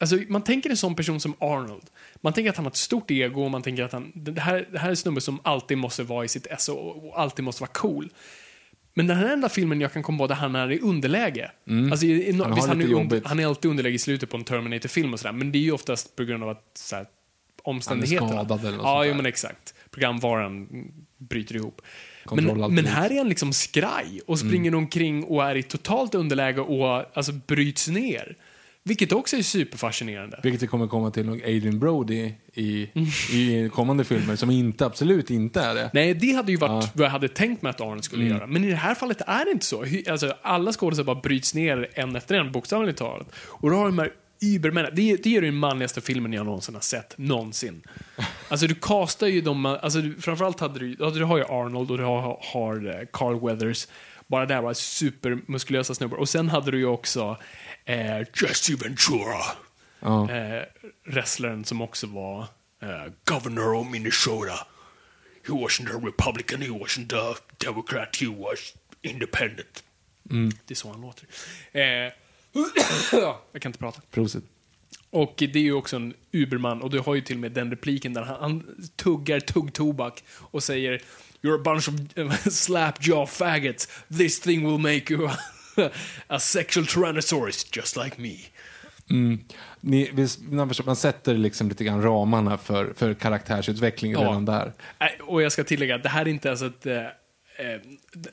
Alltså, 0.00 0.18
man 0.28 0.42
tänker 0.42 0.70
en 0.70 0.76
sån 0.76 0.94
person 0.94 1.20
som 1.20 1.34
Arnold. 1.38 1.82
Man 2.20 2.32
tänker 2.32 2.50
att 2.50 2.56
han 2.56 2.64
har 2.64 2.70
ett 2.70 2.76
stort 2.76 3.10
ego 3.10 3.44
och 3.44 3.50
man 3.50 3.62
tänker 3.62 3.82
att 3.82 3.92
han, 3.92 4.12
det 4.14 4.40
här, 4.40 4.68
det 4.72 4.78
här 4.78 4.86
är 4.86 4.90
en 4.90 4.96
snubbe 4.96 5.20
som 5.20 5.40
alltid 5.44 5.78
måste 5.78 6.02
vara 6.02 6.24
i 6.24 6.28
sitt 6.28 6.46
esse 6.46 6.72
och 6.72 7.20
alltid 7.20 7.44
måste 7.44 7.62
vara 7.62 7.70
cool. 7.72 8.10
Men 8.98 9.06
den 9.06 9.16
här 9.16 9.32
enda 9.32 9.48
filmen 9.48 9.80
jag 9.80 9.92
kan 9.92 10.02
komma 10.02 10.18
på 10.18 10.26
där 10.26 10.34
han 10.34 10.54
är 10.54 10.72
i 10.72 10.80
underläge. 10.80 11.50
Alltså, 11.90 12.06
i, 12.06 12.10
i, 12.10 12.30
Mm. 12.30 12.40
Han 12.40 12.54
visst, 12.54 12.68
han, 12.68 12.80
är 12.80 13.28
han 13.28 13.40
är 13.40 13.46
alltid 13.46 13.70
underläge 13.70 13.94
i 13.94 13.98
slutet 13.98 14.30
på 14.30 14.36
en 14.36 14.44
Terminator-film 14.44 15.12
och 15.12 15.20
sådär, 15.20 15.32
men 15.32 15.52
det 15.52 15.58
är 15.58 15.60
ju 15.60 15.72
oftast 15.72 16.16
på 16.16 16.24
grund 16.24 16.42
av 16.42 16.48
att 16.48 16.64
så 16.74 16.96
här, 16.96 17.06
omständigheterna. 17.62 18.28
skadad 18.28 18.60
eller 18.60 18.76
något 18.76 18.84
Ja, 18.84 19.04
jo, 19.04 19.14
men 19.14 19.26
exakt. 19.26 19.74
Programvaran 19.90 20.68
bryter 21.18 21.56
ihop. 21.56 21.80
Men, 22.30 22.74
men 22.74 22.86
här 22.86 23.12
är 23.12 23.18
han 23.18 23.28
liksom 23.28 23.52
skraj 23.52 24.20
och 24.26 24.38
springer 24.38 24.74
omkring 24.74 25.24
och 25.24 25.44
är 25.44 25.54
i 25.54 25.62
totalt 25.62 26.14
underläge 26.14 26.60
och 26.60 27.16
alltså 27.16 27.32
bryts 27.32 27.88
ner. 27.88 28.36
Vilket 28.88 29.12
också 29.12 29.36
är 29.36 29.42
superfascinerande. 29.42 30.40
Vilket 30.42 30.62
vi 30.62 30.66
kommer 30.66 30.86
komma 30.86 31.10
till 31.10 31.26
nog 31.26 31.42
Adrian 31.42 31.78
Brody 31.78 32.32
i, 32.54 32.88
i 33.32 33.70
kommande 33.72 34.04
filmer, 34.04 34.36
som 34.36 34.50
inte, 34.50 34.86
absolut 34.86 35.30
inte 35.30 35.60
är 35.60 35.74
det. 35.74 35.90
Nej, 35.92 36.14
det 36.14 36.32
hade 36.32 36.52
ju 36.52 36.58
varit 36.58 36.90
vad 36.94 37.06
jag 37.06 37.10
hade 37.10 37.28
tänkt 37.28 37.62
mig 37.62 37.70
att 37.70 37.80
Arnold 37.80 38.04
skulle 38.04 38.24
Mm. 38.24 38.36
göra. 38.36 38.46
Men 38.46 38.64
i 38.64 38.70
det 38.70 38.76
här 38.76 38.94
fallet 38.94 39.20
är 39.26 39.44
det 39.44 39.50
inte 39.50 39.66
så. 39.66 39.84
Alltså, 40.10 40.34
alla 40.42 40.72
skådespelare 40.72 41.14
bara 41.14 41.20
bryts 41.22 41.54
ner 41.54 41.88
en 41.94 42.16
efter 42.16 42.34
en, 42.34 42.52
bokstavligt 42.52 42.98
talat. 42.98 43.28
Och 43.36 43.70
då 43.70 43.76
har 43.76 43.84
de 43.84 43.98
här 43.98 44.12
übermännen. 44.40 44.92
Det, 44.94 45.16
det 45.16 45.36
är 45.36 45.40
den 45.42 45.54
manligaste 45.56 46.00
filmen 46.00 46.32
jag 46.32 46.46
någonsin 46.46 46.74
har 46.74 46.82
sett, 46.82 47.18
någonsin. 47.18 47.82
Alltså 48.48 48.66
du 48.66 48.74
castar 48.74 49.26
ju 49.26 49.40
de, 49.40 49.66
alltså 49.66 50.00
du, 50.00 50.14
framförallt 50.20 50.60
hade 50.60 50.78
du, 50.78 50.94
du 50.94 51.24
har 51.24 51.38
ju 51.38 51.44
Arnold 51.44 51.90
och 51.90 51.98
du 51.98 52.04
har, 52.04 52.38
har 52.52 52.86
eh, 53.00 53.06
Carl 53.12 53.40
Weathers. 53.46 53.86
Bara 54.28 54.46
där 54.46 54.62
var 54.62 54.74
supermuskulösa 54.74 55.94
snubbar. 55.94 56.16
Och 56.16 56.28
sen 56.28 56.48
hade 56.48 56.70
du 56.70 56.78
ju 56.78 56.86
också 56.86 57.36
eh, 57.84 58.18
Jesse 58.18 58.76
Ventura. 58.76 59.42
Ja. 60.00 60.30
Eh, 60.30 60.62
wrestlern 61.04 61.64
som 61.64 61.80
också 61.80 62.06
var 62.06 62.42
eh, 62.82 63.12
governor 63.24 63.74
of 63.74 63.90
Minnesota. 63.90 64.66
He 65.46 65.52
wasn't 65.52 65.96
a 65.96 66.00
republican, 66.06 66.62
he 66.62 66.68
wasn't 66.68 67.14
a 67.14 67.34
democrat, 67.58 68.16
he 68.20 68.26
was 68.26 68.74
independent. 69.02 69.84
Det 70.66 70.74
är 70.74 70.74
så 70.74 70.90
han 70.90 71.00
låter. 71.00 71.26
Eh, 71.72 71.82
jag 73.52 73.62
kan 73.62 73.68
inte 73.70 73.78
prata. 73.78 74.00
Prosit. 74.10 74.44
Och 75.10 75.34
det 75.36 75.54
är 75.54 75.62
ju 75.62 75.72
också 75.72 75.96
en 75.96 76.14
Uberman 76.32 76.82
och 76.82 76.90
du 76.90 76.98
har 76.98 77.14
ju 77.14 77.20
till 77.20 77.36
och 77.36 77.40
med 77.40 77.52
den 77.52 77.70
repliken 77.70 78.14
där 78.14 78.22
han, 78.22 78.40
han 78.40 78.88
tuggar 78.96 79.40
tuggtobak 79.40 80.24
och 80.30 80.62
säger 80.62 81.02
You're 81.48 81.60
a 81.60 81.74
bunch 81.74 81.88
of 81.88 81.94
uh, 82.18 82.50
slapjaw 82.50 83.26
faggots. 83.26 83.88
This 84.18 84.38
thing 84.40 84.64
will 84.66 84.78
make 84.78 85.14
you 85.14 85.30
a 86.28 86.38
sexual 86.40 86.86
tyrannosaurus 86.86 87.76
just 87.76 87.96
like 87.96 88.18
me. 88.18 88.36
Ni, 89.80 90.10
visst, 90.12 90.40
man 90.86 90.96
sätter 90.96 91.34
liksom 91.34 91.68
lite 91.68 91.84
grann 91.84 92.02
ramarna 92.02 92.58
för, 92.58 92.92
för 92.96 93.14
karaktärsutveckling 93.14 94.12
Ja. 94.12 94.20
redan 94.20 94.44
där. 94.44 94.72
Och 95.22 95.42
jag 95.42 95.52
ska 95.52 95.64
tillägga 95.64 95.94
att 95.94 96.02
det 96.02 96.08
här 96.08 96.22
är 96.22 96.28
inte 96.28 96.48
ens 96.48 96.62
ett, 96.62 96.86
eh, 96.86 96.96
eh, 96.96 97.06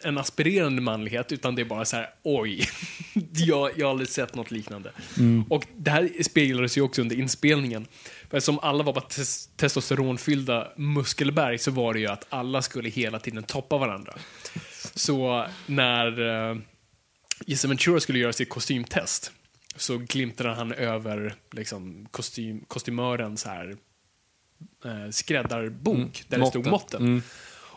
en 0.01 0.17
aspirerande 0.17 0.81
manlighet, 0.81 1.31
utan 1.31 1.55
det 1.55 1.61
är 1.61 1.65
bara 1.65 1.85
så 1.85 1.95
här, 1.95 2.09
oj, 2.23 2.67
jag, 3.33 3.71
jag 3.75 3.85
har 3.85 3.91
aldrig 3.91 4.09
sett 4.09 4.35
något 4.35 4.51
liknande. 4.51 4.91
Och 5.49 5.65
det 5.77 5.91
här 5.91 6.23
speglades 6.23 6.77
ju 6.77 6.81
också 6.81 7.01
under 7.01 7.15
inspelningen. 7.15 7.87
För 8.29 8.39
som 8.39 8.59
alla 8.59 8.83
var 8.83 8.93
bara 8.93 9.05
tes 9.05 9.49
testosteronfyllda 9.55 10.71
muskelberg 10.75 11.57
så 11.57 11.71
var 11.71 11.93
det 11.93 11.99
ju 11.99 12.07
att 12.07 12.25
alla 12.29 12.61
skulle 12.61 12.89
hela 12.89 13.19
tiden 13.19 13.43
toppa 13.43 13.77
varandra. 13.77 14.13
Så 14.95 15.45
när 15.65 16.21
eh, 16.51 16.57
Jesse 17.45 17.67
Ventura 17.67 17.99
skulle 17.99 18.19
göra 18.19 18.33
sitt 18.33 18.49
kostymtest 18.49 19.31
så 19.75 19.97
glimtade 19.97 20.49
han 20.49 20.73
över 20.73 21.35
liksom, 21.51 22.07
kostym, 22.11 22.65
kostymörens 22.67 23.45
här 23.45 23.77
eh, 24.85 25.09
skräddarbok 25.11 26.23
där 26.27 26.37
det 26.37 26.45
stod 26.45 26.65
måtten. 26.67 27.01
måtten. 27.03 27.23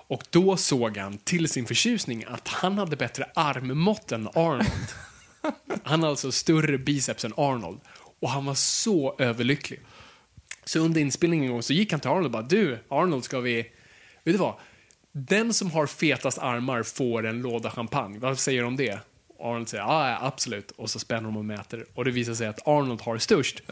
Och 0.08 0.24
då 0.30 0.56
såg 0.56 0.96
han 0.96 1.18
till 1.18 1.48
sin 1.48 1.66
förtjusning 1.66 2.24
att 2.28 2.48
han 2.48 2.78
hade 2.78 2.96
bättre 2.96 3.30
armmått 3.34 4.12
än 4.12 4.28
Arnold. 4.34 4.88
han 5.82 6.00
hade 6.00 6.08
alltså 6.08 6.32
större 6.32 6.78
biceps 6.78 7.24
än 7.24 7.32
Arnold. 7.36 7.80
Och 8.20 8.30
han 8.30 8.44
var 8.44 8.54
så 8.54 9.16
överlycklig. 9.18 9.80
Så 10.64 10.78
under 10.80 11.00
inspelningen 11.00 11.46
en 11.46 11.52
gång 11.52 11.62
så 11.62 11.72
gick 11.72 11.92
han 11.92 12.00
till 12.00 12.10
Arnold 12.10 12.24
och 12.24 12.30
bara 12.30 12.42
Du, 12.42 12.78
Arnold 12.88 13.24
ska 13.24 13.40
vi... 13.40 13.62
Vet 14.24 14.34
du 14.34 14.36
vad? 14.36 14.54
Den 15.12 15.54
som 15.54 15.70
har 15.70 15.86
fetast 15.86 16.38
armar 16.38 16.82
får 16.82 17.26
en 17.26 17.42
låda 17.42 17.70
champagne. 17.70 18.18
Vad 18.18 18.38
säger 18.38 18.60
du 18.60 18.66
om 18.66 18.76
det? 18.76 18.98
Arnold 19.40 19.68
säger 19.68 19.84
ja, 19.84 20.10
ja, 20.10 20.18
absolut. 20.26 20.70
Och 20.70 20.90
så 20.90 20.98
spänner 20.98 21.22
de 21.22 21.36
och 21.36 21.44
mäter. 21.44 21.86
Och 21.94 22.04
det 22.04 22.10
visar 22.10 22.34
sig 22.34 22.46
att 22.46 22.68
Arnold 22.68 23.00
har 23.00 23.18
störst. 23.18 23.62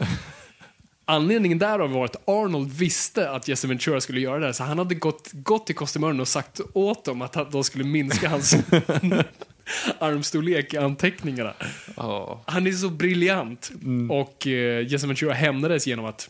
Anledningen 1.09 1.59
därav 1.59 1.91
var 1.91 2.05
att 2.05 2.29
Arnold 2.29 2.71
visste 2.71 3.29
att 3.29 3.47
Jesse 3.47 3.67
Ventura 3.67 4.01
skulle 4.01 4.19
göra 4.19 4.39
det 4.39 4.45
här, 4.45 4.53
så 4.53 4.63
han 4.63 4.77
hade 4.77 4.95
gått, 4.95 5.29
gått 5.33 5.65
till 5.65 5.75
kostymören 5.75 6.19
och 6.19 6.27
sagt 6.27 6.61
åt 6.73 7.05
dem 7.05 7.21
att 7.21 7.51
de 7.51 7.63
skulle 7.63 7.83
minska 7.83 8.29
hans 8.35 8.55
armstorlek 9.99 10.73
i 10.73 10.77
anteckningarna. 10.77 11.53
Ja. 11.97 12.43
Han 12.47 12.67
är 12.67 12.71
så 12.71 12.89
briljant. 12.89 13.71
Och 14.09 14.47
eh, 14.47 14.87
Jesse 14.87 15.07
Ventura 15.07 15.33
hämnades 15.33 15.87
genom 15.87 16.05
att 16.05 16.29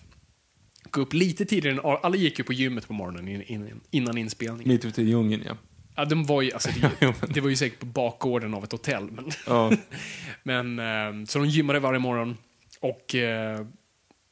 gå 0.91 1.01
upp 1.01 1.13
lite 1.13 1.45
tidigare 1.45 1.75
än 1.75 1.97
Alla 2.03 2.15
gick 2.15 2.39
ju 2.39 2.45
på 2.45 2.53
gymmet 2.53 2.87
på 2.87 2.93
morgonen 2.93 3.27
in, 3.27 3.41
in, 3.41 3.79
innan 3.91 4.17
inspelningen. 4.17 4.67
Mitt 4.73 4.85
ute 4.85 5.01
i 5.01 5.05
djungeln, 5.05 5.43
ja. 5.45 5.57
Ja, 5.95 6.05
de 6.05 6.25
var 6.25 6.41
ju, 6.41 6.51
alltså, 6.53 6.69
det, 6.99 7.13
det 7.33 7.41
var 7.41 7.49
ju 7.49 7.55
säkert 7.55 7.79
på 7.79 7.85
bakgården 7.85 8.53
av 8.53 8.63
ett 8.63 8.71
hotell. 8.71 9.11
Men, 9.11 9.25
Ja. 9.47 9.71
men 10.43 10.79
eh, 10.79 11.25
så 11.27 11.39
de 11.39 11.47
gymmade 11.47 11.79
varje 11.79 11.99
morgon 11.99 12.37
och 12.79 13.15
eh, 13.15 13.65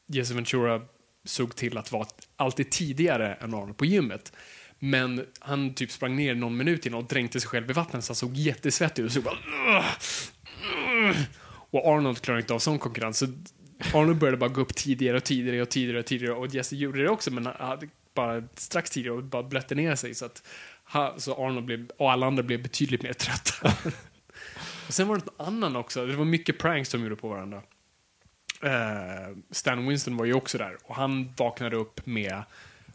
Jesse 0.08 0.34
Ventura 0.34 0.82
såg 1.24 1.56
till 1.56 1.78
att 1.78 1.92
vara 1.92 2.08
alltid 2.36 2.72
tidigare 2.72 3.34
än 3.34 3.54
Arnold 3.54 3.78
på 3.78 3.86
gymmet. 3.86 4.34
Men 4.80 5.26
han 5.40 5.74
typ 5.74 5.92
sprang 5.92 6.16
ner 6.16 6.36
någon 6.36 6.58
minut 6.58 6.86
innan 6.86 7.00
och 7.00 7.08
dränkte 7.08 7.40
sig 7.40 7.50
själv 7.50 7.70
i 7.70 7.74
vattnet 7.74 8.04
så 8.04 8.12
han 8.12 8.16
såg 8.16 8.36
jättesvettig 8.36 9.04
ut 9.04 9.18
och. 9.18 9.34
Och 11.70 11.88
Arnold 11.88 12.22
klarade 12.22 12.42
inte 12.42 12.54
av 12.54 12.60
sån 12.60 12.80
konkurrens. 12.80 13.18
Så 13.18 13.28
Arnold 13.94 14.18
började 14.18 14.38
bara 14.38 14.50
gå 14.50 14.62
upp 14.62 14.76
tidigare 14.76 15.18
och 15.18 15.24
tidigare 15.24 15.62
och 15.62 15.70
tidigare 15.70 16.00
och 16.00 16.06
tidigare 16.06 16.34
och 16.34 16.48
Jesse 16.48 16.76
gjorde 16.76 17.04
det 17.04 17.10
också 17.10 17.32
men 17.32 17.46
han 17.46 17.68
hade 17.68 17.88
bara 18.14 18.44
strax 18.56 18.90
tidigare 18.90 19.18
och 19.18 19.24
bara 19.24 19.44
blötte 19.44 19.76
ner 19.76 19.96
sig 19.96 20.16
så 20.16 20.26
att 20.26 20.44
så 21.18 21.46
Arnold 21.46 21.66
blev, 21.66 21.90
och 21.98 22.12
alla 22.12 22.28
andra 22.28 22.44
blev 22.44 22.64
betydligt 22.64 23.04
mer 23.04 23.14
trötta. 23.14 23.68
och 24.88 24.94
sen 24.94 25.08
var 25.08 25.16
det 25.16 25.26
någon 25.26 25.48
annan 25.48 25.76
också, 25.76 26.06
det 26.06 26.16
var 26.16 26.26
mycket 26.26 26.60
pranks 26.60 26.90
de 26.90 27.04
gjorde 27.04 27.16
på 27.16 27.30
varandra. 27.30 27.62
Eh, 28.64 29.38
Stan 29.52 29.88
Winston 29.88 30.18
var 30.18 30.26
ju 30.26 30.34
också 30.34 30.58
där 30.58 30.78
och 30.84 30.96
han 30.96 31.34
vaknade 31.38 31.76
upp 31.76 32.06
med 32.06 32.44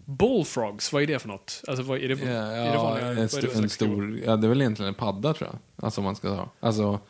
Bullfrogs, 0.05 0.93
vad 0.93 1.03
är 1.03 1.07
det 1.07 1.19
för 1.19 1.29
något? 1.29 1.63
Alltså, 1.69 1.83
vad 1.85 1.99
är 1.99 2.09
det, 2.09 2.15
Ja, 2.25 2.31
är 2.31 2.71
det 2.73 2.77
vanliga- 2.79 3.07
en, 3.09 3.17
det 3.17 3.23
st- 3.25 3.49
en 3.55 3.69
stor, 3.71 4.19
ja 4.25 4.37
det 4.37 4.47
är 4.47 4.49
väl 4.49 4.61
egentligen 4.61 4.89
en 4.89 4.95
padda 4.95 5.35
tror 5.35 5.51
jag. 5.53 5.85
Alltså 5.85 6.03
man 6.03 6.17
ska 6.17 6.29
ha. 6.29 6.53
Alltså 6.61 7.01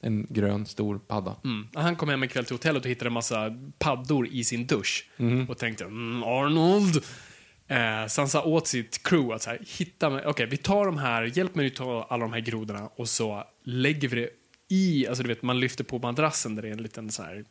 en 0.00 0.26
grön 0.30 0.66
stor 0.66 0.98
padda. 0.98 1.36
Mm. 1.44 1.68
Han 1.74 1.96
kom 1.96 2.08
hem 2.08 2.22
en 2.22 2.28
kväll 2.28 2.44
till 2.44 2.54
hotellet 2.54 2.84
och 2.84 2.90
hittade 2.90 3.08
en 3.08 3.12
massa 3.12 3.50
paddor 3.78 4.26
i 4.28 4.44
sin 4.44 4.66
dusch. 4.66 5.10
Mhm. 5.16 5.50
Och 5.50 5.58
tänkte, 5.58 5.84
mm, 5.84 6.22
Arnold. 6.22 6.96
Eh, 7.68 8.06
så 8.08 8.20
han 8.20 8.28
sa 8.28 8.42
åt 8.44 8.66
sitt 8.66 9.02
crew 9.02 9.34
att 9.34 9.42
så 9.42 9.50
här, 9.50 9.58
hitta 9.78 10.28
okej 10.30 10.46
vi 10.46 10.56
tar 10.56 10.86
de 10.86 10.98
här, 10.98 11.22
hjälp 11.38 11.54
mig 11.54 11.66
att 11.66 11.74
ta 11.74 12.06
alla 12.10 12.24
de 12.24 12.32
här 12.32 12.40
grodorna 12.40 12.90
och 12.96 13.08
så 13.08 13.44
lägger 13.64 14.08
vi 14.08 14.16
det 14.20 14.28
i, 14.68 15.06
alltså 15.08 15.22
du 15.22 15.28
vet 15.28 15.42
man 15.42 15.60
lyfter 15.60 15.84
på 15.84 15.98
madrassen 15.98 16.54
där 16.54 16.62
det 16.62 16.68
är 16.68 16.72
en 16.72 16.82
liten 16.82 17.10
så 17.10 17.22
här 17.22 17.44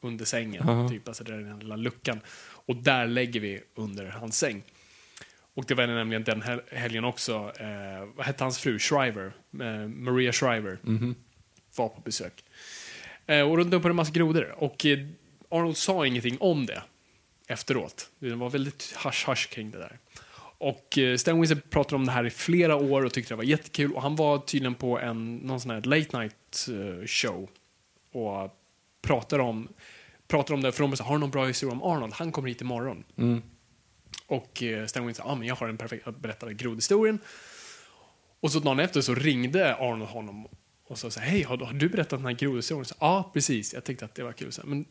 under 0.00 0.24
sängen, 0.24 0.88
typ, 0.88 1.08
alltså 1.08 1.24
där 1.24 1.32
är 1.32 1.38
den 1.42 1.58
lilla 1.58 1.76
luckan. 1.76 2.20
Och 2.66 2.76
där 2.76 3.06
lägger 3.06 3.40
vi 3.40 3.60
under 3.74 4.06
hans 4.06 4.38
säng. 4.38 4.62
Och 5.54 5.64
det 5.64 5.74
var 5.74 5.86
nämligen 5.86 6.24
den 6.24 6.42
hel- 6.42 6.62
helgen 6.72 7.04
också, 7.04 7.52
eh, 7.60 8.08
vad 8.16 8.26
hette 8.26 8.44
hans 8.44 8.58
fru? 8.58 8.78
Shriver, 8.78 9.32
eh, 9.60 9.88
Maria 9.88 10.32
Shriver, 10.32 10.78
var 11.76 11.88
på 11.88 12.00
besök. 12.00 12.44
Eh, 13.26 13.50
och 13.50 13.56
de 13.56 13.70
dumpade 13.70 13.92
en 13.92 13.96
massa 13.96 14.12
grodor. 14.12 14.54
Och 14.58 14.86
eh, 14.86 14.98
Arnold 15.48 15.76
sa 15.76 16.06
ingenting 16.06 16.36
om 16.40 16.66
det 16.66 16.82
efteråt. 17.48 18.10
Det 18.18 18.34
var 18.34 18.50
väldigt 18.50 18.94
hush-hush 18.98 19.48
kring 19.48 19.70
det 19.70 19.78
där. 19.78 19.98
Och 20.58 20.98
eh, 20.98 21.16
Stan 21.16 21.40
Winston 21.40 21.60
pratade 21.70 21.96
om 21.96 22.06
det 22.06 22.12
här 22.12 22.26
i 22.26 22.30
flera 22.30 22.76
år 22.76 23.04
och 23.04 23.12
tyckte 23.12 23.32
det 23.34 23.36
var 23.36 23.44
jättekul. 23.44 23.92
Och 23.92 24.02
han 24.02 24.16
var 24.16 24.38
tydligen 24.38 24.74
på 24.74 24.98
en 24.98 25.36
någon 25.36 25.60
sån 25.60 25.70
här 25.70 25.80
late 25.82 26.18
night 26.18 26.68
eh, 26.68 27.06
show 27.06 27.48
och 28.12 28.56
pratade 29.02 29.42
om, 29.42 29.68
pratade 30.28 30.54
om 30.54 30.62
det. 30.62 30.72
För 30.72 30.82
de 30.82 30.96
sa, 30.96 31.04
har 31.04 31.18
någon 31.18 31.30
bra 31.30 31.46
historia 31.46 31.72
om 31.72 31.82
Arnold? 31.82 32.12
Han 32.12 32.32
kommer 32.32 32.48
hit 32.48 32.60
imorgon. 32.60 33.04
Och 34.26 34.62
eh, 34.62 34.86
Stan 34.86 35.06
Winston 35.06 35.26
sa, 35.26 35.32
ah, 35.32 35.34
men 35.34 35.48
jag 35.48 35.56
har 35.56 35.68
en 35.68 35.76
perfekt, 35.76 36.02
jag 36.04 36.14
berättade 36.14 36.54
grodhistorien. 36.54 37.18
Och 38.40 38.52
så 38.52 38.58
dagen 38.58 38.80
efter 38.80 39.00
så 39.00 39.14
ringde 39.14 39.76
Arnold 39.76 40.10
honom 40.10 40.48
och 40.86 40.98
sa 40.98 41.10
så 41.10 41.20
hej, 41.20 41.42
har, 41.42 41.58
har 41.58 41.72
du 41.72 41.88
berättat 41.88 42.18
den 42.18 42.26
här 42.26 42.32
grodhistorien? 42.32 42.84
Ja, 43.00 43.30
precis. 43.34 43.74
Jag 43.74 43.84
tyckte 43.84 44.04
att 44.04 44.14
det 44.14 44.22
var 44.22 44.32
kul. 44.32 44.52
Så, 44.52 44.62
men 44.64 44.84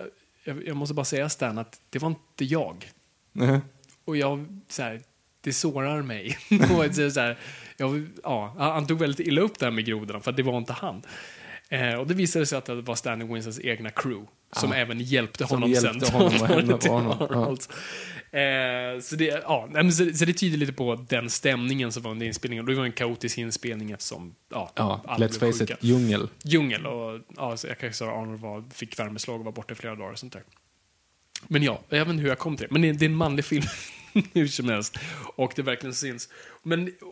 eh, 0.00 0.06
jag, 0.44 0.66
jag 0.66 0.76
måste 0.76 0.94
bara 0.94 1.04
säga 1.04 1.28
Stan 1.28 1.58
att 1.58 1.80
det 1.90 1.98
var 1.98 2.08
inte 2.08 2.44
jag. 2.44 2.90
Nej. 3.32 3.60
Och 4.04 4.16
jag, 4.16 4.62
så 4.68 4.82
här, 4.82 5.00
det 5.40 5.52
sårar 5.52 6.02
mig. 6.02 6.38
och 6.50 6.94
så, 6.94 7.20
här, 7.20 7.38
jag, 7.76 8.06
ja, 8.22 8.54
han 8.58 8.86
tog 8.86 8.98
väldigt 8.98 9.26
illa 9.26 9.40
upp 9.40 9.58
det 9.58 9.66
här 9.66 9.70
med 9.70 9.84
grodorna, 9.84 10.20
för 10.20 10.32
det 10.32 10.42
var 10.42 10.58
inte 10.58 10.72
han. 10.72 11.02
Eh, 11.68 11.94
och 11.94 12.06
det 12.06 12.14
visade 12.14 12.46
sig 12.46 12.58
att 12.58 12.64
det 12.64 12.74
var 12.82 12.94
Stanley 12.94 13.28
Winstons 13.28 13.60
egna 13.60 13.90
crew, 13.90 14.26
som 14.52 14.72
även 14.72 15.00
hjälpte 15.00 15.46
Som 15.46 15.54
honom 15.56 15.70
hjälpte 15.70 16.06
sen. 16.06 16.20
honom 16.20 16.78
till 16.78 16.90
Arnold. 16.90 17.62
Ja. 18.30 18.38
Eh, 18.38 19.00
så, 19.00 19.16
det, 19.16 19.24
ja, 19.24 19.68
så, 19.92 20.12
så 20.14 20.24
det 20.24 20.32
tyder 20.32 20.58
lite 20.58 20.72
på 20.72 21.04
den 21.08 21.30
stämningen 21.30 21.92
som 21.92 22.02
var 22.02 22.10
under 22.10 22.26
inspelningen. 22.26 22.66
Det 22.66 22.74
var 22.74 22.84
en 22.84 22.92
kaotisk 22.92 23.38
inspelning 23.38 23.90
eftersom 23.90 24.34
ja, 24.50 24.72
Ja, 24.74 25.00
alla 25.06 25.26
let's 25.26 25.38
face 25.38 25.52
sjuka. 25.58 25.74
it, 25.74 25.78
djungel. 25.84 26.28
Djungel 26.44 26.86
och 26.86 27.20
ja, 27.36 27.56
så 27.56 27.66
jag 27.66 27.78
kan 27.78 27.92
säga 27.92 28.10
att 28.10 28.16
Arnold 28.16 28.40
var, 28.40 28.64
fick 28.74 28.98
värmeslag 28.98 29.38
och 29.38 29.44
var 29.44 29.52
borta 29.52 29.72
i 29.72 29.76
flera 29.76 29.94
dagar 29.94 30.12
och 30.12 30.18
sånt 30.18 30.32
där. 30.32 30.42
Men 31.48 31.62
ja, 31.62 31.80
jag 31.88 31.98
vet 31.98 32.08
inte 32.08 32.22
hur 32.22 32.28
jag 32.28 32.38
kom 32.38 32.56
till 32.56 32.66
det. 32.68 32.72
Men 32.72 32.82
det 32.82 32.92
det 32.92 33.04
är 33.04 33.08
en 33.08 33.16
manlig 33.16 33.44
film 33.44 33.64
hur 34.32 34.46
som 34.46 34.68
helst. 34.68 34.98
Och 35.36 35.52
det 35.56 35.62
verkligen 35.62 35.94
syns. 35.94 36.28
Men 36.62 36.92
ja, 37.00 37.06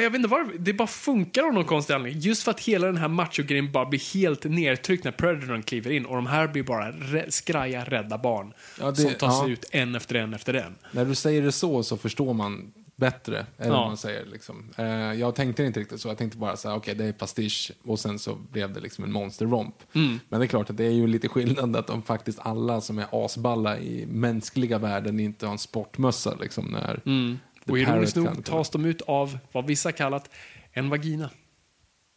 jag 0.00 0.10
vet 0.10 0.16
inte 0.16 0.28
varför, 0.28 0.58
det 0.58 0.72
bara 0.72 0.88
funkar 0.88 1.42
av 1.42 1.54
någon 1.54 1.64
konstig 1.64 1.94
anledning. 1.94 2.22
Just 2.22 2.42
för 2.42 2.50
att 2.50 2.60
hela 2.60 2.86
den 2.86 2.96
här 2.96 3.08
macho-grejen 3.08 3.72
bara 3.72 3.86
blir 3.86 4.14
helt 4.14 4.44
nedtryckt 4.44 5.04
när 5.04 5.12
Predatorn 5.12 5.62
kliver 5.62 5.90
in 5.90 6.06
och 6.06 6.16
de 6.16 6.26
här 6.26 6.48
blir 6.48 6.62
bara 6.62 6.92
rä- 6.92 7.30
skraja, 7.30 7.84
rädda 7.84 8.18
barn. 8.18 8.52
Ja, 8.80 8.90
det- 8.90 8.96
som 8.96 9.10
tar 9.14 9.30
sig 9.30 9.46
ja. 9.48 9.52
ut 9.52 9.64
en 9.72 9.94
efter 9.94 10.14
en 10.14 10.34
efter 10.34 10.54
en. 10.54 10.74
När 10.92 11.04
du 11.04 11.14
säger 11.14 11.42
det 11.42 11.52
så 11.52 11.82
så 11.82 11.96
förstår 11.96 12.34
man 12.34 12.72
bättre. 12.96 13.46
Ja. 13.56 13.68
man 13.68 13.96
säger 13.96 14.26
liksom. 14.26 14.70
eh, 14.76 14.86
jag 14.86 15.34
tänkte 15.34 15.64
inte 15.64 15.80
riktigt 15.80 16.00
så. 16.00 16.08
Jag 16.08 16.18
tänkte 16.18 16.38
bara 16.38 16.56
så 16.56 16.68
här, 16.68 16.76
okej 16.76 16.94
det 16.94 17.04
är 17.04 17.12
pastisch 17.12 17.72
och 17.84 17.98
sen 18.00 18.18
så 18.18 18.34
blev 18.34 18.72
det 18.72 18.80
liksom 18.80 19.04
en 19.04 19.12
monsterromp. 19.12 19.74
Mm. 19.92 20.20
Men 20.28 20.40
det 20.40 20.46
är 20.46 20.48
klart 20.48 20.70
att 20.70 20.76
det 20.76 20.84
är 20.84 20.90
ju 20.90 21.06
lite 21.06 21.28
skillnad 21.28 21.76
att 21.76 21.86
de 21.86 22.02
faktiskt 22.02 22.38
alla 22.42 22.80
som 22.80 22.98
är 22.98 23.06
asballa 23.24 23.78
i 23.78 24.06
mänskliga 24.06 24.78
världen 24.78 25.20
inte 25.20 25.46
har 25.46 25.52
en 25.52 25.58
sportmössa 25.58 26.34
liksom 26.40 26.64
när 26.66 27.00
Mm. 27.06 27.38
Och 27.68 27.78
ironiskt 27.78 28.16
nog 28.16 28.44
tas 28.44 28.70
de 28.70 28.84
ut 28.84 29.02
av 29.02 29.38
vad 29.52 29.66
vissa 29.66 29.92
kallat 29.92 30.30
en 30.72 30.88
vagina. 30.88 31.30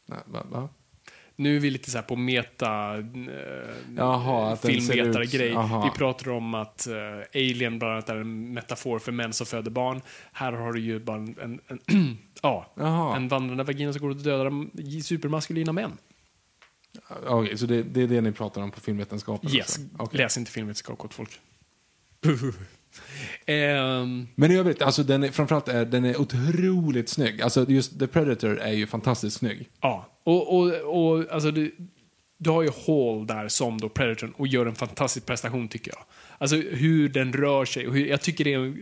Nej, 0.08 0.20
va, 0.26 0.44
va? 0.50 0.70
Nu 1.40 1.56
är 1.56 1.60
vi 1.60 1.70
lite 1.70 1.92
så 1.92 1.98
här 1.98 2.06
på 2.06 2.16
meta 2.16 2.98
eh, 2.98 3.04
Jaha, 3.96 4.56
filmvetare-grej. 4.56 5.50
Vi 5.84 5.90
pratar 5.98 6.30
om 6.32 6.54
att 6.54 6.88
eh, 6.88 6.96
Alien 7.34 7.80
bland 7.80 7.94
annat 7.94 8.10
är 8.10 8.16
en 8.16 8.54
metafor 8.54 9.00
för 9.00 9.12
män 9.12 9.34
som 9.34 9.48
föder 9.48 9.72
barn. 9.72 10.02
Här 10.32 10.52
har 10.52 10.74
du 10.74 10.80
ju 10.80 11.00
bara 11.00 11.18
en, 11.18 11.38
en, 11.40 11.60
en, 11.68 12.18
ja, 12.42 12.74
en 13.16 13.28
vandrande 13.28 13.64
vagina 13.64 13.94
som 13.94 14.02
går 14.02 14.10
och 14.10 14.16
dödar 14.16 15.02
supermaskulina 15.02 15.72
män. 15.72 15.98
Okej, 17.28 17.58
så 17.58 17.66
det, 17.66 17.84
det 17.84 18.02
är 18.02 18.08
det 18.08 18.22
ni 18.22 18.32
pratar 18.32 18.62
om 18.62 18.72
på 18.72 18.80
filmvetenskapen? 18.80 19.50
Yes, 19.50 19.60
alltså? 19.60 19.82
Okej. 19.98 20.18
läs 20.18 20.38
inte 20.38 20.52
filmvetenskap 20.52 20.98
gott 20.98 21.14
folk. 21.14 21.40
Ehm, 23.46 24.28
Men 24.36 24.52
i 24.52 24.58
övrigt, 24.58 24.82
alltså 24.82 25.04
den 25.04 25.24
är, 25.24 25.32
framförallt 25.32 25.68
är 25.68 25.86
den 25.86 26.06
är 26.06 26.22
otroligt 26.22 27.10
snygg. 27.10 27.42
Alltså 27.42 27.66
just 27.70 28.00
The 28.00 28.08
Predator 28.08 28.60
är 28.60 28.74
ju 28.74 28.88
fantastiskt 28.88 29.38
snygg. 29.38 29.70
Ja, 29.82 30.20
och, 30.24 30.58
och, 30.58 30.72
och 30.72 31.32
alltså 31.32 31.52
du, 31.52 31.76
du 32.38 32.50
har 32.50 32.64
ju 32.64 32.70
Hall 32.70 33.28
där 33.28 33.48
som 33.48 33.78
då 33.78 33.90
Predatorn 33.90 34.32
och 34.32 34.48
gör 34.48 34.66
en 34.66 34.76
fantastisk 34.76 35.26
prestation 35.26 35.68
tycker 35.68 35.92
jag. 35.92 36.04
Alltså 36.38 36.56
hur 36.56 37.10
den 37.10 37.34
rör 37.34 37.66
sig 37.66 37.88
och 37.88 37.94
hur, 37.94 38.06
jag 38.06 38.22
tycker 38.22 38.44
det 38.44 38.54
är, 38.54 38.76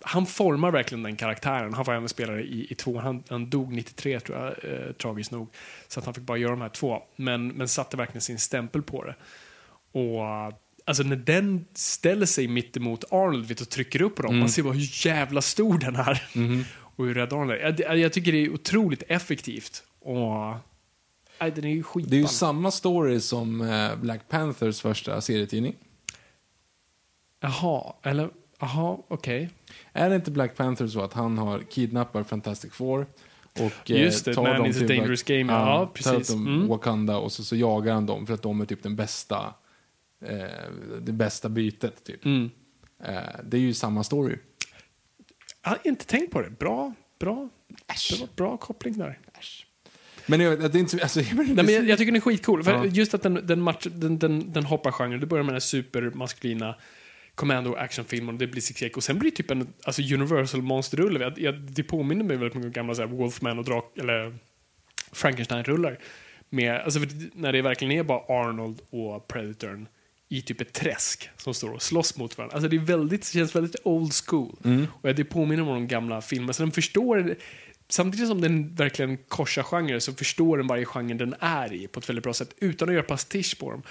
han 0.00 0.26
formar 0.26 0.70
verkligen 0.70 1.02
den 1.02 1.16
karaktären. 1.16 1.74
Han 1.74 1.84
var 1.84 1.94
även 1.94 2.08
spelare 2.08 2.42
i, 2.42 2.66
i 2.70 2.74
två, 2.74 2.98
han, 2.98 3.22
han 3.28 3.50
dog 3.50 3.72
93 3.72 4.20
tror 4.20 4.38
jag, 4.38 4.46
eh, 4.46 4.92
tragiskt 4.92 5.30
nog. 5.30 5.48
Så 5.88 6.00
att 6.00 6.04
han 6.04 6.14
fick 6.14 6.24
bara 6.24 6.38
göra 6.38 6.50
de 6.50 6.60
här 6.60 6.68
två. 6.68 7.02
Men, 7.16 7.48
men 7.48 7.68
satte 7.68 7.96
verkligen 7.96 8.20
sin 8.20 8.38
stämpel 8.38 8.82
på 8.82 9.04
det. 9.04 9.14
Och 9.92 10.52
alltså 10.88 11.02
när 11.02 11.16
den 11.16 11.64
ställer 11.74 12.26
sig 12.26 12.48
mitt 12.48 12.76
emot 12.76 13.04
Arnold 13.10 13.60
och 13.60 13.68
trycker 13.68 14.02
upp 14.02 14.16
på 14.16 14.22
dem, 14.22 14.38
man 14.38 14.48
ser 14.48 14.62
bara 14.62 14.72
hur 14.72 15.06
jävla 15.06 15.42
stor 15.42 15.78
den 15.78 15.96
är. 15.96 16.22
och 16.96 17.06
hur 17.06 17.14
rädd 17.14 17.32
Arnold 17.32 17.50
är. 17.50 17.76
Jag, 17.78 17.98
jag, 17.98 18.12
tycker 18.12 18.32
det 18.32 18.44
är 18.44 18.52
otroligt 18.52 19.02
effektivt. 19.08 19.82
Och 20.00 20.54
nej, 21.40 21.50
den 21.54 21.64
är 21.64 21.68
ju 21.68 21.82
skitball. 21.82 22.10
Det 22.10 22.16
är 22.16 22.20
ju 22.20 22.26
samma 22.26 22.70
story 22.70 23.20
som 23.20 23.60
eh, 23.60 23.96
Black 23.96 24.28
Panthers 24.28 24.80
första 24.80 25.20
serietidning. 25.20 25.74
Jaha, 27.40 27.92
eller 28.02 28.30
jaha, 28.58 28.98
okej. 29.08 29.50
Är 29.92 30.10
det 30.10 30.16
inte 30.16 30.30
Black 30.30 30.56
Panther 30.56 30.86
så 30.86 31.00
att 31.00 31.12
han 31.12 31.38
har 31.38 31.58
kidnappar 31.58 32.22
Fantastic 32.22 32.72
Four 32.72 33.06
och 33.52 33.90
eh, 33.90 34.02
Just 34.02 34.24
det, 34.24 34.34
tar 34.34 34.42
Man 34.42 34.56
dem 34.56 34.66
is 34.66 34.82
a 34.82 34.84
dangerous 34.88 35.22
game, 35.22 35.52
ja, 35.52 35.78
tar 35.78 35.86
precis. 35.86 36.28
dem 36.28 36.46
Mm. 36.46 36.68
Wakanda 36.68 37.16
och 37.16 37.32
så, 37.32 37.44
så 37.44 37.56
jagar 37.56 37.94
han 37.94 38.06
dem 38.06 38.26
för 38.26 38.34
att 38.34 38.42
de 38.42 38.60
är 38.60 38.64
typ 38.64 38.82
den 38.82 38.96
bästa 38.96 39.54
eh, 40.20 40.70
det 41.00 41.12
bästa 41.12 41.48
bytet 41.48 42.04
typ. 42.04 42.24
Mm. 42.24 42.50
Eh, 43.04 43.40
det 43.44 43.56
är 43.56 43.60
ju 43.60 43.74
samma 43.74 44.04
story. 44.04 44.36
Jag 45.62 45.70
har 45.70 45.78
inte 45.84 46.06
tänkt 46.06 46.32
på 46.32 46.42
det. 46.42 46.50
Bra, 46.50 46.94
bra. 47.18 47.48
Det 48.10 48.20
var 48.20 48.28
bra 48.36 48.56
koppling 48.56 48.98
där. 48.98 49.18
Men 50.26 50.40
jag, 50.40 50.60
det 50.60 50.78
är 50.78 50.80
inte, 50.80 51.02
alltså, 51.02 51.20
Nej, 51.32 51.46
men 51.54 51.68
jag, 51.68 51.88
jag 51.88 51.98
tycker 51.98 52.12
den 52.12 52.16
är 52.16 52.20
skitcool. 52.20 52.64
För 52.64 52.72
Ja. 52.72 52.84
Just 52.84 53.14
att 53.14 53.22
den, 53.22 53.46
den, 53.46 53.60
match, 53.60 53.86
den, 53.90 54.18
den, 54.18 54.52
den 54.52 54.64
hoppar 54.64 54.92
genre. 54.92 55.18
Det 55.18 55.26
börjar 55.26 55.44
med 55.44 55.48
den 55.48 55.54
här 55.54 55.60
supermaskulina 55.60 56.74
commando 57.34 57.74
actionfilmen 57.74 58.34
och 58.34 58.38
det 58.38 58.46
blir 58.46 58.62
Six 58.62 58.96
och 58.96 59.04
sen 59.04 59.18
blir 59.18 59.30
det 59.30 59.36
typ 59.36 59.50
en 59.50 59.68
alltså 59.84 60.02
universal 60.02 60.62
monsterrulle. 60.62 61.20
Jag, 61.20 61.38
jag, 61.38 61.54
det 61.54 61.82
påminner 61.82 62.24
mig 62.24 62.36
väldigt 62.36 62.54
mycket 62.54 62.66
om 62.66 62.72
gamla 62.72 62.94
så 62.94 63.02
här, 63.02 63.08
Wolfman 63.08 63.58
och 63.58 63.64
Drak, 63.64 63.98
eller 63.98 64.34
Frankenstein-rullar. 65.12 65.98
Med, 66.50 66.80
alltså, 66.80 67.00
när 67.32 67.52
det 67.52 67.62
verkligen 67.62 67.92
är 67.92 68.02
bara 68.02 68.40
Arnold 68.40 68.80
och 68.90 69.28
Predatorn 69.28 69.88
i 70.28 70.42
typ 70.42 70.60
ett 70.60 70.72
träsk 70.72 71.30
som 71.36 71.54
står 71.54 71.70
och 71.72 71.82
slåss 71.82 72.16
mot 72.16 72.38
varandra. 72.38 72.54
Alltså 72.54 72.68
det 72.68 72.76
är 72.76 72.80
väldigt, 72.80 73.20
det 73.32 73.38
känns 73.38 73.54
väldigt 73.56 73.76
old 73.84 74.12
school. 74.26 74.56
Och 75.02 75.14
det 75.14 75.24
påminner 75.24 75.62
om 75.62 75.68
de 75.68 75.88
gamla 75.88 76.20
filmerna. 76.20 76.52
Så 76.52 76.62
den 76.62 76.72
förstår, 76.72 77.34
samtidigt 77.88 78.28
som 78.28 78.40
den 78.40 78.74
verkligen 78.74 79.16
korsar 79.16 79.62
genrer 79.62 79.98
så 79.98 80.12
förstår 80.12 80.56
den 80.58 80.66
varje 80.66 80.84
genre 80.84 81.14
den 81.14 81.34
är 81.40 81.72
i 81.72 81.86
på 81.86 82.00
ett 82.00 82.08
väldigt 82.08 82.22
bra 82.22 82.34
sätt 82.34 82.54
utan 82.58 82.88
att 82.88 82.94
göra 82.94 83.04
pastisch 83.04 83.58
på 83.58 83.70
dem. 83.70 83.82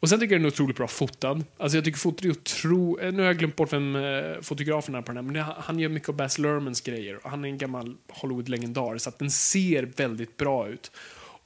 Och 0.00 0.08
sen 0.08 0.20
tycker 0.20 0.34
jag 0.34 0.40
den 0.40 0.46
är 0.46 0.52
otroligt 0.52 0.76
bra 0.76 0.88
fotad. 0.88 1.44
Alltså 1.56 1.76
jag 1.76 1.84
tycker 1.84 1.98
fotot 1.98 2.24
är 2.24 2.30
otro... 2.30 3.00
eh, 3.00 3.12
Nu 3.12 3.18
har 3.22 3.26
jag 3.26 3.38
glömt 3.38 3.56
bort 3.56 3.72
vem 3.72 3.96
eh, 3.96 4.40
fotografen 4.42 4.94
är 4.94 5.02
på 5.02 5.12
den 5.12 5.16
här, 5.16 5.32
men 5.32 5.54
han 5.58 5.78
gör 5.78 5.88
mycket 5.88 6.08
av 6.08 6.16
Baz 6.16 6.38
Luhrmanns 6.38 6.80
grejer. 6.80 7.24
Och 7.24 7.30
han 7.30 7.44
är 7.44 7.48
en 7.48 7.58
gammal 7.58 7.96
Hollywood-legendar, 8.08 8.98
så 8.98 9.08
att 9.08 9.18
den 9.18 9.30
ser 9.30 9.82
väldigt 9.82 10.36
bra 10.36 10.68
ut. 10.68 10.90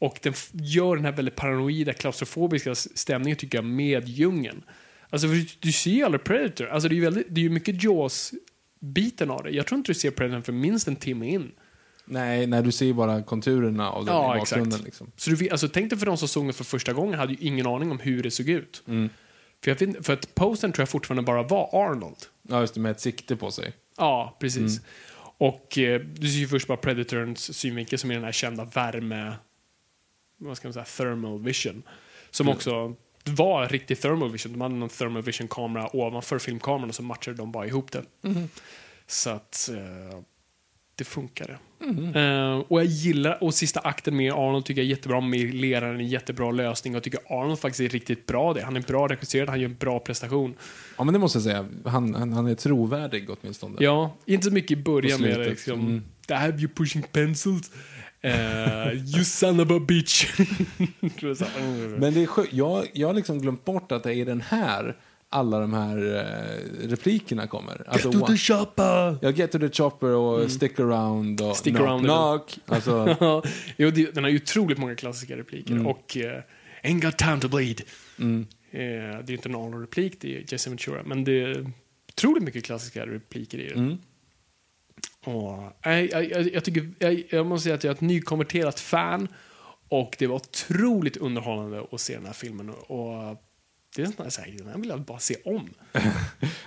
Och 0.01 0.19
den 0.23 0.35
gör 0.53 0.97
den 0.97 1.05
här 1.05 1.13
väldigt 1.13 1.37
paranoida, 1.37 1.93
klaustrofobiska 1.93 2.75
stämningen 2.75 3.37
tycker 3.37 3.59
jag 3.59 3.65
med 3.65 4.09
djungeln. 4.09 4.63
Alltså 5.11 5.29
du, 5.29 5.47
du 5.59 5.73
ser 5.73 5.91
ju 5.91 6.05
aldrig 6.05 6.25
Predator. 6.25 6.67
Alltså 6.67 6.89
det 6.89 6.93
är 6.95 6.97
ju 6.97 7.03
väldigt, 7.03 7.27
det 7.29 7.45
är 7.45 7.49
mycket 7.51 7.83
Jaws-biten 7.83 9.31
av 9.31 9.43
det. 9.43 9.51
Jag 9.51 9.67
tror 9.67 9.79
inte 9.79 9.91
du 9.91 9.95
ser 9.95 10.11
Predator 10.11 10.43
för 10.43 10.53
minst 10.53 10.89
en 10.89 10.97
timme 10.97 11.29
in. 11.29 11.53
Nej, 12.05 12.47
nej, 12.47 12.63
du 12.63 12.73
ser 12.73 12.87
ju 12.87 12.95
bara 12.95 13.23
konturerna 13.23 13.91
av 13.91 14.05
den 14.05 14.15
Ja, 14.15 14.37
i 14.37 14.39
bakgrunden. 14.39 14.69
exakt. 14.69 14.85
Liksom. 14.85 15.13
Så 15.17 15.31
du, 15.31 15.51
alltså, 15.51 15.69
tänk 15.69 15.91
dig 15.91 15.99
för 15.99 16.07
de 16.07 16.17
som 16.17 16.29
såg 16.29 16.47
det 16.47 16.53
för 16.53 16.65
första 16.65 16.93
gången 16.93 17.19
hade 17.19 17.33
ju 17.33 17.47
ingen 17.47 17.67
aning 17.67 17.91
om 17.91 17.99
hur 17.99 18.23
det 18.23 18.31
såg 18.31 18.49
ut. 18.49 18.83
Mm. 18.89 19.11
För, 19.65 19.71
jag 19.71 20.05
för 20.07 20.13
att 20.13 20.35
posten 20.35 20.73
tror 20.73 20.83
jag 20.83 20.89
fortfarande 20.89 21.23
bara 21.23 21.43
var 21.43 21.71
Arnold. 21.73 22.17
Ja, 22.49 22.61
just 22.61 22.75
det, 22.75 22.81
med 22.81 22.91
ett 22.91 23.01
sikte 23.01 23.37
på 23.37 23.51
sig. 23.51 23.73
Ja, 23.97 24.37
precis. 24.41 24.79
Mm. 24.79 24.83
Och 25.39 25.79
eh, 25.79 26.01
du 26.01 26.29
ser 26.29 26.39
ju 26.39 26.49
först 26.49 26.67
bara 26.67 26.77
Predatorns 26.77 27.59
synvinkel 27.59 27.99
som 27.99 28.11
är 28.11 28.15
den 28.15 28.25
här 28.25 28.33
kända 28.33 28.65
värme... 28.65 29.33
Vad 30.41 30.57
ska 30.57 30.69
man 30.69 30.73
säga? 30.73 30.85
Thermal 30.85 31.39
vision. 31.43 31.83
Som 32.31 32.47
Mm. 32.47 32.57
också 32.57 32.95
var 33.25 33.69
riktig 33.69 34.01
thermal 34.01 34.31
vision. 34.33 34.53
De 34.53 34.61
hade 34.61 34.75
någon 34.75 34.89
thermal 34.89 35.23
vision-kamera 35.23 35.97
ovanför 35.97 36.39
filmkameran 36.39 36.89
och 36.89 36.95
så 36.95 37.03
matchade 37.03 37.37
de 37.37 37.53
bara 37.53 37.67
ihop 37.67 37.93
det. 37.93 38.03
Mm-hmm. 38.23 38.47
Så 39.07 39.31
att 39.31 39.71
eh, 39.73 40.19
det 40.95 41.05
funkade. 41.05 41.59
Mm-hmm. 41.81 42.17
Eh, 42.55 42.59
och 42.69 42.81
jag 42.81 42.87
gillar, 42.87 43.45
och 43.45 43.55
sista 43.55 43.81
akten 43.81 44.17
med 44.17 44.33
Arnold 44.33 44.65
tycker 44.65 44.81
jag 44.83 44.87
är 44.87 44.91
jättebra. 44.91 45.21
Med 45.21 45.55
leraren 45.55 45.95
är 45.95 45.99
en 45.99 46.09
jättebra 46.09 46.51
lösning. 46.51 46.93
Och 46.95 46.97
jag 46.97 47.03
tycker 47.03 47.21
Arnold 47.29 47.59
faktiskt 47.59 47.81
är 47.81 47.89
riktigt 47.89 48.27
bra 48.27 48.55
det. 48.55 48.63
Han 48.63 48.77
är 48.77 48.81
bra 48.81 49.09
regisserad, 49.09 49.49
han 49.49 49.61
gör 49.61 49.69
en 49.69 49.77
bra 49.77 49.99
prestation. 50.01 50.55
Ja, 50.99 51.05
men 51.05 51.13
det 51.13 51.19
måste 51.21 51.37
jag 51.39 51.43
säga. 51.45 51.69
Han, 51.85 52.15
han, 52.15 52.33
han 52.33 52.47
är 52.47 52.55
trovärdig 52.55 53.31
åtminstone. 53.31 53.77
Ja, 53.81 54.17
inte 54.27 54.47
så 54.47 54.53
mycket 54.53 54.71
i 54.71 54.77
början 54.77 55.21
med 55.21 55.39
liksom, 55.39 55.81
Mm. 55.81 56.05
I 56.29 56.33
have 56.33 56.59
you 56.59 56.69
pushing 56.69 57.03
pencils. 57.13 57.71
Eh, 58.23 58.93
you 58.93 59.25
son 59.25 59.61
of 59.61 59.71
a 59.71 59.79
bitch. 59.89 60.39
Mm. 60.39 61.93
Men 62.01 62.15
det 62.15 62.23
är 62.23 62.27
skö- 62.27 62.49
jag, 62.51 62.87
jag 62.93 63.09
har 63.09 63.15
liksom 63.15 63.39
glömt 63.39 63.65
bort 63.65 63.93
att 63.93 64.03
det 64.03 64.11
är 64.11 64.17
i 64.17 64.25
den 64.25 64.41
här 64.41 64.97
alla 65.29 65.61
de 65.61 65.75
här 65.75 65.97
eh, 66.17 66.89
replikerna 66.89 67.47
kommer. 67.47 67.85
Alltså, 67.89 68.11
Get 68.11 68.21
to 68.21 68.27
the 68.27 68.37
shopper! 68.37 69.17
Ja, 69.23 69.31
get 69.31 69.53
to 69.53 69.59
the 69.59 69.69
chopper 69.71 70.09
och 70.15 70.51
stick 70.51 70.81
around 70.81 71.41
och 71.41 71.47
Mm. 71.47 71.55
Stick 71.55 71.75
knock, 71.77 71.87
around 71.89 72.05
är 72.05 72.09
knock. 72.09 72.59
Alltså, 72.67 73.17
jo, 73.77 73.91
det, 73.91 74.15
den 74.15 74.25
har 74.25 74.31
ju 74.31 74.37
otroligt 74.37 74.79
många 74.79 74.95
klassiska 74.95 75.37
repliker. 75.37 75.73
Mm. 75.73 75.87
Och 75.87 76.17
uh, 76.17 76.23
Ain't 76.91 77.01
got 77.01 77.19
time 77.19 77.41
to 77.41 77.49
bleed. 77.49 77.81
Eh, 78.21 78.27
det 78.71 78.79
är 78.79 79.25
ju 79.29 79.35
inte 79.35 79.49
en 79.49 79.55
Arnold-replik, 79.55 80.17
det 80.21 80.37
är 80.37 80.45
Jesse 80.49 80.71
Ventura. 80.71 81.03
Men 81.05 81.25
det 81.25 81.41
är 81.43 81.73
otroligt 82.09 82.43
mycket 82.43 82.65
klassiska 82.65 83.07
repliker 83.07 83.59
i 83.59 83.69
den. 83.69 83.99
Och, 85.25 85.73
jag, 85.83 86.05
jag, 86.31 86.55
jag, 86.55 86.65
tycker, 86.65 86.91
jag, 86.99 87.23
jag 87.31 87.47
måste 87.47 87.65
säga 87.65 87.75
att 87.75 87.85
jag 87.85 87.91
är 87.91 87.95
ett 87.95 88.01
nykonverterat 88.01 88.81
fan. 88.81 89.29
Och 89.89 90.17
det 90.19 90.27
var 90.27 90.37
otroligt 90.37 91.17
underhållande 91.17 91.85
att 91.93 92.01
se 92.01 92.15
den 92.15 92.27
här 92.27 92.33
filmen. 92.33 92.71
Och 92.71 93.37
det 93.97 94.03
är 94.03 94.07
sån 94.07 94.15
här, 94.19 94.31
så 94.31 94.41
här, 94.41 94.51
den 94.59 94.67
här 94.69 94.79
vill 94.79 94.89
jag 94.89 95.01
bara 95.01 95.19
se 95.19 95.35
om. 95.45 95.71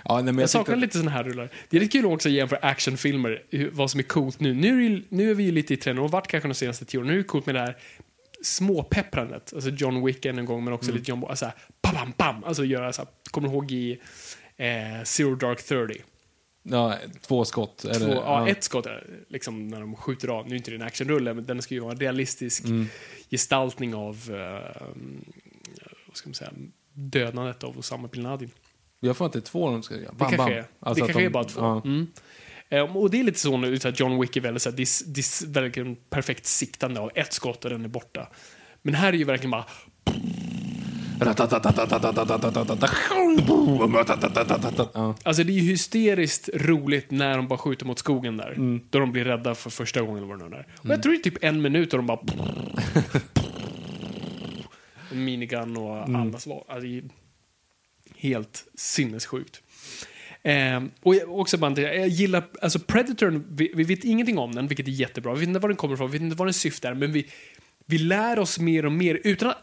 ja, 0.04 0.14
nej, 0.14 0.22
men 0.24 0.34
Jag, 0.34 0.42
jag 0.42 0.50
saknar 0.50 0.76
lite 0.76 0.98
såna 0.98 1.10
här 1.10 1.24
rullar. 1.24 1.50
Det 1.70 1.76
är 1.76 1.80
lite 1.80 1.92
kul 1.98 2.06
också 2.06 2.28
att 2.28 2.32
jämföra 2.32 2.58
actionfilmer, 2.58 3.42
vad 3.72 3.90
som 3.90 4.00
är 4.00 4.04
coolt 4.04 4.40
nu. 4.40 4.54
Nu 4.54 4.86
är, 4.86 5.02
nu 5.08 5.30
är 5.30 5.34
vi 5.34 5.44
ju 5.44 5.50
lite 5.52 5.74
i 5.74 5.76
trenden, 5.76 6.04
och 6.04 6.10
varit 6.10 6.26
kanske 6.26 6.48
de 6.48 6.54
senaste 6.54 6.84
tio 6.84 6.98
åren. 6.98 7.06
Nu 7.08 7.14
är 7.14 7.18
det 7.18 7.24
coolt 7.24 7.46
med 7.46 7.54
det 7.54 7.60
här 7.60 7.76
småpepprandet. 8.42 9.52
Alltså 9.54 9.70
John 9.70 10.04
Wick 10.06 10.24
en 10.26 10.44
gång, 10.44 10.64
men 10.64 10.72
också 10.72 10.90
Mm. 10.90 10.98
lite 10.98 11.10
John 11.10 11.20
Bo- 11.20 11.28
alltså, 11.28 11.52
bam, 11.82 11.94
bam, 11.94 12.12
bam. 12.16 12.44
Alltså 12.44 12.64
göra 12.64 12.92
så 12.92 13.02
här, 13.02 13.08
kommer 13.30 13.48
du 13.48 13.54
ihåg 13.54 13.72
i 13.72 14.00
eh, 14.56 15.04
Zero 15.04 15.34
Dark 15.34 15.62
30? 15.62 16.02
Ja, 16.66 16.94
två 17.20 17.44
skott. 17.44 17.84
Eller, 17.84 18.06
Två, 18.06 18.14
ja, 18.14 18.48
ett 18.48 18.64
skott 18.64 18.86
liksom 19.28 19.68
när 19.68 19.80
de 19.80 19.96
skjuter 19.96 20.28
av. 20.28 20.46
Nu 20.48 20.54
är 20.54 20.56
inte 20.56 20.70
det 20.70 20.74
en 20.76 20.82
actionrulle, 20.82 21.34
men 21.34 21.44
den 21.44 21.62
ska 21.62 21.74
ju 21.74 21.80
vara 21.80 21.92
en 21.92 21.98
realistisk 22.00 22.64
Mm. 22.64 22.86
gestaltning 23.30 23.94
av 23.94 24.16
eh, 24.30 24.86
vad 26.06 26.16
ska 26.16 26.28
man 26.28 26.34
säga, 26.34 26.52
dödandet 26.92 27.64
av 27.64 27.78
Osama 27.78 28.08
bin 28.08 28.22
Laden. 28.22 28.50
Jag 29.00 29.16
får 29.16 29.24
inte 29.24 29.40
två 29.40 29.70
de 29.70 29.82
ska 29.82 29.94
göra. 29.94 30.04
Det 30.10 30.16
Bam, 30.16 30.30
kanske 30.30 30.36
bam. 30.36 30.52
är, 30.52 30.64
Alltså 30.80 31.04
det 31.04 31.08
kanske 31.12 31.22
de- 31.22 31.26
är 31.26 31.30
bara 31.30 31.44
två. 31.44 31.60
Ja. 31.60 31.82
Mm. 31.84 32.06
Eh, 32.68 32.96
och 32.96 33.10
det 33.10 33.20
är 33.20 33.24
lite 33.24 33.38
så 33.38 33.56
nu, 33.56 33.78
så 33.78 33.88
John 33.88 34.20
Wick 34.20 34.36
är 34.36 34.40
väldigt 34.40 34.62
så 34.62 34.70
här, 34.70 34.76
dis, 34.76 35.04
dis, 35.06 35.42
verkligen 35.42 35.96
perfekt 35.96 36.46
siktande 36.46 37.00
av 37.00 37.10
ett 37.14 37.32
skott 37.32 37.64
och 37.64 37.70
den 37.70 37.84
är 37.84 37.88
borta. 37.88 38.28
Men 38.82 38.94
här 38.94 39.12
är 39.12 39.16
ju 39.16 39.24
verkligen 39.24 39.50
bara, 39.50 39.64
Ja. 44.94 45.14
alltså 45.22 45.44
det 45.44 45.52
är 45.52 45.54
ju 45.54 45.70
hysteriskt 45.70 46.48
roligt 46.54 47.10
när 47.10 47.36
de 47.36 47.48
bara 47.48 47.58
skjuter 47.58 47.86
mot 47.86 47.98
skogen 47.98 48.36
där. 48.36 48.50
Mm. 48.50 48.80
Då 48.90 48.98
de 48.98 49.12
blir 49.12 49.24
rädda 49.24 49.54
för 49.54 49.70
första 49.70 50.02
gången 50.02 50.28
vad 50.28 50.38
det 50.38 50.48
nu 50.48 50.56
är. 50.56 50.66
Och 50.78 50.90
jag 50.90 51.02
tror 51.02 51.12
det 51.12 51.18
är 51.18 51.22
typ 51.22 51.44
en 51.44 51.62
minut 51.62 51.92
och 51.92 51.98
de 51.98 52.06
bara... 52.06 52.18
minigun 55.12 55.76
och 55.76 55.98
Mm. 55.98 56.16
andas 56.16 56.46
var. 56.46 56.64
Alltså, 56.68 56.88
helt 58.16 58.64
sinnessjukt. 58.74 59.62
Eh, 60.42 60.82
och 61.02 61.14
jag, 61.14 61.38
också 61.38 61.58
bara, 61.58 61.80
jag 61.80 62.08
gillar, 62.08 62.44
alltså 62.62 62.78
Predatorn, 62.78 63.44
vi, 63.50 63.72
vi 63.74 63.84
vet 63.84 64.04
ingenting 64.04 64.38
om 64.38 64.54
den, 64.54 64.66
vilket 64.68 64.88
är 64.88 64.92
jättebra. 64.92 65.34
Vi 65.34 65.40
vet 65.40 65.48
inte 65.48 65.60
var 65.60 65.68
den 65.68 65.76
kommer 65.76 65.94
ifrån, 65.94 66.10
vi 66.10 66.18
vet 66.18 66.22
inte 66.24 66.36
vad 66.36 66.46
den 66.46 66.54
syftar, 66.54 66.94
men 66.94 67.12
vi, 67.12 67.26
vi 67.86 67.98
lär 67.98 68.38
oss 68.38 68.58
mer 68.58 68.86
och 68.86 68.92
mer 68.92 69.20
utan 69.24 69.48
att 69.50 69.56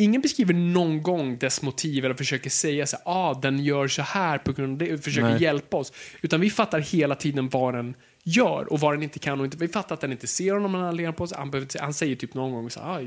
Ingen 0.00 0.20
beskriver 0.20 0.54
någon 0.54 1.02
gång 1.02 1.38
dess 1.38 1.62
motiv 1.62 2.04
eller 2.04 2.14
försöker 2.14 2.50
säga 2.50 2.86
så 2.86 2.96
här, 2.96 3.02
ah, 3.06 3.34
den 3.34 3.64
gör 3.64 3.88
så 3.88 4.02
här 4.02 4.38
på 4.38 4.52
grund 4.52 4.82
av 4.82 4.88
det, 4.88 5.04
försöker 5.04 5.28
Nej. 5.28 5.42
hjälpa 5.42 5.76
oss. 5.76 5.92
Utan 6.20 6.40
vi 6.40 6.50
fattar 6.50 6.80
hela 6.80 7.14
tiden 7.14 7.48
vad 7.48 7.74
den 7.74 7.94
gör 8.24 8.72
och 8.72 8.80
vad 8.80 8.94
den 8.94 9.02
inte 9.02 9.18
kan 9.18 9.38
och 9.40 9.44
inte. 9.44 9.56
Vi 9.56 9.68
fattar 9.68 9.94
att 9.94 10.00
den 10.00 10.12
inte 10.12 10.26
ser 10.26 10.52
honom 10.52 10.72
när 10.72 10.78
han 10.78 10.96
ler 10.96 11.12
på 11.12 11.26
sig. 11.26 11.38
Han, 11.38 11.50
behöver 11.50 11.80
han 11.80 11.94
säger 11.94 12.16
typ 12.16 12.34
någon 12.34 12.52
gång 12.52 12.70
så 12.70 12.80
ah, 12.80 13.00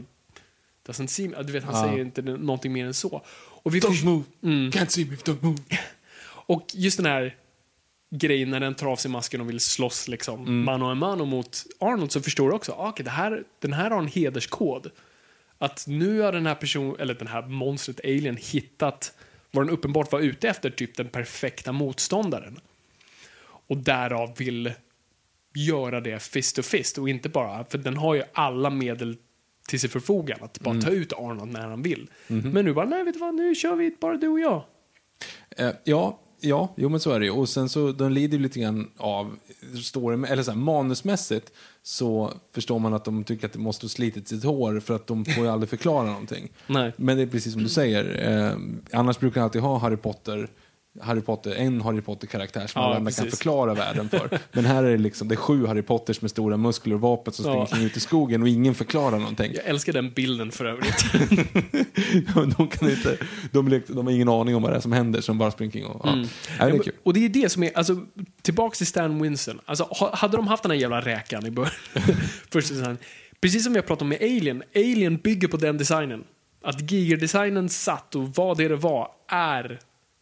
doesn't 0.88 1.08
see 1.08 1.28
me. 1.28 1.44
Du 1.44 1.54
vet, 1.54 1.64
han 1.64 1.76
Ja. 1.76 1.84
säger 1.84 2.02
inte 2.02 2.22
någonting 2.22 2.74
mer 2.74 2.86
än 2.86 2.94
så. 2.94 3.22
Och 3.64 3.76
vi 3.76 3.80
Don't 3.80 4.06
move. 4.06 4.24
Mm. 4.44 4.70
Can't 4.72 4.90
see 4.90 5.06
me 5.06 5.16
don't 5.16 5.44
move. 5.44 5.58
och 6.26 6.66
just 6.74 6.98
den 6.98 7.06
här 7.06 7.36
grejen 8.16 8.50
när 8.50 8.60
den 8.60 8.76
tar 8.76 8.88
av 8.88 8.96
sig 8.96 9.12
masken 9.12 9.42
och 9.42 9.50
vill 9.50 9.60
slåss 9.60 10.08
liksom 10.08 10.64
mano 10.64 10.92
a 10.92 10.96
mano 10.96 11.26
mot 11.26 11.64
Arnold 11.80 12.12
så 12.12 12.22
förstår 12.22 12.50
du 12.50 12.56
också, 12.56 12.72
ah, 12.72 12.90
okej, 12.90 13.04
det 13.04 13.12
här, 13.12 13.44
den 13.60 13.74
här 13.74 13.90
har 13.90 14.00
en 14.00 14.08
hederskod. 14.08 14.92
Att 15.62 15.88
nu 15.88 16.20
har 16.20 16.32
den 16.32 16.46
här 16.46 16.56
personen, 16.56 16.96
eller 17.00 17.14
den 17.14 17.28
här 17.28 17.42
monstret, 17.42 18.00
alien, 18.04 18.38
hittat 18.38 19.14
vad 19.52 19.66
den 19.66 19.74
uppenbart 19.74 20.12
var 20.12 20.20
ute 20.20 20.50
efter, 20.50 20.70
typ 20.70 20.98
den 20.98 21.08
perfekta 21.08 21.72
motståndaren. 21.72 22.60
Och 23.44 23.78
därav 23.78 24.38
vill 24.38 24.74
göra 25.56 26.02
det 26.02 26.20
fist 26.20 26.56
to 26.56 26.62
fist 26.62 26.98
och 26.98 27.10
inte 27.10 27.30
bara, 27.30 27.66
för 27.66 27.78
den 27.78 27.98
har 27.98 28.16
ju 28.16 28.24
alla 28.34 28.70
medel 28.70 29.18
till 29.68 29.80
sitt 29.80 29.92
förfogande 29.92 30.46
att 30.46 30.60
bara 30.60 30.82
ta 30.82 30.90
ut 30.90 31.14
Arnold 31.14 31.52
när 31.52 31.68
han 31.68 31.82
vill. 31.82 32.10
Men 32.28 32.66
nu 32.66 32.74
bara, 32.74 32.86
nej 32.86 33.04
vet 33.04 33.14
du 33.14 33.20
vad, 33.20 33.36
nu 33.36 33.56
kör 33.56 33.76
vi 33.76 33.96
bara 34.00 34.18
du 34.18 34.28
och 34.28 34.40
jag. 34.40 34.64
Eh, 35.58 35.72
ja, 35.84 36.20
ja, 36.42 36.74
jo 36.76 36.90
men 36.90 37.00
så 37.00 37.12
är 37.12 37.20
det 37.20 37.26
ju. 37.26 37.32
Och 37.32 37.50
sen 37.50 37.70
så, 37.70 37.92
de 37.92 38.12
lider 38.12 38.38
ju 38.38 38.44
lite 38.44 38.60
grann 38.60 38.92
av, 38.98 39.36
story, 39.84 40.28
eller 40.30 40.44
så 40.44 40.52
här, 40.52 40.58
manusmässigt 40.58 41.52
så 41.84 42.34
förstår 42.54 42.80
man 42.80 42.94
att 42.94 43.06
de 43.06 43.24
tycker 43.24 43.48
att 43.48 43.54
det 43.54 43.60
måste 43.60 43.86
ha 43.86 43.90
slitit 43.90 44.28
sitt 44.28 44.44
hår 44.44 44.80
för 44.80 44.96
att 44.96 45.08
de 45.08 45.26
får 45.26 45.44
ju 45.44 45.50
aldrig 45.50 45.70
förklara 45.70 46.06
någonting. 46.06 46.50
Nej. 46.68 46.94
Men 46.98 47.18
det 47.18 47.24
är 47.24 47.28
precis 47.28 47.54
som 47.54 47.64
du 47.64 47.70
säger, 47.70 48.30
eh, 48.30 48.58
annars 49.00 49.20
brukar 49.20 49.42
man 49.42 49.46
alltid 49.46 49.62
ha 49.62 49.78
Harry 49.78 49.98
Potter 49.98 50.50
Harry 51.02 51.22
Potter, 51.22 51.56
en 51.56 51.82
Harry 51.82 52.02
Potter-karaktär 52.02 52.68
som 52.68 52.82
Ja, 52.82 52.88
alla 52.88 52.96
andra 52.96 53.12
kan 53.12 53.28
förklara 53.28 53.74
världen 53.74 54.10
för. 54.10 54.40
Men 54.52 54.66
här 54.66 54.84
är 54.84 54.92
det 54.92 54.98
liksom, 54.98 55.28
det 55.28 55.36
är 55.36 55.38
sju 55.38 55.66
Harry 55.66 55.82
Potters 55.82 56.22
med 56.22 56.32
stora 56.32 56.58
muskler 56.58 56.96
och 56.96 57.02
vapen 57.02 57.34
som 57.34 57.46
Ja. 57.46 57.66
springer 57.68 57.86
ut 57.86 57.98
i 57.98 58.00
skogen 58.00 58.42
och 58.42 58.48
ingen 58.48 58.76
förklarar 58.76 59.20
någonting. 59.20 59.52
Jag 59.56 59.66
älskar 59.66 59.94
den 59.94 60.12
bilden 60.12 60.52
för 60.52 60.66
övrigt. 60.66 61.06
de, 62.58 62.68
kan 62.68 62.90
inte, 62.90 63.18
de, 63.52 63.82
de 63.88 64.06
har 64.08 64.14
ingen 64.14 64.30
aning 64.30 64.56
om 64.56 64.62
vad 64.62 64.72
det 64.72 64.76
är 64.76 64.82
som 64.82 64.92
händer, 64.92 65.22
så 65.22 65.32
de 65.32 65.38
bara 65.38 65.52
springer 65.52 65.86
och... 65.88 66.02
Ja. 66.08 66.16
Ja, 66.16 66.26
det 66.60 66.64
är 66.64 66.66
Mm. 66.66 66.78
Ja, 66.78 66.84
kul. 66.84 66.94
och 67.04 67.14
det 67.14 67.26
är 67.26 67.30
det 67.30 67.50
som 67.52 67.64
är, 67.64 67.78
alltså, 67.78 67.98
tillbaks 68.42 68.78
till 68.78 68.88
Stan 68.88 69.22
Winston. 69.22 69.60
Alltså, 69.66 69.84
ha- 69.84 70.16
hade 70.16 70.38
de 70.38 70.48
haft 70.48 70.64
den 70.64 70.72
här 70.72 70.80
jävla 70.80 71.02
räkan 71.02 71.46
i 71.46 71.52
början, 71.52 71.72
första 72.52 72.76
design, 72.76 72.98
precis 73.42 73.64
som 73.64 73.76
har 73.76 73.82
pratat 73.82 74.02
om 74.02 74.10
med 74.10 74.18
Alien, 74.22 74.64
Alien 74.76 75.18
bygger 75.18 75.48
på 75.48 75.58
den 75.58 75.78
designen. 75.78 76.24
Att 76.64 76.92
Giger-designen 76.92 77.70
satt 77.70 78.16
och 78.16 78.36
vad 78.36 78.58
det 78.58 78.68
det 78.68 78.76
var, 78.76 79.08
är 79.28 79.80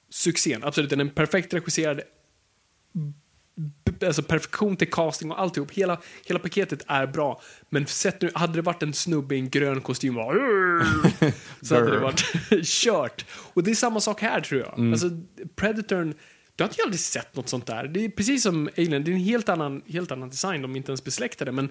succén. 0.10 0.64
Absolut, 0.64 0.90
den 0.90 1.00
är 1.00 1.06
perfekt 1.06 1.54
regisserad, 1.54 2.02
alltså 4.06 4.24
perfektion 4.24 4.76
till 4.76 4.90
casting 4.92 5.32
och 5.32 5.42
alltihop. 5.42 5.72
Hela, 5.72 6.02
hela 6.26 6.40
paketet 6.40 6.84
är 6.88 7.08
bra. 7.08 7.42
Men 7.70 7.86
sett 7.88 8.22
nu, 8.22 8.32
hade 8.34 8.54
det 8.54 8.62
varit 8.62 8.84
en 8.84 8.94
snubbe 8.94 9.36
i 9.36 9.40
en 9.40 9.50
grön 9.50 9.82
kostym 9.82 10.16
bara, 10.16 10.36
så 11.62 11.76
hade 11.76 11.92
det 11.92 12.00
varit 12.00 12.24
kört. 12.64 13.26
Och 13.32 13.64
det 13.64 13.72
är 13.72 13.76
samma 13.76 14.00
sak 14.00 14.22
här 14.22 14.42
tror 14.42 14.62
jag. 14.62 14.92
Alltså, 14.92 15.10
Predatorn, 15.56 16.14
du 16.56 16.64
har 16.64 16.70
inte 16.70 16.84
aldrig 16.84 17.00
sett 17.00 17.36
något 17.36 17.50
sånt 17.50 17.66
där. 17.66 17.88
Det 17.88 18.06
är 18.06 18.10
precis 18.10 18.44
som 18.44 18.70
Alien, 18.78 19.04
det 19.04 19.12
är 19.12 19.14
en 19.14 19.20
helt 19.20 19.50
annan, 19.50 19.82
helt 19.88 20.12
annan 20.12 20.30
design, 20.30 20.62
de 20.62 20.72
är 20.72 20.78
inte 20.78 20.92
ens 20.92 21.04
besläktade. 21.04 21.52
Men 21.52 21.70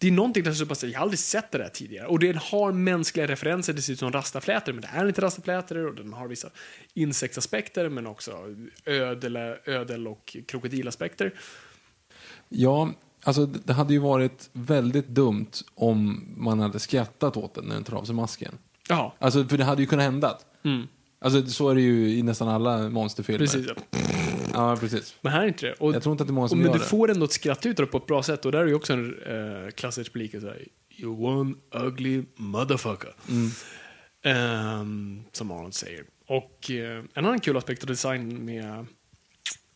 det 0.00 0.06
är 0.06 0.12
någonting 0.12 0.44
där 0.44 0.52
som 0.52 0.68
bara 0.68 0.74
säger, 0.74 0.92
jag 0.92 0.98
har 1.00 1.02
aldrig 1.02 1.18
sett 1.18 1.50
det 1.50 1.58
där 1.58 1.68
tidigare. 1.68 2.06
Och 2.06 2.18
den 2.18 2.36
har 2.36 2.72
mänskliga 2.72 3.26
referenser, 3.28 3.72
det 3.72 3.82
ser 3.82 3.92
ut 3.92 3.98
som 3.98 4.12
rastaflätor, 4.12 4.72
men 4.72 4.82
det 4.82 4.88
är 4.92 5.08
inte 5.08 5.20
rastaflätor 5.20 5.86
och 5.86 5.94
den 5.94 6.12
har 6.12 6.28
vissa 6.28 6.48
insektsaspekter, 6.94 7.88
men 7.88 8.06
också 8.06 8.32
ödel, 8.84 9.36
ödel 9.64 10.08
och 10.08 10.36
krokodilaspekter. 10.48 11.34
Ja, 12.48 12.90
alltså 13.22 13.46
det 13.46 13.72
hade 13.72 13.92
ju 13.92 13.98
varit 13.98 14.50
väldigt 14.52 15.08
dumt 15.08 15.50
om 15.74 16.24
man 16.36 16.60
hade 16.60 16.78
skrattat 16.78 17.36
åt 17.36 17.54
den 17.54 17.64
när 17.64 17.74
den 17.74 17.84
tar 17.84 17.96
av 17.96 18.04
sig 18.04 18.14
masken. 18.14 18.58
Ja, 18.88 19.14
Alltså, 19.18 19.44
för 19.44 19.58
det 19.58 19.64
hade 19.64 19.82
ju 19.82 19.86
kunnat 19.88 20.04
hända. 20.04 20.38
Mm. 20.62 20.86
Alltså, 21.20 21.46
så 21.46 21.68
är 21.68 21.74
det 21.74 21.80
ju 21.80 22.08
i 22.18 22.22
nästan 22.22 22.48
alla 22.48 22.88
monsterfilmer. 22.88 23.38
precis. 23.38 23.66
Ja. 23.66 24.00
Ja, 24.54 24.76
precis. 24.76 25.16
Men 25.20 25.32
här 25.32 25.42
är 25.42 25.46
inte 25.48 25.66
det. 25.66 25.72
Och, 25.72 25.94
Jag 25.94 26.02
tror 26.02 26.12
inte 26.12 26.22
att 26.22 26.28
det 26.28 26.32
är 26.32 26.34
många 26.34 26.48
som 26.48 26.58
och, 26.58 26.62
men 26.62 26.72
gör 26.72 26.78
du 26.78 26.84
det. 26.84 26.88
får 26.90 27.10
ändå 27.10 27.24
ett 27.24 27.32
skratt 27.32 27.66
ut 27.66 27.80
av 27.80 27.86
det 27.86 27.92
på 27.92 27.98
ett 27.98 28.06
bra 28.06 28.22
sätt. 28.22 28.44
Och 28.44 28.52
där 28.52 28.58
är 28.58 28.66
ju 28.66 28.74
också 28.74 28.92
en 28.92 29.14
uh, 29.14 29.70
klassisk 29.70 30.06
replik. 30.06 30.34
You 30.96 31.24
one 31.24 31.54
ugly 31.74 32.22
motherfucker. 32.36 33.14
Mm. 33.28 33.50
Ehm, 34.22 35.22
som 35.32 35.50
Arnold 35.50 35.74
säger. 35.74 36.04
Och 36.26 36.70
eh, 36.70 37.04
en 37.14 37.24
annan 37.26 37.40
kul 37.40 37.56
aspekt 37.56 37.82
av 37.82 37.86
design 37.86 38.44
med 38.44 38.86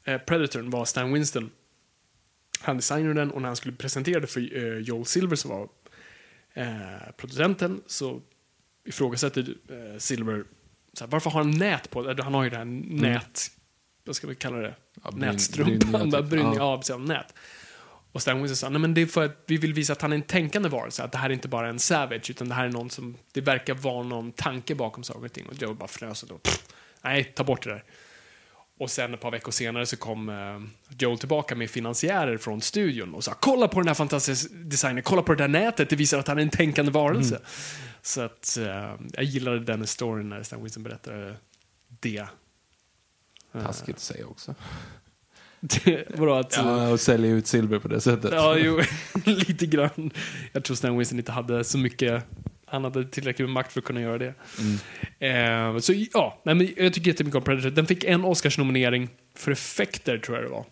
uh, 0.09 0.19
Predatorn 0.19 0.71
var 0.71 0.85
Stan 0.85 1.13
Winston. 1.13 1.51
Han 2.61 2.77
designade 2.77 3.15
den 3.15 3.31
och 3.31 3.43
när 3.43 3.49
han 3.49 3.57
skulle 3.57 3.77
presentera 3.77 4.21
det 4.21 4.27
för 4.27 4.57
uh, 4.57 4.79
Joel 4.79 5.05
Silver 5.05 5.37
som 5.37 5.51
var 5.51 5.63
uh, 6.59 7.13
producenten 7.17 7.83
så 7.87 8.21
ifrågasätter 8.85 9.49
uh, 9.71 9.99
Silver 9.99 10.45
så 10.93 11.05
här, 11.05 11.11
varför 11.11 11.31
har 11.31 11.41
han 11.41 11.51
nät 11.51 11.91
på 11.91 12.03
det? 12.03 12.23
Han 12.23 12.35
har 12.35 12.45
ju 12.45 12.51
det 12.51 12.57
här 12.57 12.65
nät, 12.65 13.51
vad 14.05 14.17
ska 14.17 14.27
vi 14.27 14.35
kalla 14.35 14.57
det? 14.57 14.67
Mm. 14.67 14.77
Ja, 15.05 15.11
bryn- 15.11 15.19
Nätstrumpan, 15.33 16.11
typ. 16.11 16.25
brynja, 16.25 16.55
Ja. 16.57 16.83
ja, 16.89 16.97
nät. 16.99 17.35
Och 18.13 18.23
Stan 18.23 18.37
Winston 18.39 18.57
sa, 18.57 18.69
nej 18.69 18.81
men 18.81 18.95
det 18.95 19.03
är 19.03 19.07
för 19.07 19.25
att 19.25 19.43
vi 19.47 19.57
vill 19.57 19.75
visa 19.75 19.93
att 19.93 20.03
han 20.03 20.13
är 20.13 20.17
en 20.17 20.23
tänkande 20.23 20.69
varelse, 20.69 21.03
att 21.03 21.13
det 21.13 21.19
här 21.19 21.31
är 21.31 21.35
inte 21.35 21.49
bara 21.49 21.69
en 21.69 21.79
savage, 21.79 22.31
utan 22.31 22.49
det 22.49 22.55
här 22.55 22.65
är 22.65 22.71
någon 22.71 22.91
som, 22.91 23.17
det 23.33 23.41
verkar 23.41 23.75
vara 23.75 24.03
någon 24.03 24.33
tanke 24.33 24.75
bakom 24.75 25.05
saker 25.05 25.25
och 25.25 25.33
ting. 25.33 25.47
Och 25.47 25.55
Joe 25.63 25.75
bara 25.75 25.89
frös 25.89 26.23
och 26.23 26.29
då, 26.29 26.39
pff, 26.39 26.65
nej, 27.03 27.25
ta 27.25 27.45
bort 27.45 27.63
det 27.65 27.71
där. 27.71 27.85
Och 28.79 28.91
sen 28.91 29.15
ett 29.15 29.21
par 29.21 29.31
veckor 29.31 29.53
senare 29.53 29.87
så 29.87 29.97
kom 29.97 30.29
eh, 30.29 30.61
Joel 30.99 31.19
tillbaka 31.19 31.55
med 31.55 31.71
finansiärer 31.71 32.37
från 32.39 32.61
studion 32.61 33.15
och 33.15 33.25
sa 33.25 33.35
kolla 33.41 33.69
på 33.69 33.81
den 33.81 33.89
här 33.89 33.95
fantastiska 33.95 34.55
designen, 34.55 35.03
kolla 35.03 35.23
på 35.23 35.35
det 35.35 35.43
där 35.43 35.49
nätet, 35.49 35.91
det 35.91 35.97
visar 35.97 36.19
att 36.19 36.29
han 36.29 36.39
är 36.39 36.43
en 36.43 36.51
tänkande 36.51 36.93
varelse. 36.93 37.41
Så 38.03 38.21
att 38.21 38.57
eh, 38.61 38.95
jag 39.13 39.25
gillade 39.25 39.61
den 39.61 39.87
storyn 39.87 40.29
när 40.29 40.43
Stan 40.43 40.61
Winston 40.63 40.83
berättade 40.83 41.37
det. 42.01 42.29
Taskigt 43.63 43.97
att 43.97 44.03
säga 44.03 44.27
också. 44.27 44.55
Vadå 46.09 46.35
att... 46.35 46.57
Ja, 46.57 46.89
och 46.89 47.01
sälja 47.01 47.31
ut 47.31 47.47
silver 47.47 47.79
på 47.79 47.89
det 47.89 48.01
sättet. 48.01 48.33
Ja, 48.33 48.57
jo, 48.59 48.81
lite 49.25 49.67
grann. 49.67 50.11
Jag 50.53 50.65
tror 50.65 50.77
Stan 50.77 50.99
Winston 50.99 51.19
inte 51.19 51.33
hade 51.33 51.65
så 51.65 51.79
mycket, 51.79 52.25
han 52.67 52.85
hade 52.85 53.05
tillräckligt 53.05 53.49
med 53.49 53.53
makt 53.53 53.73
för 53.73 53.81
att 53.81 53.85
kunna 53.85 54.01
göra 54.01 54.19
det. 54.19 54.35
Eh, 55.27 55.79
så 55.79 55.93
ja, 56.13 56.41
nej, 56.45 56.55
men 56.55 56.75
jag 56.77 56.95
tycker 56.95 57.11
jättemycket 57.11 57.37
om 57.37 57.43
Predator. 57.43 57.71
Den 57.71 57.87
fick 57.87 58.05
en 58.05 58.25
Oscarsnominering 58.25 59.09
för 59.35 59.53
effekter, 59.53 60.19
tror 60.19 60.37
jag 60.37 60.47
det 60.47 60.51
var. 60.51 60.65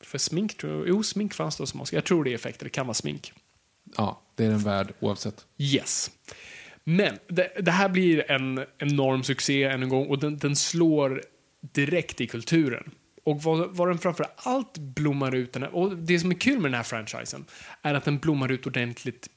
För 0.00 0.18
smink, 0.18 0.56
tror 0.56 0.72
jag. 0.72 0.88
Jo, 0.88 1.02
smink 1.02 1.34
fanns 1.34 1.56
det 1.56 1.66
som 1.66 1.80
Oscar. 1.80 1.96
Jag 1.96 2.04
tror 2.04 2.24
det 2.24 2.30
är 2.30 2.34
effekter, 2.34 2.64
det 2.64 2.70
kan 2.70 2.86
vara 2.86 2.94
smink. 2.94 3.32
Ja, 3.96 4.22
det 4.34 4.44
är 4.44 4.48
den 4.48 4.58
värd 4.58 4.92
oavsett. 5.00 5.46
Yes. 5.58 6.10
Men 6.84 7.18
det, 7.28 7.52
det 7.60 7.70
här 7.70 7.88
blir 7.88 8.30
en 8.30 8.64
enorm 8.78 9.22
succé 9.22 9.64
än 9.64 9.82
en 9.82 9.88
gång 9.88 10.06
och 10.06 10.18
den, 10.18 10.38
den 10.38 10.56
slår 10.56 11.22
direkt 11.72 12.20
i 12.20 12.26
kulturen. 12.26 12.90
Och 13.24 13.42
vad, 13.42 13.76
vad 13.76 13.88
den 13.88 13.98
framför 13.98 14.26
allt 14.36 14.78
blommar 14.78 15.34
ut, 15.34 15.52
den 15.52 15.62
här, 15.62 15.74
och 15.74 15.96
det 15.96 16.18
som 16.18 16.30
är 16.30 16.34
kul 16.34 16.60
med 16.60 16.70
den 16.70 16.76
här 16.76 16.82
franchisen, 16.82 17.44
är 17.82 17.94
att 17.94 18.04
den 18.04 18.18
blommar 18.18 18.52
ut 18.52 18.66
ordentligt 18.66 19.28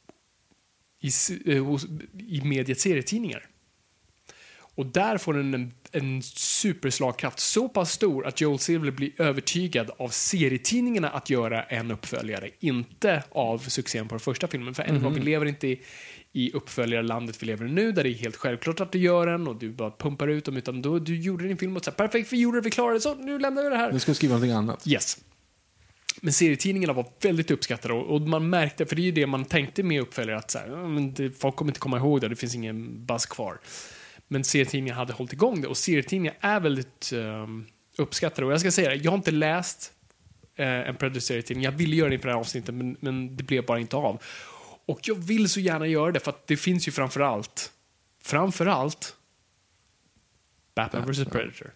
i, 1.00 1.10
eh, 1.46 1.64
i 2.28 2.42
mediet 2.44 2.80
serietidningar. 2.80 3.46
Och 4.76 4.86
där 4.86 5.18
får 5.18 5.34
den 5.34 5.54
en, 5.54 5.72
en 5.92 6.22
superslagkraft, 6.24 7.40
så 7.40 7.70
pass 7.70 7.92
stor 7.92 8.28
att 8.28 8.42
Joel 8.42 8.60
Silver 8.60 8.92
blir 8.92 9.22
övertygad 9.22 9.92
av 9.98 10.10
serietidningarna 10.10 11.10
att 11.10 11.30
göra 11.30 11.64
en 11.64 11.92
uppföljare, 11.92 12.50
inte 12.60 13.24
av 13.32 13.58
succén 13.58 14.08
på 14.08 14.16
den 14.16 14.20
första 14.20 14.48
filmen. 14.48 14.74
För 14.76 14.84
än 14.84 14.96
en 14.96 15.04
gång, 15.04 15.14
vi 15.14 15.20
lever 15.20 15.46
inte 15.46 15.68
i, 15.68 15.82
i 16.34 16.52
uppföljarlandet 16.52 17.44
vi 17.44 17.48
lever 17.48 17.66
i 17.66 17.72
nu, 17.72 17.92
där 17.92 18.04
det 18.04 18.10
är 18.10 18.14
helt 18.14 18.36
självklart 18.36 18.80
att 18.80 18.92
du 18.92 19.00
gör 19.00 19.28
en 19.28 19.48
och 19.48 19.56
du 19.56 19.70
bara 19.72 19.92
pumpar 19.92 20.28
ut 20.28 20.46
dem, 20.46 20.58
utan 20.58 20.82
då, 20.82 21.00
du 21.00 21.20
gjorde 21.20 21.48
din 21.48 21.58
film 21.58 21.78
och 21.78 21.84
så 21.86 21.92
här, 21.92 21.96
perfekt, 21.96 22.34
vi 22.34 22.38
gjorde 22.38 22.58
det, 22.58 22.62
vi 22.62 22.72
klarade 22.72 22.96
det, 22.96 23.02
så 23.02 23.16
nu 23.16 23.40
lämnar 23.40 23.64
vi 23.64 23.70
det 23.70 23.76
här. 23.76 23.92
Nu 23.92 24.00
ska 24.00 24.10
jag 24.10 24.16
skriva 24.16 24.34
någonting 24.34 24.52
annat. 24.52 24.88
Yes. 24.88 25.18
Men 26.22 26.34
serietidningarna 26.34 26.94
var 26.94 27.06
väldigt 27.22 27.52
uppskattade 27.52 27.94
och, 27.94 28.22
man 28.22 28.50
märkte, 28.50 28.86
för 28.86 28.96
det 28.96 29.02
är 29.02 29.04
ju 29.04 29.12
det 29.12 29.28
man 29.28 29.46
tänkte 29.46 29.84
med 29.84 30.02
uppföljare, 30.02 30.38
att 30.38 30.52
så 30.52 30.60
här, 30.60 30.68
"Ja, 30.68 30.88
men 30.88 31.14
det, 31.14 31.32
folk 31.32 31.56
kommer 31.56 31.72
inte 31.72 31.80
komma 31.80 31.98
ihåg 31.98 32.22
det, 32.22 32.28
det 32.28 32.36
finns 32.36 32.56
ingen 32.56 33.06
buzz 33.06 33.26
kvar. 33.26 33.60
Men 34.28 34.44
serietidningar 34.44 34.96
hade 34.96 35.14
hållit 35.14 35.34
igång 35.34 35.62
det 35.62 35.68
och 35.68 35.78
serietidningar 35.78 36.38
är 36.40 36.60
väldigt 36.60 37.12
um, 37.14 37.66
uppskattade. 37.98 38.46
Och 38.46 38.54
jag 38.54 38.60
ska 38.60 38.72
säga 38.72 38.90
det, 38.90 38.96
jag 38.96 39.12
har 39.12 39.18
inte 39.18 39.32
läst 39.32 39.94
eh, 40.56 40.68
en 40.68 40.96
Predator-serietidning, 40.96 41.64
jag 41.64 41.72
ville 41.72 41.96
göra 41.96 42.10
det 42.10 42.16
inför 42.16 42.28
det 42.28 42.34
här 42.34 42.40
avsnittet 42.40 42.76
men, 42.76 42.98
men 43.00 43.38
det 43.38 43.44
blev 43.44 43.66
bara 43.66 43.80
inte 43.80 43.96
av. 43.96 44.22
Och 44.90 45.00
jag 45.04 45.16
vill 45.16 45.50
så 45.50 45.60
gärna 45.60 45.88
göra 45.88 46.12
det 46.12 46.20
för 46.20 46.30
att 46.30 46.48
det 46.48 46.58
finns 46.58 46.88
ju 46.88 46.92
framför 46.92 47.20
allt, 47.20 47.72
framför 48.24 48.66
allt, 48.66 49.16
Batman 50.76 51.12
vs 51.12 51.26
Predator. 51.26 51.74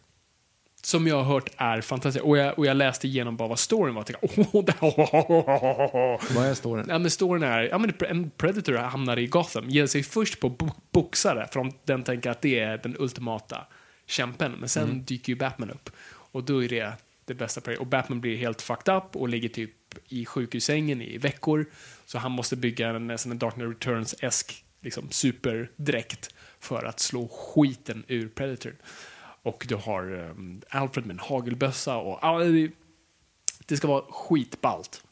Som 0.81 1.07
jag 1.07 1.15
har 1.15 1.23
hört 1.23 1.49
är 1.57 1.81
fantastiskt. 1.81 2.25
Och 2.25 2.37
jag, 2.37 2.59
och 2.59 2.65
jag 2.65 2.77
läste 2.77 3.07
igenom 3.07 3.37
bara 3.37 3.47
vad 3.47 3.59
storyn 3.59 3.95
var. 3.95 4.01
Och 4.01 4.07
tänkte, 4.07 4.27
oh, 4.27 4.65
det 4.65 4.71
här, 4.81 6.33
Vad 6.35 6.45
är 6.45 6.53
storyn? 6.53 6.85
Ja, 6.89 6.99
men 6.99 7.11
storyn 7.11 7.43
är, 7.43 7.61
ja, 7.61 7.77
men 7.77 7.93
en 7.99 8.29
Predator 8.29 8.73
hamnar 8.73 9.19
i 9.19 9.27
Gotham, 9.27 9.69
ger 9.69 9.87
sig 9.87 10.03
först 10.03 10.39
på 10.39 10.49
bo- 10.49 10.81
boxare, 10.91 11.47
för 11.51 11.59
de, 11.59 11.71
den 11.83 12.03
tänker 12.03 12.29
att 12.29 12.41
det 12.41 12.59
är 12.59 12.77
den 12.77 12.95
ultimata 12.99 13.67
kämpen. 14.05 14.51
Men 14.51 14.69
sen 14.69 15.05
dyker 15.05 15.33
ju 15.33 15.35
Batman 15.35 15.69
upp. 15.69 15.89
Och 16.05 16.43
då 16.43 16.63
är 16.63 16.69
det 16.69 16.93
det 17.25 17.33
bästa. 17.33 17.79
Och 17.79 17.87
Batman 17.87 18.21
blir 18.21 18.37
helt 18.37 18.61
fucked 18.61 18.95
up 18.95 19.15
och 19.15 19.29
ligger 19.29 19.49
typ 19.49 19.71
i 20.07 20.25
sjukhussängen 20.25 21.01
i 21.01 21.17
veckor. 21.17 21.65
Så 22.05 22.17
han 22.17 22.31
måste 22.31 22.55
bygga 22.55 22.89
en, 22.89 23.07
nästan 23.07 23.31
en 23.31 23.39
Dark 23.39 23.53
Knight 23.53 23.69
Returns-esk 23.69 24.63
liksom, 24.81 25.11
superdräkt 25.11 26.33
för 26.59 26.85
att 26.85 26.99
slå 26.99 27.27
skiten 27.27 28.03
ur 28.07 28.27
Predator. 28.27 28.75
Och 29.43 29.65
du 29.69 29.75
har 29.75 30.13
um, 30.13 30.61
Alfred 30.69 31.05
med 31.05 31.13
en 31.13 31.19
hagelbössa 31.19 31.97
och 31.97 32.19
ja, 32.21 32.39
det, 33.65 33.77
ska 33.77 33.87
vara 33.87 34.03
skitballt. 34.09 35.03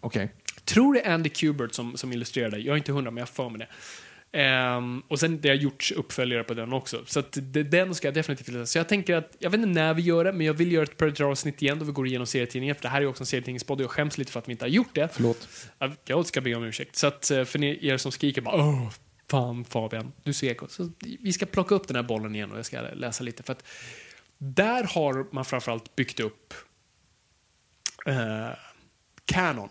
Okej. 0.00 0.34
Tror 0.64 0.94
det 0.94 1.00
är 1.00 1.14
Andy 1.14 1.28
Kubert 1.28 1.74
som, 1.74 1.96
som 1.96 2.12
illustrerar 2.12 2.50
det. 2.50 2.58
Jag 2.58 2.72
är 2.72 2.76
inte 2.76 2.92
hundra, 2.92 3.10
men 3.10 3.18
jag 3.18 3.26
har 3.26 3.32
för 3.32 3.48
mig 3.48 3.58
det. 3.58 3.68
Ehm, 4.32 5.02
och 5.08 5.20
sen 5.20 5.40
det 5.40 5.48
har 5.48 5.56
gjorts 5.56 5.92
uppföljare 5.92 6.44
på 6.44 6.54
den 6.54 6.72
också. 6.72 7.02
Så 7.06 7.20
att 7.20 7.38
det, 7.42 7.62
den 7.62 7.94
ska 7.94 8.06
jag 8.06 8.14
definitivt 8.14 8.48
läsa. 8.48 8.66
Så 8.66 8.78
jag 8.78 8.88
tänker 8.88 9.16
att, 9.16 9.36
jag 9.38 9.50
vet 9.50 9.60
inte 9.60 9.80
när 9.80 9.94
vi 9.94 10.02
gör 10.02 10.24
det, 10.24 10.32
men 10.32 10.46
jag 10.46 10.54
vill 10.54 10.72
göra 10.72 10.82
ett 10.82 10.96
Predator-avsnitt 10.96 11.62
igen 11.62 11.78
då 11.78 11.84
vi 11.84 11.92
går 11.92 12.06
igenom 12.06 12.26
serietidningen. 12.26 12.74
För 12.74 12.82
det 12.82 12.88
här 12.88 12.96
är 12.96 13.00
ju 13.00 13.06
också 13.06 13.22
en 13.22 13.26
serietidningspodd 13.26 13.80
och 13.80 13.84
jag 13.84 13.90
skäms 13.90 14.18
lite 14.18 14.32
för 14.32 14.38
att 14.38 14.48
vi 14.48 14.52
inte 14.52 14.64
har 14.64 14.70
gjort 14.70 14.94
det. 14.94 15.08
Förlåt. 15.12 15.48
Ja, 15.78 15.90
Jag 16.04 16.26
ska 16.26 16.40
be 16.40 16.54
om 16.54 16.64
ursäkt. 16.64 16.96
Så 16.96 17.06
att 17.06 17.30
eh, 17.30 17.44
för 17.44 17.58
ni, 17.58 17.86
er 17.86 17.96
som 17.96 18.12
skriker 18.12 18.40
bara 18.40 18.56
Åh, 18.56 18.90
fan 19.30 19.64
Fabian, 19.64 20.12
du 20.22 20.32
svek. 20.32 20.58
Så 20.68 20.90
vi 21.00 21.32
ska 21.32 21.46
plocka 21.46 21.74
upp 21.74 21.88
den 21.88 21.96
här 21.96 22.02
bollen 22.02 22.34
igen 22.34 22.52
och 22.52 22.58
jag 22.58 22.66
ska 22.66 22.80
läsa 22.80 23.24
lite. 23.24 23.42
För 23.42 23.52
att 23.52 23.64
där 24.38 24.84
har 24.84 25.26
man 25.32 25.44
framförallt 25.44 25.96
byggt 25.96 26.20
upp 26.20 26.54
eh, 28.06 28.48
kanon. 29.24 29.68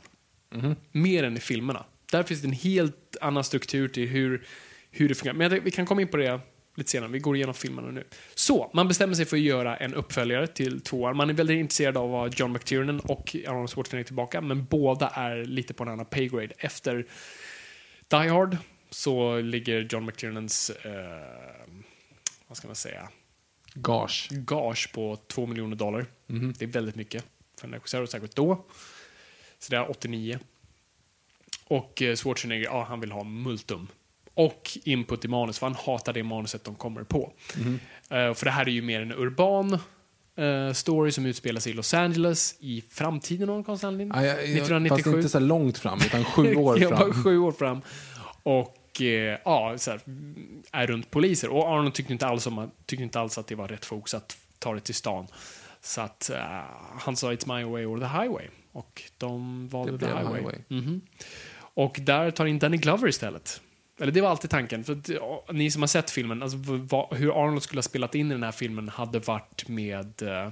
Mer 0.92 1.24
än 1.24 1.38
i 1.38 1.40
filmerna. 1.40 1.86
Där 2.12 2.24
finns 2.24 2.42
det 2.42 2.48
en 2.48 2.54
helt 2.54 3.09
annan 3.22 3.44
struktur 3.44 3.88
till 3.88 4.08
hur, 4.08 4.48
hur 4.92 5.10
det 5.10 5.16
fungerar. 5.16 5.38
Men 5.38 5.52
jag, 5.52 5.62
vi 5.62 5.72
kan 5.72 5.86
komma 5.86 6.02
in 6.02 6.08
på 6.08 6.18
det 6.18 6.40
lite 6.76 6.92
senare. 6.92 7.12
Vi 7.12 7.20
går 7.20 7.36
igenom 7.36 7.54
filmerna 7.54 7.92
nu. 7.92 8.04
Så, 8.36 8.72
man 8.74 8.88
bestämmer 8.88 9.14
sig 9.14 9.26
för 9.26 9.38
att 9.38 9.44
göra 9.44 9.78
en 9.78 9.94
uppföljare 9.94 10.48
till 10.48 10.82
tvåan. 10.82 11.18
Man 11.18 11.30
är 11.30 11.34
väldigt 11.34 11.60
intresserad 11.60 11.98
av 11.98 12.10
ha 12.10 12.28
John 12.28 12.52
McTiernan 12.54 13.00
och 13.00 13.36
Arnold 13.48 13.70
Schwarzenegger 13.70 14.06
tillbaka, 14.06 14.42
men 14.42 14.66
båda 14.66 15.08
är 15.08 15.46
lite 15.46 15.74
på 15.74 15.84
en 15.84 15.90
annan 15.90 16.06
paygrade. 16.06 16.54
Efter 16.58 17.06
Die 18.08 18.30
Hard 18.30 18.58
så 18.90 19.42
ligger 19.42 19.88
John 19.90 20.06
McTiernans, 20.06 20.70
eh, 20.70 20.92
vad 22.48 22.58
ska 22.58 22.68
man 22.68 22.76
säga, 22.76 23.10
Gage. 23.74 24.28
gage 24.32 24.92
på 24.94 25.16
2 25.16 25.46
miljoner 25.46 25.76
dollar. 25.76 26.06
Det 26.58 26.66
är 26.66 26.68
väldigt 26.68 26.96
mycket 26.96 27.26
för 27.60 27.68
en 27.68 27.74
regissör, 27.74 28.06
säkert 28.06 28.36
då. 28.36 28.66
Så 29.60 29.72
det 29.72 29.78
är 29.78 29.92
89. 29.92 30.40
Och 31.70 32.02
eh, 32.02 32.16
Schwarzenegger, 32.16 32.66
ja, 32.66 32.86
han 32.90 33.00
vill 33.00 33.12
ha 33.12 33.24
multum. 33.24 33.88
Och 34.34 34.70
input 34.84 35.26
i 35.26 35.28
manus, 35.28 35.60
för 35.60 35.68
han 35.68 35.76
hatar 35.86 36.14
det 36.14 36.24
manuset 36.24 36.64
de 36.64 36.76
kommer 36.76 37.04
på. 37.04 37.34
Eh, 38.10 38.34
för 38.34 38.44
det 38.46 38.52
här 38.52 38.68
är 38.68 38.72
ju 38.72 38.82
mer 38.82 39.02
en 39.02 39.12
urban 39.12 39.74
eh, 40.36 40.74
story 40.74 41.12
som 41.12 41.26
utspelar 41.26 41.60
sig 41.62 41.72
i 41.72 41.76
Los 41.76 41.94
Angeles 41.94 42.56
i 42.60 42.84
framtiden 42.90 43.50
av 43.50 43.56
någon 43.56 43.64
konstig 43.64 43.88
anledning. 43.88 44.18
Ja, 44.18 44.26
jag, 44.26 44.36
jag, 44.36 44.38
fast 44.40 44.52
1997. 44.56 45.18
inte 45.18 45.30
så 45.30 45.40
långt 45.40 45.78
fram, 45.78 46.00
utan 46.06 46.24
sju 46.26 46.56
år 46.56 46.78
fram. 46.78 47.24
sju 47.24 47.40
år 47.40 47.52
fram. 47.52 47.82
Och 48.44 48.76
ja, 49.46 49.74
så 49.78 49.92
här, 49.92 50.02
är 50.72 50.88
runt 50.88 51.12
poliser. 51.12 51.50
Och 51.50 51.68
Arnold 51.68 51.94
tyckte 51.94 52.14
inte 52.14 52.28
alls, 52.28 52.48
om, 52.48 52.58
att- 52.58 52.88
tyckte 52.88 53.04
inte 53.04 53.20
alls 53.20 53.38
att 53.38 53.48
det 53.48 53.56
var 53.56 53.68
rätt 53.68 53.86
fokus 53.86 54.14
att 54.14 54.38
ta 54.60 54.74
det 54.74 54.80
till 54.80 54.96
stan. 54.96 55.28
Så 55.82 56.02
att 56.02 56.30
eh, 56.30 56.62
han 57.00 57.16
sa 57.16 57.32
it's 57.34 57.58
my 57.58 57.64
way 57.64 57.86
or 57.86 57.98
the 58.00 58.06
highway. 58.06 58.48
Och 58.72 59.02
de 59.18 59.68
valde 59.70 59.92
Det 59.92 59.98
the 60.00 60.06
highway. 60.06 60.36
highway. 60.42 60.56
Mhm. 60.68 61.02
Och 61.80 62.00
där 62.02 62.32
tar 62.32 62.46
in 62.46 62.60
Danny 62.60 62.78
Glover 62.78 63.08
istället. 63.08 63.62
Eller 64.00 64.12
det 64.12 64.22
var 64.22 64.30
alltid 64.30 64.50
tanken. 64.50 64.84
För 64.84 64.94
att, 64.94 65.10
ja, 65.10 65.46
ni 65.52 65.72
som 65.72 65.82
har 65.82 65.88
sett 65.88 66.12
filmen, 66.12 66.44
alltså, 66.44 66.58
vad, 66.62 67.18
hur 67.18 67.44
Arnold 67.44 67.64
skulle 67.64 67.78
ha 67.78 67.84
spelat 67.84 68.16
in 68.16 68.28
i 68.28 68.34
den 68.34 68.44
här 68.44 68.52
filmen 68.52 68.90
hade 68.90 69.20
varit 69.20 69.68
med 69.68 70.22
eh, 70.22 70.50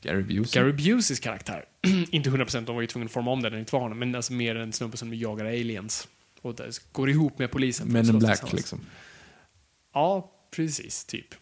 Gary 0.00 0.22
Busey. 0.22 0.62
Gary 0.62 0.72
Buseys 0.72 1.20
karaktär. 1.20 1.64
Inte 2.10 2.30
100% 2.30 2.64
de 2.64 2.74
var 2.74 2.80
ju 2.80 2.86
tvungna 2.86 3.06
att 3.06 3.12
forma 3.12 3.30
om 3.30 3.42
den, 3.42 3.58
inte 3.58 3.74
var 3.74 3.80
honom, 3.80 3.98
men 3.98 4.14
alltså 4.14 4.32
mer 4.32 4.56
en 4.56 4.72
snubbe 4.72 4.96
som 4.96 5.14
jagar 5.14 5.44
aliens. 5.44 6.08
Och 6.42 6.54
det 6.54 6.82
går 6.92 7.10
ihop 7.10 7.38
med 7.38 7.50
polisen. 7.50 7.88
Men 7.88 8.08
in 8.08 8.18
Black 8.18 8.52
liksom. 8.52 8.80
Ja, 9.94 10.32
precis. 10.50 11.04
Typ. 11.04 11.34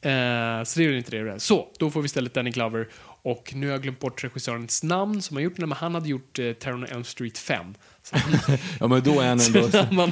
Eh, 0.00 0.64
så 0.64 0.80
det 0.80 0.84
är 0.84 0.92
inte 0.92 1.10
det. 1.10 1.40
Så, 1.40 1.68
då 1.78 1.90
får 1.90 2.02
vi 2.02 2.06
istället 2.06 2.34
Danny 2.34 2.50
Glover. 2.50 2.88
Och 3.22 3.52
nu 3.54 3.66
har 3.66 3.72
jag 3.72 3.82
glömt 3.82 4.00
bort 4.00 4.24
regissörens 4.24 4.82
namn 4.82 5.22
som 5.22 5.36
har 5.36 5.42
gjort 5.42 5.56
den, 5.56 5.68
men 5.68 5.78
han 5.78 5.94
hade 5.94 6.08
gjort 6.08 6.38
eh, 6.38 6.52
Terror 6.52 6.74
on 6.74 6.84
Elm 6.84 7.04
Street 7.04 7.38
5. 7.38 7.74
Så 8.02 8.16
han, 8.16 8.58
Ja 8.80 8.86
men 8.86 9.02
då 9.02 9.20
är 9.20 9.28
han 9.28 9.40
ändå... 9.40 9.60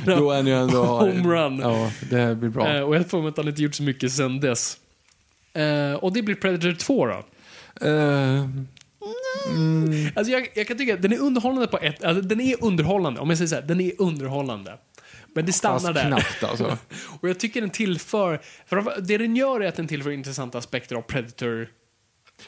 Då 0.17 0.31
är 0.31 0.37
han 0.37 0.47
ju 0.47 0.55
ändå... 0.55 0.85
Home 0.85 1.35
run. 1.35 1.59
Ja, 1.59 1.91
det 2.11 2.35
blir 2.35 2.49
bra. 2.51 2.75
eh, 2.77 2.83
och 2.83 2.97
jag 2.97 3.11
får 3.11 3.21
mig 3.23 3.29
att 3.29 3.37
han 3.37 3.49
inte 3.49 3.63
gjort 3.63 3.75
så 3.75 3.83
mycket 3.83 4.13
sen 4.13 4.41
dess. 4.41 4.77
Eh, 5.53 5.93
och 5.95 6.13
det 6.13 6.23
blir 6.23 6.35
Predator 6.35 6.73
2 6.73 7.07
då. 7.07 7.25
Eh, 7.87 8.45
Alltså 10.15 10.33
jag, 10.33 10.49
jag 10.55 10.67
kan 10.67 10.79
tycka 10.79 10.97
den 10.97 11.13
är 11.13 11.19
underhållande 11.19 11.67
på 11.67 11.79
ett... 11.79 12.05
Alltså 12.05 12.23
den 12.23 12.41
är 12.41 12.65
underhållande, 12.65 13.21
om 13.21 13.29
jag 13.29 13.39
säger 13.39 13.49
så 13.49 13.55
här, 13.55 13.63
den 13.63 13.81
är 13.81 13.93
underhållande. 13.99 14.79
Men 15.35 15.47
det 15.47 15.53
stannar 15.53 15.79
fast 15.79 15.95
där. 15.95 16.07
knappt 16.07 16.45
alltså. 16.45 16.79
Och 17.21 17.29
jag 17.29 17.41
tycker 17.41 17.61
den 17.61 17.71
tillför... 17.71 18.41
För 18.67 19.01
det 19.01 19.19
den 19.19 19.37
gör 19.37 19.61
är 19.61 19.69
att 19.69 19.77
den 19.77 19.87
tillför 19.89 20.11
intressanta 20.11 20.59
aspekter 20.59 20.97
av 20.97 21.03
Predator. 21.03 21.69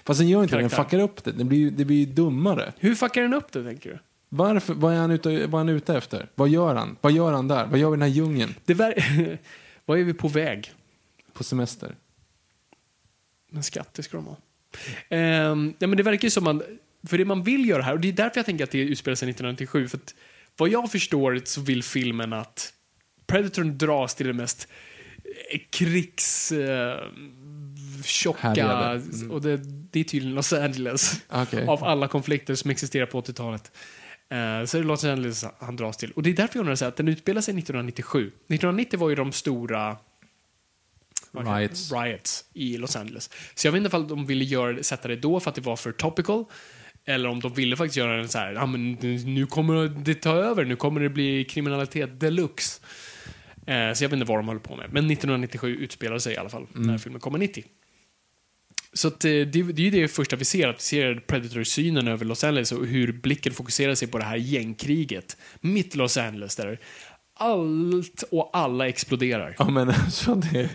Fast 0.05 0.21
den 0.21 0.29
gör 0.29 0.43
inte 0.43 0.57
det, 0.57 0.61
den 0.63 0.71
Karaktär. 0.71 0.85
fuckar 0.99 1.05
upp 1.05 1.25
det. 1.25 1.33
Det 1.33 1.45
blir 1.45 1.59
ju 1.59 1.71
det 1.71 1.85
blir 1.85 1.97
ju 1.97 2.07
dummare. 2.07 2.73
Hur 2.79 2.95
fuckar 2.95 3.23
den 3.23 3.35
upp 3.35 3.53
det, 3.53 3.65
tänker 3.65 3.91
du? 3.91 3.99
Varför? 4.29 4.75
Vad 4.75 4.95
är, 4.95 4.99
han 4.99 5.11
ute, 5.11 5.29
vad 5.47 5.61
är 5.61 5.65
han 5.65 5.69
ute 5.69 5.97
efter? 5.97 6.29
Vad 6.35 6.49
gör 6.49 6.75
han? 6.75 6.97
Vad 7.01 7.13
gör 7.13 7.33
han 7.33 7.49
där? 7.49 7.67
Vad 7.67 7.79
gör 7.79 7.91
vi 7.91 7.95
i 7.95 7.97
den 7.99 8.03
här 8.03 8.09
djungeln? 8.17 8.55
Det 8.65 8.75
ver- 8.75 9.39
Vad 9.85 9.99
är 9.99 10.05
vi 10.05 10.15
på 10.15 10.29
väg? 10.29 10.73
På 11.33 11.45
semester? 11.45 11.95
Men 13.51 13.63
skatter 13.63 14.03
ska 14.03 14.17
de 14.17 14.27
ha. 14.27 14.37
Ehm, 15.09 15.75
ja, 15.79 15.87
men 15.87 15.97
det 15.97 16.03
verkar 16.03 16.25
ju 16.27 16.31
som 16.31 16.45
man... 16.45 16.63
För 17.07 17.19
det 17.19 17.25
man 17.25 17.43
vill 17.43 17.69
göra 17.69 17.83
här, 17.83 17.93
och 17.93 18.01
det 18.01 18.09
är 18.09 18.13
därför 18.13 18.39
jag 18.39 18.47
tänker 18.47 18.65
att 18.65 18.71
det 18.71 18.79
utspelar 18.79 19.15
sig 19.15 19.31
1997, 19.31 19.89
för 19.89 19.97
att 19.97 20.15
vad 20.57 20.69
jag 20.69 20.91
förstår 20.93 21.41
så 21.45 21.61
vill 21.61 21.83
filmen 21.83 22.33
att 22.33 22.73
Predatorn 23.27 23.79
dras 23.79 24.15
till 24.15 24.27
det 24.27 24.33
mest 24.33 24.69
eh, 25.53 25.61
krigs... 25.71 26.53
Eh, 26.53 27.05
tjocka... 28.05 28.49
Mm. 28.49 29.31
Och 29.31 29.43
det, 29.43 29.61
det 29.91 30.01
är 30.01 30.05
tydligen 30.05 30.35
Los 30.35 30.53
Angeles. 30.53 31.21
Okej. 31.29 31.67
Av 31.67 31.85
alla 31.85 32.09
konflikter 32.09 32.55
som 32.55 32.71
existerar 32.71 33.07
på 33.07 33.21
80-talet. 33.21 33.73
Eh, 34.31 34.65
så 34.67 34.77
är 34.77 34.81
det 34.83 34.87
Los 34.87 35.05
Angeles 35.05 35.45
han 35.59 35.77
dras 35.77 35.97
till. 35.97 36.13
Och 36.13 36.23
det 36.23 36.31
är 36.31 36.35
därför 36.35 36.57
jag 36.57 36.61
undrar 36.61 36.75
så 36.75 36.85
att 36.85 36.97
den 36.97 37.09
utspelar 37.09 37.41
sig 37.41 37.53
1997. 37.59 38.27
1990 38.27 38.99
var 38.99 39.09
ju 39.09 39.15
de 39.15 39.33
stora 39.33 39.97
Riots. 41.33 41.93
riots 41.93 42.45
i 42.53 42.77
Los 42.77 42.97
Angeles. 42.97 43.31
Så 43.55 43.67
jag 43.67 43.73
vet 43.73 43.85
inte 43.85 43.97
om 43.97 44.09
de 44.09 44.27
ville 44.27 44.45
göra, 44.45 44.83
sätta 44.83 45.09
det 45.09 45.17
då 45.17 45.41
för 45.41 45.51
att 45.51 45.55
det 45.55 45.61
var 45.61 45.77
för 45.77 45.93
topical. 45.93 46.45
Eller 47.05 47.29
om 47.29 47.41
de 47.41 47.55
ville 47.55 47.77
faktiskt 47.77 47.97
göra 47.97 48.21
en 48.21 48.29
så 48.29 48.39
här, 48.39 48.53
ja 48.53 48.67
men 48.67 48.93
nu 49.35 49.47
kommer 49.47 49.89
det 50.05 50.15
ta 50.15 50.37
över, 50.37 50.65
nu 50.65 50.77
kommer 50.77 51.01
det 51.01 51.09
bli 51.09 51.45
kriminalitet 51.45 52.21
deluxe. 52.21 52.81
Eh, 53.67 53.93
så 53.93 54.05
jag 54.05 54.09
vet 54.09 54.13
inte 54.13 54.25
vad 54.25 54.39
de 54.39 54.49
håller 54.49 54.61
på 54.61 54.77
med. 54.77 54.93
Men 54.93 55.11
1997 55.11 55.77
utspelar 55.77 56.19
sig 56.19 56.35
i 56.35 56.37
alla 56.37 56.49
fall, 56.49 56.67
när 56.73 56.99
filmen 56.99 57.21
kommer 57.21 57.39
90. 57.39 57.65
Så 58.93 59.09
att, 59.09 59.25
eh, 59.25 59.31
det, 59.31 59.45
det 59.47 59.59
är 59.63 59.81
ju 59.81 59.91
det 59.91 60.09
första 60.09 60.37
vi 60.37 60.45
ser, 60.45 60.69
att 60.69 60.77
vi 60.77 60.81
ser 60.83 61.15
Predator-synen 61.27 62.09
över 62.09 62.25
Los 62.25 62.45
Angeles 62.45 62.73
och 62.73 62.87
hur 62.87 63.13
blicken 63.13 63.53
fokuserar 63.53 63.95
sig 63.95 64.09
på 64.09 64.19
det 64.19 64.25
här 64.25 64.37
gängkriget 64.37 65.37
mitt 65.61 65.95
Los 65.97 66.17
Angeles 66.17 66.57
där 66.57 66.79
allt 67.35 68.25
och 68.31 68.51
alla 68.53 68.89
exploderar. 68.89 69.55
Ja 69.59 69.71
men 69.71 69.89
alltså 70.05 70.35
det, 70.35 70.71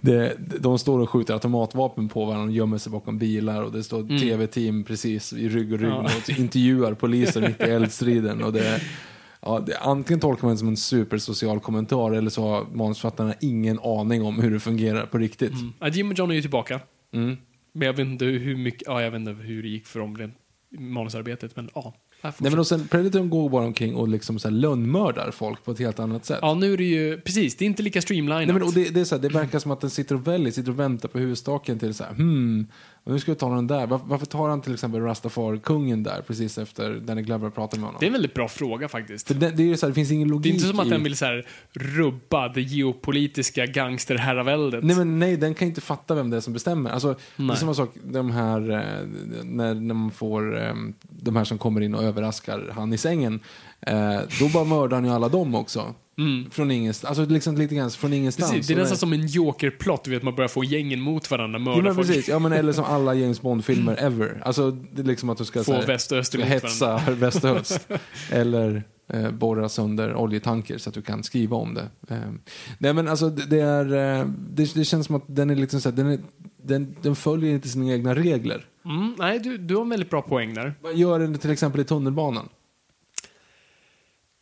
det, 0.00 0.36
de 0.60 0.78
står 0.78 0.98
och 1.00 1.10
skjuter 1.10 1.34
automatvapen 1.34 2.08
på 2.08 2.24
varandra 2.24 2.46
och 2.46 2.52
gömmer 2.52 2.78
sig 2.78 2.92
bakom 2.92 3.18
bilar 3.18 3.62
och 3.62 3.72
det 3.72 3.84
står 3.84 4.18
tv-team 4.20 4.84
precis 4.84 5.32
i 5.32 5.48
rygg 5.48 5.72
och 5.72 5.78
rygg 5.78 5.90
Mm. 5.92 6.04
Ja. 6.04 6.10
och 6.16 6.38
intervjuar 6.38 6.94
poliser 6.94 7.40
mitt 7.40 7.60
i 7.60 7.64
eldstriden. 7.70 8.42
Och 8.42 8.52
det, 8.52 8.80
ja, 9.40 9.64
det, 9.66 9.78
antingen 9.78 10.20
tolkar 10.20 10.42
man 10.46 10.54
det 10.54 10.58
som 10.58 10.68
en 10.68 10.76
supersocial 10.76 11.60
kommentar 11.60 12.12
eller 12.12 12.30
så 12.30 12.42
har 12.48 12.64
manusförfattarna 12.72 13.34
ingen 13.40 13.78
aning 13.78 14.22
om 14.22 14.38
hur 14.42 14.50
det 14.50 14.60
fungerar 14.60 15.06
på 15.06 15.18
riktigt. 15.18 15.52
Ja, 15.80 15.88
Jim 15.88 16.10
och 16.10 16.18
John 16.18 16.30
är 16.30 16.34
ju 16.34 16.40
tillbaka. 16.40 16.80
Mm. 17.14 17.36
Men 17.76 17.86
jag 17.86 17.92
vet 17.92 18.06
inte 18.06 18.24
hur 18.24 18.56
mycket, 18.56 18.82
ja 18.86 19.02
jag 19.02 19.10
vet 19.10 19.18
inte 19.18 19.32
hur 19.32 19.62
det 19.62 19.68
gick 19.68 19.86
för 19.86 20.00
dem 20.00 20.18
rent 20.18 20.34
manusarbetet, 20.78 21.56
men 21.56 21.70
ja. 21.74 21.94
Nej, 22.22 22.32
men 22.38 22.58
och 22.58 22.66
sen 22.66 22.88
Predatorn 22.88 23.30
går 23.30 23.48
bara 23.48 23.64
omkring 23.64 23.94
och 23.94 24.08
liksom 24.08 24.38
så 24.38 24.48
här 24.48 24.54
lönnmördar 24.54 25.30
folk 25.30 25.64
på 25.64 25.70
ett 25.70 25.78
helt 25.78 25.98
annat 25.98 26.24
sätt. 26.24 26.38
Ja, 26.42 26.54
nu 26.54 26.72
är 26.72 26.76
det 26.76 26.84
ju, 26.84 27.20
precis, 27.20 27.56
det 27.56 27.64
är 27.64 27.66
inte 27.66 27.82
lika 27.82 28.02
streamlinat. 28.02 28.46
Nej, 28.46 28.54
men, 28.54 28.62
och 28.62 28.72
det, 28.72 28.94
det, 28.94 29.00
är 29.00 29.04
så 29.04 29.14
här, 29.14 29.22
det 29.22 29.28
verkar 29.28 29.58
som 29.58 29.70
att 29.70 29.80
den 29.80 29.90
sitter 29.90 30.14
och 30.14 30.26
väljer, 30.26 30.52
sitter 30.52 30.70
och 30.70 30.78
väntar 30.78 31.08
på 31.08 31.18
huvudstaken 31.18 31.78
till 31.78 31.94
så 31.94 32.04
här, 32.04 32.14
hmm, 32.14 32.66
och 33.04 33.12
nu 33.12 33.18
ska 33.18 33.32
vi 33.32 33.38
ta 33.38 33.54
den 33.54 33.66
där. 33.66 33.86
Varför, 33.86 34.06
varför 34.06 34.26
tar 34.26 34.48
han 34.48 34.60
till 34.60 34.74
exempel 34.74 35.00
Rastafari-kungen 35.00 36.02
där 36.02 36.22
precis 36.26 36.58
efter 36.58 36.94
Danny 36.94 37.22
Glover 37.22 37.50
pratar 37.50 37.78
med 37.78 37.86
honom? 37.86 37.96
Det 38.00 38.04
är 38.04 38.08
en 38.08 38.12
väldigt 38.12 38.34
bra 38.34 38.48
fråga 38.48 38.88
faktiskt. 38.88 39.40
Det, 39.40 39.50
det 39.50 39.72
är 39.72 39.76
så 39.76 39.86
här, 39.86 39.90
det 39.90 39.94
finns 39.94 40.10
ingen 40.10 40.28
logik 40.28 40.42
Det 40.42 40.48
är 40.48 40.54
inte 40.54 40.66
som 40.66 40.80
att 40.80 40.90
den 40.90 41.02
vill 41.02 41.16
så 41.16 41.24
här, 41.24 41.46
rubba 41.72 42.48
det 42.48 42.62
geopolitiska 42.62 43.66
gangsterherraväldet. 43.66 44.84
Nej, 44.84 44.96
men 44.96 45.18
nej, 45.18 45.36
den 45.36 45.54
kan 45.54 45.68
inte 45.68 45.80
fatta 45.80 46.14
vem 46.14 46.30
det 46.30 46.36
är 46.36 46.40
som 46.40 46.52
bestämmer. 46.52 46.90
Alltså, 46.90 47.16
det 47.36 47.52
är 47.52 47.54
samma 47.54 47.74
sak, 47.74 47.90
de 48.04 48.30
här, 48.30 48.70
eh, 48.70 49.06
när, 49.42 49.74
när 49.74 49.94
man 49.94 50.10
får 50.10 50.62
eh, 50.62 50.74
de 51.00 51.36
här 51.36 51.44
som 51.44 51.58
kommer 51.58 51.80
in 51.80 51.94
och 51.94 52.02
överraskar 52.04 52.72
han 52.74 52.92
i 52.92 52.98
sängen. 52.98 53.40
Eh, 53.86 54.20
då 54.40 54.48
bara 54.48 54.64
mördar 54.64 54.96
han 54.96 55.04
ju 55.04 55.10
alla 55.10 55.28
dem 55.28 55.54
också. 55.54 55.94
Från 56.50 56.70
ingenstans. 56.70 57.18
Alltså 57.18 57.34
liksom 57.34 57.56
lite 57.56 57.74
grann 57.74 57.90
från 57.90 58.12
ingenstans. 58.12 58.50
Mm. 58.50 58.58
Precis, 58.58 58.68
det 58.68 58.74
är 58.74 58.78
nästan 58.82 58.98
som 58.98 59.12
en 59.12 59.26
jokerplott, 59.26 60.06
vet, 60.08 60.22
man 60.22 60.34
börjar 60.34 60.48
få 60.48 60.64
gängen 60.64 61.00
mot 61.00 61.30
varandra, 61.30 61.58
mörda 61.58 61.88
Ja, 61.88 61.94
folk. 61.94 62.06
precis. 62.06 62.28
Ja, 62.28 62.38
men 62.38 62.52
eller 62.52 62.72
som 62.72 62.84
alla 62.84 63.14
James 63.14 63.42
Bond-filmer 63.42 63.96
ever. 64.00 64.40
Alltså, 64.44 64.70
det 64.70 65.02
är 65.02 65.06
liksom 65.06 65.30
att 65.30 65.38
du 65.38 65.44
ska 65.44 65.64
Få 65.64 65.72
här, 65.72 65.86
väst 65.86 66.12
och 66.12 66.26
ska 66.26 66.42
hetsa 66.42 67.00
väst 67.08 67.44
och 67.44 67.50
öst. 67.50 67.88
eller 68.30 68.82
eh, 69.08 69.30
borra 69.30 69.68
sönder 69.68 70.14
oljetanker 70.14 70.78
så 70.78 70.88
att 70.88 70.94
du 70.94 71.02
kan 71.02 71.22
skriva 71.22 71.56
om 71.56 71.74
det. 71.74 72.14
Eh, 72.14 72.18
nej, 72.78 72.92
men 72.92 73.08
alltså 73.08 73.30
det, 73.30 73.60
är... 73.60 74.18
Eh, 74.20 74.26
det, 74.50 74.74
det 74.74 74.84
känns 74.84 75.06
som 75.06 75.16
att 75.16 75.24
den 75.26 75.50
är 75.50 75.56
liksom 75.56 75.80
så 75.80 75.88
här, 75.90 75.96
den, 75.96 76.06
är, 76.06 76.18
den, 76.62 76.96
den 77.02 77.16
följer 77.16 77.54
inte 77.54 77.68
sina 77.68 77.92
egna 77.92 78.14
regler. 78.14 78.66
Mm, 78.84 79.14
nej, 79.18 79.38
du, 79.38 79.58
du 79.58 79.74
har 79.74 79.82
en 79.82 79.88
väldigt 79.88 80.10
bra 80.10 80.22
poäng 80.22 80.54
där. 80.54 80.74
Vad 80.82 80.94
gör 80.94 81.18
den 81.18 81.38
till 81.38 81.50
exempel 81.50 81.80
i 81.80 81.84
tunnelbanan? 81.84 82.48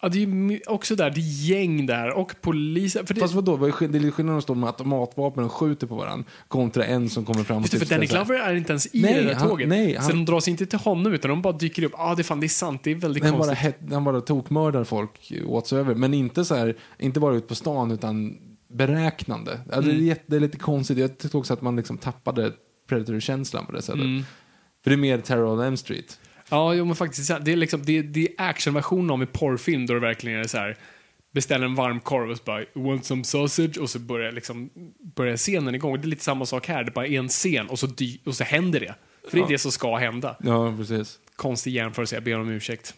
Ja, 0.04 0.08
det 0.08 0.22
är 0.22 0.50
ju 0.50 0.60
också 0.66 0.96
där, 0.96 1.10
det 1.10 1.20
är 1.20 1.48
gäng 1.50 1.86
där 1.86 2.10
och 2.18 2.34
poliser. 2.40 3.04
För 3.04 3.14
det, 3.14 3.20
Fast 3.20 3.34
vadå, 3.34 3.56
det 3.56 3.66
är 3.68 4.10
skillnad 4.10 4.36
att 4.36 4.42
stå 4.42 4.54
med 4.54 4.66
automatvapen 4.68 5.44
och 5.44 5.52
skjuter 5.52 5.86
på 5.86 5.94
varandra 5.94 6.24
kontra 6.48 6.84
en 6.84 7.08
som 7.08 7.24
kommer 7.24 7.44
fram 7.44 7.56
och 7.56 7.62
Just 7.62 7.72
det, 7.72 7.78
för 7.78 7.94
Danny 7.94 8.06
så 8.06 8.14
Glover 8.14 8.34
är 8.34 8.54
inte 8.54 8.72
ens 8.72 8.86
i 8.94 9.02
Nej, 9.02 9.14
det 9.14 9.22
där 9.22 9.34
han- 9.34 9.48
tåget. 9.48 9.68
nej, 9.68 9.94
Så 9.94 10.00
han- 10.00 10.10
de 10.10 10.24
dras 10.24 10.48
inte 10.48 10.66
till 10.66 10.78
honom, 10.78 11.12
utan 11.12 11.28
de 11.28 11.42
bara 11.42 11.52
dyker 11.52 11.82
upp. 11.82 11.92
Ja, 11.96 12.10
ah, 12.10 12.14
det 12.14 12.22
fan, 12.24 12.40
det 12.40 12.46
är 12.46 12.48
sant. 12.48 12.80
Det 12.84 12.90
är 12.90 12.94
väldigt 12.94 13.24
Han 13.24 13.32
bara, 13.32 13.46
konstigt. 13.46 13.58
het, 13.58 13.76
han 13.92 14.04
bara 14.04 14.20
tokmördar 14.20 14.84
folk 14.84 15.32
whatsoever. 15.46 15.94
Men 15.94 16.14
inte 16.14 16.44
så 16.44 16.54
här, 16.54 16.76
inte 16.98 17.20
bara 17.20 17.34
ut 17.36 17.48
på 17.48 17.54
stan 17.54 17.90
utan 17.90 18.38
beräknande. 18.72 19.52
Alltså, 19.72 19.90
Mm. 19.90 19.96
det, 19.96 20.04
är, 20.04 20.06
jätte- 20.06 20.24
det 20.26 20.36
är 20.36 20.40
lite 20.40 20.58
konstigt. 20.58 20.98
Jag 20.98 21.18
tyckte 21.18 21.36
också 21.36 21.52
att 21.52 21.62
man 21.62 21.76
liksom 21.76 21.98
tappade 21.98 22.52
Predator-känslan 22.88 23.66
på 23.66 23.72
det 23.72 23.82
sättet. 23.82 24.00
Mm. 24.00 24.22
För 24.84 24.90
det 24.90 24.94
är 24.94 24.98
mer 24.98 25.18
Terror 25.18 25.46
on 25.46 25.60
Elm 25.60 25.76
Street. 25.76 26.18
Ja, 26.52 26.74
jo, 26.74 26.84
men 26.84 26.96
faktiskt. 26.96 27.44
Det 27.44 27.52
är, 27.52 27.56
liksom, 27.56 27.82
det, 27.84 28.02
det 28.02 28.20
är 28.20 28.28
actionversionen 28.48 29.10
av 29.10 29.20
en 29.20 29.26
porrfilm 29.26 29.86
då 29.86 29.94
det 29.94 30.00
verkligen 30.00 30.38
är 30.40 30.44
så 30.44 30.58
här 30.58 30.76
beställer 31.34 31.66
en 31.66 31.74
varm 31.74 32.00
korv 32.00 32.30
och 32.30 32.36
så 32.36 32.42
bara 32.44 32.64
want 32.74 33.04
some 33.04 33.24
sausage 33.24 33.78
och 33.78 33.90
så 33.90 33.98
börjar, 33.98 34.32
liksom, 34.32 34.70
börjar 35.16 35.36
scenen 35.36 35.74
igång. 35.74 36.00
Det 36.00 36.04
är 36.06 36.08
lite 36.08 36.24
samma 36.24 36.46
sak 36.46 36.66
här. 36.68 36.84
Det 36.84 36.90
bara 36.90 37.06
är 37.06 37.18
en 37.18 37.28
scen 37.28 37.68
och 37.68 37.78
så, 37.78 37.86
dy- 37.86 38.18
och 38.24 38.34
så 38.34 38.44
händer 38.44 38.80
det. 38.80 38.94
För 39.24 39.36
det 39.36 39.38
är 39.38 39.40
Ja. 39.42 39.48
det 39.48 39.58
som 39.58 39.72
ska 39.72 39.96
hända. 39.96 40.36
Ja, 40.44 40.74
precis. 40.76 41.18
Konstig 41.36 41.70
jämförelse, 41.72 42.16
jag 42.16 42.22
ber 42.24 42.40
om 42.40 42.48
ursäkt. 42.48 42.94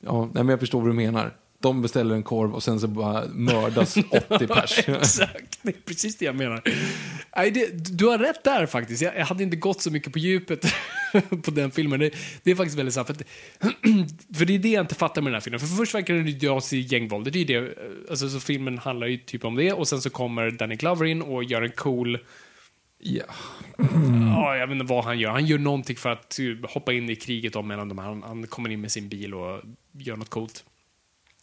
Ja, 0.00 0.24
nej, 0.24 0.30
men 0.34 0.48
jag 0.48 0.60
förstår 0.60 0.80
vad 0.80 0.88
du 0.90 0.94
menar. 0.94 1.32
De 1.66 1.82
beställer 1.82 2.14
en 2.14 2.22
korv 2.22 2.54
och 2.54 2.62
sen 2.62 2.80
så 2.80 2.88
bara 2.88 3.24
mördas 3.28 3.96
80 4.10 4.46
pers. 4.46 4.88
Exakt, 4.88 5.58
det 5.62 5.68
är 5.68 5.80
precis 5.84 6.16
det 6.16 6.24
jag 6.24 6.36
menar. 6.36 6.62
Nej, 7.36 7.50
det, 7.50 7.98
du 7.98 8.06
har 8.06 8.18
rätt 8.18 8.44
där 8.44 8.66
faktiskt. 8.66 9.02
Jag, 9.02 9.16
jag 9.16 9.26
hade 9.26 9.42
inte 9.42 9.56
gått 9.56 9.82
så 9.82 9.90
mycket 9.90 10.12
på 10.12 10.18
djupet 10.18 10.64
på 11.42 11.50
den 11.50 11.70
filmen. 11.70 12.00
Det, 12.00 12.14
det 12.42 12.50
är 12.50 12.54
faktiskt 12.54 12.78
väldigt 12.78 12.94
sant. 12.94 13.06
För, 13.06 13.14
för 14.34 14.44
det 14.44 14.54
är 14.54 14.58
det 14.58 14.68
jag 14.68 14.82
inte 14.82 14.94
fattar 14.94 15.22
med 15.22 15.32
den 15.32 15.34
här 15.34 15.40
filmen. 15.40 15.60
För 15.60 15.66
först 15.66 15.94
verkar 15.94 16.14
den 16.14 16.26
ju 16.26 16.32
dras 16.32 16.72
i 16.72 16.80
gängvåld. 16.80 17.32
Det 17.32 17.38
är 17.38 17.44
ju 17.44 17.60
det, 17.60 17.78
alltså, 18.10 18.28
så 18.28 18.40
filmen 18.40 18.78
handlar 18.78 19.06
ju 19.06 19.16
typ 19.16 19.44
om 19.44 19.56
det. 19.56 19.72
Och 19.72 19.88
sen 19.88 20.00
så 20.00 20.10
kommer 20.10 20.50
Danny 20.50 20.76
Glover 20.76 21.04
in 21.04 21.22
och 21.22 21.44
gör 21.44 21.62
en 21.62 21.72
cool 21.72 22.18
ja. 22.98 23.24
Ja, 24.36 24.56
jag 24.56 24.66
vet 24.66 24.74
inte 24.74 24.92
vad 24.92 25.04
han 25.04 25.18
gör. 25.18 25.30
Han 25.30 25.46
gör 25.46 25.58
någonting 25.58 25.96
för 25.96 26.10
att 26.10 26.36
uh, 26.40 26.66
hoppa 26.68 26.92
in 26.92 27.10
i 27.10 27.16
kriget 27.16 27.56
om 27.56 27.68
mellan 27.68 27.88
de 27.88 27.98
här. 27.98 28.06
Han, 28.06 28.22
han 28.22 28.46
kommer 28.46 28.70
in 28.70 28.80
med 28.80 28.92
sin 28.92 29.08
bil 29.08 29.34
och 29.34 29.62
gör 29.92 30.16
något 30.16 30.30
coolt. 30.30 30.64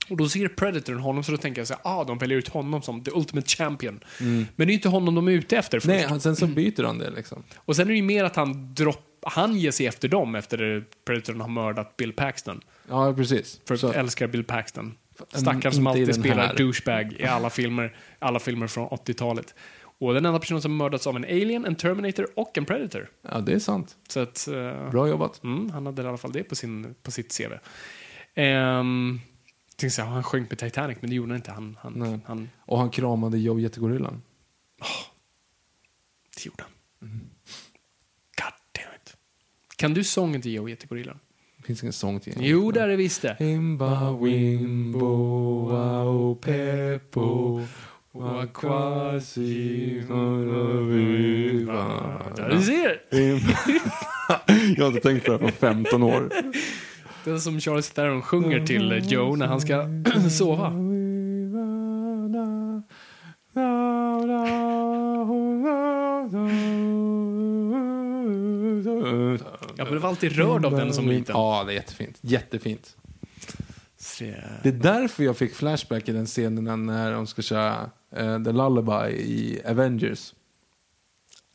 Och 0.10 0.18
då 0.18 0.30
ser 0.30 0.48
Predatorn 0.48 1.00
honom, 1.00 1.24
så 1.24 1.32
då 1.32 1.38
tänker 1.38 1.62
jag 1.62 1.68
så 1.68 1.74
här, 1.74 1.82
ah, 1.84 2.04
de 2.04 2.18
väljer 2.18 2.38
ut 2.38 2.48
honom 2.48 2.82
som 2.82 3.04
the 3.04 3.12
ultimate 3.12 3.48
champion. 3.50 4.00
Men 4.20 4.48
det 4.56 4.64
är 4.64 4.68
ju 4.68 4.74
inte 4.74 4.90
honom 4.90 5.16
de 5.16 5.28
är 5.28 5.32
ute 5.32 5.58
efter 5.58 5.80
först. 5.80 5.88
Nej, 5.88 6.04
han, 6.04 6.20
sen 6.22 6.36
så 6.36 6.48
byter 6.48 6.84
han 6.84 6.98
det 6.98 7.10
liksom. 7.10 7.44
Och 7.58 7.76
sen 7.76 7.88
är 7.88 7.92
det 7.92 7.96
ju 7.98 8.04
mer 8.04 8.24
att 8.24 8.36
han 8.36 8.74
dropp, 8.74 9.06
han 9.26 9.56
ger 9.56 9.72
sig 9.72 9.86
efter 9.88 10.08
dem 10.08 10.36
efter 10.36 10.86
Predatorn 11.06 11.42
har 11.42 11.48
mördat 11.48 11.98
Bill 11.98 12.14
Paxton. 12.14 12.62
Ja, 12.90 13.14
precis. 13.14 13.62
För 13.68 13.76
Så- 13.76 13.92
älskar 13.94 14.28
Bill 14.28 14.44
Paxton. 14.44 14.84
Mm, 14.86 15.42
Stackaren 15.42 15.74
som 15.76 15.88
alltid 15.88 16.16
spelar 16.16 16.56
douchebag 16.56 17.14
i 17.20 17.24
alla 17.26 17.50
filmer, 17.50 17.96
alla 18.20 18.40
filmer 18.40 18.68
från 18.68 18.88
80-talet. 18.88 19.56
Och 20.00 20.14
den 20.14 20.26
enda 20.26 20.40
personen 20.40 20.62
som 20.62 20.78
mördats 20.78 21.08
av 21.08 21.16
en 21.16 21.24
alien, 21.24 21.66
en 21.66 21.76
Terminator 21.76 22.28
och 22.36 22.58
en 22.58 22.66
Predator. 22.66 23.10
Ja, 23.32 23.40
det 23.40 23.54
är 23.54 23.60
sant. 23.60 23.96
Så 24.08 24.20
att... 24.20 24.48
eh, 24.48 24.90
Bra 24.92 25.08
jobbat. 25.08 25.44
Mm, 25.44 25.70
han 25.70 25.86
hade 25.86 26.02
i 26.02 26.06
alla 26.08 26.18
fall 26.18 26.32
det 26.32 26.44
på, 26.44 26.56
sin, 26.56 26.96
på 27.04 27.12
sitt 27.12 27.38
CV. 27.38 27.54
Um, 28.42 29.22
tänkte 29.78 29.90
säga, 29.96 30.08
han 30.08 30.24
sjönk 30.24 30.50
med 30.50 30.60
Titanic, 30.60 30.98
men 31.02 31.10
det 31.10 31.16
gjorde 31.16 31.32
han 31.32 31.36
inte. 31.36 31.52
Han, 31.52 31.78
han, 31.82 32.22
han, 32.26 32.50
Och 32.60 32.78
han 32.80 32.90
kramade 32.90 33.38
Joe 33.40 33.60
Jättegorillan. 33.60 34.22
det 36.36 36.46
gjorde 36.46 36.64
han. 36.64 36.72
God 38.36 38.54
damn 38.72 38.96
it. 38.96 39.18
Kan 39.76 39.94
du 39.94 40.04
sången 40.04 40.42
till 40.42 40.54
Joe 40.54 40.70
Jättegorillan? 40.70 41.20
Det 41.58 41.64
finns 41.68 41.84
ingen 41.84 41.94
sång 41.94 42.20
till 42.20 42.34
Jo, 42.38 42.72
där 42.72 42.90
är 42.90 42.98
visst 42.98 43.22
det. 43.22 43.36
Himba, 43.40 44.18
wimbo, 44.18 45.08
wow, 45.70 46.36
peppo, 46.36 47.62
wa 48.12 48.48
quasi, 48.54 50.04
Där 52.36 52.50
du 52.50 52.62
ser! 52.62 53.02
Jag 54.78 54.84
har 54.84 54.88
inte 54.88 55.02
tänkt 55.02 55.26
på 55.26 55.32
det 55.32 55.38
här 55.38 55.46
på 55.52 55.56
15 55.56 56.04
år. 56.04 56.32
Det 57.24 57.32
är 57.32 57.38
som 57.38 57.60
Charles 57.60 57.90
Theron 57.92 58.22
sjunger 58.22 58.66
till 58.66 59.12
Joe 59.12 59.36
när 59.36 59.48
han 59.48 59.62
ska 59.62 59.86
sova. 60.30 60.74
Jag 69.76 69.88
blev 69.88 70.06
alltid 70.06 70.32
rörd 70.32 70.66
av 70.66 70.72
den 70.72 70.94
som 70.94 71.08
liten. 71.08 71.36
Ja, 71.36 71.64
det 71.68 71.72
är 71.72 71.76
jättefint. 71.76 72.18
Jättefint. 72.22 72.98
Det 74.64 74.70
är 74.70 74.74
därför 74.74 75.24
jag 75.24 75.38
fick 75.38 75.56
flashback 75.56 76.10
i 76.10 76.12
den 76.12 76.26
scenen 76.26 76.86
när 76.86 77.12
de 77.12 77.28
ska 77.28 77.42
köra 77.42 77.90
eh, 78.16 78.44
The 78.44 78.52
Lullaby 78.52 79.12
i 79.16 79.62
Avengers. 79.66 80.34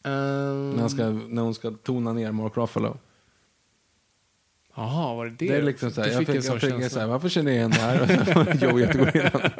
ehm, 0.05 0.71
När, 0.71 0.81
han 0.81 0.91
ska, 0.91 1.09
när 1.09 1.43
hon 1.43 1.55
ska 1.55 1.71
tona 1.71 2.13
ner 2.13 2.33
Mark 2.33 2.57
Ruffalo. 2.57 2.99
Jaha, 4.79 5.15
var 5.15 5.25
det 5.27 5.31
det? 5.39 5.49
Det 5.49 5.57
är 5.57 5.63
liksom 5.63 5.91
så 5.91 6.01
här, 6.01 6.09
jag 6.09 6.19
fick, 6.19 6.29
jag 6.29 6.45
fick 6.45 6.53
en 6.55 6.61
känsla. 6.71 6.89
så 6.89 7.01
här, 7.01 7.07
varför 7.07 7.29
känner 7.29 7.51
jag 7.51 7.59
igen 7.59 7.71
det 7.71 7.77
här? 7.79 8.59
Joe 8.63 8.79
Jättegorillan. 8.81 9.31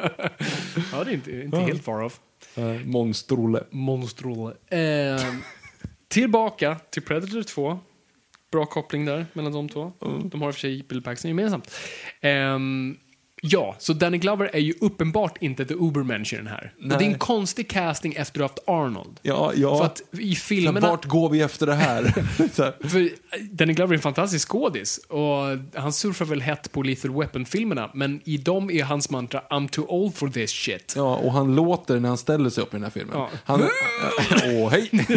Ja, 0.91 1.03
det 1.03 1.11
är 1.11 1.13
inte, 1.13 1.41
inte 1.41 1.57
helt 1.57 1.83
far 1.83 2.01
off. 2.01 2.19
Eh, 2.55 2.63
Monstrolle. 2.85 3.63
Monstrolle. 3.69 4.55
Ehm, 4.69 5.41
tillbaka 6.07 6.75
till 6.89 7.01
Predator 7.01 7.43
2. 7.43 7.79
Bra 8.51 8.65
koppling 8.65 9.05
där 9.05 9.25
mellan 9.33 9.51
de 9.51 9.69
två. 9.69 9.91
De 10.23 10.41
har 10.41 10.47
i 10.47 10.51
och 10.51 10.55
för 10.55 10.59
sig 10.59 10.83
Bill 10.89 11.01
Paxton 11.01 11.29
gemensamt. 11.29 11.71
Ehm, 12.21 12.97
ja, 13.41 13.75
så 13.79 13.93
Danny 13.93 14.17
Glover 14.17 14.49
är 14.53 14.59
ju 14.59 14.73
uppenbart 14.81 15.37
inte 15.41 15.65
the 15.65 15.73
Ubermensch 15.73 16.33
i 16.33 16.35
den 16.35 16.47
här. 16.47 16.73
Och 16.81 16.87
det 16.87 16.95
är 16.95 16.99
Nej. 16.99 17.07
en 17.07 17.17
konstig 17.17 17.69
casting 17.69 18.13
efter 18.13 18.39
att 18.39 18.41
har 18.41 18.47
haft 18.47 18.59
Arnold. 18.67 19.19
Ja, 19.21 19.51
ja. 19.55 19.77
För 19.77 19.85
att 19.85 20.01
i 20.11 20.35
Så 20.35 20.41
filmerna... 20.41 20.89
Vart 20.89 21.05
går 21.05 21.29
vi 21.29 21.41
efter 21.41 21.65
det 21.65 21.75
här? 21.75 22.03
För 22.89 23.09
Danny 23.51 23.73
Glover 23.73 23.93
är 23.93 23.97
en 23.97 24.01
fantastisk 24.01 24.49
skådis 24.49 24.97
och 24.97 25.79
han 25.81 25.93
surfar 25.93 26.25
väl 26.25 26.41
hett 26.41 26.71
på 26.71 26.83
Lethal 26.83 27.11
Weapon-filmerna, 27.11 27.89
men 27.93 28.21
i 28.23 28.37
dem 28.37 28.69
är 28.69 28.83
hans 28.83 29.09
mantra 29.09 29.41
I'm 29.49 29.69
too 29.69 29.85
old 29.87 30.15
for 30.15 30.29
this 30.29 30.51
shit. 30.51 30.93
Ja, 30.95 31.15
och 31.15 31.31
han 31.31 31.55
låter 31.55 31.99
när 31.99 32.09
han 32.09 32.17
ställer 32.17 32.49
sig 32.49 32.63
upp 32.63 32.73
i 32.73 32.77
den 32.77 32.83
här 32.83 32.89
filmen. 32.89 33.17
Ja. 33.17 33.29
Han, 33.43 33.61
åh, 34.43 34.69
hej! 34.69 34.89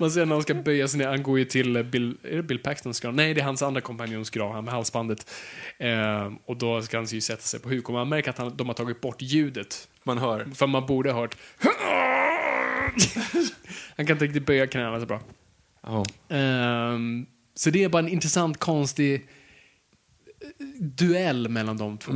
Man 0.00 0.10
ser 0.10 0.26
när 0.26 0.34
han 0.34 0.42
ska 0.42 0.54
böja 0.54 0.88
sig 0.88 0.98
ner, 0.98 1.08
han 1.08 1.22
går 1.22 1.38
ju 1.38 1.44
till 1.44 1.76
eh, 1.76 1.82
Bill, 1.82 2.16
är 2.22 2.36
det 2.36 2.42
Bill 2.42 2.58
Paxtons 2.58 3.00
grav? 3.00 3.14
Nej, 3.14 3.34
det 3.34 3.40
är 3.40 3.44
hans 3.44 3.62
andra 3.62 3.80
kompanjons 3.80 4.30
grav, 4.30 4.52
han 4.52 4.64
med 4.64 4.74
halsbandet. 4.74 5.30
Eh, 5.78 6.32
och 6.46 6.56
då 6.56 6.82
ska 6.82 6.96
han 6.96 7.06
ju 7.06 7.20
sätta 7.20 7.35
sig 7.42 7.60
på 7.60 7.68
huk 7.68 7.88
och 7.88 7.94
man 7.94 8.08
märker 8.08 8.30
att 8.30 8.38
han, 8.38 8.56
de 8.56 8.66
har 8.66 8.74
tagit 8.74 9.00
bort 9.00 9.22
ljudet. 9.22 9.88
Man 10.04 10.18
hör. 10.18 10.46
För 10.54 10.66
man 10.66 10.86
borde 10.86 11.12
ha 11.12 11.20
hört 11.20 11.36
Han 13.96 14.06
kan 14.06 14.14
inte 14.14 14.24
riktigt 14.24 14.46
böja 14.46 14.66
knäna 14.66 15.00
så 15.00 15.06
bra. 15.06 15.20
Ja. 15.82 16.04
Ehm, 16.28 17.26
så 17.54 17.70
det 17.70 17.84
är 17.84 17.88
bara 17.88 17.98
en 17.98 18.08
intressant, 18.08 18.58
konstig 18.58 19.14
eh, 19.14 19.20
duell 20.80 21.48
mellan 21.48 21.76
de 21.76 21.98
två. 21.98 22.12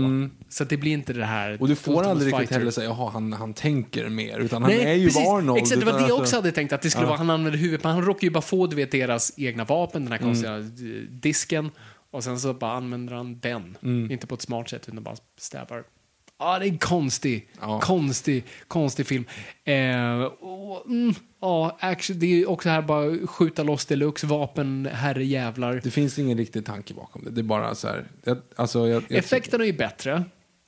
Så 0.49 0.62
att 0.62 0.68
det 0.68 0.77
blir 0.77 0.93
inte 0.93 1.12
det 1.12 1.25
här... 1.25 1.49
Mm. 1.49 1.61
Och 1.61 1.68
du 1.68 1.77
får 1.77 2.03
aldrig 2.03 2.35
riktigt 2.35 2.51
heller 2.51 2.71
säga, 2.71 2.89
jaha, 2.89 3.11
han, 3.11 3.33
han 3.33 3.55
tänker 3.55 4.09
mer. 4.09 4.39
Utan 4.39 4.62
han 4.62 4.73
Nej, 4.73 4.85
är 4.85 4.95
ju 4.95 5.05
precis. 5.07 5.29
Arnold. 5.29 5.59
Exakt, 5.62 5.81
det 5.81 5.87
var 5.87 5.93
det 5.93 5.99
jag 5.99 6.11
alltså- 6.11 6.23
också 6.23 6.37
hade 6.37 6.53
tänkt. 6.53 6.73
Att 6.73 6.83
det 6.83 6.91
skulle 6.91 7.07
vara, 7.07 7.16
han 7.18 7.31
använder 7.31 7.59
huvudet, 7.59 7.85
men 7.85 7.93
han 7.93 8.05
råkar 8.05 8.23
ju 8.25 8.31
bara 8.31 8.43
få 8.43 8.66
du 8.66 8.77
vet, 8.77 8.91
deras 8.91 9.33
egna 9.37 9.64
vapen, 9.64 10.03
den 10.05 10.12
här 10.12 10.18
Mm. 10.18 10.29
konstiga 10.31 10.57
eh, 10.59 11.03
disken. 11.11 11.71
Och 12.11 12.24
sen 12.24 12.40
så 12.40 12.54
bara 12.54 12.72
använder 12.72 13.14
han 13.14 13.40
den. 13.40 13.76
Mm. 13.82 14.11
Inte 14.11 14.26
på 14.26 14.34
ett 14.34 14.42
smart 14.42 14.68
sätt, 14.70 14.88
utan 14.88 15.02
bara 15.02 15.16
stäbar. 15.38 15.84
Ja, 16.38 16.58
det 16.58 16.66
är 16.66 16.68
en 16.70 16.78
konstig, 16.78 17.48
Ja. 17.61 17.80
konstig, 17.80 18.44
konstig 18.68 19.06
film. 19.06 19.24
Eh, 19.64 20.22
och, 20.22 20.86
mm, 20.86 21.14
ja, 21.40 21.76
action, 21.80 22.18
det 22.18 22.26
är 22.26 22.48
också 22.50 22.68
här 22.68 22.82
bara 22.82 23.26
skjuta 23.26 23.62
loss 23.62 23.86
deluxe, 23.86 24.26
vapen, 24.26 24.88
herrejävlar. 24.92 25.80
Det 25.84 25.90
finns 25.90 26.18
ingen 26.18 26.38
riktig 26.38 26.66
tanke 26.66 26.94
bakom 26.94 27.24
det. 27.24 27.30
Det 27.30 27.40
är 27.40 27.42
bara 27.42 27.74
så 27.74 27.88
här. 27.88 28.06
Jag, 28.24 28.38
alltså, 28.56 28.88
jag, 28.88 29.02
jag, 29.08 29.18
Effekterna 29.18 29.66
är 29.66 29.72
bättre. 29.72 30.24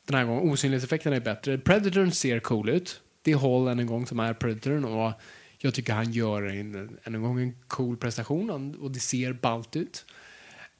Den 0.07 0.16
här 0.18 0.24
gången. 0.24 0.51
Osynlighetseffekterna 0.51 1.16
är 1.16 1.20
bättre. 1.20 1.59
Predatorn 1.59 2.11
ser 2.12 2.40
cool 2.40 2.68
ut. 2.68 3.01
Det 3.22 3.32
är 3.32 3.36
Hall 3.36 3.68
än 3.68 3.78
en 3.78 3.86
gång 3.86 4.07
som 4.07 4.20
är 4.20 4.34
Predatorn 4.34 4.84
och 4.84 5.12
jag 5.59 5.74
tycker 5.74 5.93
han 5.93 6.12
gör 6.12 6.43
en, 6.43 6.99
än 7.05 7.14
en 7.14 7.22
gång 7.22 7.40
en 7.40 7.57
cool 7.66 7.97
prestation 7.97 8.74
och 8.80 8.90
det 8.90 9.01
ser 9.01 9.32
ballt 9.32 9.76
ut. 9.76 10.05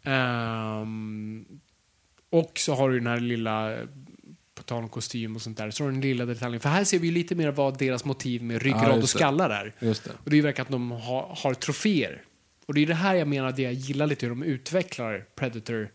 Ehm, 0.05 1.45
och 2.31 2.53
så 2.59 2.75
har 2.75 2.91
du 2.91 2.99
den 2.99 3.07
här 3.07 3.21
lilla, 3.21 3.77
på 4.55 4.63
tal 4.63 4.83
om 4.83 4.89
kostym 4.89 5.37
och 5.37 5.43
sånt 5.43 5.59
där, 5.59 5.71
så 5.71 5.85
har 5.85 5.89
du 5.91 5.95
den 5.95 6.01
lilla 6.03 6.25
detaljen. 6.25 6.61
För 6.61 6.69
här 6.69 6.85
ser 6.85 6.99
vi 6.99 7.11
lite 7.11 7.35
mer 7.35 7.51
vad 7.51 7.79
deras 7.79 8.05
motiv 8.05 8.43
med 8.43 8.63
ryggrad 8.63 8.91
och 8.91 8.97
just 8.97 9.13
det. 9.13 9.19
skallar 9.19 9.51
är. 9.51 9.73
Det. 9.79 10.07
Och 10.25 10.31
det 10.31 10.41
verkar 10.41 10.63
att 10.63 10.69
de 10.71 10.91
har, 10.91 11.37
har 11.43 11.55
troféer. 11.55 12.23
Och 12.67 12.75
det 12.75 12.83
är 12.83 12.87
det 12.87 12.95
här 12.95 13.15
jag 13.15 13.29
menar, 13.29 13.53
det 13.53 13.63
jag 13.63 13.73
gillar 13.73 14.07
lite, 14.07 14.27
hur 14.27 14.31
de 14.31 14.43
utvecklar 14.43 15.25
Predator 15.35 15.89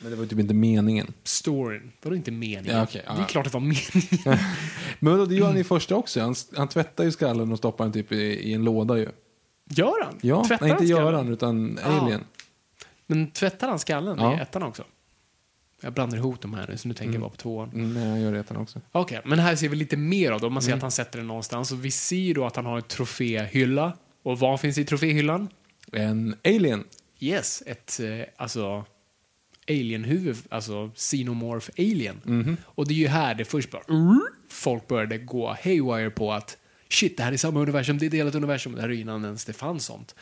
Men 0.00 0.10
det 0.10 0.16
var 0.16 0.22
ju 0.24 0.28
typ 0.28 0.38
inte 0.38 0.54
meningen. 0.54 1.12
storyn. 1.24 1.92
Det 2.02 2.08
var 2.08 2.16
inte 2.16 2.30
meningen. 2.30 2.76
Ja, 2.76 2.86
ja, 3.06 3.14
det 3.16 3.22
är 3.22 3.26
klart 3.26 3.44
det 3.44 3.52
var 3.52 3.60
meningen. 3.60 4.44
Men 4.98 5.12
vadå, 5.12 5.26
det 5.26 5.34
gör 5.34 5.46
han 5.46 5.56
i 5.56 5.64
första 5.74 5.94
också. 5.96 6.20
Han, 6.20 6.34
han 6.56 6.68
tvättar 6.68 7.04
ju 7.04 7.12
skallen 7.12 7.52
och 7.52 7.58
stoppar 7.58 7.84
den 7.84 7.92
typ 7.92 8.12
i, 8.12 8.16
i 8.16 8.54
en 8.54 8.64
låda 8.64 8.98
ju. 8.98 9.08
Gör 9.70 10.04
han? 10.04 10.18
Ja, 10.22 10.44
Tvättar 10.48 10.66
nej, 10.66 10.72
inte 10.72 10.84
gör 10.84 11.12
han 11.12 11.28
utan 11.32 11.78
Ja. 11.82 12.00
Alien. 12.00 12.24
Men 13.06 13.30
tvättar 13.30 13.68
han 13.68 13.78
skallen 13.78 14.18
Ja. 14.18 14.38
i 14.38 14.40
ettan 14.40 14.62
också? 14.62 14.84
Jag 15.80 15.92
blandar 15.92 16.18
ihop 16.18 16.40
de 16.40 16.54
här 16.54 16.66
nu, 16.68 16.76
så 16.76 16.88
nu 16.88 16.94
tänker 16.94 17.12
jag 17.14 17.20
bara 17.20 17.30
på 17.30 17.36
tvåan. 17.36 17.70
Mm, 17.74 17.94
nej, 17.94 18.08
han 18.08 18.20
gör 18.20 18.32
ettan 18.34 18.56
också. 18.56 18.80
Okej, 18.92 19.20
men 19.24 19.38
här 19.38 19.56
ser 19.56 19.68
vi 19.68 19.76
lite 19.76 19.96
mer 19.96 20.32
av 20.32 20.40
det. 20.40 20.50
Man 20.50 20.62
ser 20.62 20.70
Mm. 20.70 20.78
att 20.78 20.82
han 20.82 20.90
sätter 20.90 21.18
den 21.18 21.26
någonstans. 21.26 21.72
Och 21.72 21.84
vi 21.84 21.90
ser 21.90 22.34
då 22.34 22.46
att 22.46 22.56
han 22.56 22.66
har 22.66 22.76
en 22.76 22.82
troféhylla. 22.82 23.92
Och 24.22 24.38
vad 24.38 24.60
finns 24.60 24.78
i 24.78 24.84
troféhyllan? 24.84 25.48
En 25.92 26.36
Alien. 26.44 26.84
Yes, 27.20 27.62
ett 27.66 28.00
eh, 28.00 28.26
alltså 28.36 28.84
alienhuvud, 29.68 30.36
alltså 30.48 30.90
xenomorph 30.96 31.70
alien. 31.78 32.20
Mhm. 32.24 32.56
Och 32.64 32.88
det 32.88 32.94
är 32.94 32.98
ju 32.98 33.08
här 33.08 33.34
det 33.34 33.44
först 33.44 33.70
bara 33.70 33.82
folk 34.48 34.88
började 34.88 35.18
gå 35.18 35.56
haywire 35.64 36.10
på 36.10 36.32
att 36.32 36.56
shit, 36.88 37.16
det 37.16 37.22
här 37.22 37.32
är 37.32 37.36
samma 37.36 37.60
universum, 37.60 37.98
det 37.98 38.06
är 38.06 38.10
delat 38.10 38.34
universum. 38.34 38.74
Det 38.74 38.80
här 38.80 38.88
är 38.88 38.92
innan 38.92 39.24
ens 39.24 39.44
det 39.44 39.52
fanns 39.52 39.84
sånt. 39.84 40.14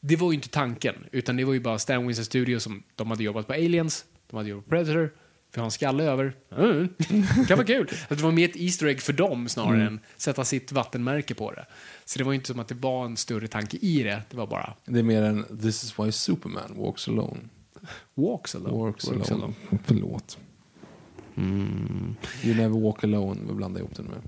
Det 0.00 0.16
var 0.16 0.30
ju 0.30 0.34
inte 0.34 0.48
tanken, 0.48 0.94
utan 1.12 1.36
det 1.36 1.44
var 1.44 1.52
ju 1.52 1.60
bara 1.60 1.78
Stan 1.78 2.06
Winston 2.06 2.24
Studio 2.24 2.58
som 2.58 2.82
de 2.94 3.10
hade 3.10 3.24
jobbat 3.24 3.46
på 3.46 3.52
Aliens, 3.52 4.04
de 4.30 4.36
hade 4.36 4.48
jobbat 4.48 4.64
på 4.64 4.70
Predator, 4.70 5.10
vi 5.54 5.60
har 5.60 5.64
en 5.64 5.70
skalle 5.70 6.04
över. 6.04 6.36
Mm. 6.56 6.88
kan 7.46 7.56
vara 7.56 7.66
kul. 7.66 7.90
Att 8.08 8.18
det 8.18 8.24
var 8.24 8.32
mer 8.32 8.48
ett 8.48 8.56
Easter 8.56 8.86
egg 8.86 9.02
för 9.02 9.12
dem 9.12 9.48
snarare 9.48 9.86
än 9.86 10.00
sätta 10.16 10.44
sitt 10.44 10.72
vattenmärke 10.72 11.34
på 11.34 11.52
det. 11.52 11.66
Så 12.04 12.18
det 12.18 12.24
var 12.24 12.32
ju 12.32 12.36
inte 12.36 12.46
som 12.46 12.60
att 12.60 12.68
det 12.68 12.74
var 12.74 13.04
en 13.04 13.16
större 13.16 13.48
tanke 13.48 13.76
i 13.76 14.02
det, 14.02 14.22
det 14.30 14.36
var 14.36 14.46
bara 14.46 14.74
Det 14.84 14.98
är 14.98 15.02
mer 15.02 15.22
en 15.22 15.44
This 15.62 15.84
is 15.84 15.98
why 15.98 16.12
Superman 16.12 16.74
walks 16.76 17.08
alone. 17.08 17.40
walks 18.14 18.54
alone. 18.54 18.84
Walks 18.84 19.08
alone. 19.08 19.54
Förlåt. 19.84 20.38
You 22.44 22.54
never 22.54 22.80
walk 22.80 23.04
alone. 23.04 23.40
Vi 23.48 23.54
blandar 23.54 23.80
ihop 23.80 23.96
det 23.96 24.02
med. 24.02 24.22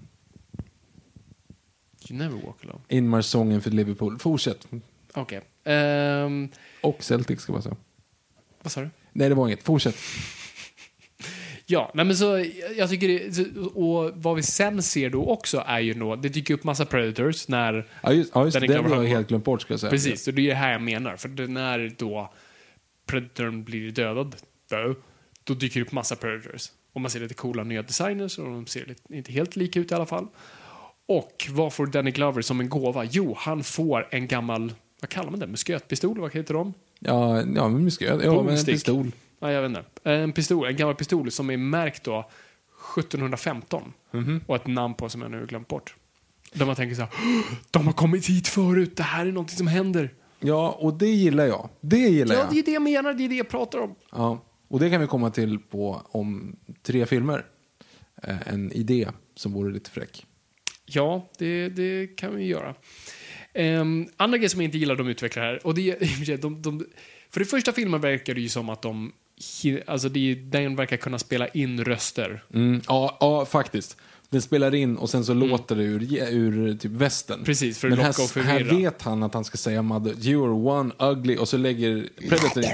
You 2.11 2.18
never 2.18 2.47
walk 2.47 2.64
alone. 2.64 2.81
Inmarsången 2.89 3.61
för 3.61 3.71
Liverpool. 3.71 4.18
Fortsätt. 4.18 4.68
Okej. 5.15 5.41
Ehm, 5.65 6.49
Och 6.81 7.03
Celtic 7.05 7.41
ska 7.41 7.53
vara 7.53 7.63
så. 7.63 7.77
vad 8.63 8.73
sa 8.73 8.81
du? 8.81 8.91
Nej, 9.13 9.29
det 9.29 9.35
var 9.35 9.47
inget. 9.47 9.63
Fortsätt. 9.63 9.97
Ja, 11.67 11.91
nej 11.95 12.05
men 12.05 12.17
så 12.17 12.47
jag 12.77 12.91
tycker 12.91 13.09
det, 13.09 13.61
och 13.75 14.11
vad 14.15 14.37
vi 14.37 14.43
sen 14.43 14.83
ser 14.83 15.11
då 15.11 15.27
också 15.27 15.65
är 15.67 15.81
ju 15.81 15.95
då, 15.95 16.17
det 16.17 16.29
dyker 16.29 16.55
upp 16.55 16.65
massa 16.65 16.85
predators 16.87 17.49
när, 17.49 17.89
Ja, 18.03 18.13
just, 18.13 18.31
ja, 18.35 18.45
just 18.45 18.61
Den 18.61 18.69
det. 18.69 18.77
har 18.89 18.97
jag 19.03 19.09
helt 19.11 19.29
glömt 19.29 19.45
bort 19.45 19.63
ska 19.63 19.73
jag 19.73 19.81
säga. 19.81 19.91
precis, 19.91 20.29
och 20.29 20.35
det 20.35 20.43
är 20.43 20.49
det 20.49 20.55
här 20.55 20.73
jag 20.73 20.83
menar, 20.83 21.17
för 21.17 21.47
när 21.49 21.93
då 21.99 22.33
predatorn 23.07 23.65
blir 23.65 23.91
dödad, 23.91 24.37
då, 24.71 24.95
då 25.45 25.55
dyker 25.55 25.81
det 25.81 25.87
upp 25.87 25.93
massa 25.93 26.17
predators. 26.17 26.71
Och 26.93 27.01
man 27.01 27.11
ser 27.11 27.21
lite 27.21 27.35
coola 27.35 27.65
nya 27.65 27.83
designers 27.83 28.39
och 28.39 28.45
de 28.45 28.67
ser 28.67 28.87
lite, 28.87 29.15
inte 29.15 29.33
helt 29.33 29.57
lika 29.57 29.81
ut 29.81 29.91
i 29.91 29.95
alla 29.95 30.07
fall. 30.07 30.27
Och 31.07 31.47
vad 31.51 31.73
får 31.73 31.87
Danny 31.87 32.11
Glover 32.11 32.43
som 32.43 32.61
en 32.61 32.69
gåva? 32.69 33.05
Jo, 33.05 33.35
han 33.39 33.65
får 33.65 34.09
en 34.11 34.27
gammal, 34.27 34.73
vad 35.01 35.09
kallar 35.09 35.30
man 35.30 35.40
det, 35.40 35.46
muskötpistol, 35.46 36.20
vad 36.20 36.34
heter 36.34 36.55
de? 36.55 36.74
Ja, 36.98 37.42
ja 37.55 37.68
musköt. 37.68 38.24
Ja, 38.24 38.42
men 38.42 38.57
en 38.57 38.64
pistol. 38.64 39.12
ja, 39.40 39.53
jag 39.53 39.62
vet 39.62 39.68
inte. 39.68 39.84
En 40.11 40.32
pistol, 40.32 40.66
en 40.66 40.76
gammal 40.76 40.94
pistol 40.94 41.30
som 41.30 41.51
är 41.51 41.57
märkt 41.57 42.05
då 42.05 42.30
1715. 42.98 43.92
Mhm. 44.11 44.40
Och 44.46 44.57
ett 44.57 44.66
namn 44.66 44.94
på 44.94 45.09
som 45.09 45.22
jag 45.22 45.30
nu 45.30 45.38
har 45.40 45.46
glömt 45.46 45.68
bort. 45.68 45.94
Där 46.53 46.66
man 46.66 46.76
tänker 46.76 46.94
så 46.94 47.01
här, 47.03 47.11
"Åh, 47.14 47.55
de 47.70 47.86
har 47.86 47.92
kommit 47.92 48.26
hit 48.26 48.48
förut, 48.48 48.96
det 48.96 49.03
här 49.03 49.26
är 49.26 49.32
någonting 49.32 49.57
som 49.59 49.66
händer. 49.66 50.14
Ja, 50.40 50.70
och 50.80 50.94
det 50.94 51.07
gillar 51.09 51.46
jag. 51.46 51.68
Det 51.80 51.98
gillar 51.98 52.34
Ja, 52.34 52.40
jag. 52.40 52.51
det 52.53 52.59
är 52.59 52.62
det 52.62 52.70
jag 52.72 52.82
menar, 52.82 53.14
det 53.14 53.24
är 53.24 53.28
det 53.28 53.34
jag 53.34 53.48
pratar 53.48 53.78
om. 53.78 53.94
Ja, 54.12 54.44
och 54.68 54.80
det 54.80 54.90
kan 54.90 55.01
vi 55.01 55.07
komma 55.07 55.30
till 55.30 55.59
på 55.59 56.03
om 56.11 56.57
tre 56.82 57.07
filmer. 57.07 57.44
Eh, 58.22 58.48
En 58.48 58.72
idé 58.72 59.09
som 59.34 59.53
vore 59.53 59.72
lite 59.72 59.90
fräck. 59.90 60.26
Ja, 60.86 61.28
det, 61.38 61.68
det 61.68 62.07
kan 62.07 62.36
vi 62.36 62.44
göra. 62.46 62.74
Um, 63.55 64.09
andra 64.16 64.38
grejer 64.38 64.48
som 64.48 64.61
jag 64.61 64.68
inte 64.68 64.78
gillar 64.78 64.96
de 64.96 65.09
utvecklar 65.09 65.42
här, 65.42 65.66
och 65.66 65.74
det 65.74 65.90
är, 65.90 66.36
de, 66.42 66.62
de, 66.62 66.86
för 67.30 67.40
det 67.40 67.46
första 67.46 67.72
filmen 67.72 68.01
verkar 68.01 68.34
det 68.34 68.40
ju 68.40 68.48
som 68.48 68.68
att 68.68 68.82
de, 68.82 69.12
alltså 69.86 70.09
det, 70.09 70.34
den 70.34 70.76
verkar 70.76 70.96
kunna 70.96 71.18
spela 71.18 71.48
in 71.48 71.84
röster. 71.84 72.44
Mm, 72.55 72.80
ja, 72.88 73.16
ja, 73.20 73.46
faktiskt. 73.46 73.96
Den 74.30 74.42
spelar 74.42 74.74
in 74.74 74.96
och 74.96 75.11
sen 75.11 75.24
så 75.24 75.34
låter 75.34 75.76
det 75.76 75.82
ur, 75.82 76.12
ur 76.30 76.76
typ 76.76 76.92
västen. 76.92 77.34
Mm. 77.34 77.44
Precis, 77.44 77.78
för 77.78 77.88
att 77.88 77.98
Men 77.98 78.07
locka 78.07 78.22
och 78.22 78.30
här, 78.36 78.42
här 78.42 78.59
förvirra. 78.59 78.76
vet 78.76 79.03
han 79.03 79.22
att 79.22 79.34
han 79.34 79.44
ska 79.44 79.59
säga 79.59 79.82
mother, 79.82 80.12
you're 80.12 80.68
one 80.80 80.94
ugly 80.98 81.36
och 81.36 81.48
så 81.48 81.57
lägger 81.57 82.09
Predator 82.28 82.64
in. 82.64 82.70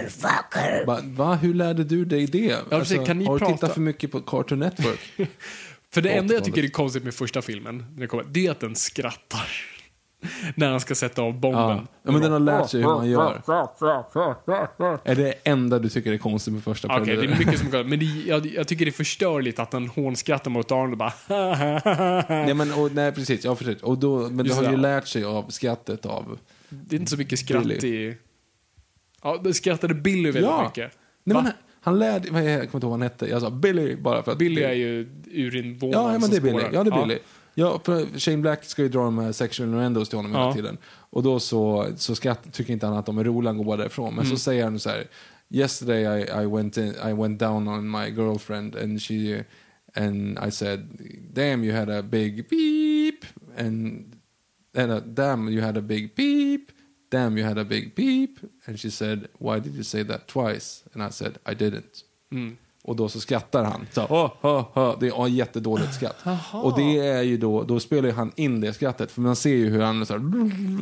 Va, 0.87 1.01
va, 1.05 1.35
hur 1.35 1.55
lärde 1.55 1.85
du 1.85 2.05
dig 2.05 2.27
det? 2.27 2.53
Alltså, 2.53 2.69
precis, 2.79 3.07
kan 3.07 3.19
ni 3.19 3.25
har 3.25 3.35
du 3.35 3.39
prata? 3.39 3.53
tittat 3.53 3.75
för 3.75 3.81
mycket 3.81 4.13
på 4.13 4.21
Cartoon 4.21 4.59
Network? 4.59 5.01
För 5.91 6.03
det 6.03 6.11
enda 6.11 6.35
jag 6.35 6.41
80-talet. 6.41 6.45
tycker 6.45 6.65
är 6.65 6.69
konstigt 6.69 7.05
med 7.05 7.15
första 7.15 7.43
filmen, 7.43 7.87
när 7.95 8.01
det, 8.01 8.07
kommer, 8.07 8.25
det 8.31 8.47
är 8.47 8.51
att 8.51 8.61
den 8.61 8.75
skrattar. 8.75 9.76
när 10.55 10.71
han 10.71 10.81
ska 10.81 10.95
sätta 10.95 11.23
av 11.23 11.41
bomben. 11.41 11.87
ja. 12.03 12.13
men 12.13 12.21
den 12.21 12.33
har 12.33 12.41
lärt 12.41 12.71
sig 12.71 12.81
hur 12.81 12.89
man 12.89 13.11
gör. 13.11 13.41
Är 15.05 15.15
det 15.15 15.33
enda 15.45 15.79
du 15.79 15.89
tycker 15.89 16.13
är 16.13 16.19
konstigt 16.19 16.55
med 16.55 16.63
första 16.65 16.89
Okej, 16.89 17.05
Predator? 17.05 17.27
det 17.29 17.35
är 17.35 17.39
mycket 17.39 17.61
som 17.61 17.71
går, 17.71 17.85
men 17.91 17.99
det, 17.99 18.05
jag, 18.05 18.47
jag 18.47 18.69
tycker 18.69 18.85
det 18.85 18.91
är 18.91 18.93
förstörligt 18.93 19.59
att 19.59 19.71
den 19.71 19.89
hånskrattar 19.89 20.51
mot 20.51 20.73
Arnold 20.73 20.93
och 20.93 20.99
bara 20.99 21.13
nej, 22.29 22.55
men, 22.55 22.73
och, 22.73 22.93
nej, 22.95 23.13
precis. 23.13 23.45
Ja, 23.45 23.55
precis. 23.55 23.83
Och 23.83 23.99
då, 23.99 24.29
men 24.31 24.47
Just 24.47 24.63
har 24.63 24.71
ju 24.71 24.77
lärt 24.77 25.07
sig 25.07 25.25
av 25.25 25.45
skrattet 25.49 26.07
av... 26.07 26.39
Det 26.69 26.97
är 26.97 27.01
inte 27.01 27.11
så 27.11 27.17
mycket 27.17 27.39
skratt 27.39 27.63
Billy. 27.65 28.09
i... 28.09 28.17
Ja, 29.23 29.43
skrattade 29.53 29.95
Billy 29.95 30.31
väldigt 30.31 30.43
Ja. 30.51 30.65
mycket. 30.65 30.93
Nej, 31.25 31.35
Va? 31.35 31.43
men, 31.43 31.53
han 31.81 31.99
lärde... 31.99 32.29
är- 32.29 32.33
Jag 32.33 32.57
kommer 32.57 32.63
inte 32.63 32.75
ihåg 32.75 32.83
vad 32.83 32.91
han 32.91 33.03
hette. 33.03 33.27
Jag 33.27 33.41
sa 33.43 33.51
Billy 33.51 33.97
bara 33.97 34.23
för 34.23 34.33
att... 34.33 34.39
Billy 34.39 34.63
är 34.63 34.73
ju 34.73 35.09
urinvånaren 35.31 36.05
Ja, 36.07 36.13
ja 36.13 36.19
men 36.19 36.31
det 36.31 36.37
är 36.37 36.41
Billy. 36.41 36.63
Ja, 36.73 36.85
det 36.85 36.91
är 36.91 37.03
Billy. 37.03 37.15
Ja, 37.15 37.21
för 37.85 38.19
Shane 38.19 38.37
Black 38.37 38.65
ska 38.65 38.83
ju 38.83 38.89
dra 38.89 39.05
de 39.05 39.19
här 39.19 39.33
sexual 39.33 39.69
innuendos 39.69 40.09
till 40.09 40.19
honom 40.19 40.33
hela 40.33 40.45
Ja. 40.45 40.53
tiden. 40.53 40.79
Och 41.11 41.23
då 41.23 41.41
så, 41.41 41.87
så 41.97 42.15
skratt, 42.15 42.53
tycker 42.53 42.73
inte 42.73 42.87
han 42.87 42.97
att 42.97 43.07
de 43.07 43.19
är 43.19 43.25
roliga, 43.25 43.49
han 43.51 43.57
går 43.59 43.65
bara 43.65 43.77
därifrån. 43.77 44.15
Men 44.15 44.25
Mm. 44.25 44.37
så 44.37 44.43
säger 44.43 44.65
han 44.65 44.79
så 44.79 44.91
här, 44.91 45.07
Yesterday 45.51 46.03
I, 46.23 46.43
I, 46.43 46.47
went 46.47 46.77
in, 46.77 46.95
I 47.11 47.13
went 47.13 47.39
down 47.41 47.69
on 47.69 47.91
my 47.91 48.09
girlfriend 48.11 48.77
and 48.77 49.03
she 49.03 49.45
and 49.95 50.39
I 50.49 50.51
said, 50.51 50.81
damn 51.35 51.65
you 51.65 51.75
had 51.77 51.91
a 51.91 52.03
big 52.03 52.49
beep 52.49 53.25
and, 53.57 54.05
and 54.75 54.93
uh, 54.93 54.99
damn 55.05 55.49
you 55.49 55.63
had 55.63 55.77
a 55.77 55.81
big 55.81 56.15
beep 56.17 56.73
damn 57.11 57.39
you 57.39 57.45
had 57.47 57.59
a 57.59 57.65
big 57.65 57.95
beep 57.95 58.39
and 58.67 58.79
she 58.81 58.91
said 58.91 59.29
why 59.39 59.61
did 59.61 59.75
you 59.75 59.83
say 59.85 60.03
that 60.05 60.27
twice 60.27 60.83
and 60.93 61.03
I 61.03 61.11
said 61.11 61.39
I 61.47 61.55
didn't. 61.55 62.03
Mm. 62.33 62.57
Och 62.87 62.97
då 62.97 63.09
så 63.09 63.21
skrattar 63.21 63.65
han. 63.65 63.87
Så, 63.93 64.03
oh, 64.03 64.31
oh, 64.43 64.79
oh. 64.79 64.99
Det 65.01 65.07
är 65.07 65.27
ett 65.27 65.33
jättedåligt 65.33 65.95
skratt. 65.95 66.17
Och 66.53 66.77
det 66.77 66.99
är 66.99 67.23
ju 67.23 67.37
då, 67.37 67.63
då 67.63 67.81
spelar 67.81 68.09
ju 68.09 68.15
han 68.15 68.33
in 68.37 68.61
det 68.61 68.73
skrattet. 68.73 69.11
För 69.11 69.21
man 69.21 69.37
ser 69.37 69.55
ju 69.55 69.71
hur 69.71 69.83
han 69.83 70.07
så 70.07 70.13
här, 70.13 70.23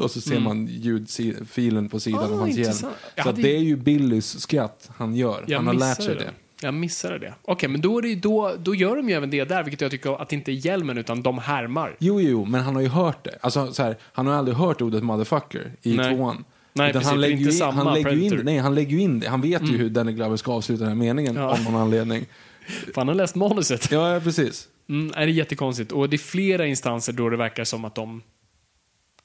och 0.02 0.10
så 0.10 0.20
ser 0.20 0.40
man 0.40 0.66
ljudfilen 0.66 1.88
på 1.88 2.00
sidan 2.00 2.24
Mm. 2.24 2.32
Av 2.32 2.40
hans 2.40 2.56
hjälm. 2.56 2.72
Så 2.72 2.88
hade 3.16 3.42
det 3.42 3.56
är 3.56 3.60
ju 3.60 3.76
Billys 3.76 4.40
skratt 4.40 4.90
han 4.96 5.14
gör. 5.14 5.44
Jag 5.46 5.58
han 5.58 5.66
har 5.66 5.74
lärt 5.74 6.02
sig 6.02 6.14
det. 6.14 6.30
Jag 6.60 6.74
missade 6.74 7.18
det. 7.18 7.34
Okej, 7.42 7.68
men 7.68 7.80
då, 7.80 8.00
det, 8.00 8.14
då, 8.14 8.54
då 8.58 8.74
gör 8.74 8.96
de 8.96 9.08
ju 9.08 9.14
även 9.14 9.30
det 9.30 9.44
där, 9.44 9.62
vilket 9.62 9.80
jag 9.80 9.90
tycker 9.90 10.22
att 10.22 10.28
det 10.28 10.36
inte 10.36 10.52
är 10.52 10.66
hjälmen, 10.66 10.98
utan 10.98 11.22
de 11.22 11.38
härmar. 11.38 11.96
Jo, 11.98 12.20
jo, 12.20 12.44
men 12.44 12.60
han 12.60 12.74
har 12.74 12.82
ju 12.82 12.88
hört 12.88 13.24
det. 13.24 13.38
Alltså, 13.40 13.72
så 13.72 13.82
här, 13.82 13.96
han 14.12 14.26
har 14.26 14.34
aldrig 14.34 14.56
hört 14.56 14.80
ordet 14.80 15.02
motherfucker 15.02 15.72
i 15.82 15.96
Nej. 15.96 16.16
tvåan. 16.16 16.44
Nej, 16.74 16.92
precis, 16.92 17.08
han 17.08 17.20
lägger, 17.20 17.36
inte 17.36 17.48
in, 17.50 17.52
samma 17.52 17.84
han, 17.84 17.94
lägger 17.94 18.12
ju 18.12 18.24
in, 18.24 18.40
nej, 18.44 18.58
han 18.58 18.74
lägger 18.74 18.90
ju 18.96 19.00
in 19.02 19.20
det. 19.20 19.28
Han 19.28 19.40
vet 19.40 19.62
ju 19.62 19.76
hur 19.76 19.90
Danny 19.90 20.12
Glover 20.12 20.36
ska 20.36 20.52
avsluta 20.52 20.80
den 20.84 20.88
här 20.88 20.96
meningen 20.98 21.34
Ja. 21.36 21.42
av 21.42 21.62
någon 21.64 21.76
anledning. 21.76 22.26
För 22.66 22.94
han 23.00 23.08
har 23.08 23.14
läst 23.14 23.34
manuset. 23.34 23.90
Ja, 23.90 24.20
precis. 24.24 24.68
Mm, 24.88 25.12
är 25.16 25.26
det 25.26 25.32
är 25.32 25.34
jättekonstigt. 25.34 25.92
Och 25.92 26.08
det 26.10 26.16
är 26.16 26.18
flera 26.18 26.66
instanser 26.66 27.12
då 27.12 27.28
det 27.28 27.36
verkar 27.36 27.64
som 27.64 27.84
att 27.84 27.94
de 27.94 28.22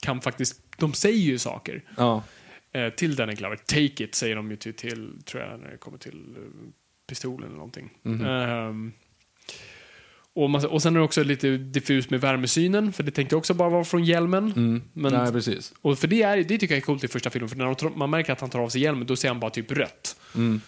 kan 0.01 0.21
faktiskt, 0.21 0.61
de 0.77 0.93
säger 0.93 1.17
ju 1.19 1.37
saker. 1.37 1.83
Ja. 1.97 2.23
Eh, 2.71 2.89
till 2.89 3.15
Danny 3.15 3.33
Glover. 3.33 3.55
Take 3.55 4.03
it 4.03 4.15
säger 4.15 4.35
de 4.35 4.51
ju 4.51 4.55
till, 4.57 4.73
till 4.73 5.13
tror 5.25 5.43
jag, 5.43 5.59
när 5.59 5.71
det 5.71 5.77
kommer 5.77 5.97
till 5.97 6.35
eh, 6.37 6.43
pistolen 7.09 7.47
eller 7.47 7.55
någonting. 7.57 7.89
Mhm. 8.03 8.25
Ehm, 8.25 8.91
och, 10.35 10.49
man, 10.49 10.65
och 10.65 10.81
sen 10.81 10.95
är 10.95 10.99
det 10.99 11.05
också 11.05 11.23
lite 11.23 11.57
diffus 11.57 12.09
med 12.09 12.21
värmesynen, 12.21 12.93
för 12.93 13.03
det 13.03 13.11
tänkte 13.11 13.35
också 13.35 13.53
bara 13.53 13.69
vara 13.69 13.83
från 13.83 14.03
hjälmen. 14.03 14.53
Mm. 14.55 14.81
Men, 14.93 15.13
Nej, 15.13 15.31
precis. 15.31 15.73
och 15.81 15.99
för 15.99 16.07
det, 16.07 16.21
är, 16.23 16.37
det 16.37 16.57
tycker 16.57 16.75
jag 16.75 16.77
är 16.77 16.81
coolt 16.85 17.03
i 17.03 17.07
första 17.07 17.29
filmen, 17.29 17.49
för 17.49 17.57
när 17.57 17.73
tar- 17.73 17.89
man 17.89 18.09
märker 18.09 18.33
att 18.33 18.41
han 18.41 18.49
tar 18.49 18.59
av 18.59 18.69
sig 18.69 18.81
hjälmen, 18.81 19.07
då 19.07 19.15
ser 19.15 19.27
han 19.27 19.39
bara 19.39 19.51
typ 19.51 19.71
rött. 19.71 20.15
Mm. 20.35 20.61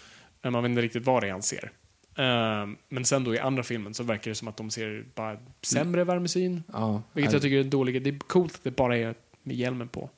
Man 0.43 0.63
vet 0.63 0.69
inte 0.69 0.81
riktigt 0.81 1.05
vad 1.05 1.23
det 1.23 1.27
är 1.27 1.31
han 1.31 1.41
ser. 1.41 1.71
Ehm, 2.17 2.77
men 2.89 3.05
sen 3.05 3.23
då 3.23 3.35
i 3.35 3.39
andra 3.39 3.63
filmen 3.63 3.93
så 3.93 4.03
verkar 4.03 4.31
det 4.31 4.35
som 4.35 4.47
att 4.47 4.57
de 4.57 4.69
ser 4.69 5.05
bara 5.15 5.37
sämre 5.61 6.03
värmesyn. 6.03 6.63
Ja. 6.73 7.03
Vilket 7.13 7.31
Nej. 7.31 7.35
jag 7.35 7.41
tycker 7.41 7.57
är 7.57 7.63
dåligt. 7.63 8.03
Det 8.03 8.09
är 8.09 8.19
coolt 8.19 8.55
att 8.55 8.63
det 8.63 8.71
bara 8.71 8.97
är 8.97 9.15
med 9.43 9.55
hjälmen 9.55 9.87
på. 9.87 10.09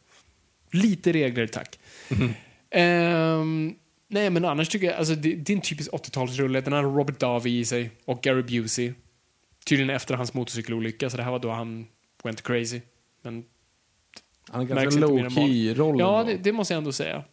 Lite 0.71 1.11
regler, 1.11 1.47
tack. 1.47 1.79
Ehm, 2.69 3.75
nej, 4.07 4.29
men 4.29 4.45
annars 4.45 4.69
tycker 4.69 4.87
jag, 4.87 4.95
alltså 4.95 5.15
det, 5.15 5.35
det 5.35 5.53
är 5.53 5.55
en 5.55 5.61
typisk 5.61 5.91
80-talsrulle. 5.91 6.61
Den 6.61 6.73
har 6.73 6.83
Robert 6.83 7.19
Davi 7.19 7.59
i 7.59 7.65
sig 7.65 7.91
och 8.05 8.21
Gary 8.21 8.41
Busey. 8.41 8.93
Tydligen 9.65 9.89
efter 9.89 10.15
hans 10.15 10.33
motorcykelolycka, 10.33 11.09
så 11.09 11.17
det 11.17 11.23
här 11.23 11.31
var 11.31 11.39
då 11.39 11.51
han 11.51 11.87
went 12.23 12.41
crazy. 12.41 12.81
Men 13.21 13.45
Han 14.49 14.59
Märks 14.59 14.69
ganska 14.69 14.83
inte 14.83 14.99
low 14.99 15.15
mer 15.15 15.25
än 15.25 15.31
key 15.31 15.73
roll. 15.73 15.99
Ja, 15.99 16.23
det, 16.27 16.37
det 16.37 16.51
måste 16.51 16.73
jag 16.73 16.77
ändå 16.77 16.91
säga. 16.91 17.23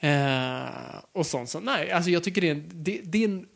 Eh, 0.00 1.00
och 1.12 1.26
sånt. 1.26 1.48
Så, 1.48 1.60
nej, 1.60 1.90
alltså 1.90 2.10
jag 2.10 2.24
tycker 2.24 2.40
det 2.40 2.48
är 2.48 2.54
en, 2.54 2.64
det, 2.72 3.00
det 3.04 3.24
är 3.24 3.28
en 3.28 3.46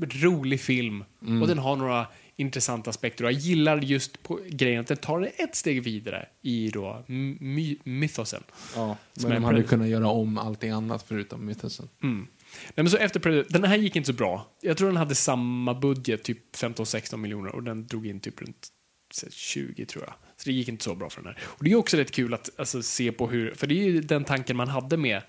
rolig 0.00 0.60
film. 0.60 1.04
Mm. 1.22 1.42
Och 1.42 1.48
den 1.48 1.58
har 1.58 1.76
några 1.76 2.06
intressanta 2.36 2.90
aspekter. 2.90 3.24
Och 3.24 3.32
jag 3.32 3.40
gillar 3.40 3.78
just 3.78 4.22
på 4.22 4.40
grejen 4.48 4.80
att 4.80 4.86
den 4.86 4.96
tar 4.96 5.20
det 5.20 5.26
ett 5.26 5.54
steg 5.54 5.82
vidare 5.82 6.28
i 6.42 6.68
då 6.68 7.04
my, 7.06 7.76
mythosen. 7.84 8.42
Ja, 8.74 8.96
Som 9.12 9.22
men 9.22 9.32
är 9.32 9.34
de 9.34 9.44
hade 9.44 9.62
kunnat 9.62 9.88
göra 9.88 10.08
om 10.08 10.38
allting 10.38 10.70
annat 10.70 11.04
förutom 11.08 11.46
Mythosen. 11.46 11.88
Mm. 12.02 12.26
Nej, 12.64 12.84
men 12.84 12.90
så 12.90 12.96
efter 12.96 13.44
den 13.48 13.64
här 13.64 13.76
gick 13.76 13.96
inte 13.96 14.06
så 14.06 14.12
bra. 14.12 14.46
Jag 14.60 14.76
tror 14.76 14.88
den 14.88 14.96
hade 14.96 15.14
samma 15.14 15.74
budget, 15.74 16.24
typ 16.24 16.56
15-16 16.56 17.16
miljoner. 17.16 17.54
Och 17.54 17.62
den 17.62 17.86
drog 17.86 18.06
in 18.06 18.20
typ 18.20 18.40
runt 18.40 18.68
så 19.14 19.26
här 19.26 19.32
20 19.32 19.86
tror 19.86 20.04
jag. 20.04 20.14
Så 20.36 20.42
det 20.44 20.52
gick 20.52 20.68
inte 20.68 20.84
så 20.84 20.94
bra 20.94 21.10
för 21.10 21.22
den 21.22 21.34
här. 21.34 21.42
Och 21.44 21.64
det 21.64 21.72
är 21.72 21.76
också 21.76 21.96
rätt 21.96 22.10
kul 22.10 22.34
att 22.34 22.50
alltså, 22.56 22.82
se 22.82 23.12
på 23.12 23.26
hur, 23.28 23.54
för 23.54 23.66
det 23.66 23.74
är 23.74 23.84
ju 23.84 24.00
den 24.00 24.24
tanken 24.24 24.56
man 24.56 24.68
hade 24.68 24.96
med 24.96 25.22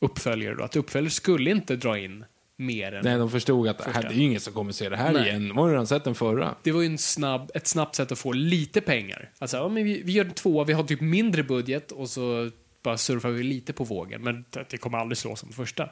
uppföljare 0.00 0.54
då, 0.54 0.64
att 0.64 0.76
uppföljare 0.76 1.10
skulle 1.10 1.50
inte 1.50 1.76
dra 1.76 1.98
in 1.98 2.24
mer 2.56 2.92
än... 2.92 3.04
Nej, 3.04 3.18
de 3.18 3.30
förstod 3.30 3.68
att 3.68 3.84
Första. 3.84 4.00
det 4.00 4.08
är 4.08 4.12
ju 4.12 4.24
ingen 4.24 4.40
som 4.40 4.52
kommer 4.52 4.72
se 4.72 4.88
det 4.88 4.96
här 4.96 5.12
Nej. 5.12 5.28
igen. 5.28 5.48
De 5.48 5.58
har 5.58 5.70
redan 5.70 5.86
sett 5.86 6.04
den 6.04 6.14
förra. 6.14 6.54
Det 6.62 6.72
var 6.72 6.80
ju 6.80 6.86
en 6.86 6.98
snabb, 6.98 7.50
ett 7.54 7.66
snabbt 7.66 7.94
sätt 7.94 8.12
att 8.12 8.18
få 8.18 8.32
lite 8.32 8.80
pengar. 8.80 9.30
Alltså, 9.38 9.56
ja, 9.56 9.68
men 9.68 9.84
vi, 9.84 10.02
vi 10.02 10.12
gör 10.12 10.30
två, 10.34 10.64
vi 10.64 10.72
har 10.72 10.84
typ 10.84 11.00
mindre 11.00 11.42
budget 11.42 11.92
och 11.92 12.10
så 12.10 12.50
bara 12.82 12.98
surfar 12.98 13.30
vi 13.30 13.42
lite 13.42 13.72
på 13.72 13.84
vågen. 13.84 14.22
Men 14.22 14.44
det 14.70 14.76
kommer 14.76 14.98
aldrig 14.98 15.18
slå 15.18 15.36
som 15.36 15.52
första. 15.52 15.90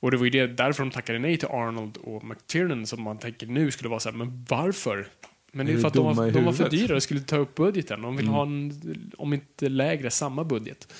Och 0.00 0.10
det 0.10 0.16
var 0.16 0.24
ju 0.24 0.30
det, 0.30 0.46
därför 0.46 0.82
de 0.82 0.90
tackade 0.90 1.18
nej 1.18 1.36
till 1.36 1.48
Arnold 1.48 1.96
och 1.96 2.24
McTiernan 2.24 2.86
som 2.86 3.02
man 3.02 3.18
tänker 3.18 3.46
nu 3.46 3.70
skulle 3.70 3.88
vara 3.88 4.00
så 4.00 4.10
här, 4.10 4.16
men 4.16 4.46
varför? 4.48 5.06
Men 5.52 5.66
det 5.66 5.72
är 5.72 5.76
Är 5.76 5.80
för 5.80 5.88
att 5.88 5.94
de 5.94 6.16
var, 6.16 6.30
de 6.30 6.44
var 6.44 6.52
för 6.52 6.70
dyra 6.70 6.96
och 6.96 7.02
skulle 7.02 7.20
ta 7.20 7.36
upp 7.36 7.54
budgeten. 7.54 8.02
De 8.02 8.16
vill 8.16 8.28
ha 8.28 8.42
en, 8.42 9.12
om 9.18 9.32
inte 9.32 9.68
lägre, 9.68 10.10
samma 10.10 10.44
budget. 10.44 10.92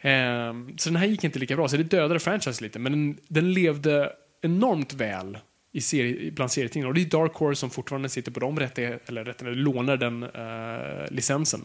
Ehm, 0.00 0.78
så 0.78 0.90
den 0.90 0.96
här 0.96 1.06
gick 1.06 1.24
inte 1.24 1.38
lika 1.38 1.56
bra, 1.56 1.68
så 1.68 1.76
det 1.76 1.82
dödade 1.82 2.20
franchise 2.20 2.64
lite. 2.64 2.78
Men 2.78 2.92
den, 2.92 3.16
den 3.28 3.52
levde 3.52 4.12
enormt 4.42 4.92
väl 4.92 5.38
i 5.72 5.80
serie, 5.80 6.30
bland 6.30 6.50
serietidningar. 6.52 6.88
Och 6.88 6.94
det 6.94 7.00
är 7.00 7.04
Dark 7.04 7.34
Horse 7.34 7.60
som 7.60 7.70
fortfarande 7.70 8.08
sitter 8.08 8.32
på 8.32 8.40
de 8.40 8.58
rättigheterna, 8.58 9.00
eller 9.06 9.24
rättigheterna, 9.24 9.62
lånar 9.62 9.96
den 9.96 10.22
eh, 10.22 11.10
licensen. 11.10 11.64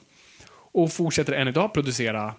Och 0.49 0.93
fortsätter 0.93 1.33
än 1.33 1.47
idag 1.47 1.73
producera 1.73 2.33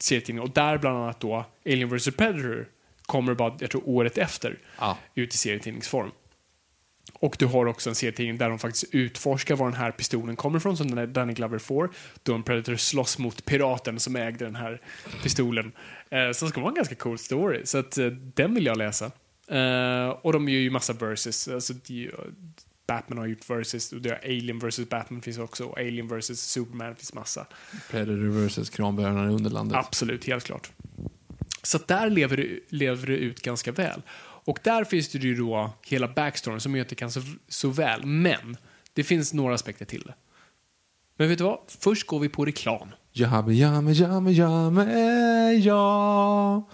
serietidningar. 0.00 0.48
Och 0.48 0.54
där 0.54 0.78
bland 0.78 0.96
annat 0.98 1.20
då 1.20 1.44
Alien 1.66 1.96
vs 1.96 2.16
Predator 2.16 2.66
kommer 3.08 3.34
bara, 3.34 3.56
jag 3.60 3.70
tror 3.70 3.82
året 3.88 4.18
efter, 4.18 4.58
Ja. 4.78 4.98
ut 5.14 5.34
i 5.34 5.36
serietidningsform. 5.36 6.10
Och 7.12 7.36
du 7.38 7.46
har 7.46 7.66
också 7.66 7.88
en 7.90 7.94
serietidning 7.94 8.38
där 8.38 8.48
de 8.48 8.58
faktiskt 8.58 8.94
utforskar 8.94 9.56
var 9.56 9.66
den 9.66 9.76
här 9.80 9.90
pistolen 9.90 10.36
kommer 10.36 10.58
ifrån, 10.58 10.76
som 10.76 10.88
den 10.88 10.98
här 10.98 11.06
Danny 11.06 11.32
Glover 11.32 11.58
får. 11.58 11.90
Då 12.22 12.34
en 12.34 12.42
Predator 12.42 12.76
slåss 12.76 13.18
mot 13.18 13.44
piraten 13.44 14.00
som 14.00 14.16
ägde 14.16 14.44
den 14.44 14.56
här 14.56 14.80
pistolen. 15.22 15.72
Eh, 16.10 16.30
så 16.32 16.44
det 16.44 16.50
ska 16.50 16.60
vara 16.60 16.68
en 16.70 16.74
ganska 16.74 16.94
cool 16.94 17.18
story, 17.18 17.60
så 17.66 17.78
att, 17.78 17.98
eh, 17.98 18.06
den 18.06 18.54
vill 18.54 18.66
jag 18.66 18.76
läsa. 18.78 19.04
Eh, 19.48 20.08
och 20.08 20.32
de 20.32 20.48
gör 20.48 20.60
ju 20.60 20.70
massa 20.70 20.92
verses. 20.92 21.48
Alltså, 21.48 21.74
Batman 22.86 23.18
har 23.18 23.26
gjort 23.26 23.50
verses, 23.50 23.92
och 23.92 24.00
det 24.02 24.10
är 24.10 24.18
Alien 24.24 24.58
vs 24.58 24.80
Batman 24.88 25.22
finns 25.22 25.38
också, 25.38 25.64
och 25.64 25.78
Alien 25.78 26.08
vs 26.08 26.40
Superman 26.40 26.96
finns 26.96 27.14
massa. 27.14 27.46
Predator 27.90 28.46
vs. 28.46 28.70
Kranbärarna 28.70 29.24
i 29.30 29.34
Underlandet. 29.34 29.78
Absolut, 29.78 30.24
helt 30.26 30.44
klart. 30.44 30.70
Så 31.62 31.78
där 31.86 32.10
lever 32.10 32.36
det, 32.36 32.58
lever 32.68 33.06
det 33.06 33.16
ut 33.16 33.42
ganska 33.42 33.72
väl. 33.72 34.02
Och 34.20 34.58
där 34.62 34.84
finns 34.84 35.08
det 35.08 35.18
ju 35.18 35.34
då 35.34 35.70
hela 35.86 36.08
backstoryn 36.08 36.60
som 36.60 36.80
att 36.80 36.88
det 36.88 36.94
kan 36.94 37.10
så, 37.10 37.20
så 37.48 37.68
väl. 37.68 38.06
Men 38.06 38.56
det 38.92 39.04
finns 39.04 39.34
några 39.34 39.54
aspekter 39.54 39.84
till 39.84 40.02
det. 40.02 40.14
Men 41.16 41.28
vet 41.28 41.38
du 41.38 41.44
vad? 41.44 41.58
Först 41.80 42.06
går 42.06 42.20
vi 42.20 42.28
på 42.28 42.44
reklam. 42.44 42.88
Jamme, 43.12 43.54
jamme, 43.54 43.92
jamme, 43.92 44.30
jamme, 44.32 45.52
ja. 45.52 46.68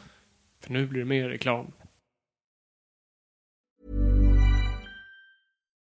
För 0.61 0.73
nu 0.73 0.87
blir 0.87 1.01
det 1.01 1.07
mer 1.07 1.29
reklam. 1.29 1.73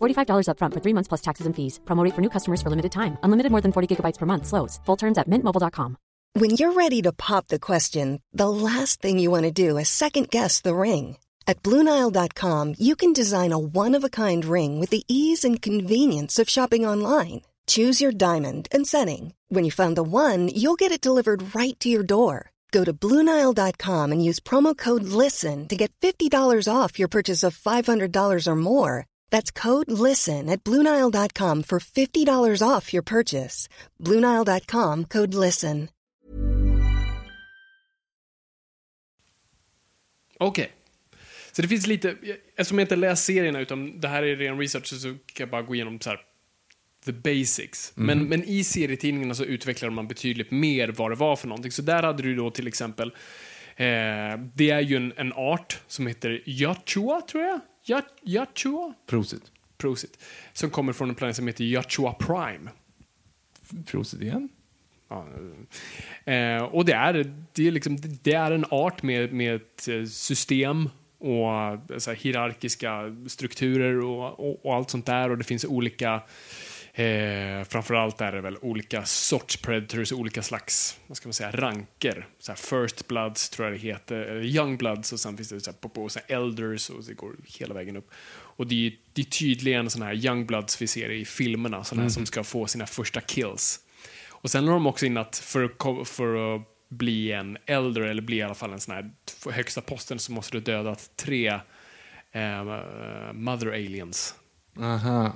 $45 0.00 0.48
upfront 0.48 0.74
for 0.74 0.80
three 0.80 0.94
months 0.94 1.08
plus 1.08 1.22
taxes 1.22 1.46
and 1.46 1.54
fees. 1.54 1.80
Promo 1.84 2.02
rate 2.04 2.14
for 2.14 2.22
new 2.22 2.30
customers 2.36 2.62
for 2.62 2.70
limited 2.70 2.92
time. 2.92 3.18
Unlimited 3.22 3.52
more 3.52 3.62
than 3.62 3.72
40 3.72 3.88
gigabytes 3.96 4.18
per 4.18 4.26
month. 4.26 4.46
Slows. 4.46 4.80
Full 4.86 4.96
terms 4.96 5.18
at 5.18 5.28
mintmobile.com. 5.28 5.96
When 6.36 6.50
you're 6.50 6.74
ready 6.74 7.00
to 7.00 7.12
pop 7.12 7.48
the 7.48 7.58
question, 7.58 8.20
the 8.30 8.50
last 8.50 9.00
thing 9.00 9.18
you 9.18 9.30
want 9.30 9.44
to 9.44 9.50
do 9.66 9.78
is 9.78 9.88
second 9.88 10.28
guess 10.28 10.60
the 10.60 10.74
ring. 10.74 11.16
At 11.46 11.62
Bluenile.com, 11.62 12.74
you 12.78 12.94
can 12.94 13.14
design 13.14 13.52
a 13.52 13.58
one 13.58 13.94
of 13.94 14.04
a 14.04 14.10
kind 14.10 14.44
ring 14.44 14.78
with 14.78 14.90
the 14.90 15.04
ease 15.08 15.44
and 15.44 15.62
convenience 15.62 16.38
of 16.38 16.50
shopping 16.50 16.84
online. 16.84 17.40
Choose 17.66 18.02
your 18.02 18.12
diamond 18.12 18.68
and 18.70 18.86
setting. 18.86 19.32
When 19.48 19.64
you 19.64 19.70
find 19.70 19.96
the 19.96 20.02
one, 20.02 20.48
you'll 20.48 20.82
get 20.82 20.92
it 20.92 21.00
delivered 21.00 21.54
right 21.54 21.80
to 21.80 21.88
your 21.88 22.02
door. 22.02 22.50
Go 22.70 22.84
to 22.84 22.92
Bluenile.com 22.92 24.12
and 24.12 24.22
use 24.22 24.38
promo 24.38 24.76
code 24.76 25.04
LISTEN 25.04 25.68
to 25.68 25.76
get 25.76 25.92
$50 26.02 26.68
off 26.68 26.98
your 26.98 27.08
purchase 27.08 27.42
of 27.42 27.56
$500 27.56 28.46
or 28.46 28.56
more. 28.56 29.06
That's 29.30 29.50
code 29.62 29.90
LISTEN 29.92 30.48
at 30.48 30.64
Bluenile.com 30.64 31.62
for 31.62 31.78
$50 31.78 32.62
off 32.62 32.94
your 32.94 33.04
purchase. 33.04 33.68
Bluenile.com 33.98 35.04
code 35.04 35.34
LISTEN. 35.34 35.88
Okej. 40.38 40.72
Så 41.52 41.62
det 41.62 41.68
finns 41.68 41.86
lite, 41.86 42.16
eftersom 42.56 42.78
jag 42.78 42.84
inte 42.84 42.96
läst 42.96 43.24
serierna 43.24 43.60
utan 43.60 44.00
det 44.00 44.08
här 44.08 44.22
är 44.22 44.36
ren 44.36 44.58
research 44.58 44.86
så 44.86 45.08
kan 45.08 45.18
jag 45.36 45.50
bara 45.50 45.62
gå 45.62 45.74
igenom 45.74 46.00
så 46.00 46.10
här 46.10 46.20
the 47.04 47.12
basics. 47.12 47.92
Men, 47.94 48.28
men 48.28 48.44
i 48.44 48.64
serietidningarna 48.64 49.34
så 49.34 49.44
utvecklar 49.44 49.90
man 49.90 50.08
betydligt 50.08 50.50
mer 50.50 50.88
vad 50.88 51.10
det 51.10 51.14
var 51.14 51.36
för 51.36 51.48
någonting. 51.48 51.72
Så 51.72 51.82
där 51.82 52.02
hade 52.02 52.22
du 52.22 52.34
då 52.34 52.50
till 52.50 52.66
exempel, 52.66 53.08
eh, 53.76 53.86
det 54.54 54.70
är 54.70 54.80
ju 54.80 54.96
en, 54.96 55.12
en 55.16 55.32
art 55.32 55.80
som 55.86 56.06
heter 56.06 56.42
Yachua, 56.46 57.20
tror 57.20 57.44
jag. 57.44 57.60
Yach- 57.86 58.20
Yachua? 58.22 58.94
Prosit. 59.06 59.42
Prosit. 59.78 60.18
Som 60.52 60.70
kommer 60.70 60.92
från 60.92 61.08
en 61.08 61.14
planet 61.14 61.36
som 61.36 61.46
heter 61.46 61.64
Yachua 61.64 62.12
Prime. 62.12 62.70
Prosit 63.86 64.20
igen. 64.22 64.48
Ja, 65.08 65.26
eh, 66.32 66.62
och 66.62 66.84
det 66.84 66.92
är, 66.92 67.34
det, 67.52 67.66
är 67.66 67.70
liksom, 67.70 67.96
det 68.22 68.32
är 68.32 68.50
en 68.50 68.64
art 68.70 69.02
med, 69.02 69.32
med 69.32 69.54
ett 69.54 69.88
eh, 69.88 70.04
system 70.04 70.88
och 71.18 71.50
eh, 71.52 71.78
så 71.98 72.12
hierarkiska 72.12 73.16
strukturer 73.26 74.00
och, 74.00 74.40
och, 74.40 74.66
och 74.66 74.74
allt 74.74 74.90
sånt 74.90 75.06
där. 75.06 75.30
Och 75.30 75.38
det 75.38 75.44
finns 75.44 75.64
olika, 75.64 76.20
eh, 76.96 77.64
framförallt 77.64 78.20
är 78.20 78.32
det 78.32 78.40
väl 78.40 78.58
olika 78.62 79.04
sorts 79.04 79.56
predators, 79.56 80.12
olika 80.12 80.42
slags, 80.42 80.98
vad 81.06 81.16
ska 81.16 81.28
man 81.28 81.32
säga, 81.32 81.50
ranker. 81.50 82.26
Så 82.38 82.54
first 82.54 83.08
bloods 83.08 83.50
tror 83.50 83.66
jag 83.68 83.74
det 83.74 83.80
heter, 83.80 84.16
eller 84.16 84.44
young 84.44 84.76
bloods 84.76 85.12
och 85.12 85.20
sen 85.20 85.36
finns 85.36 85.48
det 85.48 85.60
så 85.60 85.70
här, 85.70 85.88
på, 85.88 86.08
så 86.08 86.20
elders 86.26 86.90
och 86.90 87.04
det 87.04 87.14
går 87.14 87.36
hela 87.44 87.74
vägen 87.74 87.96
upp. 87.96 88.10
Och 88.30 88.66
det 88.66 88.86
är, 88.86 88.92
det 89.12 89.20
är 89.20 89.24
tydligen 89.24 89.90
sådana 89.90 90.06
här 90.06 90.26
young 90.26 90.46
bloods 90.46 90.82
vi 90.82 90.86
ser 90.86 91.10
i 91.10 91.24
filmerna, 91.24 91.84
sådana 91.84 92.02
här 92.02 92.10
som 92.10 92.26
ska 92.26 92.44
få 92.44 92.66
sina 92.66 92.86
första 92.86 93.20
kills. 93.20 93.80
Och 94.28 94.50
sen 94.50 94.66
har 94.66 94.74
de 94.74 94.86
också 94.86 95.06
in 95.06 95.16
att 95.16 95.36
för, 95.36 96.04
för 96.04 96.56
att 96.56 96.62
bli 96.88 97.32
en 97.32 97.58
äldre, 97.66 98.10
eller 98.10 98.22
bli 98.22 98.36
i 98.36 98.42
alla 98.42 98.54
fall 98.54 98.72
en 98.72 98.80
sån 98.80 98.94
här 98.94 99.10
högsta 99.50 99.80
posten, 99.80 100.18
så 100.18 100.32
måste 100.32 100.56
du 100.56 100.60
döda 100.60 100.96
tre 101.16 101.60
eh, 102.32 102.64
mother 103.32 103.66
aliens. 103.66 104.34
Aha. 104.80 105.32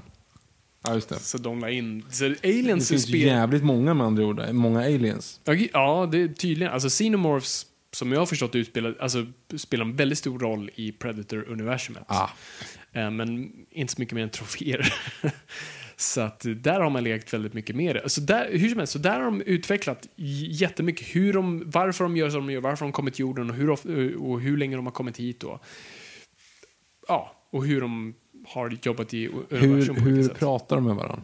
Ja, 0.85 0.95
just 0.95 1.09
det. 1.09 1.19
Så 1.19 1.39
de 1.39 1.61
la 1.61 1.71
in... 1.71 2.05
Så 2.11 2.25
Det 2.29 2.45
aliens 2.45 2.89
finns 2.89 3.03
spel... 3.03 3.21
jävligt 3.21 3.65
många 3.65 3.95
med 3.95 4.07
andra 4.07 4.25
ord. 4.25 4.43
Många 4.53 4.81
aliens. 4.81 5.41
Ja, 5.73 6.09
det 6.13 6.19
är 6.23 6.29
tydligen. 6.29 6.73
Alltså 6.73 6.89
Xenomorphs, 6.89 7.67
som 7.93 8.13
jag 8.13 8.19
har 8.19 8.27
förstått 8.27 8.55
utspelar, 8.55 8.97
alltså, 9.01 9.27
spelar 9.57 9.85
en 9.85 9.97
väldigt 9.97 10.19
stor 10.19 10.39
roll 10.39 10.71
i 10.75 10.93
Predator-universumet. 10.93 12.05
Ah. 12.07 12.29
Eh, 12.93 13.11
Men 13.11 13.53
inte 13.71 13.93
så 13.93 14.01
mycket 14.01 14.15
mer 14.15 14.23
än 14.23 14.31
troféer. 14.31 14.95
så 15.97 16.21
att 16.21 16.47
där 16.57 16.81
har 16.81 16.91
man 16.91 17.05
lekt 17.05 17.35
väldigt 17.35 17.55
mycket 17.55 17.77
med 17.77 17.97
det. 17.97 18.09
Så 18.09 18.21
där, 18.21 18.51
hur 18.53 18.69
som 18.69 18.79
helst, 18.79 18.93
så 18.93 18.99
där 18.99 19.19
har 19.19 19.25
de 19.25 19.43
utvecklat 19.43 20.09
jättemycket 20.51 21.07
hur 21.07 21.33
de, 21.33 21.63
varför 21.71 22.05
de 22.05 22.17
gör 22.17 22.31
som 22.31 22.47
de 22.47 22.53
gör, 22.53 22.61
varför 22.61 22.85
de 22.85 22.93
kommit 22.93 23.15
till 23.15 23.21
jorden 23.21 23.51
och 23.51 23.57
hur, 23.57 23.71
och 24.23 24.41
hur 24.41 24.57
länge 24.57 24.77
de 24.77 24.87
har 24.87 24.93
kommit 24.93 25.17
hit. 25.17 25.45
Och, 25.45 25.65
ja, 27.09 27.37
och 27.51 27.67
hur 27.67 27.81
de 27.81 28.15
har 28.55 28.79
jobbat 28.83 29.15
i 29.15 29.23
Hur, 29.27 29.45
universum 29.65 29.97
hur 29.97 30.23
sätt. 30.23 30.39
pratar 30.39 30.77
de 30.77 30.85
med 30.85 30.95
varandra? 30.97 31.23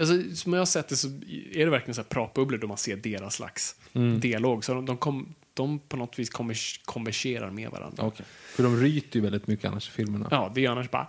Alltså, 0.00 0.36
som 0.36 0.52
jag 0.52 0.60
har 0.60 0.66
sett 0.66 0.88
det 0.88 0.96
så 0.96 1.08
är 1.52 1.64
det 1.64 1.70
verkligen 1.70 1.94
så 1.94 2.00
här 2.00 2.08
pratbubblor 2.08 2.58
då 2.58 2.66
man 2.66 2.76
ser 2.76 2.96
deras 2.96 3.34
slags 3.34 3.76
Mm. 3.92 4.20
dialog. 4.20 4.64
Så 4.64 4.74
de, 4.74 4.86
de, 4.86 4.96
kom, 4.96 5.34
de 5.54 5.78
på 5.78 5.96
något 5.96 6.18
vis 6.18 6.30
konvers, 6.30 6.80
konverserar 6.84 7.50
med 7.50 7.70
varandra. 7.70 8.02
Okej. 8.04 8.26
För 8.54 8.62
de 8.62 8.76
ryter 8.76 9.16
ju 9.16 9.22
väldigt 9.22 9.46
mycket 9.46 9.64
annars 9.70 9.88
i 9.88 9.92
filmerna. 9.92 10.28
Ja, 10.30 10.52
det 10.54 10.64
är 10.64 10.70
annars 10.70 10.90
bara... 10.90 11.06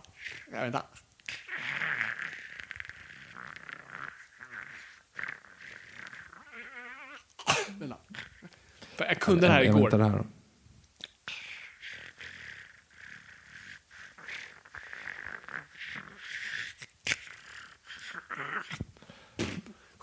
Jag 0.52 0.58
vet 0.60 0.66
inte. 0.66 0.82
Vänta. 7.80 7.98
Jag 8.98 9.20
kunde 9.20 9.42
det 9.48 9.54
här 9.54 9.64
jag 9.64 9.74
väntar 9.74 9.98
igår. 9.98 10.10
här. 10.10 10.18
då. 10.18 10.26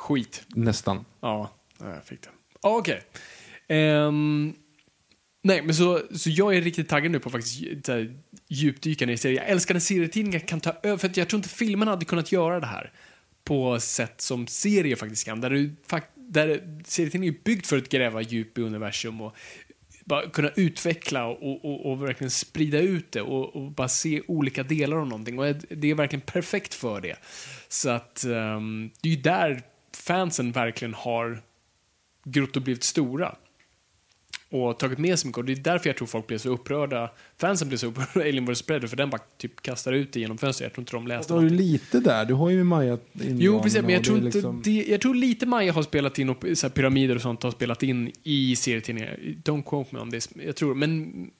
Skit. 0.09 0.43
Nästan. 0.49 1.05
Ja, 1.21 1.51
jag 1.79 2.05
fick 2.05 2.23
det. 2.23 2.29
Okej. 2.61 3.03
Ehm, 3.69 4.55
nej, 5.43 5.63
men 5.63 5.75
så, 5.75 6.03
så 6.15 6.31
jag 6.31 6.57
är 6.57 6.63
riktigt 6.63 6.89
taggad 6.89 7.11
nu 7.11 7.19
på 7.19 7.31
faktiskt 7.31 7.87
så 7.87 7.93
här, 7.93 8.17
djupdyka 8.49 9.07
ner 9.07 9.13
i 9.13 9.17
serier. 9.17 9.41
Jag 9.41 9.51
älskar 9.51 9.75
när 9.75 9.81
serietidningar 9.81 10.39
kan 10.39 10.61
ta 10.61 10.73
över, 10.83 10.97
för 10.97 11.09
att 11.09 11.17
jag 11.17 11.29
tror 11.29 11.39
inte 11.39 11.49
filmerna 11.49 11.91
hade 11.91 12.05
kunnat 12.05 12.33
göra 12.33 12.61
det 12.61 12.67
här 12.67 12.93
på 13.45 13.81
sätt 13.81 14.21
som 14.21 14.47
serier 14.47 14.97
faktiskt 14.97 15.25
kan. 15.25 15.41
Där, 15.41 15.51
du, 15.51 15.77
där 16.15 16.81
serietidningar 16.85 17.35
är 17.35 17.39
byggt 17.45 17.67
för 17.67 17.79
att 17.79 17.89
gräva 17.89 18.23
djup 18.23 18.59
i 18.59 18.63
universum 18.63 19.21
och 19.21 19.37
bara 20.05 20.31
kunna 20.31 20.51
utveckla 20.57 21.27
och, 21.27 21.65
och, 21.65 21.91
och 21.91 22.03
verkligen 22.03 22.31
sprida 22.31 22.79
ut 22.79 23.13
det 23.13 23.23
och, 23.23 23.57
och 23.57 23.73
bara 23.73 23.89
se 23.89 24.23
olika 24.29 24.63
delar 24.63 24.97
av 24.97 25.07
någonting. 25.07 25.39
Och 25.39 25.55
det 25.69 25.91
är 25.91 25.95
verkligen 25.95 26.21
perfekt 26.21 26.75
för 26.75 27.01
det. 27.01 27.17
Så 27.69 27.91
att 27.91 28.25
um, 28.27 28.91
det 29.01 29.09
är 29.09 29.15
ju 29.15 29.21
där 29.21 29.63
fansen 29.99 30.53
verkligen 30.53 30.95
har 30.95 31.43
grott 32.25 32.57
och 32.57 32.63
blivit 32.63 32.85
stora 32.85 33.37
och 34.51 34.79
tagit 34.79 34.99
med 34.99 35.19
sig 35.19 35.29
mycket. 35.29 35.39
Och 35.39 35.45
det 35.45 35.53
är 35.53 35.57
därför 35.57 35.89
jag 35.89 35.97
tror 35.97 36.07
folk 36.07 36.27
blev 36.27 36.39
så 36.39 36.49
upprörda. 36.49 37.11
Fansen 37.37 37.69
blev 37.69 37.79
så 37.79 37.87
upprörda 37.87 38.11
Alien 38.29 38.47
vs 38.47 38.63
Predator 38.63 38.89
för 38.89 38.97
den 38.97 39.11
bara 39.11 39.21
typ 39.37 39.63
kastar 39.63 39.93
ut 39.93 40.13
det 40.13 40.21
genom 40.21 40.39
fönstret. 40.39 40.65
Jag 40.67 40.73
tror 40.73 40.83
inte 40.83 40.93
de 40.93 41.07
läste 41.07 41.33
Du 41.33 41.37
har 41.37 41.43
ju 41.43 41.51
lite 41.51 42.01
där. 42.01 42.25
Du 42.25 42.35
har 42.35 42.51
ju 42.51 42.65
Maja 42.65 42.99
Jo, 43.13 43.63
precis. 43.63 43.83
Men 43.83 43.91
jag 43.91 44.05
tror, 44.05 44.17
inte, 44.17 44.37
liksom... 44.37 44.63
det, 44.65 44.85
jag 44.89 45.01
tror 45.01 45.15
lite 45.15 45.47
Maja 45.47 45.73
har 45.73 45.83
spelat 45.83 46.19
in, 46.19 46.29
och 46.29 46.45
så 46.55 46.71
pyramider 46.71 47.15
och 47.15 47.23
sånt 47.23 47.43
har 47.43 47.51
spelat 47.51 47.83
in 47.83 48.13
i 48.23 48.57
serietidningar. 48.57 49.19
Don't 49.21 49.63
quote 49.63 49.95
me 49.95 50.01
on 50.01 50.11
this. 50.11 50.29
Jag 50.35 50.57
tror, 50.57 50.75
men, 50.75 51.31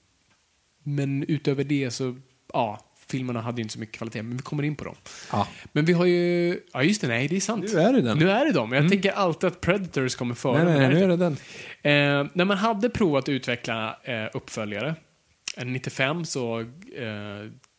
men 0.83 1.23
utöver 1.23 1.63
det 1.63 1.91
så, 1.91 2.15
ja, 2.53 2.79
filmerna 3.09 3.41
hade 3.41 3.61
inte 3.61 3.73
så 3.73 3.79
mycket 3.79 3.95
kvalitet. 3.95 4.21
Men 4.23 4.37
vi 4.37 4.43
kommer 4.43 4.63
in 4.63 4.75
på 4.75 4.83
dem. 4.85 4.95
Ja. 5.31 5.47
Men 5.71 5.85
vi 5.85 5.93
har 5.93 6.05
ju, 6.05 6.59
ja 6.73 6.83
just 6.83 7.01
det, 7.01 7.07
nej 7.07 7.27
det 7.27 7.35
är 7.35 7.39
sant. 7.39 7.65
Nu 7.73 7.79
är 7.79 7.93
det 7.93 8.01
den. 8.01 8.17
Nu 8.17 8.29
är 8.29 8.45
det 8.45 8.51
dem. 8.51 8.71
Jag 8.71 8.89
tänker 8.89 9.11
alltid 9.11 9.47
att 9.47 9.61
Predators 9.61 10.15
kommer 10.15 10.35
före. 10.35 10.63
Nej, 10.63 10.79
nej, 10.79 10.87
det 10.87 10.93
nu 10.95 11.03
är 11.03 11.07
det 11.07 11.17
den. 11.17 11.33
Eh, 11.81 12.31
när 12.33 12.45
man 12.45 12.57
hade 12.57 12.89
provat 12.89 13.23
att 13.23 13.29
utveckla 13.29 13.97
eh, 14.03 14.25
uppföljare, 14.33 14.95
eh, 15.57 15.65
95 15.65 16.25
så 16.25 16.59
eh, 16.59 16.65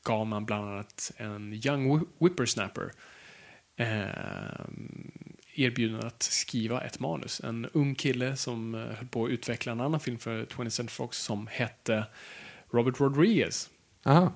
gav 0.04 0.26
man 0.26 0.44
bland 0.44 0.68
annat 0.68 1.12
en 1.16 1.52
Young 1.52 1.92
Whi- 1.92 2.06
Whippersnapper 2.20 2.90
eh, 3.76 3.86
erbjudande 5.54 6.06
att 6.06 6.22
skriva 6.22 6.80
ett 6.80 6.98
manus. 7.00 7.40
En 7.44 7.66
ung 7.72 7.94
kille 7.94 8.36
som 8.36 8.74
eh, 8.74 8.80
höll 8.80 9.06
på 9.10 9.24
att 9.24 9.30
utveckla 9.30 9.72
en 9.72 9.80
annan 9.80 10.00
film 10.00 10.18
för 10.18 10.44
20th 10.44 10.68
Century 10.68 10.94
Fox 10.94 11.18
som 11.18 11.46
hette 11.50 12.04
Robert 12.72 13.00
Rodriguez. 13.00 13.68
Aha. 14.04 14.32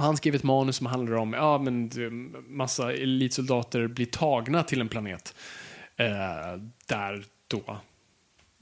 Och 0.00 0.06
han 0.06 0.16
skrev 0.16 0.34
ett 0.34 0.42
manus 0.42 0.76
som 0.76 0.86
handlar 0.86 1.16
om 1.16 1.32
ja, 1.32 1.58
men, 1.58 1.88
det- 1.88 2.10
massa 2.48 2.92
elitsoldater 2.92 3.86
blir 3.86 4.06
tagna 4.06 4.62
till 4.62 4.80
en 4.80 4.88
planet 4.88 5.34
eh, 5.96 6.06
där 6.86 7.24
då 7.48 7.78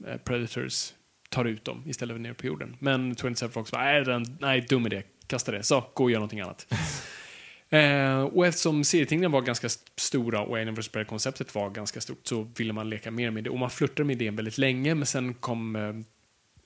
eh, 0.07 0.17
Predators 0.17 0.93
tar 1.29 1.45
ut 1.45 1.65
dem 1.65 1.83
istället 1.85 2.13
för 2.15 2.19
ner 2.19 2.33
på 2.33 2.45
jorden. 2.47 2.75
Men 2.79 3.15
27 3.15 3.35
Fox 3.49 3.71
bara, 3.71 3.83
nej, 3.83 4.03
den, 4.03 4.37
nej, 4.41 4.61
dum 4.69 4.85
idé, 4.85 5.03
kasta 5.27 5.51
det, 5.51 5.63
så, 5.63 5.83
gå 5.93 6.03
och 6.03 6.11
gör 6.11 6.17
någonting 6.17 6.39
annat. 6.39 6.73
eh, 7.69 8.21
och 8.21 8.47
eftersom 8.47 8.83
serietidningarna 8.83 9.33
var 9.33 9.41
ganska 9.41 9.67
st- 9.67 9.91
stora 9.95 10.41
och 10.41 10.57
Alien 10.57 10.75
vs. 10.75 10.87
Predator-konceptet 10.89 11.55
var 11.55 11.69
ganska 11.69 12.01
stort 12.01 12.27
så 12.27 12.47
ville 12.57 12.73
man 12.73 12.89
leka 12.89 13.11
mer 13.11 13.31
med 13.31 13.43
det. 13.43 13.49
Och 13.49 13.59
man 13.59 13.69
flörtade 13.69 14.03
med 14.03 14.21
idén 14.21 14.35
väldigt 14.35 14.57
länge, 14.57 14.95
men 14.95 15.05
sen 15.05 15.33
kom 15.33 15.75
eh, 15.75 15.93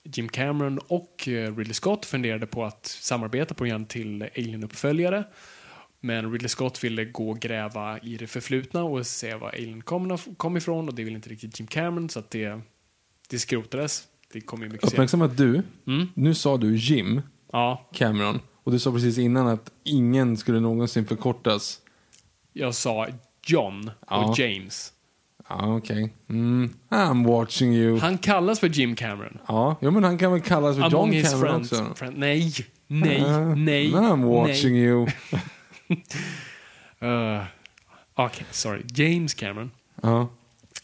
Jim 0.03 0.29
Cameron 0.29 0.79
och 0.87 1.27
eh, 1.27 1.55
Ridley 1.55 1.73
Scott 1.73 2.05
funderade 2.05 2.47
på 2.47 2.65
att 2.65 2.85
samarbeta 2.85 3.53
på 3.53 3.65
en 3.65 3.85
till 3.85 4.21
Alien-uppföljare. 4.37 5.23
Men 5.99 6.31
Ridley 6.31 6.49
Scott 6.49 6.83
ville 6.83 7.05
gå 7.05 7.29
och 7.29 7.39
gräva 7.39 7.99
i 7.99 8.17
det 8.17 8.27
förflutna 8.27 8.83
och 8.83 9.07
se 9.07 9.35
var 9.35 9.47
Alien 9.49 9.81
kom, 9.83 10.17
kom 10.37 10.57
ifrån 10.57 10.87
och 10.87 10.95
det 10.95 11.03
ville 11.03 11.15
inte 11.15 11.29
riktigt 11.29 11.59
Jim 11.59 11.67
Cameron 11.67 12.09
så 12.09 12.19
att 12.19 12.31
det, 12.31 12.61
det 13.29 13.39
skrotades. 13.39 14.03
Det 14.33 14.41
kom 14.41 14.61
ju 14.61 14.69
mycket. 14.69 14.87
Uppmärksamma 14.93 15.25
att 15.25 15.37
du, 15.37 15.63
Mm. 15.87 16.07
nu 16.13 16.33
sa 16.33 16.57
du 16.57 16.75
Jim 16.77 17.21
Ja, 17.51 17.89
Cameron 17.93 18.39
och 18.63 18.71
du 18.71 18.79
sa 18.79 18.91
precis 18.91 19.17
innan 19.17 19.47
att 19.47 19.71
ingen 19.83 20.37
skulle 20.37 20.59
någonsin 20.59 21.05
förkortas. 21.05 21.79
jag 22.53 22.75
sa 22.75 23.07
John 23.45 23.87
och 23.87 23.93
Ja. 24.09 24.35
James. 24.37 24.93
Ja, 25.49 25.75
okej. 25.77 26.13
Mm. 26.29 26.69
I'm 26.89 27.27
watching 27.27 27.75
you. 27.75 27.99
Han 27.99 28.17
kallas 28.17 28.59
för 28.59 28.67
Jim 28.69 28.95
Cameron. 28.95 29.37
Ja, 29.47 29.75
jo, 29.81 29.91
men 29.91 30.03
han 30.03 30.17
kan 30.17 30.31
väl 30.31 30.41
kallas 30.41 30.75
för 30.75 30.83
Among 30.83 30.91
John 30.91 31.11
his 31.11 31.31
Cameron 31.31 31.49
friends. 31.65 31.71
också. 31.71 31.95
Friend, 31.95 32.17
nej, 32.17 32.53
nej, 32.87 33.17
Ja, 33.21 33.55
nej. 33.55 33.91
I'm 33.91 34.23
watching 34.25 34.73
nej. 34.73 34.81
you. 34.83 35.07
Uh, 37.03 37.43
Okej, 38.15 38.45
sorry. 38.51 38.81
James 38.95 39.33
Cameron. 39.33 39.71
Ja. 40.01 40.27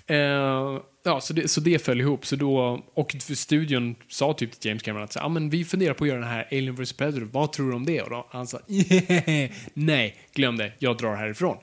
Eh, 0.07 0.79
ja, 1.03 1.21
så 1.21 1.33
det, 1.33 1.47
så 1.47 1.61
det 1.61 1.85
föll 1.85 2.01
ihop. 2.01 2.25
Så 2.25 2.35
då, 2.35 2.81
och 2.93 3.15
studion 3.19 3.95
sa 4.07 4.33
typ 4.33 4.51
till 4.59 4.69
James 4.69 4.83
Cameron 4.83 5.03
att 5.03 5.17
ah, 5.17 5.29
men 5.29 5.49
vi 5.49 5.65
funderar 5.65 5.93
på 5.93 6.03
att 6.03 6.07
göra 6.07 6.19
den 6.19 6.29
här 6.29 6.47
Alien 6.51 6.75
vs 6.75 6.93
Predator. 6.93 7.27
Vad 7.31 7.51
tror 7.51 7.69
du 7.69 7.75
om 7.75 7.85
det? 7.85 8.01
Och 8.01 8.09
då, 8.09 8.27
han 8.29 8.47
sa 8.47 8.59
nej, 9.73 10.15
glöm 10.33 10.57
det. 10.57 10.71
Jag 10.79 10.97
drar 10.97 11.15
härifrån. 11.15 11.57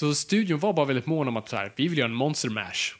Så 0.00 0.14
studion 0.14 0.58
var 0.58 0.72
bara 0.72 0.86
väldigt 0.86 1.06
mån 1.06 1.28
om 1.28 1.36
att 1.36 1.48
så 1.48 1.56
här, 1.56 1.72
vi 1.76 1.88
vill 1.88 1.98
göra 1.98 2.08
en 2.08 2.14
Monster 2.14 2.48
Mash. 2.48 2.94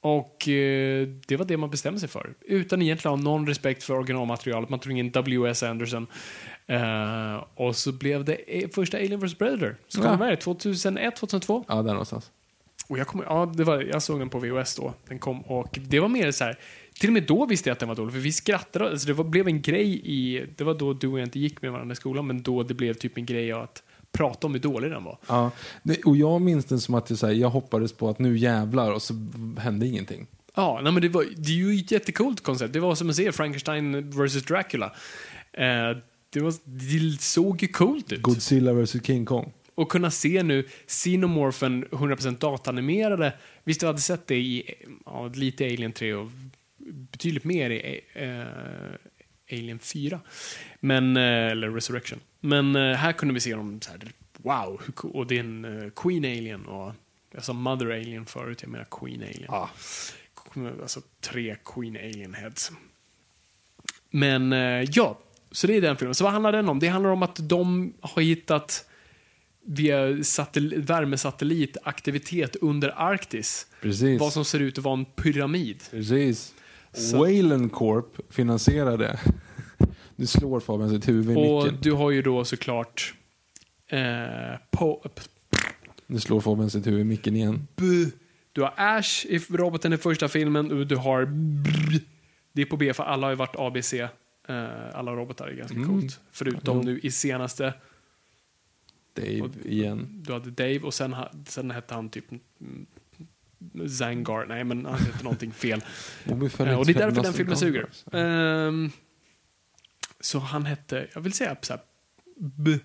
Och 0.00 0.48
eh, 0.48 1.08
det 1.28 1.36
var 1.36 1.44
det 1.44 1.56
man 1.56 1.70
bestämde 1.70 2.00
sig 2.00 2.08
för. 2.08 2.34
Utan 2.40 2.82
egentligen 2.82 3.18
ha 3.18 3.22
någon 3.24 3.46
respekt 3.46 3.82
för 3.82 3.94
originalmaterialet. 3.94 4.70
Man 4.70 4.78
tog 4.78 4.98
in 4.98 5.10
W.S. 5.10 5.62
Anderson. 5.62 6.06
Eh, 6.66 7.44
och 7.54 7.76
så 7.76 7.92
blev 7.92 8.24
det 8.24 8.34
eh, 8.34 8.68
första 8.68 8.96
Alien 8.96 9.20
vs 9.20 9.34
Predator. 9.34 9.76
Så 9.88 10.00
kom 10.00 10.10
Ja. 10.10 10.16
den 10.16 10.28
här 10.28 10.36
2001, 10.36 11.16
2002. 11.16 11.64
ja, 11.68 11.74
där 11.74 11.82
någonstans. 11.82 12.30
Och 12.88 12.98
jag, 12.98 13.06
kommer, 13.06 13.24
ja, 13.24 13.52
det 13.56 13.64
var, 13.64 13.80
jag 13.80 14.02
såg 14.02 14.18
den 14.18 14.28
på 14.28 14.38
VHS 14.38 14.76
då. 14.76 14.94
Den 15.08 15.18
kom 15.18 15.40
och 15.40 15.78
det 15.82 16.00
var 16.00 16.08
mer 16.08 16.30
så 16.30 16.44
här. 16.44 16.58
Till 17.00 17.08
och 17.08 17.12
med 17.12 17.22
då 17.22 17.46
visste 17.46 17.68
jag 17.68 17.72
att 17.74 17.78
den 17.80 17.88
var 17.88 17.96
dålig, 17.96 18.12
för 18.12 18.20
vi 18.20 18.32
skrattade. 18.32 18.90
Alltså 18.90 19.06
det 19.06 19.12
var, 19.12 19.24
blev 19.24 19.46
en 19.46 19.62
grej 19.62 20.00
i... 20.04 20.46
Det 20.56 20.64
var 20.64 20.74
då 20.74 20.92
du 20.92 21.08
och 21.08 21.18
jag 21.18 21.26
inte 21.26 21.38
gick 21.38 21.62
med 21.62 21.72
varandra 21.72 21.92
i 21.92 21.96
skolan, 21.96 22.26
men 22.26 22.42
då 22.42 22.62
det 22.62 22.74
blev 22.74 22.94
typ 22.94 23.16
en 23.16 23.26
grej 23.26 23.52
att 23.52 23.82
prata 24.12 24.46
om 24.46 24.52
hur 24.52 24.60
dålig 24.60 24.90
den 24.90 25.04
var. 25.04 25.18
Ja. 25.28 25.50
Och 26.04 26.16
jag 26.16 26.40
minns 26.40 26.64
den 26.64 26.80
som 26.80 26.94
att 26.94 27.06
det, 27.06 27.16
så 27.16 27.26
här, 27.26 27.34
jag 27.34 27.50
hoppades 27.50 27.92
på 27.92 28.08
att 28.08 28.18
nu 28.18 28.38
jävlar 28.38 28.92
och 28.92 29.02
så 29.02 29.14
hände 29.58 29.86
ingenting. 29.86 30.26
Ja, 30.54 30.80
nej, 30.82 30.92
men 30.92 31.02
det, 31.02 31.08
var, 31.08 31.26
det 31.36 31.52
är 31.52 31.56
ju 31.56 31.80
ett 31.80 31.90
jättecoolt 31.90 32.40
koncept. 32.40 32.72
Det 32.72 32.80
var 32.80 32.94
som 32.94 33.10
att 33.10 33.16
se 33.16 33.32
Frankenstein 33.32 34.10
vs 34.10 34.42
Dracula. 34.42 34.92
Eh, 35.52 35.96
det, 36.30 36.40
var, 36.40 36.54
det 36.64 37.22
såg 37.22 37.62
ju 37.62 37.68
coolt 37.68 38.12
ut. 38.12 38.22
Godzilla 38.22 38.72
vs 38.72 39.04
King 39.04 39.24
Kong. 39.24 39.52
Och 39.74 39.88
kunna 39.88 40.10
se 40.10 40.42
nu 40.42 40.68
Xenomorphen 40.86 41.84
100% 41.84 42.38
datanimerade. 42.38 43.32
Visst, 43.64 43.80
du 43.80 43.86
hade 43.86 44.00
sett 44.00 44.26
det 44.26 44.36
i 44.36 44.74
ja, 45.06 45.30
lite 45.34 45.64
Alien 45.64 45.92
3 45.92 46.14
och 46.14 46.30
betydligt 46.86 47.44
mer 47.44 47.70
i 47.70 48.00
eh, 48.14 49.58
Alien 49.58 49.78
4. 49.78 50.20
Men, 50.80 51.16
eh, 51.16 51.22
eller 51.22 51.70
Resurrection. 51.70 52.20
Men 52.40 52.76
eh, 52.76 52.94
här 52.96 53.12
kunde 53.12 53.34
vi 53.34 53.40
se 53.40 53.54
dem 53.54 53.80
så 53.80 53.90
här, 53.90 54.00
wow, 54.36 54.80
och 55.02 55.26
det 55.26 55.36
är 55.36 55.40
en 55.40 55.64
eh, 55.82 55.90
Queen 55.90 56.24
Alien 56.24 56.66
och 56.66 56.92
jag 57.34 57.44
sa 57.44 57.52
Mother 57.52 57.86
Alien 57.86 58.26
förut, 58.26 58.62
jag 58.62 58.70
menar 58.70 58.86
Queen 58.90 59.22
Alien. 59.22 59.50
Alltså 60.82 61.00
tre 61.20 61.56
Queen 61.64 61.96
Alien 61.96 62.34
heads. 62.34 62.72
Men 64.10 64.52
eh, 64.52 64.58
ja, 64.92 65.18
så 65.50 65.66
det 65.66 65.76
är 65.76 65.80
den 65.80 65.96
filmen. 65.96 66.14
Så 66.14 66.24
vad 66.24 66.32
handlar 66.32 66.52
den 66.52 66.68
om? 66.68 66.78
Det 66.78 66.88
handlar 66.88 67.10
om 67.10 67.22
att 67.22 67.48
de 67.48 67.92
har 68.00 68.22
hittat 68.22 68.84
via 69.64 70.24
satellit, 70.24 70.78
värmesatellit 70.90 71.76
aktivitet 71.82 72.56
under 72.56 72.88
Arktis. 72.96 73.66
Precis. 73.80 74.20
Vad 74.20 74.32
som 74.32 74.44
ser 74.44 74.60
ut 74.60 74.78
att 74.78 74.84
vara 74.84 74.98
en 74.98 75.04
pyramid. 75.04 75.82
Precis. 75.90 76.54
Så- 76.92 77.18
Wayland 77.18 77.72
Corp 77.72 78.32
finansierade. 78.32 79.20
Du 80.20 80.26
slår 80.26 80.60
Fabian 80.60 80.90
sitt 80.90 81.08
huvud 81.08 81.36
i 81.36 81.40
Och 81.40 81.64
micken. 81.64 81.78
du 81.82 81.92
har 81.92 82.10
ju 82.10 82.22
då 82.22 82.44
såklart 82.44 83.14
eh, 83.86 84.00
po, 84.70 85.02
Du 86.06 86.20
slår 86.20 86.40
Fabian 86.40 86.70
sitt 86.70 86.86
huvud 86.86 87.00
i 87.00 87.04
micken 87.04 87.36
igen. 87.36 87.66
bu, 87.76 88.10
du 88.52 88.60
har 88.62 88.74
Ash 88.76 89.26
i 89.26 89.38
roboten 89.50 89.92
i 89.92 89.96
första 89.96 90.28
filmen 90.28 90.72
och 90.80 90.86
du 90.86 90.96
har 90.96 91.24
brr, 91.62 92.00
det 92.52 92.62
är 92.62 92.66
på 92.66 92.76
B 92.76 92.92
för 92.94 93.02
alla 93.04 93.26
har 93.26 93.30
ju 93.30 93.36
varit 93.36 93.56
ABC. 93.58 93.92
Eh, 93.94 94.08
alla 94.94 95.12
robotar 95.12 95.46
är 95.48 95.54
ganska 95.54 95.84
coolt. 95.84 96.20
Förutom 96.32 96.76
Jo. 96.76 96.82
nu 96.82 97.00
i 97.02 97.10
senaste 97.10 97.74
Dave 99.14 99.40
Och- 99.40 99.50
igen. 99.64 100.08
Du 100.26 100.32
hade 100.32 100.50
Dave 100.50 100.78
och 100.80 100.94
sen, 100.94 101.12
ha- 101.12 101.30
sen 101.46 101.70
hette 101.70 101.94
han 101.94 102.08
typ 102.08 102.24
mm, 102.30 102.86
Zangar. 103.88 104.46
Nej, 104.46 104.64
men 104.64 104.86
han 104.86 104.98
hette 104.98 105.24
någonting 105.24 105.52
fel. 105.52 105.84
Och, 106.24 106.52
får 106.52 106.66
Eh, 106.68 106.78
och 106.78 106.86
det 106.86 106.92
är 106.92 106.98
därför 106.98 107.22
den 107.22 107.32
filmen 107.32 107.56
suger. 107.56 107.86
Ehm, 108.12 108.90
så 110.20 110.38
han 110.38 110.66
hette, 110.66 111.06
jag 111.14 111.20
vill 111.20 111.32
säga 111.32 111.56
så 111.60 111.72
här, 111.72 111.82
B- 112.36 112.78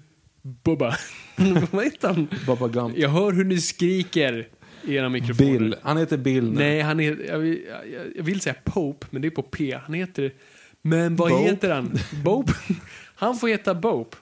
Bubba. 0.63 0.97
Vad 1.71 1.83
heter 1.83 2.07
han? 2.07 2.27
Baba 2.47 2.67
Gump. 2.67 2.97
Jag 2.97 3.09
hör 3.09 3.31
hur 3.31 3.43
ni 3.43 3.61
skriker 3.61 4.47
i 4.83 4.95
era 4.95 5.09
mikrofoner. 5.09 5.59
Bill. 5.59 5.75
Han 5.81 5.97
heter 5.97 6.17
Bill 6.17 6.51
nu. 6.51 6.59
Nej, 6.59 6.81
han 6.81 6.99
är, 6.99 7.25
jag, 7.27 7.39
vill, 7.39 7.61
jag, 8.15 8.23
vill 8.23 8.41
säga 8.41 8.55
Pope, 8.63 9.07
men 9.09 9.21
det 9.21 9.27
är 9.27 9.29
på 9.29 9.41
P. 9.43 9.79
Han 9.83 9.93
heter... 9.93 10.33
Men 10.81 11.15
vad 11.15 11.31
Bope. 11.31 11.43
heter 11.43 11.71
han? 11.71 11.97
Bope? 12.23 12.53
Han 13.17 13.37
får 13.37 13.47
heta 13.47 13.75
Bope. 13.75 14.17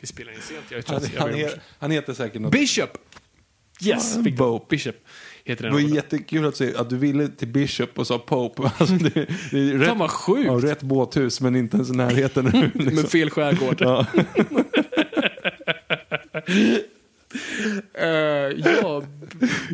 Vi 0.00 0.06
spelar 0.06 0.32
in 0.32 0.40
sent. 0.40 0.64
Jag, 0.70 0.86
tror 0.86 0.94
Han, 0.96 1.04
att 1.04 1.14
jag 1.14 1.20
han, 1.20 1.34
he, 1.34 1.50
han 1.78 1.90
heter 1.90 2.14
säkert 2.14 2.42
något. 2.42 2.52
Bishop! 2.52 2.98
Yes. 3.80 4.18
Bope. 4.36 4.66
Bishop 4.70 4.96
heter 5.48 5.64
Det 5.64 5.70
var 5.70 5.78
roboten. 5.78 5.94
jättekul 5.96 6.44
att 6.46 6.56
se 6.56 6.74
att 6.76 6.90
du 6.90 6.96
ville 6.96 7.28
till 7.28 7.48
Bishop 7.48 7.98
och 7.98 8.06
sa 8.06 8.18
Pope. 8.18 8.62
Alltså 8.78 8.94
det, 8.94 9.10
det 9.50 9.58
är 9.58 9.78
rätt, 9.78 9.88
Fan 9.88 9.98
vad 9.98 10.10
sjukt! 10.10 10.46
ja, 10.46 10.52
rätt 10.52 10.82
båthus 10.82 11.40
men 11.40 11.56
inte 11.56 11.76
ens 11.76 11.90
i 11.90 11.92
närheten. 11.92 12.44
liksom. 12.74 12.94
Med 12.94 13.08
fel 13.08 13.30
skärgård. 13.30 13.76
Ja. 13.80 14.06
Eh, 17.94 18.08
ja, 18.64 19.02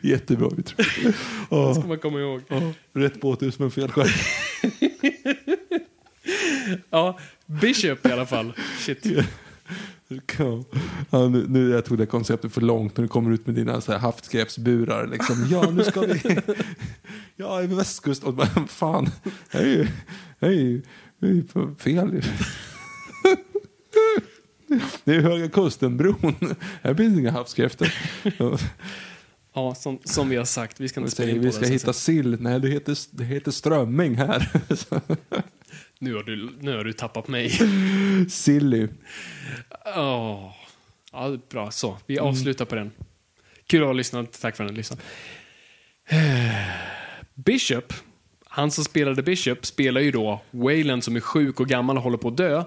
Jättebra 0.03 0.49
uttryck. 0.59 0.87
det 1.51 1.75
ska 1.75 1.87
man 1.89 1.99
komma 1.99 2.21
ihåg. 2.21 2.41
Rätt 2.93 3.21
båthus 3.21 3.59
men 3.59 3.71
fel 3.71 3.91
själv. 3.93 4.09
Ja, 6.91 7.19
Bishop 7.47 8.07
i 8.07 8.13
alla 8.13 8.27
fall. 8.27 8.53
Shit. 8.79 9.07
Ja, 11.11 11.29
nu, 11.29 11.47
nu 11.49 11.71
jag 11.71 11.85
tog 11.85 11.99
det 11.99 12.07
konceptet 12.07 12.53
för 12.53 12.61
långt 12.61 12.97
när 12.97 13.03
du 13.03 13.09
kommer 13.09 13.31
ut 13.31 13.47
med 13.47 13.55
dina 13.55 13.81
så 13.81 13.93
här 13.93 13.99
havskräpsburar. 13.99 15.07
Liksom. 15.07 15.47
Ja, 15.51 15.71
nu 15.71 15.85
ska 15.85 16.01
vi... 16.01 16.21
Ja, 17.37 17.63
över 17.63 17.77
västkusten. 17.77 18.29
Och 18.29 18.35
bara, 18.35 18.67
fan, 18.69 19.11
jag 19.51 19.63
är 19.63 19.67
ju, 19.67 19.89
är 20.41 20.51
ju, 20.51 20.83
jag 21.19 21.31
är 21.31 21.35
ju 21.35 21.75
fel. 21.79 22.23
Det 25.05 25.15
är 25.15 25.21
Höga 25.21 25.49
Kusten-bron. 25.49 26.55
Här 26.83 26.95
finns 26.95 27.19
inga 27.19 27.31
havskräftor. 27.31 27.93
Ja, 29.55 29.75
som, 29.75 29.99
som 30.05 30.29
vi 30.29 30.37
har 30.37 30.45
sagt, 30.45 30.81
vi 30.81 30.89
ska 30.89 31.01
inte 31.01 31.13
spela 31.13 31.31
in 31.31 31.37
på 31.37 31.43
vi 31.43 31.53
ska 31.53 31.67
hitta 31.67 31.93
sill. 31.93 32.37
Nej, 32.41 32.61
det 32.61 32.69
heter, 32.69 32.99
det 33.11 33.25
heter 33.25 33.51
strömming 33.51 34.15
här. 34.15 34.51
Nu 36.05 36.15
har, 36.15 36.23
du, 36.23 36.51
nu 36.61 36.77
har 36.77 36.85
du 36.85 36.93
tappat 36.93 37.29
mig. 37.29 37.51
Silly. 38.31 38.89
Åh. 39.97 40.51
Ja, 41.13 41.37
bra. 41.51 41.71
Så, 41.71 41.99
vi 42.07 42.19
Mm. 42.19 42.29
avslutar 42.31 42.65
på 42.65 42.75
den. 42.75 42.91
Kul 43.67 43.81
att 43.83 43.87
ha 43.87 43.93
lyssnat. 43.93 44.41
Tack 44.41 44.57
för 44.57 44.65
att 44.65 44.71
ni 44.71 44.77
lyssnat. 44.77 45.01
Bishop, 47.35 47.93
han 48.47 48.71
som 48.71 48.85
spelade 48.85 49.23
Bishop, 49.23 49.67
spelar 49.67 50.01
ju 50.01 50.11
då 50.11 50.41
Wayland 50.51 51.05
som 51.05 51.17
är 51.17 51.21
sjuk 51.21 51.61
och 51.61 51.69
gammal 51.69 51.97
och 51.97 52.03
håller 52.03 52.19
på 52.19 52.29
att 52.29 52.37
dö. 52.37 52.65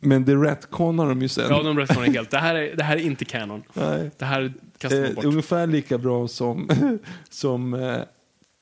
Men 0.00 0.24
det 0.24 0.34
retconar 0.34 1.08
de 1.08 1.22
ju 1.22 1.28
sen. 1.28 1.46
Ja, 1.50 1.62
de 1.62 1.78
rättade 1.78 2.10
helt. 2.10 2.30
Det 2.30 2.38
här, 2.38 2.54
är, 2.54 2.76
det 2.76 2.84
här 2.84 2.96
är 2.96 3.00
inte 3.00 3.24
canon. 3.24 3.62
Nej. 3.74 4.10
Det 4.18 4.24
här 4.24 4.52
kastar 4.78 4.98
man 5.00 5.08
Eh, 5.08 5.14
bort. 5.14 5.24
ungefär 5.24 5.66
lika 5.66 5.98
bra 5.98 6.28
som, 6.28 6.68
som 7.30 7.74
eh, 7.74 8.00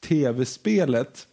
tv-spelet 0.09 1.27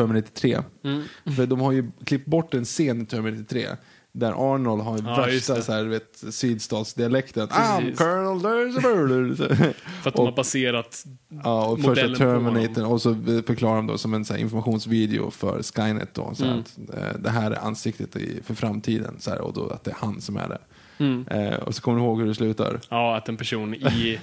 Terminator 0.00 0.30
3. 0.34 0.58
Mm. 0.84 1.02
För 1.36 1.46
de 1.46 1.60
har 1.60 1.72
ju 1.72 1.90
klippt 2.04 2.26
bort 2.26 2.54
en 2.54 2.64
scen 2.64 3.02
i 3.02 3.06
Terminator 3.06 3.44
3 3.44 3.66
där 4.12 4.54
Arnold 4.54 4.82
har 4.82 4.98
Ja, 5.04 5.16
värsta 5.26 5.62
så 5.62 5.72
här, 5.72 5.84
vet, 5.84 6.22
sydstatsdialekten. 6.30 7.48
I'm. 7.48 7.94
Colonel 7.96 8.72
murder. 8.82 9.34
För 10.02 10.08
att 10.10 10.16
de 10.16 10.26
har 10.26 10.32
baserat 10.32 11.04
Ja, 11.44 11.66
och 11.66 11.76
första 11.78 11.90
modellen 11.90 12.12
på 12.12 12.18
Terminator 12.18 12.74
honom. 12.82 12.92
och 12.92 13.02
så 13.02 13.14
förklarar 13.46 13.76
de 13.76 13.86
då 13.86 13.98
som 13.98 14.14
en 14.14 14.24
så 14.24 14.34
här, 14.34 14.40
informationsvideo 14.40 15.30
för 15.30 15.62
Skynet 15.62 16.14
då. 16.14 16.34
Så 16.34 16.44
Mm. 16.44 16.58
att, 16.58 16.78
eh, 16.98 17.18
det 17.20 17.30
här 17.30 17.50
är 17.50 17.56
ansiktet 17.58 18.16
i, 18.16 18.40
för 18.44 18.54
framtiden 18.54 19.16
så 19.18 19.30
här, 19.30 19.40
och 19.40 19.52
då 19.52 19.68
att 19.68 19.84
det 19.84 19.90
är 19.90 19.96
han 20.00 20.20
som 20.20 20.36
är 20.36 20.48
det. 20.48 20.58
Mm. 21.04 21.26
Eh, 21.28 21.54
och 21.58 21.74
så 21.74 21.82
kommer 21.82 21.98
du 21.98 22.04
ihåg 22.04 22.20
hur 22.20 22.26
det 22.26 22.34
slutar? 22.34 22.80
Ja, 22.88 23.16
att 23.16 23.28
en 23.28 23.36
person 23.36 23.74
i 23.74 24.20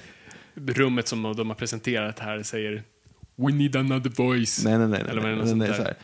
rummet 0.54 1.08
som 1.08 1.22
de 1.36 1.48
har 1.48 1.54
presenterat 1.54 2.18
här 2.18 2.42
säger 2.42 2.82
We 3.36 3.52
need 3.52 3.76
another 3.76 4.10
voice. 4.10 4.64
Nej, 4.64 4.78
nej, 4.78 4.88
nej. 4.88 5.00
nej, 5.02 5.10
Eller 5.10 5.22
nej, 5.22 5.54
nej, 5.54 5.68
så 5.68 5.82
där. 5.82 5.96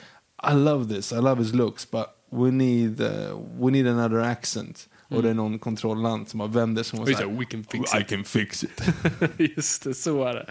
här, 0.43 0.53
I 0.53 0.65
love 0.65 0.95
this, 0.95 1.13
I 1.13 1.17
love 1.17 1.43
his 1.43 1.55
looks, 1.55 1.91
but 1.91 2.07
we 2.33 2.51
need, 2.51 3.01
uh, 3.01 3.09
we 3.65 3.71
need 3.71 3.87
another 3.87 4.19
accent. 4.19 4.89
Och 5.09 5.23
det 5.23 5.31
är 5.31 5.35
någon 5.35 5.59
kontrollant 5.59 6.29
som 6.29 6.41
har 6.41 6.49
vänder 6.49 6.83
sig 6.83 7.01
och 7.01 7.09
säger 7.09 7.39
we 7.39 7.45
can 7.45 7.65
fix 7.65 7.95
I 7.95 8.01
it. 8.01 8.09
can 8.09 8.25
fix 8.25 8.65
it. 8.65 8.83
Just 9.57 9.85
det, 9.85 9.95
så 9.95 10.25
är 10.25 10.35
det. 10.35 10.47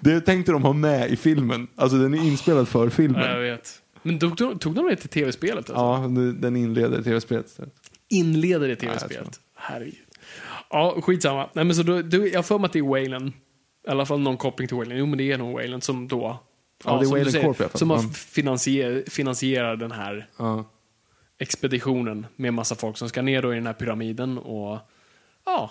det 0.00 0.20
tänkte 0.20 0.52
de 0.52 0.62
ha 0.62 0.72
med 0.72 1.10
i 1.10 1.16
filmen. 1.16 1.66
Alltså 1.76 1.98
den 1.98 2.14
är 2.14 2.18
inspelad 2.18 2.68
för 2.68 2.88
filmen. 2.90 3.20
Ja, 3.20 3.30
jag 3.30 3.40
vet. 3.40 3.82
Men 4.02 4.18
tog, 4.18 4.36
tog, 4.36 4.60
tog 4.60 4.74
de 4.74 4.86
det 4.86 4.96
till 4.96 5.08
tv-spelet? 5.08 5.70
Alltså? 5.70 5.74
Ja, 5.74 6.32
den 6.40 6.56
inleder 6.56 7.02
tv-spelet. 7.02 7.60
Inleder 8.08 8.68
det 8.68 8.82
Ja, 8.82 8.90
tv-spelet? 8.90 9.40
Herregud. 9.56 9.94
Ja, 10.70 11.00
skitsamma. 11.02 11.48
Nej, 11.54 11.64
men 11.64 11.76
så 11.76 11.82
då, 11.82 12.02
då, 12.02 12.26
jag 12.26 12.38
har 12.38 12.42
för 12.42 12.58
mig 12.58 12.66
att 12.66 12.72
det 12.72 12.78
är 12.78 12.82
Wayland. 12.82 13.32
I 13.88 13.90
alla 13.90 14.06
fall 14.06 14.20
någon 14.20 14.36
koppling 14.36 14.68
till 14.68 14.76
Wayland. 14.76 14.98
Jo, 15.00 15.06
men 15.06 15.18
det 15.18 15.32
är 15.32 15.38
nog 15.38 15.52
Wayland 15.54 15.82
som 15.82 16.08
då... 16.08 16.38
Ja, 16.84 16.90
det 16.92 16.96
är 16.98 17.02
som 17.04 17.10
Wayland 17.12 17.32
säger, 17.32 17.52
Corp. 17.52 17.78
Som 17.78 17.90
har 17.90 17.96
Ja. 17.96 18.08
finansier, 18.14 19.04
finansierar 19.10 19.76
den 19.76 19.92
här 19.92 20.28
Ja. 20.38 20.64
expeditionen 21.38 22.26
med 22.36 22.54
massa 22.54 22.74
folk 22.74 22.96
som 22.96 23.08
ska 23.08 23.22
ner 23.22 23.42
då 23.42 23.52
i 23.52 23.54
den 23.56 23.66
här 23.66 23.72
pyramiden 23.72 24.38
och... 24.38 24.78
Ja, 25.44 25.70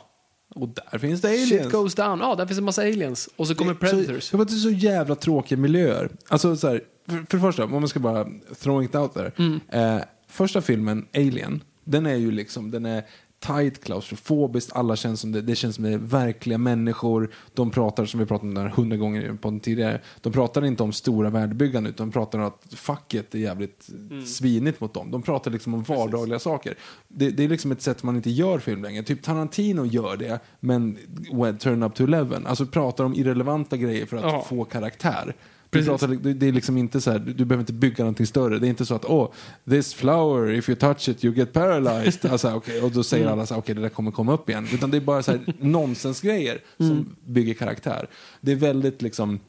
Och 0.56 0.68
där 0.70 0.98
finns 1.00 1.22
det 1.22 1.28
shit 1.38 1.52
aliens. 1.52 1.72
goes 1.74 1.96
down. 1.96 2.20
Ja, 2.20 2.36
där 2.36 2.46
finns 2.46 2.58
en 2.58 2.64
massa 2.66 2.82
aliens. 2.82 3.30
Och 3.36 3.48
så 3.48 3.56
kommer 3.56 3.74
predators. 3.74 4.24
Så, 4.24 4.38
det 4.38 4.44
var 4.44 4.50
så 4.52 4.70
jävla 4.70 5.16
tråkiga 5.16 5.58
miljöer. 5.58 6.10
Alltså 6.28 6.56
så 6.56 6.68
här, 6.68 6.82
för, 7.08 7.14
för 7.30 7.38
det 7.38 7.42
första, 7.42 7.64
om 7.64 7.72
man 7.72 7.88
ska 7.88 8.00
bara 8.00 8.28
throw 8.60 8.84
it 8.84 8.96
out 8.96 9.14
there. 9.14 9.32
Mm. 9.38 9.60
Eh, 9.70 10.02
första 10.28 10.62
filmen, 10.62 11.08
Alien, 11.16 11.64
den 11.84 12.06
är 12.06 12.16
ju 12.16 12.32
liksom, 12.32 12.72
den 12.72 12.86
är 12.86 13.04
tight, 13.42 13.84
klaustrofobiskt, 13.84 14.72
alla 14.74 14.96
känns 14.96 15.20
som 15.22 15.32
det, 15.32 15.42
det 15.42 15.56
känns 15.56 15.76
som 15.76 15.84
det 15.84 15.90
är 15.90 15.98
verkliga 15.98 16.58
människor. 16.58 17.32
De 17.54 17.72
pratar, 17.72 18.06
som 18.06 18.20
vi 18.20 18.26
pratat 18.26 18.44
om 18.44 18.54
där 18.54 18.68
hundra 18.68 18.98
gånger 18.98 19.34
på 19.42 19.50
den 19.50 19.60
tidigare, 19.60 20.02
de 20.22 20.34
pratar 20.34 20.66
inte 20.66 20.84
om 20.84 20.94
stora 20.94 21.30
värdebyggande 21.30 21.90
utan 21.90 22.08
de 22.08 22.14
pratar 22.14 22.40
om 22.40 22.46
att 22.46 22.74
facket 22.76 23.36
är 23.36 23.40
jävligt 23.40 23.88
Mm. 24.12 24.26
svinigt 24.26 24.82
mot 24.82 24.94
dem. 24.94 25.12
De 25.12 25.22
pratar 25.22 25.52
liksom 25.52 25.74
om 25.74 25.84
vardagliga 25.84 26.40
saker. 26.40 26.76
Det, 27.08 27.30
det 27.30 27.44
är 27.44 27.50
liksom 27.50 27.72
ett 27.72 27.82
sätt 27.82 28.04
man 28.04 28.16
inte 28.16 28.30
gör 28.30 28.60
film 28.60 28.84
längre. 28.84 29.04
Typ 29.04 29.22
Tarantino 29.24 29.86
gör 29.86 30.18
det, 30.18 30.40
men 30.60 30.98
well, 31.34 31.58
turn 31.58 31.84
up 31.84 31.96
to 31.96 32.04
eleven. 32.04 32.48
Alltså 32.48 32.66
pratar 32.66 33.04
om 33.04 33.14
irrelevanta 33.16 33.78
grejer 33.78 34.06
för 34.06 34.18
att 34.18 34.24
Ja. 34.24 34.46
få 34.50 34.64
karaktär. 34.64 35.36
Du 35.72 35.86
pratar, 35.86 36.08
det 36.08 36.48
är 36.48 36.52
liksom 36.52 36.78
inte 36.78 37.02
så 37.02 37.12
här, 37.12 37.20
du 37.20 37.46
behöver 37.46 37.62
inte 37.62 37.74
bygga 37.74 38.04
någonting 38.04 38.28
större. 38.28 38.60
Det 38.60 38.68
är 38.68 38.70
inte 38.70 38.86
så 38.86 38.96
att, 38.96 39.06
oh, 39.06 39.32
this 39.70 39.94
flower, 39.94 40.52
if 40.52 40.70
you 40.70 40.76
touch 40.76 41.10
it 41.10 41.26
you 41.26 41.36
get 41.36 41.54
paralyzed. 41.54 42.32
Alltså, 42.32 42.54
okay, 42.56 42.82
och 42.82 42.92
då 42.92 43.04
säger 43.04 43.24
Mm. 43.26 43.34
alla 43.34 43.46
så 43.46 43.56
okej 43.56 43.76
det 43.76 43.82
där 43.82 43.90
kommer 43.90 44.12
komma 44.12 44.34
upp 44.34 44.50
igen. 44.50 44.68
Utan 44.74 44.92
det 44.92 44.98
är 44.98 45.02
bara 45.02 45.24
så 45.24 45.32
här 45.32 45.54
nonsensgrejer 45.60 46.62
som 46.78 46.86
Mm. 46.92 47.16
bygger 47.26 47.54
karaktär. 47.54 48.10
Det 48.42 48.52
är 48.52 48.56
väldigt 48.56 49.02
liksom, 49.02 49.40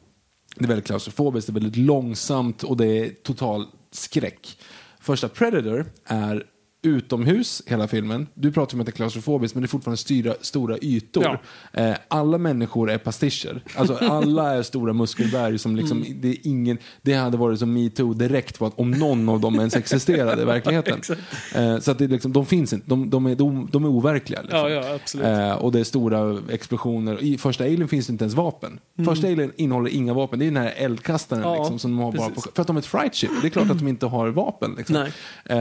det 0.55 0.63
är 0.65 0.67
väldigt 0.67 0.85
klaustrofobiskt, 0.85 1.47
det 1.47 1.51
är 1.51 1.61
väldigt 1.61 1.75
långsamt 1.77 2.63
och 2.63 2.77
det 2.77 2.85
är 2.85 3.09
total 3.09 3.65
skräck. 3.91 4.57
Första 4.99 5.29
Predator 5.29 5.85
är 6.05 6.43
utomhus 6.83 7.61
hela 7.65 7.87
filmen. 7.87 8.27
Du 8.33 8.51
pratar 8.51 8.75
om 8.75 8.79
att 8.79 8.85
det 8.85 8.89
är 8.89 8.93
klaustrofobiskt 8.93 9.55
men 9.55 9.61
det 9.61 9.65
är 9.65 9.69
fortfarande 9.69 9.97
styra, 9.97 10.33
stora 10.41 10.77
ytor. 10.81 11.23
Ja. 11.23 11.39
Eh, 11.81 11.95
alla 12.07 12.37
människor 12.37 12.91
är 12.91 12.97
pastischer. 12.97 13.63
Alltså 13.75 13.95
alla 14.01 14.53
är 14.53 14.63
stora 14.63 14.93
muskelberg 14.93 15.57
som 15.59 15.75
liksom, 15.75 15.93
Mm. 16.03 16.21
det 16.21 16.27
är 16.27 16.37
ingen, 16.43 16.77
det 17.01 17.13
hade 17.13 17.37
varit 17.37 17.59
som 17.59 17.73
metoo 17.73 18.13
direkt 18.13 18.59
på 18.59 18.65
att 18.65 18.79
om 18.79 18.91
någon 18.91 19.29
av 19.29 19.39
dem 19.39 19.55
ens 19.59 19.75
existerade 19.75 20.41
i 20.41 20.45
verkligheten. 20.45 21.01
eh, 21.55 21.79
så 21.79 21.91
att 21.91 21.97
det 21.97 22.03
är 22.03 22.07
liksom, 22.07 22.33
de 22.33 22.45
finns 22.45 22.73
inte, 22.73 22.89
de, 22.89 23.09
de, 23.09 23.25
är, 23.25 23.35
de, 23.35 23.69
de 23.71 23.83
är 23.83 23.89
overkliga. 23.89 24.41
Liksom. 24.41 24.59
Ja, 24.59 24.69
ja. 24.69 25.49
Eh, 25.49 25.55
och 25.55 25.71
det 25.71 25.79
är 25.79 25.83
stora 25.83 26.37
explosioner. 26.49 27.23
I 27.23 27.37
första 27.37 27.63
Alien 27.63 27.87
finns 27.87 28.07
det 28.07 28.11
inte 28.11 28.23
ens 28.23 28.33
vapen. 28.35 28.79
Första 29.05 29.27
Alien 29.27 29.51
innehåller 29.55 29.89
inga 29.89 30.13
vapen. 30.13 30.39
Det 30.39 30.45
är 30.45 30.51
den 30.51 30.63
här 30.63 30.73
eldkastaren 30.77 31.43
Mm. 31.43 31.59
Liksom, 31.59 31.79
som 31.79 31.91
de 31.91 31.99
har 31.99 32.11
bara 32.11 32.29
på. 32.29 32.41
För 32.41 32.61
att 32.61 32.67
de 32.67 32.75
är 32.75 32.79
ett 32.79 32.85
fright 32.85 33.15
ship. 33.15 33.29
Det 33.41 33.47
är 33.47 33.49
klart 33.49 33.69
att 33.69 33.79
de 33.79 33.87
inte 33.87 34.05
har 34.05 34.27
vapen. 34.27 34.75
Liksom. 34.77 35.05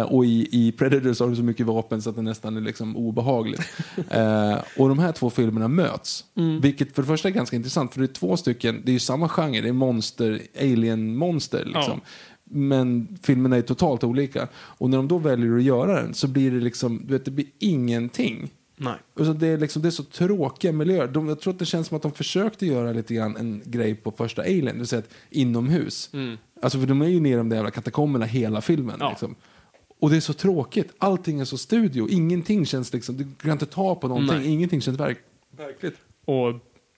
Och 0.09 0.25
i, 0.25 0.49
i 0.53 0.73
Predator 0.73 1.12
så 1.15 1.25
har 1.25 1.31
de 1.31 1.37
så 1.37 1.43
mycket 1.43 1.67
vapen 1.67 2.03
så 2.03 2.11
att 2.11 2.17
det 2.17 2.23
nästan 2.23 2.57
är 2.57 2.61
liksom 2.61 2.97
obehagligt. 2.97 3.61
eh, 4.11 4.57
och 4.79 4.89
de 4.89 4.99
här 4.99 5.13
två 5.13 5.31
filmerna 5.31 5.69
möts. 5.69 6.25
Mm. 6.35 6.61
Vilket 6.61 6.95
för 6.95 7.03
det 7.03 7.09
första 7.09 7.29
är 7.29 7.33
ganska 7.33 7.57
intressant. 7.57 7.93
För 7.93 8.01
det 8.01 8.07
är 8.07 8.15
två 8.15 8.37
stycken, 8.37 8.83
det 8.85 8.91
är 8.91 8.95
ju 8.95 8.99
samma 8.99 9.29
genre. 9.29 9.61
Det 9.61 9.69
är 9.69 9.73
monster, 9.73 10.43
alien-monster. 10.61 11.65
Liksom. 11.65 12.01
Men 12.45 13.19
filmerna 13.23 13.57
är 13.57 13.63
totalt 13.63 14.05
olika. 14.05 14.49
Och 14.55 14.91
när 14.91 14.97
de 14.97 15.09
då 15.09 15.19
väljer 15.19 15.57
att 15.57 15.63
göra 15.63 16.03
den 16.03 16.15
så 16.15 16.29
blir 16.29 16.51
det 16.51 16.61
liksom, 16.61 17.03
du 17.07 17.13
vet, 17.13 17.25
det 17.25 17.31
blir 17.31 17.47
ingenting. 17.59 18.51
Nej. 18.77 18.95
Alltså 19.19 19.33
det, 19.33 19.47
är 19.47 19.59
liksom, 19.59 19.83
det 19.83 19.89
är 19.89 19.91
så 19.91 20.03
tråkiga 20.03 20.73
miljöer. 20.73 21.09
De, 21.09 21.29
jag 21.29 21.41
tror 21.41 21.53
att 21.53 21.59
det 21.59 21.67
känns 21.67 21.87
som 21.87 21.97
att 21.97 22.03
de 22.03 22.13
försökte 22.13 22.67
göra 22.67 22.93
lite 22.93 23.15
grann 23.15 23.37
en 23.37 23.63
grej 23.65 23.95
på 23.95 24.11
första 24.11 24.43
Alien, 24.43 24.67
det 24.67 24.73
vill 24.73 24.87
säga 24.87 24.99
att 24.99 25.11
inomhus. 25.31 26.11
Alltså 26.63 26.79
för 26.79 26.87
de 26.87 27.03
är 27.03 27.07
ju 27.07 27.21
nere 27.21 27.33
i 27.33 27.37
de 27.37 27.49
där 27.49 27.57
jävla 27.57 27.71
katakomberna 27.71 28.25
hela 28.25 28.61
filmen. 28.61 28.97
Ja. 29.01 29.09
Liksom. 29.11 29.35
Och 30.03 30.11
det 30.11 30.17
är 30.17 30.21
så 30.21 30.33
tråkigt. 30.33 30.93
Allting 30.99 31.41
är 31.41 31.45
så 31.45 31.59
studio. 31.59 32.09
Ingenting 32.11 32.67
känns 32.67 32.93
liksom, 32.93 33.17
du 33.17 33.27
kan 33.43 33.51
inte 33.51 33.67
ta 33.67 33.95
på 33.95 34.09
någonting. 34.09 34.39
Nej. 34.39 34.49
Ingenting 34.49 34.81
känns 34.81 35.01
verk, 35.01 35.19
verkligt. 35.57 35.95
Och 36.25 36.55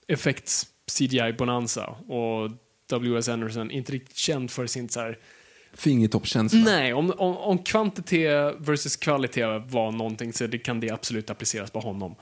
effekts 0.07 0.67
CGI-bonanza. 0.91 1.89
Och 1.89 2.51
W.S. 2.89 3.29
Anderson, 3.29 3.71
inte 3.71 3.91
riktigt 3.91 4.17
känd 4.17 4.51
för 4.51 4.67
sin 4.67 4.89
så 4.89 4.99
här... 4.99 5.19
Fingertoppskänsla. 5.73 6.59
Nej, 6.59 6.93
om, 6.93 7.11
om, 7.17 7.37
om 7.37 7.57
kvantitet 7.57 8.55
versus 8.59 8.95
kvalitet 8.95 9.59
var 9.69 9.91
någonting 9.91 10.33
så 10.33 10.47
det 10.47 10.57
kan 10.57 10.79
det 10.79 10.89
absolut 10.89 11.29
appliceras 11.29 11.71
på 11.71 11.79
honom. 11.79 12.15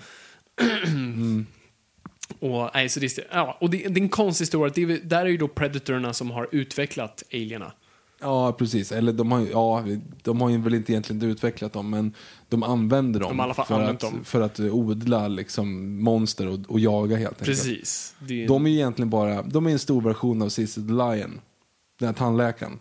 Och, 2.39 2.69
nej, 2.73 2.89
så 2.89 2.99
det, 2.99 3.19
ja, 3.31 3.57
och 3.61 3.69
det, 3.69 3.77
det 3.77 3.99
är 3.99 4.03
en 4.03 4.10
konstig 4.10 4.43
historia. 4.43 4.73
Det 4.76 4.81
är, 4.81 4.99
där 5.03 5.26
är 5.26 5.30
ju 5.30 5.38
då 5.38 5.47
Predatorerna 5.47 6.14
som 6.14 6.31
har 6.31 6.49
utvecklat 6.51 7.23
alierna. 7.34 7.72
Ja, 8.23 8.51
precis. 8.51 8.91
Eller 8.91 9.13
de 9.13 9.31
har, 9.31 9.47
ja, 9.51 9.83
de 10.21 10.41
har 10.41 10.49
ju 10.49 10.57
väl 10.57 10.73
inte 10.73 10.91
egentligen 10.91 11.21
utvecklat 11.21 11.73
dem, 11.73 11.89
men 11.89 12.13
de 12.49 12.63
använder 12.63 13.19
dem, 13.19 13.37
De 13.37 13.53
för, 13.65 13.81
att, 13.81 13.99
dem. 13.99 14.23
för 14.23 14.41
att 14.41 14.59
odla 14.59 15.27
liksom, 15.27 15.97
monster 16.03 16.47
och, 16.47 16.59
och 16.67 16.79
jaga 16.79 17.15
helt 17.17 17.31
enkelt. 17.41 17.47
Precis. 17.47 18.15
Är, 18.29 18.47
De 18.47 18.65
är 18.65 18.69
ju 18.69 18.75
egentligen 18.75 19.09
bara, 19.09 19.41
de 19.41 19.67
är 19.67 19.71
en 19.71 19.79
stor 19.79 20.01
version 20.01 20.41
av 20.41 20.49
Cissi 20.49 20.81
the 20.81 20.93
Lion. 20.93 21.41
Den 21.99 22.07
här 22.07 22.13
tandläkaren. 22.13 22.79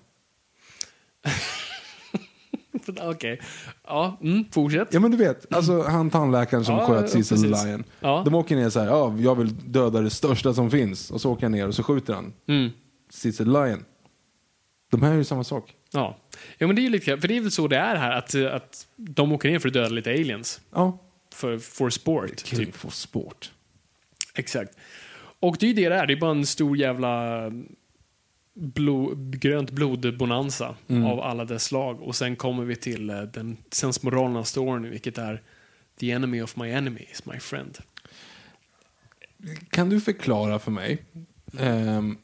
Okej. 3.03 3.41
Ja, 3.87 4.19
mm, 4.23 4.45
fortsätt. 4.51 4.89
Ja 4.91 5.01
men 5.01 5.11
du 5.11 5.17
vet, 5.17 5.53
alltså 5.55 5.83
han 5.83 6.11
tandläkaren 6.11 6.65
som 6.65 6.75
Ja, 6.75 6.87
sköt 6.87 7.11
Cecil 7.11 7.43
precis. 7.43 7.65
Lion. 7.65 7.85
Ja. 8.01 8.23
De 8.25 8.35
åker 8.35 8.57
ner 8.57 8.71
så 8.71 8.81
här, 8.81 8.87
ja 8.87 9.15
jag 9.19 9.35
vill 9.35 9.55
döda 9.73 10.01
det 10.01 10.11
största 10.11 10.55
som 10.55 10.71
finns. 10.71 11.11
Och 11.11 11.21
så 11.21 11.31
åker 11.33 11.43
han 11.43 11.53
ner 11.53 11.69
och 11.69 11.75
så 11.75 11.83
skjuter 11.83 12.15
han 12.15 12.33
Mm. 12.47 12.71
Cecil 13.11 13.53
Lion. 13.53 13.85
De 14.93 15.03
här 15.03 15.13
är 15.13 15.17
ju 15.17 15.25
samma 15.25 15.45
sak. 15.45 15.75
Ja. 15.93 16.17
ja, 16.59 16.67
men 16.67 16.77
det 16.77 16.83
är 16.83 16.85
ju 16.85 16.91
lite 16.91 17.05
kul, 17.05 17.21
för 17.21 17.29
det 17.29 17.37
är 17.37 17.41
väl 17.41 17.51
så 17.51 17.69
det 17.69 17.77
är 17.77 17.97
här, 17.97 18.11
att, 18.13 18.35
eh, 18.35 18.55
att 18.55 18.87
de 18.97 19.33
åker 19.33 19.51
ner 19.51 19.59
för 19.59 19.69
att 19.69 19.75
döda 19.75 19.89
lite 19.89 20.11
aliens. 20.11 20.61
Ja. 20.71 20.99
För, 21.35 21.59
for 21.59 21.91
sport, 21.91 22.43
Kill 22.45 22.59
typ. 22.59 22.75
for 22.77 22.91
sport. 22.91 23.53
Exakt. 24.35 24.77
Och 25.41 25.57
det 25.61 25.67
är 25.67 25.69
ju 25.69 25.75
det 25.75 25.89
det 25.89 25.95
är, 25.95 26.07
det 26.07 26.13
är 26.13 26.21
bara 26.21 26.31
en 26.31 26.47
stor 26.47 26.77
jävla 26.77 27.43
blo, 28.55 29.15
grönt 29.17 29.71
blod-bonanza 29.71 30.75
Mm. 30.89 31.05
av 31.05 31.21
alla 31.21 31.45
dess 31.45 31.65
slag. 31.65 32.01
Och 32.03 32.17
sen 32.17 32.37
kommer 32.37 32.65
vi 32.65 32.77
till 32.77 33.11
eh, 33.11 33.23
den 33.23 33.57
sensmoralen 33.71 34.37
av 34.37 34.45
storyn, 34.45 34.91
vilket 34.91 35.19
är 35.19 35.43
The 36.01 36.11
enemy 36.11 36.43
of 36.43 36.57
my 36.57 36.71
enemy 36.71 37.07
is 37.13 37.27
my 37.27 37.39
friend. 37.39 37.79
Kan 39.71 39.89
du 39.91 40.01
förklara 40.01 40.59
för 40.59 40.71
mig, 40.71 41.03
ehm, 41.59 42.19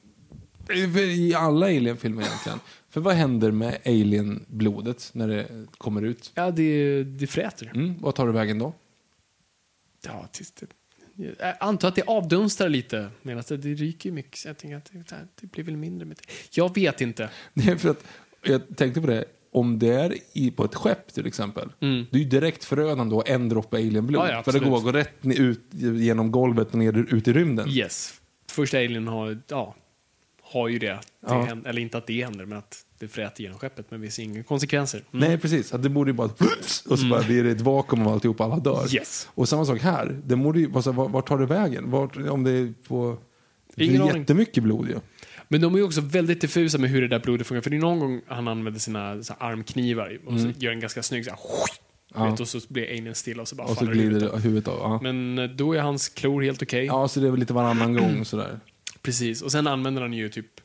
i 0.96 1.34
alla 1.34 1.66
Alien-filmer 1.66 2.22
egentligen, 2.22 2.58
för 2.90 3.00
vad 3.00 3.14
händer 3.14 3.50
med 3.50 3.78
Alien-blodet 3.84 5.10
när 5.12 5.28
det 5.28 5.66
kommer 5.78 6.02
ut? 6.02 6.32
Ja, 6.34 6.50
det, 6.50 7.04
det 7.04 7.26
fräter. 7.26 7.70
Mm, 7.74 7.94
vad 8.00 8.14
tar 8.14 8.26
det 8.26 8.32
vägen 8.32 8.58
då? 8.58 8.74
Ja, 10.06 10.28
tills 10.32 10.52
det, 10.52 10.66
jag 11.38 11.54
antar 11.60 11.88
att 11.88 11.94
det 11.94 12.02
avdunstar 12.02 12.68
lite, 12.68 13.08
medan 13.22 13.44
det, 13.48 13.56
det 13.56 13.74
ryker 13.74 14.12
mycket. 14.12 14.36
Så 14.38 14.48
jag 14.48 14.58
tänker 14.58 14.76
att 14.76 14.90
det, 15.08 15.16
det 15.40 15.46
blir 15.46 15.64
väl 15.64 15.76
mindre 15.76 16.06
med 16.06 16.16
det. 16.16 16.32
Jag 16.60 16.74
vet 16.74 17.00
inte. 17.00 17.30
Det 17.54 17.70
är 17.70 17.76
för 17.76 17.90
att, 17.90 18.04
jag 18.42 18.76
tänkte 18.76 19.00
på 19.00 19.06
det, 19.06 19.24
om 19.52 19.78
det 19.78 19.88
är 19.88 20.14
i, 20.32 20.50
på 20.50 20.64
ett 20.64 20.74
skepp 20.74 21.12
till 21.12 21.26
exempel, 21.26 21.68
Mm. 21.80 22.06
det 22.10 22.18
är 22.18 22.22
ju 22.22 22.28
direkt 22.28 22.64
förödande 22.64 23.16
att 23.16 23.26
ha 23.28 23.34
en 23.34 23.48
droppe 23.48 23.76
alienblod. 23.76 24.22
Ja, 24.26 24.32
ja, 24.32 24.42
för 24.42 24.52
det 24.52 24.58
går, 24.58 24.80
går 24.80 24.92
rätt 24.92 25.14
ut 25.22 25.60
genom 25.72 26.30
golvet 26.30 26.68
och 26.72 26.78
ner 26.78 27.14
ut 27.14 27.28
i 27.28 27.32
rymden. 27.32 27.68
Yes. 27.68 28.20
Första 28.50 28.78
alien 28.78 29.08
har, 29.08 29.38
ja, 29.48 29.74
har 30.52 30.68
ju 30.68 30.78
det. 30.78 30.86
det 30.86 31.00
Ja. 31.26 31.42
händer, 31.42 31.70
eller 31.70 31.82
inte 31.82 31.98
att 31.98 32.06
det 32.06 32.24
händer, 32.24 32.44
men 32.46 32.58
att 32.58 32.84
det 32.98 33.08
fräter 33.08 33.42
genom 33.42 33.58
skeppet. 33.58 33.90
Men 33.90 34.00
vi 34.00 34.10
ser 34.10 34.22
inga 34.22 34.42
konsekvenser. 34.42 35.02
Mm. 35.12 35.28
Nej, 35.28 35.38
precis. 35.38 35.74
Att 35.74 35.82
det 35.82 35.88
borde 35.88 36.10
ju 36.10 36.14
bara... 36.14 36.30
Och 36.90 36.98
så 36.98 37.06
bara 37.10 37.22
blir 37.22 37.44
det 37.44 37.50
ett 37.50 37.60
vakuum 37.60 38.06
av 38.06 38.12
alltihop, 38.12 38.40
alla 38.40 38.56
dör. 38.56 38.94
Yes. 38.94 39.28
Och 39.34 39.48
samma 39.48 39.64
sak 39.64 39.80
här. 39.80 40.20
Det 40.24 40.36
borde 40.36 40.60
ju 40.60 40.66
vara 40.66 40.82
så 40.82 40.90
här, 40.92 40.96
vart, 40.96 41.10
vart 41.10 41.28
tar 41.28 41.38
det 41.38 41.46
vägen? 41.46 41.90
Vart, 41.90 42.16
om 42.16 42.44
det 42.44 42.50
är 42.50 42.74
på... 42.88 43.18
Det 43.74 43.84
Ingen 43.84 44.02
är 44.02 44.08
aning. 44.10 44.20
jättemycket 44.20 44.62
blod 44.62 44.88
ju. 44.88 44.96
Men 45.48 45.60
de 45.60 45.74
är 45.74 45.78
ju 45.78 45.84
också 45.84 46.00
väldigt 46.00 46.40
diffusa 46.40 46.78
med 46.78 46.90
hur 46.90 47.00
det 47.00 47.08
där 47.08 47.18
blodet 47.20 47.46
funkar. 47.46 47.60
För 47.62 47.70
det 47.70 47.76
är 47.76 47.80
någon 47.80 47.98
gång 47.98 48.20
han 48.26 48.48
använder 48.48 48.80
sina 48.80 49.22
så 49.22 49.34
här, 49.40 49.50
armknivar 49.52 50.18
och 50.26 50.40
så 50.40 50.48
gör 50.58 50.72
en 50.72 50.80
ganska 50.80 51.02
snygg 51.02 51.24
så 51.24 51.30
här, 51.30 51.38
Mm. 52.14 52.24
Ja. 52.26 52.30
vet, 52.30 52.40
och 52.40 52.48
så 52.48 52.60
blir 52.68 52.88
alien 52.90 53.14
stilla 53.14 53.42
och 53.42 53.48
så 53.48 53.56
bara 53.56 53.64
Och 53.64 53.68
så 53.70 53.76
faller 53.76 53.92
glider 53.92 54.38
huvudet 54.38 54.68
av. 54.68 54.78
Ja. 54.80 55.00
Men 55.02 55.38
eh, 55.38 55.44
då 55.50 55.72
är 55.72 55.80
hans 55.80 56.08
klor 56.08 56.42
helt 56.42 56.62
okej. 56.62 56.84
ja, 56.84 57.08
så 57.08 57.20
det 57.20 57.26
är 57.26 57.30
väl 57.30 57.40
lite 57.40 57.52
varannan 57.52 57.94
gång 57.94 58.24
sådär. 58.24 58.60
Precis. 59.08 59.42
Och 59.42 59.52
sen 59.52 59.66
använder 59.66 60.02
han 60.02 60.12
ju 60.12 60.28
typ 60.28 60.60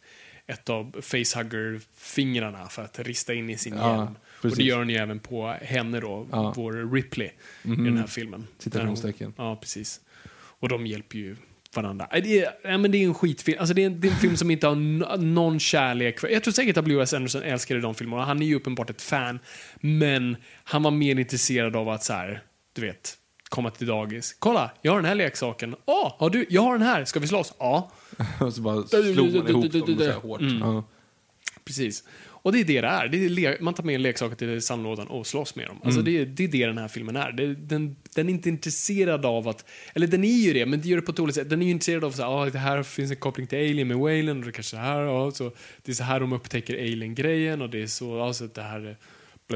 ett 0.47 0.69
av 0.69 1.01
facehugger-fingrarna 1.01 2.69
för 2.69 2.81
att 2.83 2.99
rista 2.99 3.33
in 3.33 3.49
i 3.49 3.57
sin 3.57 3.73
Ja, 3.77 3.95
hjälm. 3.97 4.07
Och 4.35 4.41
precis. 4.41 4.57
det 4.57 4.63
gör 4.63 4.77
han 4.77 4.89
ju 4.89 4.95
även 4.95 5.19
på 5.19 5.47
henne 5.61 5.99
då, 5.99 6.27
Ja. 6.31 6.53
Vår 6.55 6.93
Ripley, 6.93 7.27
i 7.27 7.33
den 7.67 7.97
här 7.97 8.07
filmen. 8.07 8.47
Citationstecken. 8.59 9.33
Ja, 9.37 9.55
precis. 9.55 10.01
Och 10.35 10.69
de 10.69 10.87
hjälper 10.87 11.17
ju 11.17 11.35
varandra. 11.75 12.07
Äh, 12.11 12.23
Det 12.23 12.39
är, 12.39 12.51
ja, 12.63 12.77
men 12.77 12.91
det 12.91 12.97
är 12.97 13.05
en 13.07 13.13
skitfilm. 13.13 13.59
Alltså 13.59 13.73
det, 13.73 13.83
är, 13.83 13.89
det 13.89 14.07
är 14.07 14.11
en 14.11 14.17
film 14.17 14.37
som 14.37 14.51
inte 14.51 14.67
har 14.67 15.17
någon 15.17 15.59
kärlek 15.59 16.19
för... 16.19 16.27
Jag 16.27 16.43
tror 16.43 16.51
säkert 16.51 16.77
att 16.77 16.85
W.S. 16.85 17.13
Anderson 17.13 17.43
älskade 17.43 17.81
de 17.81 17.95
filmerna. 17.95 18.25
Han 18.25 18.41
är 18.41 18.45
ju 18.45 18.55
uppenbart 18.55 18.89
ett 18.89 19.01
fan. 19.01 19.39
Men 19.81 20.35
han 20.63 20.83
var 20.83 20.91
mer 20.91 21.19
intresserad 21.19 21.75
av 21.75 21.89
att 21.89 22.03
så 22.03 22.13
här, 22.13 22.43
du 22.73 22.81
vet, 22.81 23.17
komma 23.53 23.69
till 23.69 23.87
dagis. 23.87 24.35
Kolla, 24.39 24.71
jag 24.81 24.91
har 24.91 24.97
den 24.99 25.05
här 25.05 25.15
leksaken. 25.15 25.75
Åh, 25.85 26.13
har 26.17 26.29
du? 26.29 26.45
Jag 26.49 26.61
har 26.61 26.73
den 26.73 26.87
här. 26.87 27.05
Ska 27.05 27.19
vi 27.19 27.27
slåss? 27.27 27.53
Ja. 27.59 27.91
Och 28.39 28.53
så 28.53 28.61
bara 28.61 28.83
slog 28.87 29.33
man 29.35 29.47
ihop 29.49 29.71
dem 29.71 29.97
så 29.97 30.03
här 30.03 30.13
hårt. 30.13 30.41
Mm. 30.41 30.57
Ja. 30.59 30.83
Precis. 31.65 32.03
Och 32.23 32.51
det 32.51 32.59
är 32.59 32.63
det 32.63 32.81
det 32.81 32.87
är. 32.87 33.07
Det 33.07 33.45
är 33.45 33.57
man 33.61 33.73
tar 33.73 33.83
med 33.83 34.01
leksaker 34.01 34.35
till 34.35 34.61
sandlådan 34.61 35.07
och 35.07 35.27
slåss 35.27 35.55
med 35.55 35.67
dem. 35.67 35.77
Alltså 35.83 35.99
Mm. 35.99 36.13
det, 36.13 36.21
är, 36.21 36.25
det 36.25 36.43
är 36.43 36.47
det 36.47 36.65
den 36.65 36.77
här 36.77 36.87
filmen 36.87 37.15
är. 37.15 37.31
Det, 37.31 37.55
den, 37.55 37.95
den 38.15 38.29
är 38.29 38.33
inte 38.33 38.49
intresserad 38.49 39.25
av 39.25 39.47
att... 39.47 39.65
Eller 39.95 40.07
den 40.07 40.23
är 40.23 40.37
ju 40.37 40.53
det, 40.53 40.65
men 40.65 40.81
det 40.81 40.87
gör 40.87 40.95
det 40.97 41.01
på 41.01 41.11
ett 41.11 41.17
dåligt 41.17 41.35
sätt. 41.35 41.49
Den 41.49 41.61
är 41.61 41.65
ju 41.65 41.71
intresserad 41.71 42.03
av 42.03 42.11
att 42.11 42.19
ah, 42.19 42.45
det 42.45 42.59
här 42.59 42.83
finns 42.83 43.11
en 43.11 43.17
koppling 43.17 43.47
till 43.47 43.57
Alien 43.57 43.87
med 43.87 43.97
Wayland 43.97 44.39
och 44.39 44.45
det 44.45 44.51
kanske 44.51 44.77
är 44.77 44.81
så 44.81 44.85
här, 44.85 45.01
ja, 45.01 45.31
så 45.31 45.51
det 45.83 45.91
är 45.91 45.95
så 45.95 46.03
här 46.03 46.19
de 46.19 46.33
upptäcker 46.33 46.73
Alien-grejen 46.73 47.61
och 47.61 47.69
det 47.69 47.81
är 47.81 47.87
så, 47.87 48.17
ja, 48.17 48.33
så 48.33 48.45
att 48.45 48.53
det 48.53 48.61
här 48.61 48.97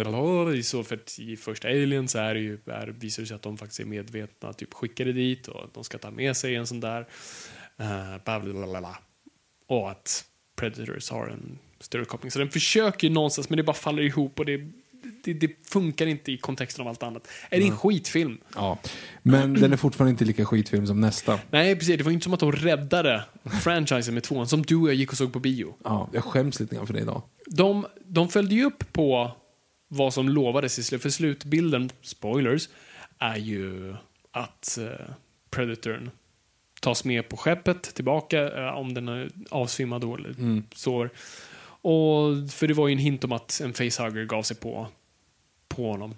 det 0.03 0.57
är 0.57 0.61
så 0.61 0.83
för 0.83 0.95
att 0.95 1.19
i 1.19 1.37
första 1.37 1.67
Alien 1.67 2.07
så 2.07 2.19
är 2.19 2.33
det 2.33 2.39
ju, 2.39 2.59
är, 2.65 2.87
visar 2.87 3.23
det 3.23 3.27
sig 3.27 3.35
att 3.35 3.41
de 3.41 3.57
faktiskt 3.57 3.79
är 3.79 3.85
medvetna, 3.85 4.53
typ 4.53 4.73
skickade 4.73 5.13
dit 5.13 5.47
och 5.47 5.69
de 5.73 5.83
ska 5.83 5.97
ta 5.97 6.11
med 6.11 6.37
sig 6.37 6.55
en 6.55 6.67
sån 6.67 6.79
där. 6.79 7.07
Uh, 7.81 8.23
blablabla. 8.23 8.97
Och 9.67 9.91
att 9.91 10.25
Predators 10.55 11.09
har 11.09 11.27
en 11.27 11.59
större 11.79 12.05
koppling. 12.05 12.31
Så 12.31 12.39
den 12.39 12.49
försöker 12.49 13.07
ju 13.07 13.13
någonstans, 13.13 13.49
men 13.49 13.57
det 13.57 13.63
bara 13.63 13.73
faller 13.73 14.03
ihop 14.03 14.39
och 14.39 14.45
det, 14.45 14.57
det, 15.23 15.33
det 15.33 15.67
funkar 15.67 16.05
inte 16.07 16.31
i 16.31 16.37
kontexten 16.37 16.81
av 16.81 16.87
allt 16.87 17.03
annat. 17.03 17.27
Är 17.49 17.59
det 17.59 17.67
en 17.67 17.77
skitfilm? 17.77 18.37
ja. 18.55 18.77
Men 19.23 19.53
den 19.53 19.73
är 19.73 19.77
fortfarande 19.77 20.11
inte 20.11 20.25
lika 20.25 20.45
skitfilm 20.45 20.87
som 20.87 21.01
nästa. 21.01 21.39
Nej, 21.51 21.75
precis. 21.75 21.97
Det 21.97 22.03
var 22.03 22.11
ju 22.11 22.13
inte 22.13 22.23
som 22.23 22.33
att 22.33 22.39
de 22.39 22.51
räddade 22.51 23.23
franchisen 23.61 24.13
med 24.13 24.23
tvåan, 24.23 24.47
som 24.47 24.61
du 24.61 24.75
och 24.75 24.87
jag 24.87 24.95
gick 24.95 25.11
och 25.11 25.17
såg 25.17 25.33
på 25.33 25.39
bio. 25.39 25.75
Ja, 25.83 26.09
jag 26.13 26.23
skäms 26.23 26.59
lite 26.59 26.75
grann 26.75 26.87
för 26.87 26.93
det 26.93 26.99
idag. 26.99 27.21
De, 27.45 27.85
de 28.05 28.29
följde 28.29 28.55
ju 28.55 28.65
upp 28.65 28.93
på 28.93 29.31
vad 29.87 30.13
som 30.13 30.29
lovades 30.29 30.79
i 30.79 30.83
slutet, 30.83 31.03
för 31.03 31.09
slutbilden, 31.09 31.89
spoilers, 32.01 32.69
är 33.19 33.37
ju 33.37 33.95
att 34.31 34.77
uh, 34.81 35.13
Predatorn 35.49 36.09
tas 36.81 37.05
med 37.05 37.29
på 37.29 37.37
skeppet 37.37 37.81
tillbaka, 37.81 38.57
eh, 38.57 38.77
om 38.77 38.93
den 38.93 39.07
är 39.07 39.29
avsvimmad 39.49 40.01
då, 40.01 40.15
eller 40.15 40.63
sår. 40.75 41.09
Och, 41.81 42.51
för 42.51 42.67
det 42.67 42.73
var 42.73 42.87
ju 42.87 42.91
en 42.91 42.99
hint 42.99 43.23
om 43.23 43.31
att 43.31 43.61
en 43.63 43.73
facehugger 43.73 44.25
gav 44.25 44.43
sig 44.43 44.57
på, 44.57 44.87
på 45.67 45.91
honom. 45.91 46.15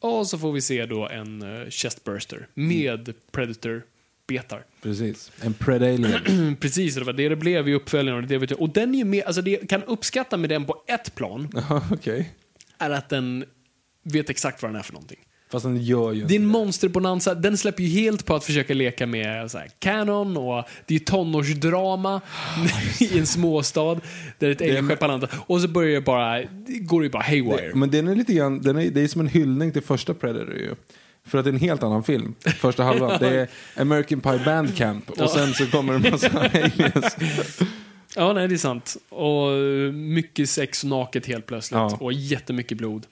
Och 0.00 0.26
så 0.26 0.38
får 0.38 0.52
vi 0.52 0.60
se 0.60 0.86
då 0.86 1.08
en 1.08 1.42
uh, 1.42 1.68
chestburster 1.68 2.46
med 2.54 3.14
Predator-betar. 3.30 4.64
Precis. 4.82 5.32
En 5.40 5.54
Predalien. 5.54 6.56
Precis, 6.60 6.94
det 6.94 7.04
var 7.04 7.12
det 7.12 7.28
det 7.28 7.36
blev 7.36 7.68
i 7.68 7.74
uppföljaren. 7.74 8.22
Och, 8.22 8.28
det, 8.28 8.38
vet 8.38 8.50
jag. 8.50 8.60
och 8.60 8.70
den 8.70 8.94
är 8.94 8.98
ju 8.98 9.04
med, 9.04 9.24
alltså 9.24 9.42
det 9.42 9.68
kan 9.68 9.82
uppskatta 9.82 10.36
med 10.36 10.50
den 10.50 10.64
på 10.64 10.82
ett 10.86 11.14
plan, 11.14 11.48
okej. 11.92 12.30
Är 12.84 12.90
att 12.90 13.08
den 13.08 13.44
vet 14.04 14.30
exakt 14.30 14.62
vad 14.62 14.70
den 14.70 14.78
är 14.78 14.82
för 14.82 14.92
någonting. 14.92 15.18
Fast 15.52 15.64
den 15.64 15.82
gör 15.82 16.12
ju 16.12 16.20
inte 16.20 16.34
Din 16.34 16.46
monsterbonanza, 16.46 17.34
den 17.34 17.58
släpper 17.58 17.82
ju 17.82 17.88
helt 18.00 18.26
på 18.26 18.34
att 18.34 18.44
försöka 18.44 18.74
leka 18.74 19.06
med 19.06 19.50
så 19.50 19.58
här, 19.58 19.68
canon 19.78 20.36
och 20.36 20.64
det 20.86 20.94
är 20.94 20.98
tonårsdrama 20.98 22.20
i 23.00 23.18
en 23.18 23.26
småstad 23.26 24.00
där 24.38 24.50
ett 24.50 24.60
alienskepp 24.60 25.00
har 25.00 25.08
landat. 25.08 25.30
Och 25.46 25.60
så 25.60 25.68
börjar 25.68 25.94
det 25.94 26.00
bara, 26.00 26.42
det 26.42 26.78
går 26.78 27.00
det 27.00 27.06
ju 27.06 27.10
bara 27.10 27.22
haywire. 27.22 27.68
det. 27.68 27.74
Men 27.74 27.90
den 27.90 28.08
är 28.08 28.14
lite 28.14 28.32
grann, 28.32 28.62
den 28.62 28.76
är, 28.76 28.90
det 28.90 29.00
är 29.00 29.08
som 29.08 29.20
en 29.20 29.28
hyllning 29.28 29.72
till 29.72 29.82
första 29.82 30.14
Predator 30.14 30.54
ju. 30.54 30.74
För 31.26 31.38
att 31.38 31.44
det 31.44 31.50
är 31.50 31.54
en 31.54 31.60
helt 31.60 31.82
annan 31.82 32.02
film. 32.02 32.34
Första 32.58 32.84
halvan. 32.84 33.16
Det 33.20 33.40
är 33.40 33.48
American 33.76 34.20
Pie 34.20 34.40
Bandcamp. 34.44 35.10
Och 35.10 35.30
sen 35.30 35.54
så 35.54 35.66
kommer 35.66 35.98
det 35.98 36.08
en 36.08 36.12
massa 36.12 36.28
aliens. 36.40 37.16
Ja, 38.16 38.32
nej, 38.32 38.48
det 38.48 38.54
är 38.54 38.58
sant. 38.58 38.96
Och 39.08 39.50
mycket 39.94 40.50
sex 40.50 40.84
och 40.84 40.90
naket 40.90 41.26
helt 41.26 41.46
plötsligt. 41.46 41.78
Ja. 41.78 41.96
Och 42.00 42.12
jättemycket 42.12 42.78
blod. 42.78 43.06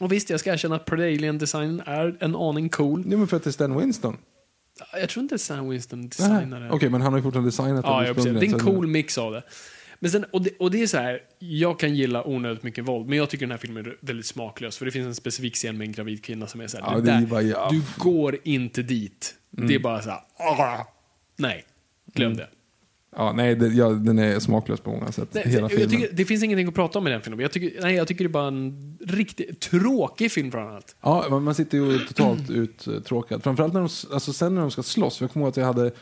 Och 0.00 0.12
visst, 0.12 0.30
jag 0.30 0.40
ska 0.40 0.52
erkänna 0.52 0.76
att 0.76 0.84
Predalien-designen 0.84 1.82
är 1.86 2.16
en 2.20 2.36
aning 2.36 2.68
cool. 2.68 3.02
Nej 3.06 3.18
men 3.18 3.28
för 3.28 3.36
att 3.36 3.44
det 3.44 3.50
är 3.50 3.52
Stan 3.52 3.78
Winston. 3.78 4.16
Jag 4.92 5.08
tror 5.08 5.22
inte 5.22 5.38
Sam 5.38 5.68
Winston 5.68 6.00
Nähä. 6.00 6.08
designade 6.08 6.70
Okej, 6.70 6.90
men 6.90 7.00
han 7.00 7.12
har 7.12 7.18
ju 7.18 7.22
fortfarande 7.22 7.48
designat 7.48 7.84
Ja, 7.84 7.98
den 7.98 8.06
ja 8.06 8.14
precis. 8.14 8.32
Det 8.32 8.46
är 8.46 8.52
en 8.52 8.58
cool 8.58 8.86
mix 8.86 9.18
av 9.18 9.32
det. 9.32 9.42
Men 9.98 10.10
sen, 10.10 10.24
och, 10.30 10.42
det, 10.42 10.50
och 10.58 10.70
det 10.70 10.82
är 10.82 10.86
så 10.86 10.98
här, 10.98 11.20
jag 11.38 11.78
kan 11.78 11.94
gilla 11.94 12.28
onödigt 12.28 12.62
mycket 12.62 12.84
våld, 12.84 13.08
men 13.08 13.18
jag 13.18 13.30
tycker 13.30 13.46
den 13.46 13.50
här 13.50 13.58
filmen 13.58 13.86
är 13.86 13.96
väldigt 14.00 14.26
smaklös. 14.26 14.78
För 14.78 14.84
det 14.84 14.90
finns 14.90 15.06
en 15.06 15.14
specifik 15.14 15.54
scen 15.54 15.78
med 15.78 15.84
en 15.86 15.92
gravid 15.92 16.24
kvinna 16.24 16.46
som 16.46 16.60
är 16.60 16.66
så 16.66 16.78
här, 16.78 16.92
Ja, 16.92 17.00
där, 17.00 17.26
bara, 17.26 17.42
ja. 17.42 17.68
du 17.72 17.82
går 17.96 18.38
inte 18.44 18.82
dit. 18.82 19.34
Det 19.50 19.74
är 19.74 19.78
bara 19.78 20.02
så 20.02 20.10
här, 20.10 20.84
nej, 21.36 21.64
glöm 22.14 22.36
det. 22.36 22.48
Ja, 23.16 23.32
nej, 23.32 23.54
det, 23.54 23.66
ja, 23.66 23.88
den 23.88 24.18
är 24.18 24.38
smaklös 24.38 24.80
på 24.80 24.90
många 24.90 25.12
sätt. 25.12 25.28
Nej, 25.32 25.44
hela 25.46 25.60
jag 25.60 25.70
filmen. 25.70 25.90
tycker, 25.90 26.08
det 26.12 26.24
finns 26.24 26.42
ingenting 26.42 26.68
att 26.68 26.74
prata 26.74 26.98
om 26.98 27.06
i 27.06 27.10
den 27.10 27.22
filmen. 27.22 27.40
Jag 27.40 27.52
tycker, 27.52 27.82
nej, 27.82 27.94
jag 27.94 28.08
tycker 28.08 28.24
det 28.24 28.28
är 28.28 28.32
bara 28.32 28.48
en 28.48 28.98
riktigt 29.06 29.60
tråkig 29.60 30.32
film 30.32 30.50
framför 30.52 30.76
allt. 30.76 30.96
Ja, 31.02 31.38
man 31.38 31.54
sitter 31.54 31.78
ju 31.78 31.98
totalt 31.98 32.50
uttråkad. 32.50 33.42
Framförallt 33.42 33.72
när 33.72 33.80
de, 33.80 34.14
alltså 34.14 34.32
sen 34.32 34.54
när 34.54 34.60
de 34.60 34.70
ska 34.70 34.82
slåss. 34.82 35.18
För 35.18 35.24
jag 35.24 35.32
kommer 35.32 35.46
ihåg 35.46 35.50
att 35.50 35.56
jag 35.56 35.64
hade 35.64 35.86
eh, 35.86 35.92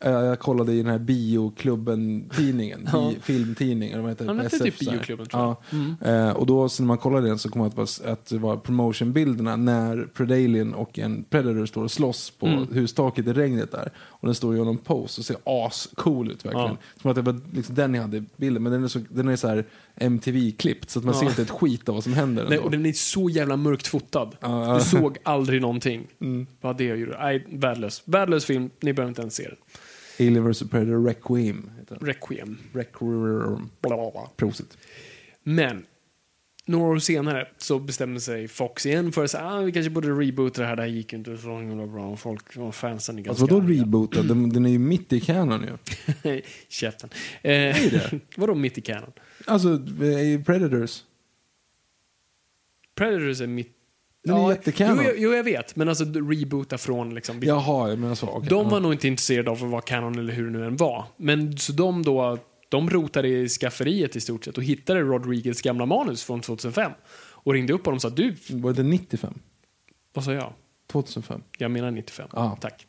jag 0.00 0.38
kollade 0.38 0.72
i 0.72 0.76
den 0.76 0.86
här 0.86 0.98
bioklubben-tidningen, 0.98 2.88
Ja. 2.92 3.10
bi- 3.14 3.20
filmtidningen. 3.22 4.02
vad 4.02 4.10
heter? 4.10 4.26
Han 4.26 4.40
hette 4.40 4.58
typ. 4.58 4.78
Bioklubben, 4.78 5.26
tror 5.26 5.42
jag. 5.42 5.56
Ja. 6.00 6.28
Eh, 6.28 6.30
och 6.30 6.46
då 6.46 6.68
så 6.68 6.82
när 6.82 6.86
man 6.86 6.98
kollade 6.98 7.28
den 7.28 7.38
så 7.38 7.48
kom 7.48 7.62
jag 7.62 7.80
att, 7.80 8.00
att 8.04 8.26
det 8.26 8.38
var 8.38 8.56
promotionbilderna 8.56 9.56
när 9.56 10.08
Predalien 10.14 10.74
och 10.74 10.98
en 10.98 11.24
Predator 11.30 11.66
står 11.66 11.82
och 11.84 11.90
slåss 11.90 12.30
på 12.30 12.46
Mm. 12.46 12.66
hustaket 12.72 13.26
i 13.26 13.32
regnet 13.32 13.72
där. 13.72 13.90
Och 13.98 14.28
den 14.28 14.34
står 14.34 14.54
ju 14.54 14.62
i 14.62 14.64
någon 14.64 14.78
pose 14.78 15.20
och 15.20 15.24
ser 15.24 15.36
ascool 15.44 16.30
ut 16.30 16.44
verkligen. 16.44 16.66
Ja. 16.66 16.76
Som 17.02 17.10
att 17.10 17.16
det 17.16 17.22
var 17.22 17.40
liksom 17.52 17.74
den 17.74 17.94
jag 17.94 18.02
hade 18.02 18.16
i 18.16 18.24
bilden. 18.36 18.62
Men 18.62 18.72
den 18.72 18.84
är 18.84 18.88
så, 18.88 19.00
den 19.08 19.28
är 19.28 19.36
så 19.36 19.48
här 19.48 19.64
MTV-klippt 19.96 20.90
så 20.90 20.98
att 20.98 21.04
man 21.04 21.14
Ja. 21.14 21.20
ser 21.20 21.26
inte 21.28 21.42
ett 21.42 21.50
skit 21.50 21.88
av 21.88 21.94
vad 21.94 22.04
som 22.04 22.12
händer. 22.14 22.42
Nej, 22.44 22.52
ändå. 22.52 22.64
och 22.64 22.70
den 22.70 22.86
är 22.86 22.92
så 22.92 23.28
jävla 23.30 23.56
mörkt 23.56 23.86
fotad. 23.86 24.30
Ja. 24.40 24.74
Du 24.78 24.84
såg 24.84 25.18
aldrig 25.22 25.60
någonting. 25.60 26.06
Mm. 26.20 26.46
Vad 26.60 26.78
det 26.78 26.84
jag 26.84 26.98
gjorde. 26.98 27.16
Nej, 27.20 27.46
värdelös. 27.50 28.02
Värdelös 28.04 28.44
film. 28.44 28.70
Ni 28.80 28.92
behöver 28.92 29.08
inte 29.08 29.20
ens 29.22 29.34
se 29.34 29.42
den. 29.48 29.56
Alien 30.26 30.50
vs 30.50 30.62
Predator 30.70 31.06
Requiem. 31.06 31.70
Heter 31.78 31.96
den. 31.98 32.08
Requiem. 32.08 32.58
Requiem. 32.72 33.70
Bla, 33.80 33.96
bla, 33.96 34.10
bla. 34.10 34.30
Prosit. 34.36 34.78
Men, 35.42 35.86
några 36.66 36.84
år 36.92 36.98
senare 36.98 37.48
så 37.58 37.78
bestämde 37.78 38.20
sig 38.20 38.48
Fox 38.48 38.86
igen 38.86 39.12
för 39.12 39.24
att 39.24 39.30
säga, 39.30 39.44
ah, 39.46 39.60
vi 39.60 39.72
kanske 39.72 39.90
borde 39.90 40.08
reboota 40.08 40.60
det 40.62 40.66
här, 40.68 40.76
det 40.76 40.82
här 40.82 40.88
gick 40.88 41.12
ju 41.12 41.18
inte 41.18 41.36
så 41.36 41.58
himla 41.58 41.86
bra. 41.86 42.16
Folk, 42.16 42.56
och 42.56 42.74
fansen 42.74 43.18
är 43.18 43.22
ganska 43.22 43.42
Alltså 43.42 43.54
vadå 43.54 43.66
arga. 43.66 43.82
rebootad? 43.82 44.22
Den, 44.28 44.48
den 44.52 44.66
är 44.66 44.70
ju 44.70 44.78
mitt 44.78 45.12
i 45.12 45.20
canon 45.20 45.66
ju. 46.24 46.40
Käften. 46.68 47.10
Eh, 47.42 47.76
vadå 48.36 48.54
mitt 48.54 48.78
i 48.78 48.80
canon? 48.80 49.12
Alltså, 49.46 49.68
eh, 50.04 50.42
Predators. 50.42 51.02
Predators 52.94 53.40
är 53.40 53.46
mitt... 53.46 53.76
Den 54.24 54.36
är 54.36 54.50
jättekanon. 54.50 55.04
jo, 55.04 55.12
jo, 55.16 55.32
jag 55.32 55.44
vet. 55.44 55.76
Men 55.76 55.88
alltså 55.88 56.04
reboota 56.04 56.78
från 56.78 57.14
liksom... 57.14 57.40
Jaha, 57.42 57.88
jag 57.88 57.98
menar 57.98 58.14
så. 58.14 58.26
okej. 58.28 58.48
de 58.48 58.68
var 58.68 58.76
ja. 58.76 58.80
nog 58.80 58.92
inte 58.92 59.08
intresserade 59.08 59.50
av 59.50 59.64
att 59.64 59.70
vara 59.70 59.80
kanon 59.80 60.18
eller 60.18 60.32
hur 60.32 60.44
det 60.44 60.50
nu 60.50 60.66
än 60.66 60.76
var. 60.76 61.04
Men 61.16 61.58
så 61.58 61.72
de 61.72 62.02
då, 62.02 62.38
de 62.68 62.90
rotade 62.90 63.28
i 63.28 63.48
skafferiet 63.48 64.16
i 64.16 64.20
stort 64.20 64.44
sett 64.44 64.58
och 64.58 64.64
hittade 64.64 65.00
Rodriguez 65.00 65.62
gamla 65.62 65.86
manus 65.86 66.24
från 66.24 66.40
2005. 66.40 66.92
Och 67.44 67.52
ringde 67.52 67.72
upp 67.72 67.84
honom 67.86 67.96
och 67.96 68.02
sa 68.02 68.10
du, 68.10 68.34
Var 68.50 68.72
det 68.72 68.82
95? 68.82 69.34
vad 70.12 70.24
sa 70.24 70.32
jag? 70.32 70.52
2005? 70.92 71.42
Jag 71.58 71.70
menar 71.70 71.90
95. 71.90 72.28
Ja. 72.32 72.58
Tack. 72.60 72.86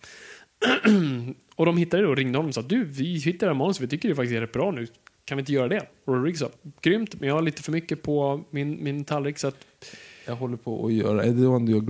och 1.55 1.65
de 1.65 1.77
hittade 1.77 2.03
det 2.03 2.09
och 2.09 2.17
ringde 2.17 2.37
honom 2.37 2.49
och 2.49 2.55
sa 2.55 2.61
du, 2.61 2.83
vi 2.83 3.17
hittade 3.17 3.45
det 3.45 3.49
här 3.49 3.53
manus, 3.53 3.81
vi 3.81 3.87
tycker 3.87 4.09
det 4.09 4.15
faktiskt 4.15 4.35
är 4.35 4.41
rätt 4.41 4.51
bra 4.51 4.71
nu. 4.71 4.87
Kan 5.25 5.37
vi 5.37 5.41
inte 5.41 5.53
göra 5.53 5.67
det? 5.67 5.87
Och 6.05 6.15
Rodriguez 6.15 6.39
sa, 6.39 6.49
grymt, 6.81 7.19
men 7.19 7.29
jag 7.29 7.35
har 7.35 7.41
lite 7.41 7.63
för 7.63 7.71
mycket 7.71 8.01
på 8.01 8.43
min, 8.49 8.83
min 8.83 9.05
tallrik 9.05 9.37
så 9.37 9.47
att 9.47 9.65
Jag 10.25 10.35
håller 10.35 10.57
på 10.57 10.85
att 10.85 10.93
göra, 10.93 11.23
är 11.23 11.27
det 11.31 11.43
då 11.43 11.59
du 11.59 11.71
gör 11.71 11.81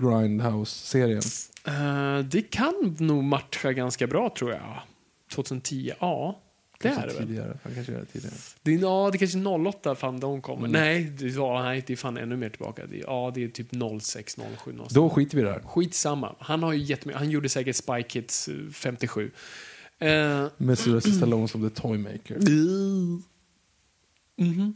Grindhouse-serien? 0.00 1.22
eh, 1.66 2.24
det 2.24 2.42
kan 2.42 2.96
nog 2.98 3.24
matcha 3.24 3.72
ganska 3.72 4.06
bra 4.06 4.34
tror 4.38 4.50
jag. 4.50 4.80
2010, 5.34 5.92
ja. 6.00 6.40
Det 6.80 6.88
är 6.88 6.92
Kanske 6.92 7.08
det 7.12 7.14
väl. 7.18 7.26
tidigare. 7.26 7.58
Han 7.62 7.74
kanske 7.74 7.92
gör 7.92 8.00
det 8.00 8.06
tidigare. 8.06 8.34
Det 8.62 8.74
är, 8.74 8.78
ja, 8.78 9.08
det 9.12 9.18
kanske 9.18 9.38
är 9.38 9.66
08 9.68 9.94
fan 9.94 10.20
de 10.20 10.42
kommer. 10.42 10.68
Mm. 10.68 10.72
Nej, 10.80 11.04
det, 11.04 11.26
ja, 11.26 11.62
nej, 11.62 11.84
det 11.86 11.92
är 11.92 11.96
fan 11.96 12.16
ännu 12.16 12.36
mer 12.36 12.48
tillbaka. 12.48 12.86
Det, 12.86 12.96
ja, 12.96 13.32
det 13.34 13.44
är 13.44 13.48
typ 13.48 13.68
06, 14.02 14.36
07 14.36 14.72
någonstans. 14.72 14.92
Då 14.94 15.10
skiter 15.10 15.36
vi 15.38 15.44
här. 15.48 15.60
Skitsamma. 15.60 16.34
Han 16.38 16.62
har 16.62 16.72
ju 16.72 16.82
jättemycket. 16.82 17.18
Han 17.20 17.30
gjorde 17.30 17.48
säkert 17.48 17.76
Spy 17.76 18.02
Kids 18.02 18.48
eh, 18.48 18.54
57. 18.72 19.30
Eh, 19.98 20.46
Med 20.56 20.78
Sylvester 20.78 21.10
Stallone 21.10 21.48
som 21.48 21.68
The 21.70 21.80
Toymaker. 21.80 22.36
mhm. 22.36 23.22
Har 24.38 24.72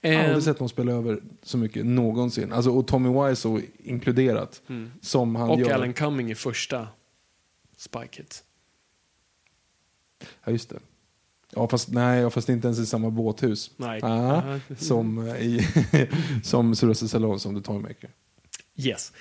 Eh, 0.00 0.24
aldrig 0.24 0.42
sett 0.42 0.58
dem 0.58 0.68
spela 0.68 0.92
över 0.92 1.22
så 1.42 1.58
mycket 1.58 1.86
någonsin. 1.86 2.52
Alltså, 2.52 2.70
och 2.70 2.86
Tommy 2.86 3.08
Wiseau 3.28 3.60
inkluderat. 3.78 4.62
Som 5.00 5.34
han 5.36 5.48
Mm. 5.50 5.60
och 5.62 5.68
gör. 5.68 5.74
Alan 5.74 5.92
Cumming 5.92 6.30
i 6.30 6.34
första 6.34 6.88
Spy 7.76 8.06
Kids. 8.10 8.44
Ja, 10.44 10.52
just 10.52 10.70
det. 10.70 10.78
Ja, 11.54 11.68
fast, 11.68 11.88
nej, 11.88 12.30
fast 12.30 12.48
inte 12.48 12.66
ens 12.68 12.78
i 12.78 12.86
samma 12.86 13.10
båthus. 13.10 13.70
Nej. 13.76 14.00
Ah, 14.02 14.36
Ah. 14.36 14.58
som, 14.78 15.28
eh, 15.28 15.36
i, 15.42 15.66
som 16.44 16.74
Sylvester 16.76 17.06
Stallone 17.06 17.38
som 17.38 17.54
The 17.56 17.62
Toymaker. 17.62 18.10
Yes. 18.76 19.12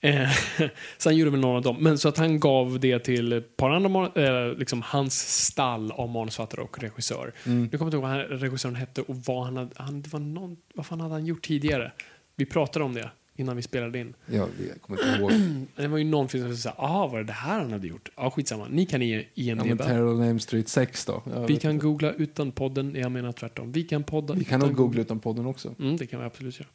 Eh, 0.00 0.30
så 0.98 1.08
han 1.08 1.16
gjorde 1.16 1.30
väl 1.30 1.40
några 1.40 1.56
av 1.56 1.62
dem. 1.62 1.76
Men 1.80 1.98
så 1.98 2.08
att 2.08 2.18
han 2.18 2.40
gav 2.40 2.80
det 2.80 2.98
till 2.98 3.32
ett 3.32 3.56
par 3.56 3.70
andra, 3.70 4.22
eh, 4.24 4.58
liksom 4.58 4.82
hans 4.82 5.44
stall 5.44 5.92
av 5.92 6.08
manusförfattare 6.08 6.60
och 6.60 6.78
regissör. 6.82 7.32
Mm. 7.46 7.62
Nu 7.62 7.78
kommer 7.78 7.78
jag 7.78 7.86
inte 7.86 7.96
ihåg 7.96 8.02
vad 8.02 8.10
han, 8.10 8.20
regissören 8.20 8.74
hette 8.74 9.02
och 9.02 9.16
vad 9.16 9.44
han 9.44 9.56
hade, 9.56 9.70
han, 9.76 10.02
det 10.02 10.12
var 10.12 10.20
någon, 10.20 10.56
vad 10.74 10.86
fan 10.86 11.00
hade 11.00 11.14
han 11.14 11.26
gjort 11.26 11.46
tidigare? 11.46 11.92
Vi 12.36 12.46
pratade 12.46 12.84
om 12.84 12.94
det 12.94 13.10
innan 13.38 13.56
vi 13.56 13.62
spelade 13.62 13.98
in. 13.98 14.14
Jag, 14.26 14.48
jag 14.68 14.82
kommer 14.82 15.00
inte 15.00 15.20
ihåg. 15.20 15.32
Det 15.76 15.88
var 15.88 15.98
ju 15.98 16.04
någon 16.04 16.28
film 16.28 16.46
som 16.46 16.56
sa, 16.56 16.70
aha, 16.70 17.06
var 17.06 17.18
det 17.18 17.24
det 17.24 17.32
här 17.32 17.60
han 17.60 17.72
hade 17.72 17.86
gjort? 17.86 18.08
Ja, 18.16 18.30
skitsamma. 18.30 18.66
Ni 18.70 18.86
kan 18.86 19.02
i 19.02 19.28
Ja, 19.34 19.54
men 19.54 19.66
IMDB. 19.66 19.82
Terror 19.82 20.14
on 20.14 20.22
Elm 20.22 20.40
Street 20.40 20.68
6 20.68 21.04
då? 21.04 21.22
Jag 21.34 21.46
vi 21.46 21.56
kan 21.56 21.70
inte. 21.70 21.84
googla 21.84 22.12
utan 22.12 22.52
podden, 22.52 22.94
jag 22.94 23.12
menar 23.12 23.32
tvärtom. 23.32 23.72
Vi 23.72 23.82
kan 23.82 24.04
podda 24.04 24.34
vi 24.34 24.44
kan 24.44 24.60
nog 24.60 24.74
googla 24.74 25.00
utan 25.00 25.20
podden 25.20 25.46
också. 25.46 25.74
Mm, 25.78 25.96
det 25.96 26.06
kan 26.06 26.20
vi 26.20 26.26
absolut 26.26 26.60
göra. 26.60 26.68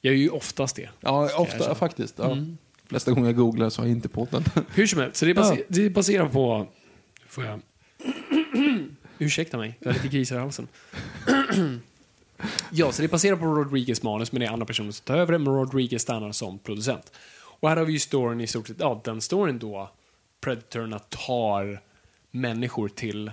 Jag 0.00 0.14
är 0.14 0.18
ju 0.18 0.30
oftast 0.30 0.76
det. 0.76 0.88
Ja, 1.00 1.30
ofta 1.36 1.74
faktiskt. 1.74 2.14
Ja. 2.18 2.32
Mm. 2.32 2.58
Flesta 2.86 3.10
gånger 3.10 3.28
jag 3.28 3.36
googlar 3.36 3.70
så 3.70 3.82
har 3.82 3.86
jag 3.86 3.96
inte 3.96 4.08
podden. 4.08 4.44
Hur 4.74 4.86
som 4.86 5.00
helst, 5.00 5.16
så 5.16 5.24
det, 5.24 5.30
är 5.30 5.34
base- 5.34 5.56
Ja. 5.58 5.64
det 5.68 5.84
är 5.86 5.90
baserat 5.90 6.32
på... 6.32 6.66
Får 7.26 7.44
jag... 7.44 7.60
Ursäkta 9.18 9.56
mig, 9.56 9.78
jag 9.80 9.88
har 9.88 9.94
lite 9.94 10.08
grisar 10.08 10.36
i 10.36 10.38
halsen. 10.38 10.68
ja, 12.70 12.92
så 12.92 13.02
det 13.02 13.06
är 13.06 13.08
baserat 13.10 13.38
på 13.40 13.44
Rodriguez 13.46 14.02
manus, 14.02 14.32
men 14.32 14.40
det 14.40 14.46
är 14.46 14.50
andra 14.50 14.66
personer 14.66 14.90
som 14.90 15.04
tar 15.04 15.16
över 15.16 15.32
det, 15.32 15.38
men 15.38 15.54
Rodriguez 15.54 16.02
stannar 16.02 16.32
som 16.32 16.58
producent. 16.58 17.12
Och 17.60 17.68
här 17.68 17.76
har 17.76 17.84
vi 17.84 17.92
ju 17.92 17.98
storyn 17.98 18.40
i 18.40 18.46
stort 18.46 18.66
sett, 18.68 18.76
ja, 18.80 19.00
den 19.04 19.20
storyn 19.20 19.58
då 19.58 19.90
Predatorerna 20.40 20.98
tar 20.98 21.80
människor 22.30 22.88
till... 22.88 23.32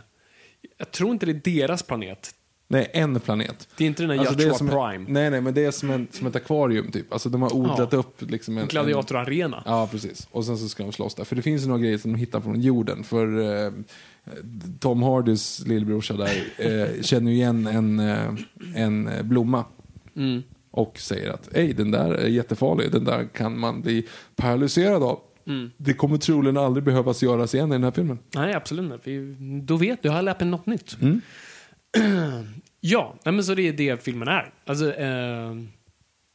Jag 0.78 0.92
tror 0.92 1.12
inte 1.12 1.26
det 1.26 1.32
är 1.32 1.58
deras 1.58 1.84
planet. 1.84 2.36
Nej, 2.68 2.92
en 2.94 3.20
planet. 3.20 3.68
Det 3.78 3.84
är 3.84 3.88
inte 3.88 4.04
den 4.04 4.20
här 4.20 4.28
Alltså, 4.28 4.54
som 4.54 4.68
Prime. 4.68 5.06
Nej, 5.08 5.30
nej, 5.30 5.42
men 5.42 5.54
det 5.54 5.66
är 5.66 5.72
som, 5.72 5.90
en, 5.90 6.08
som 6.12 6.28
ett 6.28 6.36
akvarium 6.36 6.92
typ. 6.92 7.14
Alltså 7.14 7.30
de 7.30 7.42
har 7.42 7.56
odlat 7.56 7.90
Ja. 7.92 7.98
upp 7.98 8.22
liksom 8.32 8.58
en... 8.58 8.62
en 8.64 8.68
Gladiatorarena. 8.68 9.64
Ja, 9.66 9.88
precis. 9.92 10.28
Och 10.32 10.46
sen 10.46 10.58
så 10.58 10.70
ska 10.70 10.84
de 10.84 10.92
slåss 10.92 11.16
där. 11.16 11.24
För 11.24 11.36
det 11.36 11.42
finns 11.42 11.64
ju 11.64 11.68
några 11.68 11.82
grejer 11.82 11.98
som 11.98 12.12
de 12.12 12.18
hittar 12.20 12.42
från 12.42 12.62
jorden. 12.62 13.04
För 13.04 13.40
eh, 13.66 13.72
Tom 14.80 15.04
Hardys 15.04 15.64
lillebrorsa 15.68 16.14
där 16.14 16.44
eh, 16.58 17.02
känner 17.02 17.32
ju 17.32 17.38
igen 17.38 17.68
en, 17.68 18.00
eh, 18.00 18.34
en 18.76 19.08
eh, 19.08 19.24
blomma. 19.24 19.66
Mm. 20.16 20.44
Och 20.72 21.00
säger 21.00 21.30
att 21.30 21.50
Ej, 21.56 21.74
den 21.74 21.92
där 21.92 22.14
är 22.14 22.28
jättefarlig. 22.28 22.92
Den 22.92 23.04
där 23.04 23.28
kan 23.34 23.60
man 23.60 23.82
bli 23.82 24.08
paralyserad 24.36 25.04
av. 25.04 25.20
Mm. 25.48 25.72
Det 25.78 25.94
kommer 25.94 26.18
troligen 26.18 26.58
aldrig 26.58 26.84
behövas 26.84 27.24
göras 27.24 27.56
igen 27.56 27.70
i 27.70 27.72
den 27.72 27.84
här 27.84 27.92
filmen. 27.92 28.20
Nej, 28.36 28.54
absolut 28.54 28.94
inte. 28.94 29.36
Då 29.66 29.78
vet 29.78 30.04
du, 30.04 30.08
jag 30.10 30.14
har 30.14 30.22
lärt 30.22 30.40
mig 30.40 30.50
något 30.50 30.66
nytt. 30.66 30.98
Mm. 31.02 31.22
ja, 32.80 33.16
men 33.24 33.44
så 33.44 33.56
det 33.56 33.68
är 33.68 33.74
det 33.74 34.04
filmen 34.04 34.28
är. 34.28 34.54
Alltså, 34.66 34.94
eh, 34.94 35.56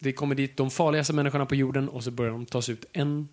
det 0.00 0.12
kommer 0.12 0.34
dit 0.34 0.56
de 0.56 0.70
farligaste 0.70 1.12
människorna 1.12 1.46
på 1.46 1.54
jorden 1.54 1.88
och 1.88 2.04
så 2.04 2.10
börjar 2.10 2.32
de 2.32 2.46
tas 2.46 2.68
ut 2.68 2.84
en... 2.92 3.28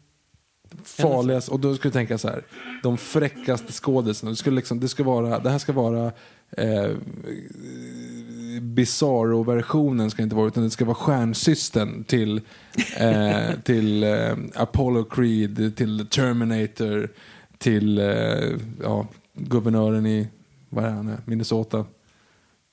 farligast, 0.83 1.49
och 1.49 1.59
då 1.59 1.75
skulle 1.75 1.89
jag 1.89 1.93
tänka 1.93 2.17
så 2.17 2.27
här, 2.27 2.43
de 2.83 2.97
fräckaste 2.97 3.73
skådisarna, 3.73 4.29
det, 4.29 4.35
skulle 4.35 4.55
liksom, 4.55 4.79
det, 4.79 4.87
ska 4.87 5.03
vara, 5.03 5.39
det 5.39 5.49
här 5.49 5.57
ska 5.57 5.73
vara 5.73 6.11
eh, 6.51 6.91
Bizarro-versionen 8.61 10.11
ska 10.11 10.23
inte 10.23 10.35
vara, 10.35 10.47
utan 10.47 10.63
det 10.63 10.69
ska 10.69 10.85
vara 10.85 10.95
stjärnsystern 10.95 12.03
till, 12.03 12.41
eh, 12.97 13.59
till 13.63 14.03
eh, 14.03 14.37
Apollo 14.55 15.03
Creed, 15.03 15.75
till 15.75 16.07
Terminator, 16.07 17.09
till 17.57 17.99
eh, 17.99 18.57
ja, 18.83 19.07
guvernören 19.33 20.05
i, 20.05 20.27
vad 20.69 20.85
är 20.85 20.89
han, 20.89 21.17
Minnesota. 21.25 21.85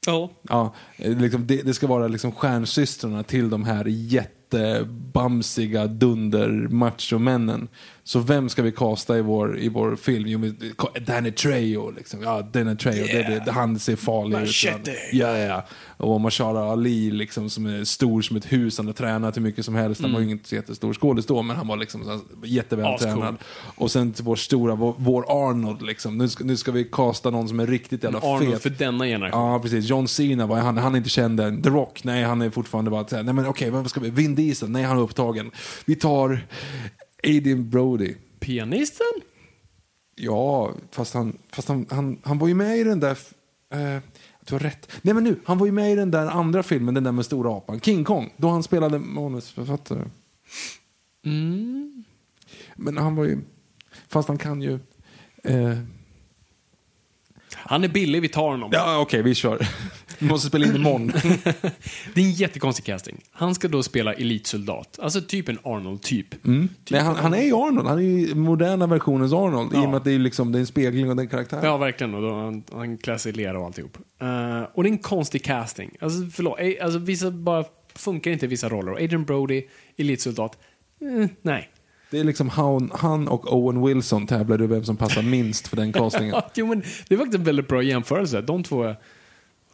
Ja. 0.07 0.31
Ja, 0.43 0.75
eh, 0.97 1.19
liksom, 1.19 1.47
det, 1.47 1.63
det 1.63 1.75
ska 1.75 1.87
vara 1.87 2.09
liksom 2.09 2.33
stjärnsystrarna 2.33 3.23
till 3.23 3.51
de 3.51 3.65
här 3.65 3.85
jättebamsiga 3.85 5.87
dunder-machomännen. 5.87 7.69
Så 8.07 8.19
vem 8.19 8.49
ska 8.49 8.63
vi 8.63 8.73
kasta 8.73 9.19
i 9.19 9.23
vår, 9.23 9.59
i 9.59 9.69
vår 9.69 9.97
film? 9.97 10.25
Jo, 10.27 10.39
men, 10.39 10.57
Danny 11.07 11.31
Trejo. 11.31 11.91
Liksom. 11.91 12.23
Ja, 12.23 12.43
Danny 12.53 12.77
Trejo. 12.77 13.07
Det, 13.07 13.23
det, 13.23 13.43
det, 13.45 13.53
han 13.53 13.79
ser 13.79 13.97
farlig 13.97 14.39
ut. 14.39 14.89
Ja, 15.13 15.39
ja. 15.39 15.65
Och 15.97 16.21
Mashara 16.21 16.73
Ali 16.73 17.11
liksom, 17.11 17.51
som 17.51 17.67
är 17.67 17.85
stor 17.85 18.23
som 18.23 18.37
ett 18.37 18.53
hus. 18.53 18.79
Han 18.79 18.87
har 18.87 18.93
tränat 18.93 19.37
hur 19.37 19.43
mycket 19.43 19.65
som 19.65 19.75
helst. 19.75 20.03
Han 20.03 20.13
var 20.13 20.21
ju 20.21 20.31
inte 20.31 20.49
så 20.49 20.55
jättestor 20.55 20.95
skådis 20.95 21.27
då, 21.27 21.43
men 21.43 21.57
han 21.57 21.67
var 21.67 21.77
liksom 21.77 22.05
så 22.05 22.21
jättevältränad. 22.47 23.37
Och 23.77 23.91
sen 23.91 24.13
till 24.13 24.25
vår 24.25 24.37
stora, 24.37 24.75
vår, 24.75 24.95
vår 24.99 25.49
Arnold. 25.49 25.83
Liksom. 25.83 26.19
Nu, 26.19 26.29
ska, 26.29 26.45
nu 26.45 26.57
ska 26.57 26.73
vi 26.73 26.85
kasta 26.85 27.31
någon 27.31 27.49
som 27.49 27.61
är 27.61 27.67
riktigt 27.67 28.05
jävla 28.05 28.19
Arnold 28.19 28.53
fet. 28.53 28.63
för 28.63 28.71
denna 28.71 29.05
generation. 29.05 29.53
Ja, 29.53 29.59
precis. 29.59 29.85
John 29.85 30.09
Cena, 30.09 30.47
var, 30.47 30.57
han, 30.57 30.79
han 30.79 30.93
är 30.93 30.97
inte 30.97 31.11
känd 31.11 31.41
än. 31.41 31.63
The 31.63 31.71
Rock, 31.71 32.05
nej 32.05 32.23
han 32.23 32.43
är 32.43 32.51
fortfarande 32.51 32.91
bara 32.91 33.09
såhär, 33.09 33.23
nej 33.23 33.35
men 33.35 33.47
okej, 33.47 33.71
vad 33.71 33.91
ska 33.91 34.01
vi? 34.01 34.11
Vin 34.11 34.35
Diesel, 34.35 34.71
nej 34.71 34.83
han 34.83 34.99
är 34.99 35.03
upptagen. 35.03 35.51
Vi 35.85 35.95
tar 35.95 36.47
Adrian 37.25 37.71
Brody. 37.71 38.15
Pianisten? 38.41 39.07
Ja, 40.17 40.73
fast 40.91 41.15
han, 41.15 41.39
fast 41.53 41.69
han, 41.69 41.87
han, 41.91 42.19
han 42.23 42.39
var 42.39 42.49
ju 42.49 42.55
med 42.55 42.79
i 42.79 42.85
den 42.85 43.01
där... 43.01 43.19
Eh, 43.73 44.03
du 44.47 44.55
har 44.55 44.59
rätt. 44.61 44.93
Nej 45.03 45.15
men 45.15 45.25
nu, 45.25 45.41
han 45.45 45.59
var 45.59 45.67
ju 45.67 45.73
med 45.73 45.93
i 45.93 45.95
den 45.95 46.11
där 46.11 46.27
andra 46.27 46.63
filmen, 46.63 46.95
den 46.95 47.05
där 47.05 47.13
med 47.13 47.25
stora 47.25 47.57
apan, 47.57 47.81
King 47.81 48.05
Kong, 48.05 48.35
då 48.37 48.49
han 48.49 48.63
spelade 48.63 48.99
manusförfattare. 48.99 50.11
Mm. 51.25 52.05
Men 52.77 52.97
han 52.97 53.17
var 53.17 53.25
ju... 53.25 53.39
Fast 54.09 54.29
han 54.29 54.39
kan 54.39 54.63
ju... 54.63 54.79
Eh, 55.45 55.79
Han 57.53 57.85
är 57.85 57.89
billig, 57.89 58.23
vi 58.23 58.29
tar 58.29 58.51
honom. 58.51 58.71
Ja, 58.73 58.99
okej, 58.99 59.23
vi 59.23 59.35
kör. 59.35 59.69
Vi 60.19 60.27
måste 60.29 60.49
spela 60.49 60.67
in 60.67 60.77
imorgon. 60.77 61.13
Det 62.15 62.21
är 62.21 62.25
en 62.25 62.33
jättekonstig 62.33 62.85
casting. 62.85 63.21
Han 63.33 63.55
ska 63.55 63.69
då 63.69 63.83
spela 63.83 64.13
elitsoldat. 64.15 64.99
Alltså 65.03 65.21
typ 65.21 65.49
en 65.49 65.59
Arnold-typ. 65.63 66.31
Typ 66.31 66.41
Nej, 66.91 67.01
han, 67.01 67.17
han 67.17 67.35
är 67.35 67.43
ju 67.43 67.53
Arnold. 67.55 67.89
Han 67.89 67.99
är 67.99 68.03
ju 68.03 68.35
moderna 68.35 68.87
versionens 68.87 69.33
Arnold. 69.33 69.73
I 69.73 69.77
Ja. 69.77 69.83
och 69.83 69.89
med 69.89 69.97
att 69.97 70.05
det 70.05 70.13
är, 70.13 70.19
liksom, 70.19 70.53
det 70.53 70.59
är 70.59 70.61
en 70.61 70.67
spegling 70.67 71.11
av 71.11 71.17
den 71.17 71.29
karaktären. 71.29 71.65
Ja, 71.65 71.77
verkligen. 71.77 72.15
Och 72.15 72.23
då, 72.23 72.35
han, 72.35 72.63
han 72.73 72.99
klär 72.99 73.29
i 73.29 73.33
lera 73.33 73.59
och 73.59 73.67
alltihop. 73.67 73.99
Uh, 74.23 74.63
och 74.75 74.83
det 74.83 74.89
är 74.89 74.93
en 74.93 74.99
konstig 74.99 75.45
casting. 75.45 75.91
Alltså, 76.01 76.19
förlåt. 76.33 76.59
eh, 76.61 76.73
Alltså, 76.85 76.99
vissa 76.99 77.31
bara 77.31 77.65
funkar 77.95 78.31
inte 78.31 78.47
i 78.47 78.49
vissa 78.49 78.69
roller. 78.69 78.93
Adrian 78.93 79.25
Brody, 79.25 79.63
elitsoldat. 79.97 80.59
Eh, 81.01 81.27
nej. 81.43 81.69
Det 82.11 82.21
är 82.21 82.25
liksom 82.25 82.49
han, 82.49 82.91
han 82.95 83.29
och 83.29 83.53
Owen 83.57 83.87
Wilson 83.87 84.27
tävlade 84.27 84.67
vem 84.67 84.85
som 84.85 84.97
passar 84.97 85.23
minst 85.23 85.69
för 85.69 85.77
den 85.77 85.93
castingen. 86.03 86.35
Jo, 86.55 86.67
men 86.67 86.83
det 87.09 87.15
är 87.15 87.19
faktiskt 87.19 87.39
en 87.39 87.45
väldigt 87.45 87.69
bra 87.69 87.83
jämförelse. 87.83 88.41
De 88.41 88.63
två, 88.63 88.95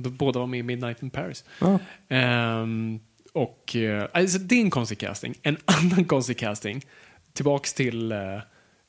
de 0.03 0.17
båda 0.17 0.39
var 0.41 0.47
med 0.47 0.61
i 0.61 0.63
Midnight 0.63 1.03
in 1.03 1.11
Paris. 1.11 1.45
Ja. 1.59 1.79
Ehm, 2.09 3.01
och, 3.33 3.77
eh, 3.77 4.09
alltså, 4.13 4.39
det 4.39 4.55
är 4.55 4.61
en 4.61 4.71
konstig 4.71 4.99
casting. 4.99 5.35
En 5.43 5.57
annan 5.65 6.05
konstig 6.05 6.39
casting, 6.39 6.85
tillbaks 7.33 7.75
till 7.75 8.13
eh, 8.13 8.19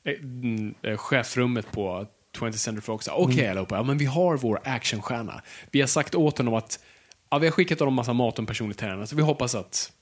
eh, 0.04 0.14
mm, 0.20 0.74
eh, 0.82 0.96
chefrummet 0.96 1.72
på 1.72 2.06
20th 2.38 2.52
Century 2.52 2.82
Fox. 2.82 3.08
Okej 3.08 3.38
Mm. 3.38 3.50
allihopa, 3.50 3.76
ja, 3.76 3.82
men 3.82 3.98
vi 3.98 4.04
har 4.04 4.36
vår 4.36 4.60
actionstjärna. 4.64 5.42
Vi 5.70 5.80
har 5.80 5.88
sagt 5.88 6.14
åt 6.14 6.38
honom 6.38 6.54
att 6.54 6.84
ja, 7.30 7.38
vi 7.38 7.46
har 7.46 7.52
skickat 7.52 7.78
honom 7.78 7.94
massa 7.94 8.12
mat 8.12 8.34
och 8.34 8.38
en 8.42 8.46
personlig 8.46 8.76
tränare, 8.76 9.06
så 9.06 9.16
vi 9.16 9.22
hoppas 9.22 9.54
att 9.54 9.92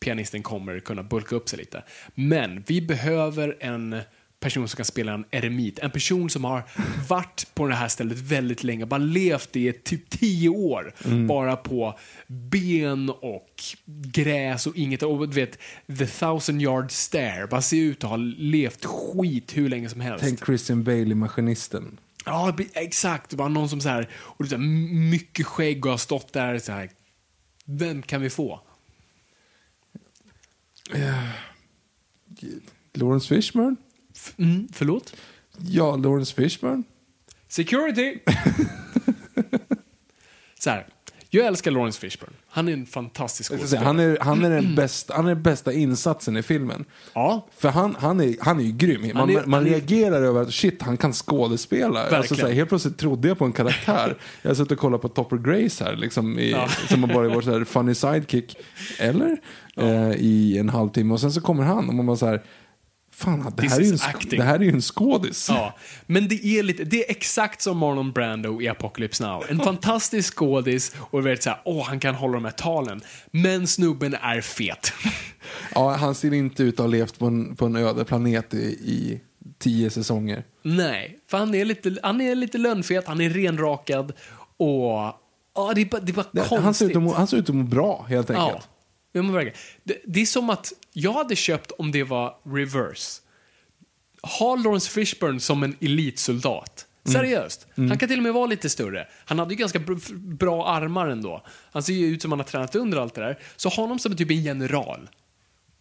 pianisten 0.00 0.42
kommer 0.42 0.80
kunna 0.80 1.02
bulka 1.02 1.36
upp 1.36 1.48
sig 1.48 1.58
lite. 1.58 1.82
Men 2.14 2.64
vi 2.66 2.82
behöver 2.82 3.56
en 3.60 4.00
person 4.46 4.68
som 4.68 4.76
kan 4.76 4.84
spela 4.84 5.12
en 5.12 5.24
eremit. 5.30 5.78
En 5.78 5.90
person 5.90 6.30
som 6.30 6.44
har 6.44 6.62
varit 7.08 7.54
på 7.54 7.66
det 7.66 7.74
här 7.74 7.88
stället 7.88 8.18
väldigt 8.18 8.64
länge, 8.64 8.86
bara 8.86 8.98
levt 8.98 9.56
i 9.56 9.72
typ 9.72 10.10
tio 10.10 10.48
år. 10.48 10.94
Bara 11.26 11.56
på 11.56 11.98
ben 12.26 13.10
och 13.10 13.50
gräs 13.86 14.66
och 14.66 14.76
inget. 14.76 15.02
Och 15.02 15.28
du 15.28 15.34
vet, 15.34 15.58
the 15.98 16.06
thousand 16.06 16.62
yard 16.62 16.90
stare. 16.90 17.46
Bara 17.46 17.62
se 17.62 17.78
ut 17.78 18.04
att 18.04 18.10
ha 18.10 18.16
levt 18.16 18.84
skit 18.84 19.56
hur 19.56 19.68
länge 19.68 19.88
som 19.88 20.00
helst. 20.00 20.24
Tänk 20.24 20.46
Christian 20.46 20.84
Bale 20.84 21.00
i 21.00 21.14
Maskinisten. 21.14 21.98
Ja, 22.24 22.56
exakt. 22.74 23.34
Bara 23.34 23.48
någon 23.48 23.68
som 23.68 23.80
så 23.80 23.88
här, 23.88 24.08
och 24.14 24.44
det 24.44 24.50
så 24.50 24.56
här, 24.56 24.62
mycket 25.10 25.46
skägg 25.46 25.86
och 25.86 25.90
har 25.90 25.98
stått 25.98 26.32
där 26.32 26.58
så 26.58 26.72
här. 26.72 26.90
Vem 27.64 28.02
kan 28.02 28.20
vi 28.20 28.30
få? 28.30 28.60
Lawrence 32.94 33.28
Fishburne? 33.28 33.76
Mm, 34.36 34.68
förlåt? 34.72 35.16
Ja, 35.58 35.96
Lawrence 35.96 36.34
Fishburne. 36.34 36.82
Security! 37.48 38.18
så 40.60 40.70
här, 40.70 40.86
jag 41.30 41.46
älskar 41.46 41.70
Lawrence 41.70 42.00
Fishburne. 42.00 42.32
Han 42.48 42.68
är 42.68 42.72
en 42.72 42.86
fantastisk 42.86 43.50
skådespelare. 43.50 43.84
Han 43.86 44.00
är, 44.00 44.18
han, 44.20 44.44
är 44.44 44.50
den 44.50 44.74
bästa, 44.74 45.14
han 45.16 45.24
är 45.26 45.34
den 45.34 45.42
bästa 45.42 45.72
insatsen 45.72 46.36
i 46.36 46.42
filmen. 46.42 46.84
Ja, 47.14 47.46
För 47.58 47.68
han, 47.68 47.96
han, 47.98 48.20
är, 48.20 48.36
han 48.40 48.60
är 48.60 48.64
ju 48.64 48.72
grym. 48.72 49.10
Man, 49.14 49.30
är- 49.30 49.46
man 49.46 49.64
reagerar 49.64 50.22
över 50.22 50.42
att 50.42 50.52
shit, 50.54 50.82
han 50.82 50.96
kan 50.96 51.12
skådespela. 51.12 52.08
Alltså, 52.08 52.34
så 52.34 52.46
här, 52.46 52.54
helt 52.54 52.68
plötsligt 52.68 52.98
trodde 52.98 53.28
jag 53.28 53.38
på 53.38 53.44
en 53.44 53.52
karaktär. 53.52 54.16
jag 54.42 54.50
har 54.50 54.54
suttit 54.54 54.72
och 54.72 54.78
kollat 54.78 55.02
på 55.02 55.08
Topper 55.08 55.36
Grace 55.36 55.84
här, 55.84 55.96
liksom, 55.96 56.38
i, 56.38 56.56
som 56.88 57.02
har 57.02 57.14
bara 57.14 57.28
varit 57.28 57.44
så 57.44 57.52
här 57.58 57.64
funny 57.64 57.94
sidekick. 57.94 58.56
Eller? 58.98 59.36
Eh, 59.76 60.10
I 60.12 60.58
en 60.58 60.68
halvtimme. 60.68 61.14
Och 61.14 61.20
sen 61.20 61.32
så 61.32 61.40
kommer 61.40 61.64
han 61.64 61.88
och 61.88 61.94
man 61.94 62.06
bara 62.06 62.16
så 62.16 62.26
här, 62.26 62.42
fan, 63.16 63.52
det 63.56 63.68
här, 63.68 63.80
är 63.80 63.84
ju 63.84 63.92
en, 63.92 63.98
acting. 64.02 64.38
det 64.38 64.44
här 64.44 64.54
är 64.54 64.60
ju 64.64 64.70
en 64.70 64.80
skådis. 64.80 65.48
ja. 65.48 65.74
Men 66.06 66.28
det 66.28 66.46
är 66.46 66.62
lite, 66.62 66.84
det 66.84 67.04
är 67.04 67.10
exakt 67.10 67.62
som 67.62 67.78
Marlon 67.78 68.12
Brando 68.12 68.62
i 68.62 68.68
Apocalypse 68.68 69.26
Now. 69.26 69.44
En 69.48 69.58
fantastisk 69.64 70.34
skådis 70.34 70.94
och 70.98 71.26
vet 71.26 71.42
såhär, 71.42 71.60
åh 71.64 71.86
han 71.86 72.00
kan 72.00 72.14
hålla 72.14 72.34
de 72.34 72.44
här 72.44 72.52
talen. 72.52 73.00
Men 73.30 73.66
snubben 73.66 74.14
är 74.14 74.40
fet. 74.40 74.92
Ja, 75.74 75.94
han 75.94 76.14
ser 76.14 76.34
inte 76.34 76.62
ut 76.62 76.74
att 76.74 76.78
ha 76.78 76.86
levt 76.86 77.18
på 77.18 77.26
en, 77.26 77.56
på 77.56 77.66
en 77.66 77.76
öde 77.76 78.04
planet 78.04 78.54
i, 78.54 78.66
i 78.66 79.20
tio 79.58 79.90
säsonger. 79.90 80.44
Nej, 80.62 81.18
för 81.30 81.38
han 81.38 81.54
är 81.54 81.64
lite, 81.64 81.96
han 82.02 82.20
är 82.20 82.34
lite 82.34 82.58
lönnfet, 82.58 83.06
han 83.06 83.20
är 83.20 83.30
renrakad 83.30 84.12
och 84.56 84.90
ja, 85.54 85.72
det 85.74 85.80
är 85.80 85.84
bara, 85.84 86.00
det 86.00 86.12
är 86.12 86.14
bara 86.14 86.24
konstigt. 86.24 86.60
Han 86.60 86.74
ser, 86.74 86.86
ut 86.90 86.96
att 86.96 87.02
må, 87.02 87.12
han 87.12 87.26
ser 87.26 87.36
ut 87.36 87.48
att 87.48 87.54
må 87.54 87.62
bra, 87.62 88.06
helt 88.08 88.30
enkelt. 88.30 88.48
ja 88.54 88.62
det 90.04 90.20
är 90.20 90.26
som 90.26 90.50
att 90.50 90.72
jag 90.98 91.12
hade 91.12 91.36
köpt 91.36 91.70
om 91.78 91.92
det 91.92 92.02
var 92.04 92.36
reverse. 92.44 93.22
Ha 94.38 94.56
Lawrence 94.56 94.90
Fishburne 94.90 95.40
som 95.40 95.62
en 95.62 95.76
elitsoldat. 95.80 96.86
Seriöst. 97.04 97.66
Han 97.74 97.98
kan 97.98 98.08
till 98.08 98.16
och 98.18 98.22
med 98.22 98.32
vara 98.34 98.46
lite 98.46 98.70
större. 98.70 99.08
Han 99.24 99.38
hade 99.38 99.54
ju 99.54 99.58
ganska 99.58 99.78
br- 99.78 100.18
bra 100.36 100.66
armar 100.68 101.08
ändå. 101.08 101.42
Han 101.72 101.82
ser 101.82 101.92
ju 101.92 102.06
ut 102.06 102.22
som 102.22 102.32
han 102.32 102.38
har 102.40 102.44
tränat 102.44 102.74
under 102.74 102.98
allt 102.98 103.14
det 103.14 103.20
där. 103.20 103.38
Så 103.56 103.68
ha 103.68 103.82
honom 103.82 103.98
som 103.98 104.16
typ 104.16 104.30
en 104.30 104.42
general. 104.42 105.08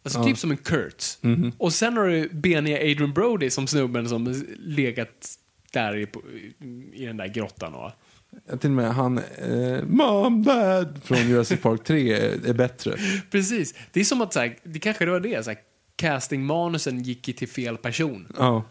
Alltså 0.03 0.19
typ 0.23 0.37
som 0.37 0.51
en 0.51 0.57
Kurtz. 0.57 1.19
Och 1.57 1.73
sen 1.73 1.97
har 1.97 2.07
du 2.07 2.29
beniga 2.29 2.77
Adrian 2.77 3.13
Brody 3.13 3.49
som 3.49 3.67
snubben 3.67 4.09
som 4.09 4.43
legat 4.59 5.37
där 5.71 5.97
i, 5.97 6.07
i 6.93 7.05
den 7.05 7.17
där 7.17 7.27
grottan. 7.27 7.73
Och, 7.73 7.81
Ja, 7.81 7.93
Till 8.59 8.69
och 8.69 8.75
med 8.75 8.93
han, 8.93 9.17
eh, 9.17 9.83
Mom, 9.87 10.43
Dad 10.43 11.01
från 11.03 11.17
Jurassic 11.17 11.61
Park 11.61 11.83
3 11.83 12.13
är, 12.13 12.49
är 12.49 12.53
bättre. 12.53 12.95
Precis. 13.31 13.73
Det 13.91 13.99
är 13.99 14.03
som 14.03 14.21
att 14.21 14.33
så 14.33 14.39
här, 14.39 14.57
det 14.63 14.79
kanske 14.79 15.05
var 15.05 15.19
det, 15.19 15.43
så 15.43 15.49
här, 15.49 15.59
castingmanusen 15.95 17.03
gick 17.03 17.37
till 17.37 17.47
fel 17.47 17.77
person. 17.77 18.27
Ja. 18.37 18.63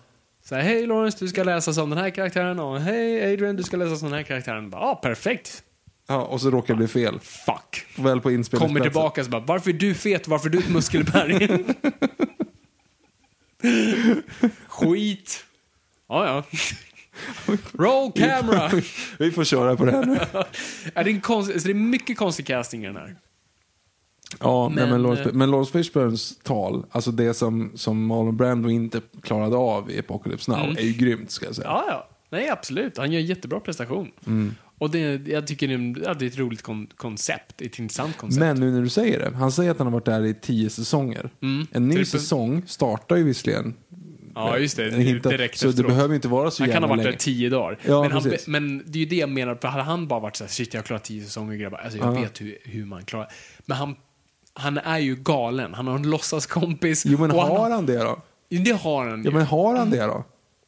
Så 0.44 0.54
här, 0.54 0.62
hej 0.62 0.86
Lawrence, 0.86 1.18
du 1.20 1.28
ska 1.28 1.44
läsa 1.44 1.72
som 1.72 1.90
den 1.90 1.98
här 1.98 2.10
karaktären 2.10 2.58
och 2.58 2.80
hej 2.80 3.32
Adrian, 3.32 3.56
du 3.56 3.62
ska 3.62 3.76
läsa 3.76 3.96
som 3.96 4.08
den 4.08 4.16
här 4.16 4.24
karaktären. 4.24 4.68
Ja, 4.72 4.78
ah, 4.78 4.94
perfekt. 4.94 5.62
ja, 6.08 6.22
och 6.22 6.40
så 6.40 6.50
råkar 6.50 6.74
det 6.74 6.78
bli 6.78 6.88
fel. 6.88 7.20
Fuck. 7.20 7.86
Väl 7.96 8.20
på 8.20 8.30
inspelningsplatsen. 8.30 8.68
Kommer 8.68 8.80
tillbaka 8.80 9.24
så 9.24 9.30
bara, 9.30 9.42
varför 9.42 9.70
är 9.70 9.74
du 9.74 9.94
fet, 9.94 10.28
varför 10.28 10.48
är 10.48 10.52
du 10.52 10.58
ett 10.58 10.68
muskelberg? 10.68 11.64
Skit. 14.68 15.44
Ja, 16.08 16.26
ja. 16.26 16.58
Roll 17.72 18.12
camera. 18.12 18.70
Vi 19.18 19.30
får 19.30 19.44
köra 19.44 19.76
på 19.76 19.84
det 19.84 19.92
här 19.92 20.06
nu. 20.06 20.14
det, 20.94 21.00
är 21.00 21.08
en 21.08 21.20
konst, 21.20 21.52
alltså, 21.52 21.68
det 21.68 21.72
är 21.72 21.74
mycket 21.74 22.18
konstig 22.18 22.46
casting 22.46 22.84
i 22.84 22.86
den 22.86 22.96
här. 22.96 23.16
Ja, 24.40 24.68
men, 24.68 24.76
nej, 24.76 24.90
men, 24.90 25.02
Lawrence, 25.02 25.22
eh, 25.28 25.34
men 25.34 25.50
Lawrence 25.50 25.72
Fishburnes 25.72 26.38
tal, 26.38 26.86
alltså 26.90 27.10
det 27.10 27.34
som, 27.34 27.72
som 27.74 28.06
Marlon 28.06 28.36
Brando 28.36 28.70
inte 28.70 29.00
klarade 29.22 29.56
av 29.56 29.90
i 29.90 29.98
Apocalypse 29.98 30.50
Now, 30.50 30.78
är 30.78 30.82
ju 30.82 30.92
grymt 30.92 31.30
ska 31.30 31.46
jag 31.46 31.54
säga. 31.54 31.68
Mm. 31.68 31.82
Ja, 31.86 31.90
ja. 31.90 32.08
Nej, 32.30 32.48
absolut. 32.48 32.98
Han 32.98 33.12
gör 33.12 33.20
en 33.20 33.26
jättebra 33.26 33.60
prestation. 33.60 34.10
Mm. 34.26 34.54
Och 34.78 34.90
det, 34.90 35.28
jag 35.28 35.46
tycker 35.46 35.68
det 35.68 36.24
är, 36.24 36.26
ett 36.26 36.38
roligt 36.38 36.62
kon 36.62 36.86
koncept. 36.96 37.60
Ett 37.60 37.78
intressant 37.78 38.16
koncept. 38.16 38.40
Men 38.40 38.60
nu 38.60 38.70
när 38.70 38.82
du 38.82 38.88
säger 38.88 39.18
det, 39.18 39.36
han 39.36 39.52
säger 39.52 39.70
att 39.70 39.78
han 39.78 39.86
har 39.86 39.92
varit 39.92 40.04
där 40.04 40.24
i 40.24 40.34
tio 40.34 40.70
säsonger. 40.70 41.30
En 41.70 41.88
ny 41.88 41.96
Typ- 41.96 42.08
säsong 42.08 42.62
startar 42.66 43.16
ju 43.16 43.24
visserligen. 43.24 43.74
Ja, 44.34 44.58
just 44.58 44.76
det. 44.76 44.90
Hittar- 44.90 45.30
direkt 45.36 45.58
så 45.58 45.66
det 45.66 45.70
efteråt. 45.70 45.88
behöver 45.88 46.14
inte 46.14 46.28
vara 46.28 46.50
så 46.50 46.62
Han 46.62 46.72
kan 46.72 46.82
ha 46.82 46.88
varit 46.88 46.98
länge. 46.98 47.10
där 47.10 47.18
tio 47.18 47.48
dagar. 47.50 47.78
Ja, 47.86 48.02
men, 48.02 48.12
han, 48.12 48.32
men 48.46 48.82
det 48.86 48.98
är 48.98 49.00
ju 49.00 49.06
det 49.06 49.16
jag 49.16 49.28
menar, 49.28 49.54
för 49.54 49.68
hade 49.68 49.84
han 49.84 50.06
bara 50.08 50.20
varit 50.20 50.36
så 50.36 50.44
här, 50.44 50.48
shit 50.50 50.74
jag 50.74 50.80
har 50.80 50.84
klarat 50.86 51.04
tio 51.04 51.24
säsonger 51.24 51.56
grabbar. 51.56 51.78
Alltså 51.78 51.98
jag 51.98 52.16
Ja. 52.16 52.20
vet 52.20 52.40
hur, 52.40 52.58
hur 52.64 52.84
man 52.84 53.04
klarar. 53.04 53.28
Men 53.66 53.76
han, 53.76 53.96
han 54.54 54.78
är 54.78 54.98
ju 54.98 55.16
galen. 55.16 55.74
Han 55.74 55.86
har 55.86 55.94
en 55.94 56.10
låtsaskompis. 56.10 57.06
Jo 57.06 57.18
men 57.18 57.30
har 57.30 57.70
han 57.70 57.86
det 57.86 57.98
då? 57.98 58.20
Det 58.48 58.70
har 58.72 59.08
han 59.08 59.18
ju. 59.22 59.28
Ja 59.30 59.34
men 59.34 59.46
har 59.46 59.76
han 59.76 59.90
det 59.90 60.02
då? 60.02 60.24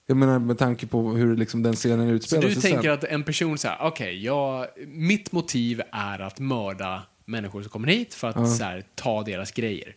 Jag 0.09 0.17
menar 0.17 0.39
med 0.39 0.59
tanke 0.59 0.87
på 0.87 1.11
hur 1.13 1.37
liksom 1.37 1.63
den 1.63 1.75
scenen 1.75 2.09
Så 2.09 2.15
utspelar 2.15 2.43
du 2.43 2.53
sig 2.55 2.63
tänker 2.63 2.83
sen. 2.83 2.93
att 2.93 3.05
en 3.05 3.23
person 3.25 3.59
säger, 3.59 3.77
okej, 3.81 4.25
jag, 4.25 4.67
mitt 4.87 5.33
motiv 5.33 5.83
är 5.93 6.19
att 6.19 6.39
mörda 6.41 7.03
människor 7.25 7.63
som 7.63 7.71
kommer 7.71 7.89
hit 7.89 8.15
för 8.15 8.29
att 8.29 8.57
så 8.57 8.65
här, 8.65 8.85
ta 8.95 9.23
deras 9.23 9.53
grejer. 9.53 9.95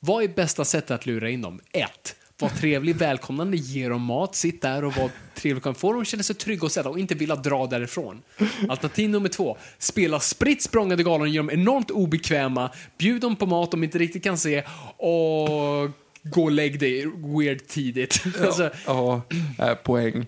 Vad 0.00 0.24
är 0.24 0.28
bästa 0.28 0.64
sättet 0.64 0.90
att 0.90 1.06
lura 1.06 1.30
in 1.30 1.42
dem? 1.42 1.60
Ett, 1.72 2.16
var 2.42 2.48
trevlig, 2.48 2.96
välkomnande, 2.96 3.56
ge 3.56 3.88
dem 3.88 4.02
mat, 4.02 4.34
sitt 4.34 4.62
där 4.62 4.84
och 4.84 4.96
var 4.96 5.10
trevlig. 5.34 5.76
Få 5.76 5.92
dem 5.92 6.02
att 6.02 6.06
känna 6.06 6.22
sig 6.22 6.36
trygga 6.36 6.62
och 6.62 6.72
sätta 6.72 6.88
och 6.88 6.98
inte 6.98 7.14
vilja 7.14 7.36
dra 7.36 7.66
därifrån. 7.66 8.22
Alternativ 8.68 9.10
nummer 9.10 9.28
två, 9.28 9.56
spela 9.78 10.20
spritt 10.20 10.62
språngande 10.62 11.02
galen, 11.02 11.32
gör 11.32 11.42
dem 11.42 11.50
enormt 11.50 11.90
obekväma, 11.90 12.70
bjud 12.98 13.20
dem 13.20 13.36
på 13.36 13.46
mat 13.46 13.70
de 13.70 13.84
inte 13.84 13.98
riktigt 13.98 14.24
kan 14.24 14.38
se 14.38 14.62
och 14.96 15.90
gå 16.22 16.42
och 16.42 16.50
lägg 16.50 16.80
dig 16.80 17.06
weird 17.06 17.66
tidigt. 17.66 18.22
alltså, 18.42 18.70
Ja, 18.86 19.22
äh, 19.58 19.74
poäng. 19.74 20.26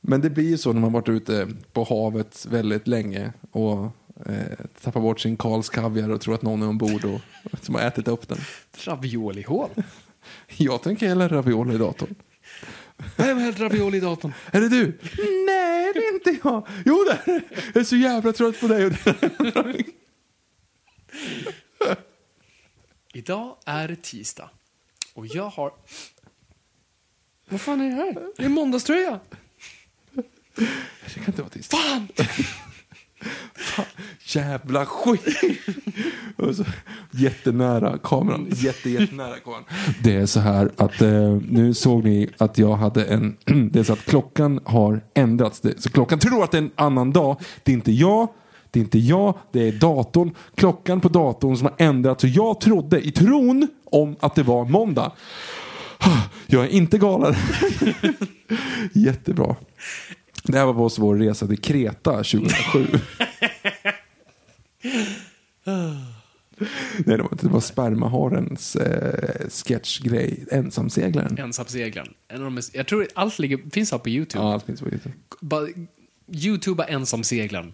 Men 0.00 0.20
det 0.20 0.30
blir 0.30 0.48
ju 0.48 0.58
så 0.58 0.72
när 0.72 0.80
man 0.80 0.92
varit 0.92 1.08
ute 1.08 1.48
på 1.72 1.84
havet 1.84 2.46
väldigt 2.50 2.86
länge 2.86 3.32
och 3.50 3.84
eh, 4.26 4.66
tappar 4.82 5.00
bort 5.00 5.20
sin 5.20 5.36
Karls 5.36 5.68
kaviar 5.68 6.10
och 6.10 6.20
tror 6.20 6.34
att 6.34 6.42
någon 6.42 6.62
är 6.62 6.68
ombord 6.68 7.04
och 7.04 7.20
som 7.62 7.74
har 7.74 7.82
ätit 7.82 8.08
upp 8.08 8.28
den. 8.28 8.38
raviolihål. 8.84 9.68
Jag 10.58 10.82
tänker 10.82 11.08
hälla 11.08 11.28
ravioli 11.28 11.74
i 11.74 11.78
datorn. 11.78 12.14
Vem 13.16 13.38
hällde 13.38 13.64
ravioli 13.64 13.98
i 13.98 14.00
datorn? 14.00 14.32
Är 14.50 14.60
det 14.60 14.68
du? 14.68 14.98
Nej, 15.46 15.92
det 15.94 16.00
är 16.00 16.14
inte 16.14 16.48
jag. 16.48 16.66
Jo, 16.84 17.04
det 17.04 17.32
är 17.32 17.38
det. 17.38 17.44
Jag 17.74 17.80
är 17.80 17.84
så 17.84 17.96
jävla 17.96 18.32
trött 18.32 18.60
på 18.60 18.68
dig. 18.68 18.96
Idag 23.14 23.56
är 23.66 23.88
det 23.88 23.96
tisdag. 24.02 24.50
Och 25.14 25.26
jag 25.26 25.48
har... 25.48 25.72
Vad 27.48 27.60
fan 27.60 27.80
är 27.80 27.88
det 27.88 27.94
här? 27.94 28.32
Det 28.36 28.44
är 28.44 28.48
måndagströja. 28.48 29.20
Jag 31.04 31.14
kan 31.14 31.24
inte 31.26 31.42
vara 31.42 31.50
tyst. 31.50 31.70
Fan! 31.70 32.08
Fan! 33.54 33.84
Jävla 34.24 34.86
skit! 34.86 35.22
Och 36.36 36.56
så, 36.56 36.64
jättenära 37.10 37.98
kameran. 37.98 38.46
Jätte, 38.50 38.90
jättenära 38.90 39.38
kameran. 39.44 39.64
Det 40.02 40.16
är 40.16 40.26
så 40.26 40.40
här 40.40 40.70
att 40.76 41.00
eh, 41.02 41.38
nu 41.48 41.74
såg 41.74 42.04
ni 42.04 42.28
att 42.38 42.58
jag 42.58 42.76
hade 42.76 43.04
en... 43.04 43.36
det 43.72 43.78
är 43.78 43.82
så 43.82 43.92
att 43.92 44.04
klockan 44.04 44.60
har 44.64 45.00
ändrats. 45.14 45.60
Det, 45.60 45.82
så 45.82 45.90
klockan 45.90 46.18
tror 46.18 46.44
att 46.44 46.50
det 46.50 46.58
är 46.58 46.62
en 46.62 46.70
annan 46.74 47.12
dag. 47.12 47.36
Det 47.62 47.72
är 47.72 47.74
inte 47.74 47.92
jag. 47.92 48.28
Det 48.70 48.80
är 48.80 48.84
inte 48.84 48.98
jag, 48.98 49.34
det 49.52 49.68
är 49.68 49.72
datorn. 49.72 50.34
Klockan 50.54 51.00
på 51.00 51.08
datorn 51.08 51.56
som 51.56 51.66
har 51.66 51.86
ändrats. 51.86 52.20
Så 52.20 52.26
jag 52.26 52.60
trodde 52.60 53.06
i 53.06 53.12
tron 53.12 53.68
om 53.84 54.16
att 54.20 54.34
det 54.34 54.42
var 54.42 54.64
måndag. 54.64 55.12
Jag 56.46 56.64
är 56.64 56.68
inte 56.68 56.98
galen. 56.98 57.34
Jättebra. 58.92 59.56
Det 60.46 60.58
här 60.58 60.66
var 60.66 60.74
på 60.74 60.90
vår 60.98 61.16
resa 61.16 61.46
till 61.46 61.58
Kreta 61.58 62.10
2007. 62.10 62.86
Nej, 66.98 67.16
det 67.16 67.22
var, 67.22 67.38
det 67.40 67.48
var 67.48 67.60
spermaharens 67.60 68.76
eh, 68.76 69.48
sketchgrej. 69.48 70.46
Ensamseglaren. 70.50 71.38
Ensamseglaren. 71.38 72.14
En 72.28 72.36
av 72.36 72.44
de 72.44 72.54
mest, 72.54 72.74
jag 72.74 72.86
tror 72.86 73.06
allt 73.14 73.38
ligger, 73.38 73.70
finns 73.70 73.92
allt 73.92 74.02
på 74.02 74.08
YouTube. 74.08 74.44
Ja, 74.44 74.52
allt 74.52 74.64
finns 74.64 74.80
på 74.80 74.88
YouTube. 74.88 75.14
Bara, 75.40 75.66
YouTubea 76.32 76.86
ensamseglaren. 76.86 77.72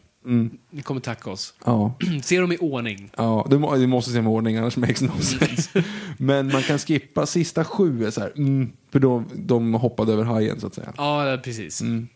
Ni 0.70 0.82
kommer 0.82 1.00
tacka 1.00 1.30
oss. 1.30 1.54
Ja, 1.64 1.94
Se 2.22 2.40
dem 2.40 2.52
i 2.52 2.56
ordning. 2.56 3.10
ja 3.16 3.46
du, 3.50 3.58
må, 3.58 3.76
du 3.76 3.86
måste 3.86 4.10
se 4.12 4.22
med 4.22 4.32
ordning, 4.32 4.56
annars 4.56 4.76
makes 4.76 5.02
no 5.02 5.20
sense. 5.20 5.84
Men 6.18 6.46
man 6.46 6.62
kan 6.62 6.78
skippa 6.78 7.26
sista 7.26 7.64
sju, 7.64 8.04
är 8.04 8.10
så 8.10 8.20
här, 8.20 8.32
mm, 8.36 8.72
för 8.92 8.98
då, 9.00 9.24
de 9.34 9.74
hoppade 9.74 10.12
över 10.12 10.24
hajen 10.24 10.60
så 10.60 10.66
att 10.66 10.74
säga. 10.74 10.92
Ja, 10.96 11.38
precis. 11.44 11.80
Mm. 11.80 12.08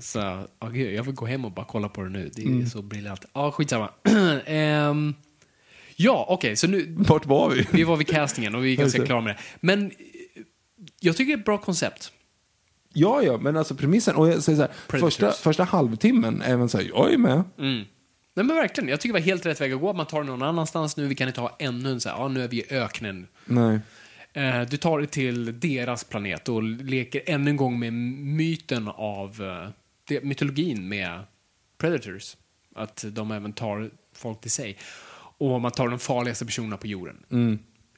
Så, 0.00 0.18
ja, 0.60 0.68
gud, 0.68 0.94
jag 0.94 1.02
vill 1.04 1.14
gå 1.14 1.26
hem 1.26 1.44
och 1.44 1.52
bara 1.52 1.66
kolla 1.66 1.88
på 1.88 2.02
det 2.02 2.08
nu. 2.10 2.30
Det 2.34 2.42
är 2.42 2.46
Mm. 2.46 2.66
så 2.66 2.82
briljant. 2.82 3.24
Ja, 3.32 3.50
skitsamma. 3.52 3.90
Ehm, 4.46 5.14
ja, 5.96 6.26
okej, 6.28 6.56
så 6.56 6.66
nu, 6.66 6.94
Vart 6.98 7.26
var 7.26 7.50
vi? 7.50 7.66
vi 7.72 7.84
var 7.84 7.96
vid 7.96 8.08
castingen 8.08 8.54
och 8.54 8.64
vi 8.64 8.72
är 8.72 8.76
ganska 8.76 9.06
klara 9.06 9.20
med 9.20 9.34
det. 9.36 9.40
Men 9.60 9.86
eh, 9.86 9.92
jag 11.00 11.16
tycker 11.16 11.32
det 11.32 11.36
är 11.36 11.38
ett 11.38 11.44
bra 11.44 11.58
koncept. 11.58 12.12
Ja, 12.92 13.22
ja, 13.22 13.38
men 13.38 13.56
alltså 13.56 13.74
premissen. 13.74 14.14
Och 14.16 14.28
jag 14.28 14.42
säger 14.42 14.56
så 14.56 14.62
här, 14.62 14.70
Predators. 14.88 15.14
första, 15.14 15.32
första 15.32 15.64
halvtimmen 15.64 16.42
är 16.42 16.56
man 16.56 16.68
så 16.68 16.78
här, 16.78 16.84
jag 16.94 17.12
är 17.12 17.18
med. 17.18 17.42
Nej 17.56 18.46
men 18.46 18.56
verkligen, 18.56 18.88
jag 18.88 19.00
tycker 19.00 19.12
det 19.14 19.20
var 19.20 19.24
helt 19.26 19.46
rätt 19.46 19.60
väg 19.60 19.72
att 19.72 19.80
gå. 19.80 19.92
Man 19.92 20.06
tar 20.06 20.20
det 20.22 20.26
någon 20.26 20.42
annanstans 20.42 20.96
nu, 20.96 21.06
vi 21.06 21.14
kan 21.14 21.28
inte 21.28 21.40
ha 21.40 21.56
ännu 21.58 21.90
en 21.90 22.00
så 22.00 22.08
här, 22.08 22.16
ja 22.16 22.28
nu 22.28 22.42
är 22.44 22.48
vi 22.48 22.56
i 22.60 22.64
öknen. 22.70 23.26
Nej. 23.44 23.78
Eh, 24.38 24.60
du 24.70 24.76
tar 24.76 25.00
det 25.00 25.06
till 25.06 25.60
deras 25.60 26.04
planet 26.04 26.48
och 26.48 26.62
leker 26.62 27.22
ännu 27.26 27.50
en 27.50 27.56
gång 27.56 27.78
med 27.78 27.92
myten 27.92 28.88
av 28.88 29.42
eh, 30.10 30.20
mytologin 30.22 30.88
med 30.88 31.20
Predators. 31.78 32.36
Att 32.74 33.04
de 33.08 33.30
även 33.30 33.52
tar 33.52 33.90
folk 34.16 34.40
till 34.40 34.50
sig. 34.50 34.76
Och 35.38 35.60
man 35.60 35.72
tar 35.72 35.88
de 35.88 35.98
farligaste 35.98 36.46
personerna 36.46 36.76
på 36.76 36.86
jorden. 36.86 37.16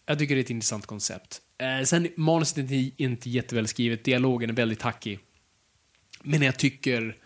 Jag 0.06 0.18
tycker 0.18 0.34
det 0.34 0.40
är 0.40 0.44
ett 0.44 0.50
intressant 0.50 0.86
koncept. 0.86 1.40
Eh, 1.58 1.84
sen 1.84 2.08
manuset 2.16 2.58
är 2.58 2.60
inte, 2.60 3.02
inte 3.02 3.30
jätteväl 3.30 3.68
skrivet, 3.68 4.04
dialogen 4.04 4.50
är 4.50 4.54
väldigt 4.54 4.82
hackig. 4.82 5.18
Men 6.22 6.42
jag 6.42 6.58
tycker 6.58 7.16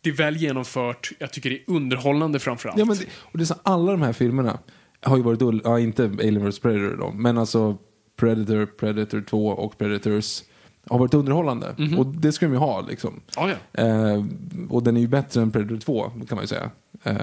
det 0.00 0.10
är 0.10 0.14
väl 0.14 0.36
genomfört, 0.36 1.12
jag 1.18 1.32
tycker 1.32 1.50
det 1.50 1.56
är 1.56 1.64
underhållande 1.66 2.38
framförallt. 2.38 2.78
Ja, 2.78 2.84
men 2.84 2.96
det, 2.96 3.06
och 3.18 3.38
det 3.38 3.44
är 3.44 3.46
så, 3.46 3.54
alla 3.62 3.92
de 3.92 4.02
här 4.02 4.12
filmerna 4.12 4.58
har 5.02 5.16
ju 5.16 5.22
varit, 5.22 5.62
ja 5.64 5.80
inte 5.80 6.04
Alien 6.04 6.50
vs 6.50 6.58
Predator 6.58 6.96
då, 6.96 7.12
men 7.12 7.38
alltså 7.38 7.78
Predator, 8.20 8.66
Predator 8.66 9.20
2 9.20 9.46
och 9.46 9.78
Predators 9.78 10.42
har 10.86 10.98
varit 10.98 11.14
underhållande. 11.14 11.74
Och 11.98 12.06
det 12.06 12.32
ska 12.32 12.46
de 12.46 12.52
ju 12.52 12.58
ha 12.58 12.80
liksom. 12.80 13.20
Ja, 13.36 13.50
ja. 13.72 13.82
Eh, 13.82 14.24
och 14.70 14.82
den 14.82 14.96
är 14.96 15.00
ju 15.00 15.08
bättre 15.08 15.42
än 15.42 15.50
Predator 15.50 15.76
2 15.76 16.02
kan 16.28 16.36
man 16.36 16.40
ju 16.40 16.46
säga. 16.46 16.70
Eh, 17.02 17.16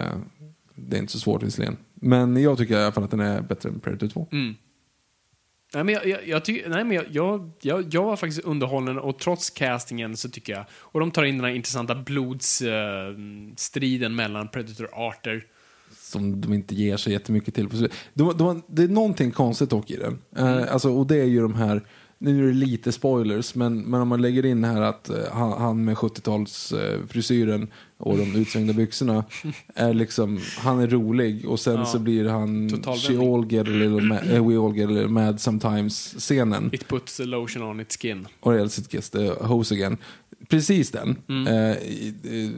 det 0.76 0.98
är 0.98 1.00
inte 1.00 1.12
så 1.14 1.20
svårt 1.20 1.44
visserligen. 1.44 1.78
Men 1.94 2.38
jag 2.42 2.58
tycker 2.58 2.80
i 2.80 2.84
alla 2.84 2.92
fall 2.92 3.04
att 3.04 3.12
den 3.12 3.20
är 3.20 3.42
bättre 3.42 3.70
än 3.70 3.80
Predator 3.80 4.08
2. 4.08 4.28
Nej, 5.74 5.84
men 5.84 5.90
jag, 5.94 6.08
jag, 6.08 6.28
jag, 6.28 6.46
tycker- 6.46 6.70
nej, 6.70 6.84
men 6.84 6.96
jag, 6.96 7.06
jag, 7.12 7.52
jag, 7.62 7.86
jag 7.94 8.04
var 8.04 8.16
faktiskt 8.16 8.44
underhållen 8.46 9.00
och 9.00 9.20
trots 9.20 9.50
castingen 9.50 10.18
så 10.18 10.30
tycker 10.30 10.54
jag, 10.54 10.66
och 10.72 11.00
de 11.00 11.12
tar 11.12 11.24
in 11.24 11.36
den 11.38 11.46
här 11.46 11.52
intressanta 11.56 11.96
blodsstriden 11.96 13.54
striden 13.58 14.16
mellan 14.16 14.48
predator-arter. 14.48 15.46
Som 16.12 16.42
de 16.42 16.54
inte 16.54 16.76
ger 16.76 16.98
sig 16.98 17.14
jättemycket 17.14 17.54
till. 17.56 17.90
De, 18.14 18.38
de, 18.38 18.62
det 18.68 18.84
är 18.84 18.88
någonting 18.88 19.32
konstigt 19.32 19.70
dock 19.70 19.92
i 19.92 19.96
den. 19.96 20.20
Eh, 20.36 20.74
alltså, 20.74 20.90
och 20.90 21.08
det 21.08 21.16
är 21.16 21.26
ju 21.26 21.42
de 21.42 21.56
här, 21.56 21.82
nu 22.18 22.44
är 22.44 22.48
det 22.48 22.54
lite 22.54 22.92
spoilers, 22.92 23.56
men, 23.56 23.82
men 23.82 24.02
om 24.02 24.08
man 24.08 24.22
lägger 24.22 24.46
in 24.46 24.64
här 24.64 24.82
att 24.82 25.10
eh, 25.10 25.18
han, 25.32 25.62
han 25.62 25.86
med 25.86 25.96
70-talsfrisyren 25.96 27.68
och 27.98 28.18
de 28.18 28.36
utsvängda 28.36 28.74
byxorna 28.74 29.24
är 29.76 29.94
liksom, 29.94 30.40
han 30.58 30.80
är 30.80 30.88
rolig 30.88 31.50
och 31.50 31.60
sen 31.60 31.86
så 31.86 32.00
blir 32.00 32.26
han. 32.26 32.70
She 32.70 33.18
all 33.18 33.52
get 33.52 33.68
a 33.68 33.70
little 33.70 34.02
mad, 34.02 34.32
eh, 34.32 34.48
we 34.48 34.58
all 34.58 34.76
get 34.76 34.90
a 34.90 34.92
little 34.92 35.12
mad 35.12 35.42
sometimes-scenen. 35.42 36.70
It 36.74 36.88
puts 36.88 37.18
the 37.18 37.26
lotion 37.26 37.64
on 37.64 37.80
its 37.80 37.98
skin. 37.98 38.28
Or 38.42 38.60
else 38.60 38.82
it 38.82 38.94
gets 38.94 39.10
the 39.10 39.30
hose 39.42 39.76
again. 39.76 39.98
Precis 40.50 40.92
den. 40.92 41.16
Mm. 41.28 41.48
Eh, 41.48 41.78
eh, 42.34 42.52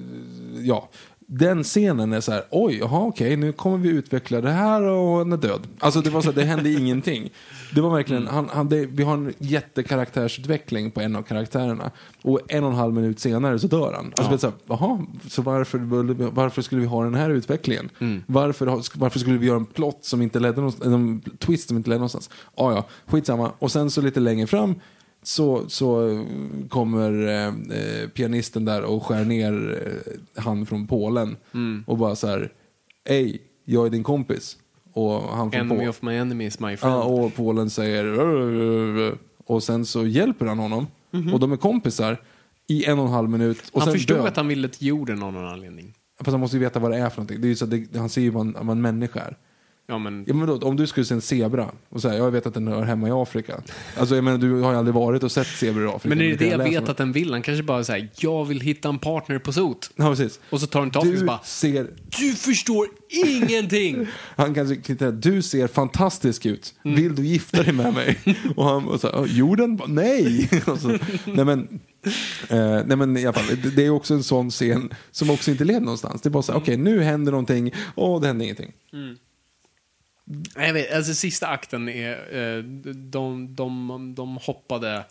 ja. 0.63 0.89
Den 1.31 1.63
scenen 1.63 2.13
är 2.13 2.21
så 2.21 2.31
här, 2.31 2.43
oj, 2.51 2.77
jaha, 2.77 2.99
okej, 3.05 3.35
nu 3.35 3.51
kommer 3.51 3.77
vi 3.77 3.89
utveckla 3.89 4.41
det 4.41 4.51
här 4.51 4.81
och 4.83 5.17
han 5.17 5.33
är 5.33 5.37
död. 5.37 5.67
Alltså 5.79 6.01
det 6.01 6.09
var 6.09 6.21
så 6.21 6.27
här, 6.31 6.35
det 6.35 6.43
hände 6.43 6.71
ingenting. 6.71 7.29
Det 7.75 7.81
var 7.81 7.89
verkligen, 7.95 8.21
Mm. 8.21 8.33
han, 8.33 8.49
han, 8.53 8.69
det, 8.69 8.85
vi 8.85 9.03
har 9.03 9.13
en 9.13 9.33
jättekaraktärsutveckling 9.37 10.91
på 10.91 11.01
en 11.01 11.15
av 11.15 11.21
karaktärerna. 11.21 11.91
Och 12.21 12.39
en 12.47 12.63
och 12.63 12.69
en 12.69 12.75
halv 12.75 12.93
minut 12.93 13.19
senare 13.19 13.59
så 13.59 13.67
dör 13.67 13.93
han. 13.93 14.13
Alltså, 14.17 14.33
är 14.33 14.37
så 14.37 14.47
här, 14.47 14.55
jaha, 14.67 15.05
så 15.29 15.41
varför, 15.41 15.77
varför 16.31 16.61
skulle 16.61 16.81
vi 16.81 16.87
ha 16.87 17.03
den 17.03 17.15
här 17.15 17.29
utvecklingen? 17.29 17.89
Mm. 17.99 18.23
Varför, 18.27 18.65
varför 18.99 19.19
skulle 19.19 19.37
vi 19.37 19.47
göra 19.47 19.57
en 19.57 19.65
plott 19.65 19.99
som 20.05 20.21
inte 20.21 20.39
ledde 20.39 20.55
någonstans, 20.55 20.93
en 20.93 21.21
twist 21.39 21.67
som 21.67 21.77
inte 21.77 21.89
ledde 21.89 21.99
någonstans? 21.99 22.29
Ah, 22.55 22.71
ja, 22.71 22.85
skitsamma. 23.07 23.51
Och 23.59 23.71
sen 23.71 23.91
så 23.91 24.01
lite 24.01 24.19
längre 24.19 24.47
fram 24.47 24.75
så, 25.23 25.69
så 25.69 26.25
kommer 26.69 27.27
eh, 27.27 27.47
eh, 27.47 28.09
pianisten 28.09 28.65
där 28.65 28.83
och 28.83 29.05
skär 29.05 29.25
ner 29.25 29.81
eh, 30.35 30.41
han 30.43 30.65
från 30.65 30.87
Polen 30.87 31.35
Mm. 31.53 31.83
och 31.87 31.97
bara 31.97 32.15
så 32.15 32.27
här, 32.27 32.51
hej, 33.09 33.41
jag 33.65 33.85
är 33.85 33.89
din 33.89 34.03
kompis. 34.03 34.57
Och 34.93 35.21
han 35.21 35.51
från 35.51 35.59
Enemy 35.61 35.75
Polen, 35.75 35.89
of 35.89 36.01
my 36.01 36.15
enemies, 36.15 36.59
my 36.59 36.77
friend. 36.77 36.95
ja, 36.95 37.03
och 37.03 37.35
Polen 37.35 37.69
säger 37.69 38.05
och 39.45 39.63
sen 39.63 39.85
så 39.85 40.07
hjälper 40.07 40.45
han 40.45 40.59
honom 40.59 40.87
och 41.33 41.39
de 41.39 41.51
är 41.51 41.57
kompisar 41.57 42.17
i 42.67 42.85
en 42.85 42.99
och 42.99 43.05
en 43.05 43.11
halv 43.11 43.29
minut 43.29 43.57
han 43.73 43.91
förstod 43.91 44.17
dör. 44.17 44.27
att 44.27 44.35
han 44.37 44.47
ville 44.47 44.67
till 44.69 44.87
jorden 44.87 45.23
av 45.23 45.33
någon 45.33 45.45
anledning. 45.45 45.93
Fast 46.19 46.31
han 46.31 46.39
måste 46.39 46.57
ju 46.57 46.63
veta 46.63 46.79
vad 46.79 46.91
det 46.91 46.97
är 46.97 47.09
för 47.09 47.17
någonting. 47.17 47.41
Det 47.41 47.47
är 47.47 47.49
ju 47.49 47.55
så 47.55 47.65
det, 47.65 47.95
han 47.97 48.09
ser 48.09 48.21
ju 48.21 48.29
vad 48.29 48.41
en, 48.47 48.53
vad 48.67 48.69
en 48.77 48.81
människa 48.81 49.19
är. 49.19 49.37
Ja, 49.89 49.97
men... 49.97 50.23
Ja, 50.27 50.33
men 50.33 50.47
då, 50.47 50.57
om 50.57 50.75
du 50.75 50.87
skulle 50.87 51.05
se 51.05 51.13
en 51.13 51.21
zebra 51.21 51.71
och 51.89 52.01
säga 52.01 52.15
jag 52.15 52.31
vet 52.31 52.45
att 52.45 52.53
den 52.53 52.67
hör 52.67 52.83
hemma 52.83 53.07
i 53.07 53.11
Afrika. 53.11 53.61
Alltså 53.97 54.15
jag 54.15 54.23
menar 54.23 54.37
du 54.37 54.61
har 54.61 54.71
ju 54.71 54.77
aldrig 54.77 54.95
varit 54.95 55.23
och 55.23 55.31
sett 55.31 55.47
zebror 55.47 55.85
i 55.85 55.87
Afrika. 55.87 56.09
Men 56.09 56.21
är 56.21 56.23
det 56.23 56.31
det 56.31 56.37
kan 56.37 56.47
jag 56.49 56.57
läsa 56.57 56.79
vet 56.81 56.89
att 56.89 56.97
den 56.97 57.11
vill? 57.11 57.31
Han 57.31 57.41
kanske 57.41 57.63
bara 57.63 57.83
säger 57.83 58.09
jag 58.15 58.45
vill 58.45 58.61
hitta 58.61 58.89
en 58.89 58.99
partner 58.99 59.39
på 59.39 59.53
sot. 59.53 59.91
Ja, 59.95 60.09
precis. 60.09 60.39
Och 60.49 60.61
så 60.61 60.67
tar 60.67 60.79
den 60.79 60.91
tag 60.91 61.01
och 61.01 61.07
så 61.07 61.13
Du 61.13 61.25
bara, 61.25 61.39
ser, 61.43 61.87
du 62.19 62.33
förstår 62.33 62.87
ingenting! 63.25 64.07
han 64.35 64.53
kanske 64.53 64.75
tittar, 64.75 65.11
du 65.11 65.41
ser 65.41 65.67
fantastisk 65.67 66.45
ut. 66.45 66.73
Mm. 66.85 67.01
Vill 67.01 67.15
du 67.15 67.25
gifta 67.25 67.63
dig 67.63 67.73
med 67.73 67.93
mig? 67.93 68.19
och 68.55 68.65
han 68.65 68.87
och 68.87 68.99
så, 68.99 69.07
här, 69.07 69.25
jorden? 69.25 69.75
bara, 69.75 69.87
Nej! 69.87 70.49
och 70.67 70.79
så, 70.79 70.87
nej 71.25 71.45
men, 71.45 71.79
eh, 72.49 72.83
nej 72.85 72.97
men 72.97 73.17
i 73.17 73.25
alla 73.25 73.33
fall, 73.33 73.57
det, 73.63 73.69
det 73.69 73.85
är 73.85 73.89
också 73.89 74.13
en 74.13 74.23
sån 74.23 74.49
scen 74.49 74.93
som 75.11 75.29
också 75.29 75.51
inte 75.51 75.63
leder 75.63 75.79
någonstans. 75.79 76.21
Det 76.21 76.29
är 76.29 76.31
bara 76.31 76.43
så 76.43 76.51
här, 76.51 76.59
okej 76.59 76.77
nu 76.77 77.01
händer 77.01 77.31
någonting, 77.31 77.73
åh 77.95 78.21
det 78.21 78.27
händer 78.27 78.45
ingenting. 78.45 78.71
Nej, 78.91 79.15
Jag 80.55 80.73
vet, 80.73 80.93
alltså 80.93 81.13
sista 81.13 81.47
akten 81.47 81.89
är, 81.89 82.37
eh, 82.57 82.63
de, 82.93 83.55
de, 83.55 84.13
de 84.15 84.37
hoppade, 84.37 85.05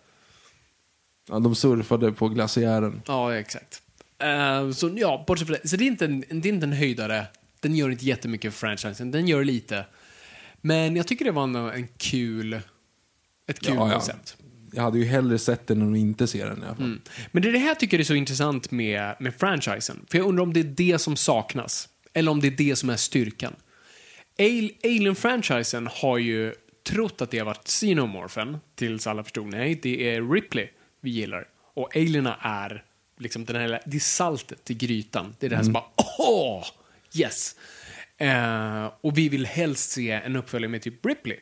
Ja, 1.30 1.38
de 1.38 1.54
surfade 1.54 2.12
på 2.12 2.28
glaciären. 2.28 3.02
ja 3.06 3.34
exakt. 3.34 3.82
Eh, 4.18 4.70
så 4.70 4.94
ja, 4.96 5.24
bortsett 5.26 5.46
från 5.48 5.56
det, 5.62 5.68
så 5.68 5.76
det 5.76 5.84
är, 5.84 5.86
inte 5.86 6.04
en, 6.04 6.20
det 6.30 6.48
är 6.48 6.52
inte 6.52 6.66
en 6.66 6.72
höjdare, 6.72 7.26
den 7.60 7.76
gör 7.76 7.90
inte 7.90 8.04
jättemycket 8.04 8.54
för 8.54 8.58
franchisen, 8.66 9.10
den 9.10 9.28
gör 9.28 9.44
lite. 9.44 9.84
Men 10.60 10.96
jag 10.96 11.06
tycker 11.06 11.24
det 11.24 11.30
var 11.30 11.42
en, 11.44 11.56
en 11.56 11.88
kul, 11.96 12.60
ett 13.46 13.60
kul 13.60 13.74
Ja, 13.74 13.86
ja. 13.88 13.92
koncept. 13.92 14.36
Jag 14.72 14.82
hade 14.82 14.98
ju 14.98 15.04
hellre 15.04 15.38
sett 15.38 15.66
den 15.66 15.82
än 15.82 15.92
att 15.92 15.98
inte 15.98 16.26
se 16.26 16.44
den 16.44 16.62
i 16.62 16.66
alla 16.66 16.74
fall. 16.74 16.84
Mm. 16.84 17.00
Men 17.32 17.42
det 17.42 17.48
är 17.48 17.52
det 17.52 17.58
här 17.58 17.68
jag 17.68 17.80
tycker 17.80 17.98
är 17.98 18.04
så 18.04 18.14
intressant 18.14 18.70
med, 18.70 19.14
med 19.20 19.34
franchisen. 19.34 20.06
För 20.10 20.18
jag 20.18 20.26
undrar 20.28 20.42
om 20.42 20.52
det 20.52 20.60
är 20.60 20.64
det 20.64 20.98
som 20.98 21.16
saknas. 21.16 21.88
Eller 22.12 22.30
om 22.30 22.40
det 22.40 22.46
är 22.46 22.50
det 22.50 22.76
som 22.76 22.90
är 22.90 22.96
styrkan. 22.96 23.54
Al- 24.39 24.73
Alien-franchisen 24.85 25.89
har 25.93 26.19
ju 26.19 26.55
trott 26.89 27.23
att 27.23 27.31
det 27.31 27.39
har 27.39 27.47
varit 27.47 27.65
Xenomorphen, 27.65 28.59
tills 28.74 29.06
alla 29.06 29.23
förstod 29.24 29.47
nej, 29.47 29.78
det 29.82 30.15
är 30.15 30.32
Ripley 30.32 30.69
vi 31.01 31.10
gillar. 31.10 31.47
Och 31.74 31.97
Alierna 31.97 32.36
är 32.40 32.85
liksom 33.19 33.44
den 33.44 33.56
här, 33.56 33.81
det 33.86 33.97
är 33.97 34.01
saltet 34.01 34.70
i 34.70 34.74
grytan. 34.74 35.35
Det 35.39 35.47
är 35.47 35.51
det 35.51 35.56
här 35.56 35.62
som 35.62 35.73
bara, 35.73 35.85
åh, 36.19 36.65
yes! 37.15 37.56
Eh, 38.19 38.93
och 39.01 39.19
vi 39.19 39.28
vill 39.28 39.47
helst 39.47 39.90
se 39.90 40.10
en 40.10 40.36
uppföljare 40.36 40.70
med 40.70 40.82
typ 40.82 41.06
Ripley. 41.06 41.36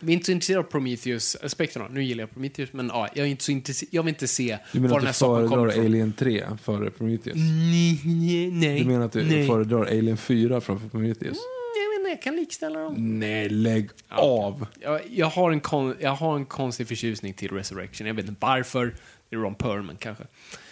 Vi 0.00 0.12
är 0.12 0.14
inte 0.14 0.26
så 0.26 0.32
intresserade 0.32 0.66
av 0.66 0.70
Prometheus-aspekterna. 0.70 1.88
Nu 1.88 2.04
gillar 2.04 2.22
jag 2.22 2.30
Prometheus, 2.30 2.72
men 2.72 2.86
ja, 2.88 3.08
jag 3.14 3.26
är 3.26 3.30
inte 3.30 3.44
så 3.44 3.52
intresserad. 3.52 3.88
Jag 3.92 4.02
vill 4.02 4.14
inte 4.14 4.28
se 4.28 4.58
Du 4.72 4.78
var 4.80 4.88
den 4.88 5.00
här 5.00 5.06
du 5.06 5.12
saken 5.12 5.48
kommer 5.48 5.62
föredrar 5.62 5.72
ifrån. 5.72 5.86
Alien 5.86 6.12
3 6.12 6.44
före 6.62 6.90
Prometheus? 6.90 7.36
Nej, 7.36 8.00
nej, 8.04 8.50
nej. 8.50 8.80
Du 8.80 8.86
menar 8.86 9.06
att 9.06 9.12
du 9.12 9.24
nej. 9.24 9.46
föredrar 9.46 9.86
Alien 9.86 10.16
4 10.16 10.60
framför 10.60 10.88
Prometheus? 10.88 11.38
Mm, 11.38 11.63
inte, 12.06 12.10
jag 12.10 12.22
kan 12.22 12.36
likställa 12.36 12.78
dem. 12.80 13.18
Nej, 13.18 13.48
lägg 13.48 13.90
av! 14.08 14.66
Jag, 14.80 15.00
jag, 15.10 15.26
har 15.26 15.50
en 15.50 15.60
kon, 15.60 15.96
jag 16.00 16.10
har 16.14 16.36
en 16.36 16.46
konstig 16.46 16.88
förtjusning 16.88 17.34
till 17.34 17.50
Resurrection. 17.50 18.06
Jag 18.06 18.14
vet 18.14 18.28
inte 18.28 18.46
varför. 18.46 18.94
Det 19.28 19.36
är 19.36 19.40
Ron 19.40 19.54
Perlman 19.54 19.96
kanske. 19.96 20.24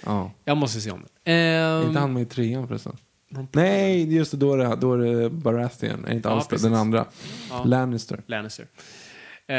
Ja. 0.05 0.31
Jag 0.45 0.57
måste 0.57 0.81
se 0.81 0.91
om 0.91 1.01
den. 1.25 1.35
Är 1.35 1.81
Ehm, 1.81 1.87
inte 1.89 2.01
han 2.01 2.13
med 2.13 2.23
i 2.23 2.27
trean 2.27 2.69
förresten? 2.69 2.97
Nej, 3.53 4.15
just 4.15 4.31
det, 4.31 4.37
då 4.37 4.53
är 4.55 4.59
det, 4.59 4.77
då 4.77 4.93
är 4.95 4.99
det 4.99 5.31
Baratheon. 5.31 6.05
Är 6.05 6.13
inte 6.15 6.29
Ja, 6.29 6.35
alls 6.35 6.45
det, 6.47 6.51
precis. 6.51 6.65
den 6.65 6.75
andra. 6.75 7.07
Ja. 7.51 7.65
Lannister. 7.65 8.23
Lannister. 8.27 8.67
Eh, 9.47 9.57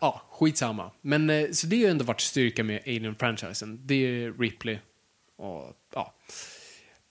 ja, 0.00 0.22
skitsamma. 0.30 0.90
Men 1.00 1.30
eh, 1.30 1.50
så 1.52 1.66
det 1.66 1.76
har 1.76 1.80
ju 1.82 1.88
ändå 1.90 2.04
varit 2.04 2.20
styrka 2.20 2.64
med 2.64 2.80
Alien-franchisen. 2.86 3.78
Det 3.86 3.94
är 3.94 4.32
Ripley 4.40 4.78
och 5.38 5.72
ja. 5.94 6.14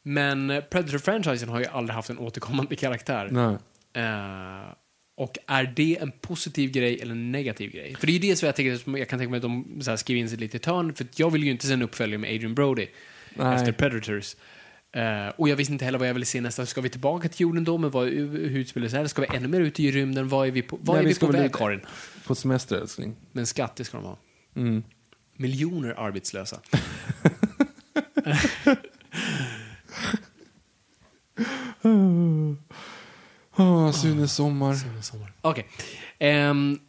Men 0.04 0.50
eh, 0.50 0.64
Predator-franchisen 0.64 1.50
har 1.50 1.60
ju 1.60 1.66
aldrig 1.66 1.96
haft 1.96 2.10
en 2.10 2.18
återkommande 2.20 2.76
karaktär. 2.76 3.30
Nej. 3.32 3.56
Eh, 3.94 4.74
och 5.16 5.38
är 5.48 5.74
det 5.76 5.98
en 6.02 6.12
positiv 6.12 6.72
grej 6.72 7.00
eller 7.02 7.12
en 7.12 7.32
negativ 7.32 7.72
grej? 7.72 7.96
För 8.00 8.08
det 8.08 8.12
är 8.12 8.14
ju 8.14 8.20
det 8.20 8.36
som 8.36 8.46
jag, 8.46 8.56
tänker, 8.56 8.98
jag 8.98 9.10
kan 9.10 9.20
tänka 9.20 9.30
mig 9.30 9.38
att 9.38 9.42
de 9.42 9.82
så 9.82 9.90
här, 9.90 9.98
skriver 9.98 10.22
in 10.22 10.30
sig 10.30 10.38
lite 10.38 10.58
i 10.58 10.60
törn. 10.60 10.94
För 10.94 11.08
jag 11.16 11.30
vill 11.30 11.44
ju 11.44 11.52
inte 11.52 11.68
se 11.68 11.74
en 11.74 11.82
uppföljare 11.82 12.18
med 12.18 12.36
Adrian 12.36 12.56
Brody 12.56 12.88
Nej. 13.36 13.56
efter 13.56 13.72
Predators. 13.72 14.36
Eh, 14.92 15.28
och 15.28 15.50
jag 15.50 15.56
visste 15.56 15.74
inte 15.74 15.86
heller 15.86 16.00
vad 16.00 16.08
jag 16.08 16.14
ville 16.14 16.26
se 16.26 16.42
nästa. 16.42 16.66
Ska 16.66 16.82
vi 16.82 16.90
tillbaka 16.90 17.30
till 17.30 17.42
jorden 17.42 17.64
då? 17.64 17.78
Men 17.78 17.92
vad, 17.92 18.08
hur 18.08 18.58
utspelar 18.58 18.84
det 18.84 18.90
sig 18.90 19.00
här? 19.00 19.08
Ska 19.08 19.22
vi 19.22 19.38
ännu 19.38 19.48
mer 19.48 19.60
ut 19.60 19.80
i 19.80 19.92
rymden? 19.92 20.28
Vad 20.30 20.48
är 20.48 20.52
vi 20.52 20.62
på, 20.62 20.80
vad 20.82 20.96
Nej, 20.96 21.06
är 21.06 21.10
vi 21.10 21.20
på 21.20 21.28
väg, 21.28 21.54
Karin? 21.54 21.82
På 22.26 22.36
semester, 22.36 22.76
älskling. 22.76 23.16
Men 23.32 23.46
skatt, 23.46 23.76
det 23.76 23.84
ska 23.84 23.98
de 23.98 24.06
ha. 24.06 24.18
Mm. 24.56 24.84
Miljoner 25.38 26.00
arbetslösa. 26.00 26.60
Åh, 33.56 33.92
Sunes 33.92 34.36
sommar. 34.36 34.76
Okej. 35.42 35.68
Ehm, 36.20 36.80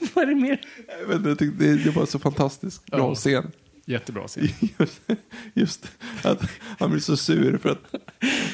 vad 0.14 0.24
är 0.24 0.28
det 0.28 0.34
mer? 0.34 0.60
Jag 1.00 1.06
vet 1.06 1.16
inte, 1.16 1.28
jag 1.28 1.38
tyckte 1.38 1.64
det, 1.64 1.84
det 1.84 1.90
var 1.90 2.06
så 2.06 2.18
fantastiskt 2.18 2.86
bra 2.86 2.98
Ja. 2.98 3.14
scen. 3.14 3.50
Jättebra 3.88 4.28
scen. 4.28 4.48
Just, 4.78 5.00
just 5.54 5.88
att 6.22 6.42
han 6.78 6.90
blir 6.90 7.00
så 7.00 7.16
sur 7.16 7.58
för 7.58 7.68
att, 7.70 7.94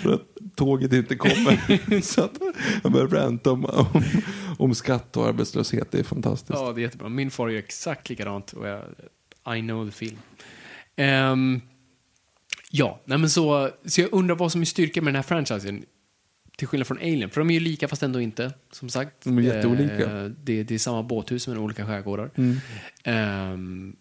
för 0.03 0.15
att 0.15 0.23
tåget 0.57 0.93
inte 0.93 1.17
kommer. 1.17 2.01
så 2.01 2.23
att 2.25 2.39
han 2.83 2.93
börjar 2.93 3.09
ranta 3.09 3.53
om, 3.53 3.65
om, 3.65 4.03
om 4.59 4.75
skatt 4.75 5.17
och 5.17 5.27
arbetslöshet. 5.27 5.91
Det 5.91 5.99
är 5.99 6.03
fantastiskt. 6.05 6.59
Ja, 6.59 6.73
det 6.73 6.81
är 6.81 6.83
jättebra. 6.83 7.09
Min 7.09 7.31
far 7.31 7.49
gör 7.49 7.59
exakt 7.59 8.09
likadant 8.09 8.53
och 8.53 8.69
jag, 8.69 8.83
I 9.57 9.61
know 9.61 9.85
the 9.85 9.89
feeling. 9.91 10.19
Ehm, 10.97 11.61
ja, 12.71 13.01
nej 13.05 13.19
men 13.19 13.31
så, 13.31 13.71
så 13.85 14.01
jag 14.01 14.13
undrar 14.13 14.37
vad 14.37 14.53
som 14.53 14.61
är 14.61 14.65
styrkan 14.65 15.05
med 15.05 15.15
den 15.15 15.17
här 15.17 15.29
franchisen. 15.29 15.85
Till 16.63 16.69
skillnad 16.69 16.87
från 16.87 16.99
Alien, 16.99 17.31
för 17.31 17.41
de 17.41 17.51
är 17.51 17.55
ju 17.55 17.61
lika 17.61 17.89
fast 17.89 18.03
ändå 18.03 18.21
inte, 18.21 18.53
som 18.73 18.89
sagt. 18.89 19.13
De 19.25 19.39
är 19.39 19.43
jätteolika. 19.43 19.95
Eh, 19.95 20.25
det, 20.25 20.63
det 20.63 20.75
är 20.75 20.79
samma 20.79 21.03
båthus 21.03 21.49
men 21.49 21.59
olika 21.59 21.87
skärgårdar. 21.87 22.31
Mm. 22.37 22.57
Ehm, 23.05 23.97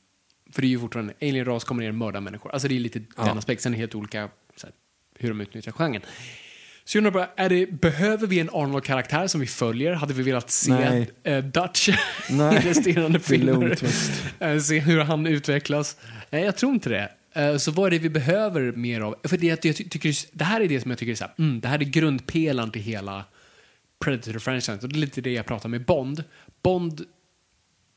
för 0.51 0.61
det 0.61 0.67
är 0.67 0.69
ju 0.69 0.79
fortfarande, 0.79 1.13
alien-ras 1.21 1.63
kommer 1.63 1.83
ner 1.83 1.89
och 1.89 1.95
mördar 1.95 2.21
människor. 2.21 2.51
Alltså 2.51 2.67
det 2.67 2.75
är 2.75 2.79
lite 2.79 3.01
Ja. 3.17 3.23
den 3.23 3.37
aspekten, 3.37 3.63
sen 3.63 3.73
är 3.73 3.77
helt 3.77 3.95
olika 3.95 4.19
här, 4.19 4.29
hur 5.19 5.29
de 5.29 5.41
utnyttjar 5.41 5.71
genren. 5.71 6.01
Så 6.83 6.97
jag 6.97 6.99
undrar 7.05 7.11
bara, 7.11 7.29
är 7.35 7.49
det, 7.49 7.71
behöver 7.81 8.27
vi 8.27 8.39
en 8.39 8.49
Arnold-karaktär 8.53 9.27
som 9.27 9.41
vi 9.41 9.47
följer? 9.47 9.93
Hade 9.93 10.13
vi 10.13 10.23
velat 10.23 10.51
se 10.51 10.71
Nej. 10.73 11.09
eh, 11.23 11.43
Dutch 11.43 11.89
i 11.89 11.93
resterande 12.39 13.19
filmer? 13.19 13.77
Eh, 14.39 14.59
se 14.59 14.79
hur 14.79 14.99
han 14.99 15.27
utvecklas? 15.27 15.97
Nej, 16.29 16.43
jag 16.43 16.57
tror 16.57 16.73
inte 16.73 16.89
det. 16.89 17.09
Eh, 17.33 17.57
så 17.57 17.71
vad 17.71 17.87
är 17.87 17.91
det 17.91 17.99
vi 17.99 18.09
behöver 18.09 18.71
mer 18.71 19.01
av? 19.01 19.15
För 19.23 19.37
det, 19.37 19.47
jag 19.47 19.61
ty- 19.61 19.73
tycker, 19.73 20.37
det 20.37 20.43
här 20.43 20.61
är 20.61 20.67
det 20.67 20.81
som 20.81 20.91
jag 20.91 20.97
tycker 20.97 21.11
är 21.11 21.15
så 21.15 21.23
här, 21.23 21.33
mm, 21.37 21.59
det 21.59 21.67
här 21.67 21.79
är 21.79 21.83
grundpelaren 21.85 22.71
till 22.71 22.81
hela 22.81 23.25
Predator-franchisen. 24.05 24.79
Det 24.81 24.95
är 24.95 24.99
lite 24.99 25.21
det 25.21 25.31
jag 25.31 25.45
pratar 25.45 25.69
med 25.69 25.85
Bond. 25.85 26.23
Bond 26.63 27.01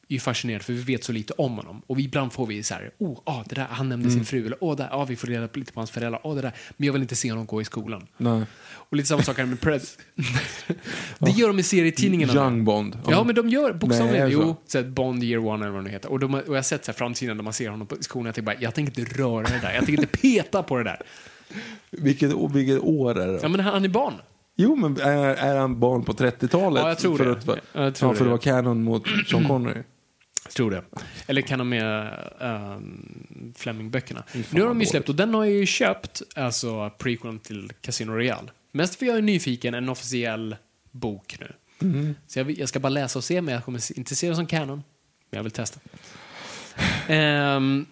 är 0.08 0.12
ju 0.14 0.20
fascinerad 0.20 0.62
för 0.62 0.72
vi 0.72 0.82
vet 0.82 1.04
så 1.04 1.12
lite 1.12 1.32
om 1.32 1.56
honom. 1.56 1.82
Och 1.86 1.98
vi, 1.98 2.04
ibland 2.04 2.32
får 2.32 2.46
vi 2.46 2.62
så 2.62 2.74
här, 2.74 2.90
oh, 2.98 3.18
ah, 3.24 3.42
det 3.48 3.54
där, 3.54 3.66
han 3.70 3.88
nämnde 3.88 4.04
Mm. 4.08 4.16
sin 4.18 4.24
fru, 4.24 4.46
eller 4.46 4.56
oh, 4.60 4.76
där, 4.76 4.88
ah, 4.92 5.04
vi 5.04 5.16
får 5.16 5.28
reda 5.28 5.48
på 5.48 5.58
lite 5.58 5.72
på 5.72 5.80
hans 5.80 5.90
föräldrar, 5.90 6.20
oh, 6.24 6.34
det 6.34 6.42
där. 6.42 6.52
Men 6.76 6.86
jag 6.86 6.92
vill 6.92 7.02
inte 7.02 7.16
se 7.16 7.30
honom 7.30 7.46
gå 7.46 7.60
i 7.60 7.64
skolan. 7.64 8.06
Nej. 8.16 8.42
Och 8.66 8.96
lite 8.96 9.08
samma 9.08 9.22
sak 9.22 9.38
här 9.38 9.46
med 9.46 9.60
Pred. 9.60 9.82
det 11.18 11.30
gör 11.30 11.48
de 11.48 11.58
i 11.58 11.62
serietidningarna. 11.62 12.34
Young 12.34 12.64
Bond. 12.64 12.98
Ja, 13.08 13.24
men 13.24 13.34
de 13.34 13.48
gör 13.48 13.72
bokstavligen, 13.72 14.30
jo, 14.30 14.56
så 14.66 14.78
här 14.78 14.84
Bond 14.84 15.24
Year 15.24 15.46
One 15.46 15.64
eller 15.64 15.72
vad 15.72 15.80
det 15.80 15.84
nu 15.84 15.90
heter. 15.90 16.10
Och, 16.12 16.18
de, 16.20 16.34
och 16.34 16.42
jag 16.46 16.54
har 16.54 16.62
sett 16.62 16.84
så 16.84 16.92
här 16.92 16.96
framsidan 16.96 17.36
där 17.36 17.44
man 17.44 17.52
ser 17.52 17.68
honom 17.70 17.86
på 17.86 17.96
skolan, 18.00 18.26
jag 18.26 18.34
tänker 18.34 18.46
bara, 18.46 18.60
jag 18.60 18.74
tänker 18.74 19.00
inte 19.00 19.22
röra 19.22 19.42
det 19.42 19.58
där, 19.62 19.72
jag 19.74 19.86
tänker 19.86 20.02
inte 20.02 20.18
peta 20.18 20.62
på 20.62 20.76
det 20.76 20.84
där. 20.84 21.00
Vilket, 21.90 22.32
vilket 22.54 22.80
år 22.80 23.18
är 23.20 23.26
det? 23.32 23.38
Ja, 23.42 23.48
men 23.48 23.60
han 23.60 23.84
är 23.84 23.88
barn. 23.88 24.14
Jo, 24.56 24.76
men 24.76 25.00
är, 25.00 25.34
är 25.34 25.56
han 25.56 25.80
barn 25.80 26.04
på 26.04 26.12
30-talet? 26.12 26.82
Ja, 26.82 26.88
jag 26.88 26.98
tror 26.98 27.16
för 27.16 27.24
det. 27.24 27.32
Att, 27.32 27.46
Jag 27.72 27.94
tror 27.94 28.10
ja, 28.12 28.14
för 28.16 28.24
det. 28.24 28.34
att 28.34 28.44
vara 28.46 28.62
canon 28.62 28.82
mot 28.84 29.02
Sean 29.30 29.44
Connery. 29.48 29.82
Jag 30.44 30.52
tror 30.52 30.70
det. 30.70 30.84
Eller 31.26 31.42
kan 31.42 31.58
de 31.58 31.68
med 31.68 32.18
um, 32.40 33.54
Fleming-böckerna. 33.56 34.24
Nu 34.50 34.60
har 34.60 34.68
de 34.68 34.80
ju 34.80 34.86
släppt, 34.86 35.08
och 35.08 35.14
den 35.14 35.34
har 35.34 35.44
jag 35.44 35.54
ju 35.54 35.66
köpt, 35.66 36.22
alltså 36.34 36.90
prequeln 36.98 37.38
till 37.38 37.72
Casino 37.80 38.12
Royale. 38.12 38.48
Mest 38.72 38.94
för 38.94 39.06
jag 39.06 39.16
är 39.16 39.22
nyfiken, 39.22 39.74
en 39.74 39.88
officiell 39.88 40.56
bok 40.90 41.36
nu. 41.40 41.52
Mm. 41.88 42.14
Så 42.26 42.38
jag, 42.38 42.50
jag 42.50 42.68
ska 42.68 42.80
bara 42.80 42.88
läsa 42.88 43.18
och 43.18 43.24
se, 43.24 43.40
men 43.40 43.54
jag 43.54 43.64
kommer 43.64 43.98
inte 43.98 44.16
se 44.16 44.28
det 44.28 44.36
som 44.36 44.46
canon. 44.46 44.82
Men 45.30 45.38
jag 45.38 45.42
vill 45.42 45.52
testa. 45.52 45.80
Ehm, 47.08 47.86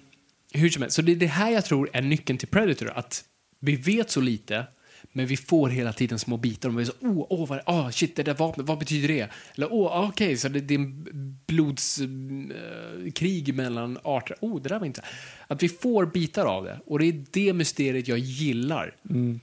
hur 0.53 0.71
som 0.71 0.83
helst, 0.83 0.97
så 0.97 1.03
det 1.03 1.13
är 1.13 1.17
det 1.17 1.27
här 1.27 1.51
jag 1.51 1.65
tror 1.65 1.91
är 1.93 2.03
nyckeln 2.03 2.39
till 2.39 2.49
Predator. 2.49 2.91
Att 2.91 3.25
vi 3.59 3.77
vet 3.77 4.11
så 4.11 4.21
lite, 4.21 4.67
men 5.13 5.27
vi 5.27 5.37
får 5.37 5.69
hela 5.69 5.93
tiden 5.93 6.19
små 6.19 6.37
bitar. 6.37 6.69
Och 6.69 6.79
vi 6.79 6.83
är 6.83 6.87
så, 6.87 6.93
oh, 7.01 7.27
oh, 7.31 7.49
vad, 7.49 7.61
oh, 7.67 7.91
shit, 7.91 8.17
det 8.17 8.23
där 8.23 8.35
vapnet, 8.35 8.67
vad 8.67 8.79
betyder 8.79 9.09
det? 9.09 9.29
Eller, 9.55 9.67
oh, 9.67 10.09
okej, 10.09 10.37
så 10.37 10.49
det, 10.49 10.61
det 10.61 10.75
är 10.75 10.79
en 10.79 11.39
blodskrig 11.47 13.49
eh, 13.49 13.55
mellan 13.55 13.99
arter. 14.03 14.37
Oh, 14.41 14.63
det 14.63 14.69
där 14.69 14.79
var 14.79 14.87
inte... 14.87 15.03
Att 15.47 15.63
vi 15.63 15.69
får 15.69 16.07
bitar 16.07 16.47
av 16.47 16.65
det. 16.65 16.81
Och 16.87 16.99
det 16.99 17.05
är 17.05 17.25
det 17.31 17.53
mysteriet 17.53 18.09
jag 18.09 18.19
gillar. 18.19 18.95
Mm. 19.11 19.41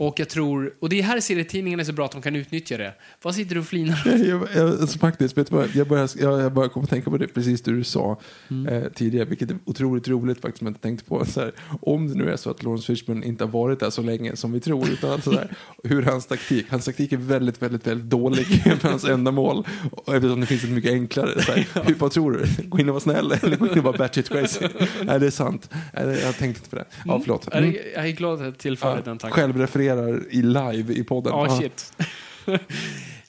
Och 0.00 0.20
jag 0.20 0.28
tror, 0.28 0.74
och 0.80 0.88
det 0.88 0.98
är 0.98 1.02
här 1.02 1.20
serietidningarna 1.20 1.80
är 1.80 1.84
så 1.84 1.92
bra 1.92 2.04
att 2.04 2.12
de 2.12 2.22
kan 2.22 2.36
utnyttja 2.36 2.76
det. 2.76 2.94
Vad 3.22 3.34
sitter 3.34 3.54
du 3.54 3.60
och 3.60 3.66
flinar? 3.66 4.02
Jag, 4.28 4.48
jag, 4.54 4.68
alltså, 4.80 4.98
faktiskt, 4.98 5.38
vet 5.38 5.50
vad? 5.50 5.68
Jag 5.74 5.88
börjar, 5.88 6.10
jag, 6.20 6.40
jag 6.40 6.52
börjar 6.52 6.68
komma 6.68 6.84
att 6.84 6.90
tänka 6.90 7.10
på 7.10 7.16
det 7.16 7.28
precis 7.28 7.62
det 7.62 7.70
du 7.70 7.84
sa 7.84 8.20
eh, 8.70 8.82
tidigare, 8.94 9.24
vilket 9.24 9.50
är 9.50 9.58
otroligt 9.64 10.08
roligt 10.08 10.40
faktiskt, 10.40 10.58
som 10.58 10.66
jag 10.66 10.70
inte 10.70 10.80
tänkte 10.80 11.04
på. 11.04 11.24
Så 11.24 11.40
här, 11.40 11.52
om 11.82 12.08
det 12.08 12.14
nu 12.14 12.30
är 12.30 12.36
så 12.36 12.50
att 12.50 12.62
Lawrence 12.62 12.86
Fishburne 12.86 13.26
inte 13.26 13.44
har 13.44 13.50
varit 13.50 13.80
där 13.80 13.90
så 13.90 14.02
länge 14.02 14.36
som 14.36 14.52
vi 14.52 14.60
tror, 14.60 14.88
utan 14.90 15.10
att, 15.12 15.24
så 15.24 15.30
där, 15.30 15.52
hur 15.84 16.02
hans 16.02 16.26
taktik, 16.26 16.66
hans 16.70 16.84
taktik 16.84 17.12
är 17.12 17.16
väldigt, 17.16 17.62
väldigt, 17.62 17.86
väldigt 17.86 18.10
dålig 18.10 18.46
för 18.80 18.88
hans 18.88 19.04
ändamål. 19.04 19.66
Och 19.92 20.14
eftersom 20.14 20.40
det 20.40 20.46
finns 20.46 20.64
ett 20.64 20.70
mycket 20.70 20.92
enklare, 20.92 21.42
så 21.42 21.52
här, 21.52 21.66
hur, 21.84 21.94
vad 21.94 22.10
tror 22.10 22.32
du? 22.32 22.68
Gå 22.68 22.78
in 22.78 22.88
och 22.88 22.92
vara 22.94 23.00
snäll 23.02 23.32
eller 23.42 23.56
gå 23.56 23.66
in 23.66 23.78
och 23.78 23.84
vara 23.84 23.96
batshit 23.98 24.28
crazy? 24.28 24.66
Nej, 25.02 25.20
det 25.20 25.26
är 25.26 25.30
sant. 25.30 25.70
Jag 25.92 26.36
tänkte 26.38 26.46
inte 26.46 26.70
på 26.70 26.76
det. 26.76 26.84
Ja, 27.04 27.20
förlåt. 27.24 27.48
Jag 27.52 27.58
Mm. 27.58 27.70
är, 27.70 27.92
jag 27.94 28.06
är 28.08 28.12
glad 28.12 28.34
att 28.38 28.44
jag 28.44 28.58
tillförde 28.58 28.94
den 28.94 29.12
Ja, 29.12 29.18
tanken. 29.18 29.30
Självrefererar 29.96 30.32
i 30.32 30.42
live 30.76 30.94
i 30.94 31.04
podden. 31.04 31.32
Ja, 31.32 31.58
shit. 31.60 31.92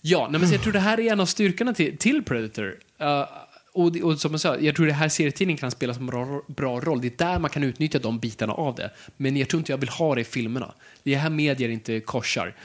ja, 0.02 0.28
nej, 0.32 0.42
men 0.42 0.52
jag 0.52 0.62
tror 0.62 0.74
det 0.74 0.80
här 0.80 1.00
är 1.00 1.12
en 1.12 1.20
av 1.20 1.26
styrkorna 1.26 1.74
till, 1.74 1.98
till 1.98 2.24
Predator. 2.24 2.76
Uh, 3.02 3.26
och, 3.74 3.92
det- 3.92 4.04
och 4.04 4.20
som 4.20 4.32
jag 4.32 4.42
sa, 4.42 4.58
jag 4.58 4.76
tror 4.76 4.86
det 4.86 4.94
här 4.94 5.10
serietidningen 5.10 5.58
kan 5.58 5.72
spela 5.72 5.94
som 5.94 6.04
en 6.04 6.08
bra, 6.08 6.42
bra 6.48 6.80
roll. 6.80 7.02
Det 7.02 7.08
är 7.08 7.32
där 7.32 7.40
man 7.40 7.50
kan 7.50 7.64
utnyttja 7.64 8.00
de 8.00 8.20
bitarna 8.20 8.54
av 8.54 8.76
det. 8.76 8.92
Men 9.18 9.38
jag 9.38 9.50
tror 9.50 9.60
inte 9.60 9.72
jag 9.72 9.78
vill 9.78 9.90
ha 9.90 10.16
det 10.16 10.22
i 10.22 10.24
filmerna. 10.24 10.74
Det 11.04 11.14
är 11.14 11.18
här 11.18 11.30
medier 11.30 11.70
inte 11.70 12.00
korsar. 12.00 12.56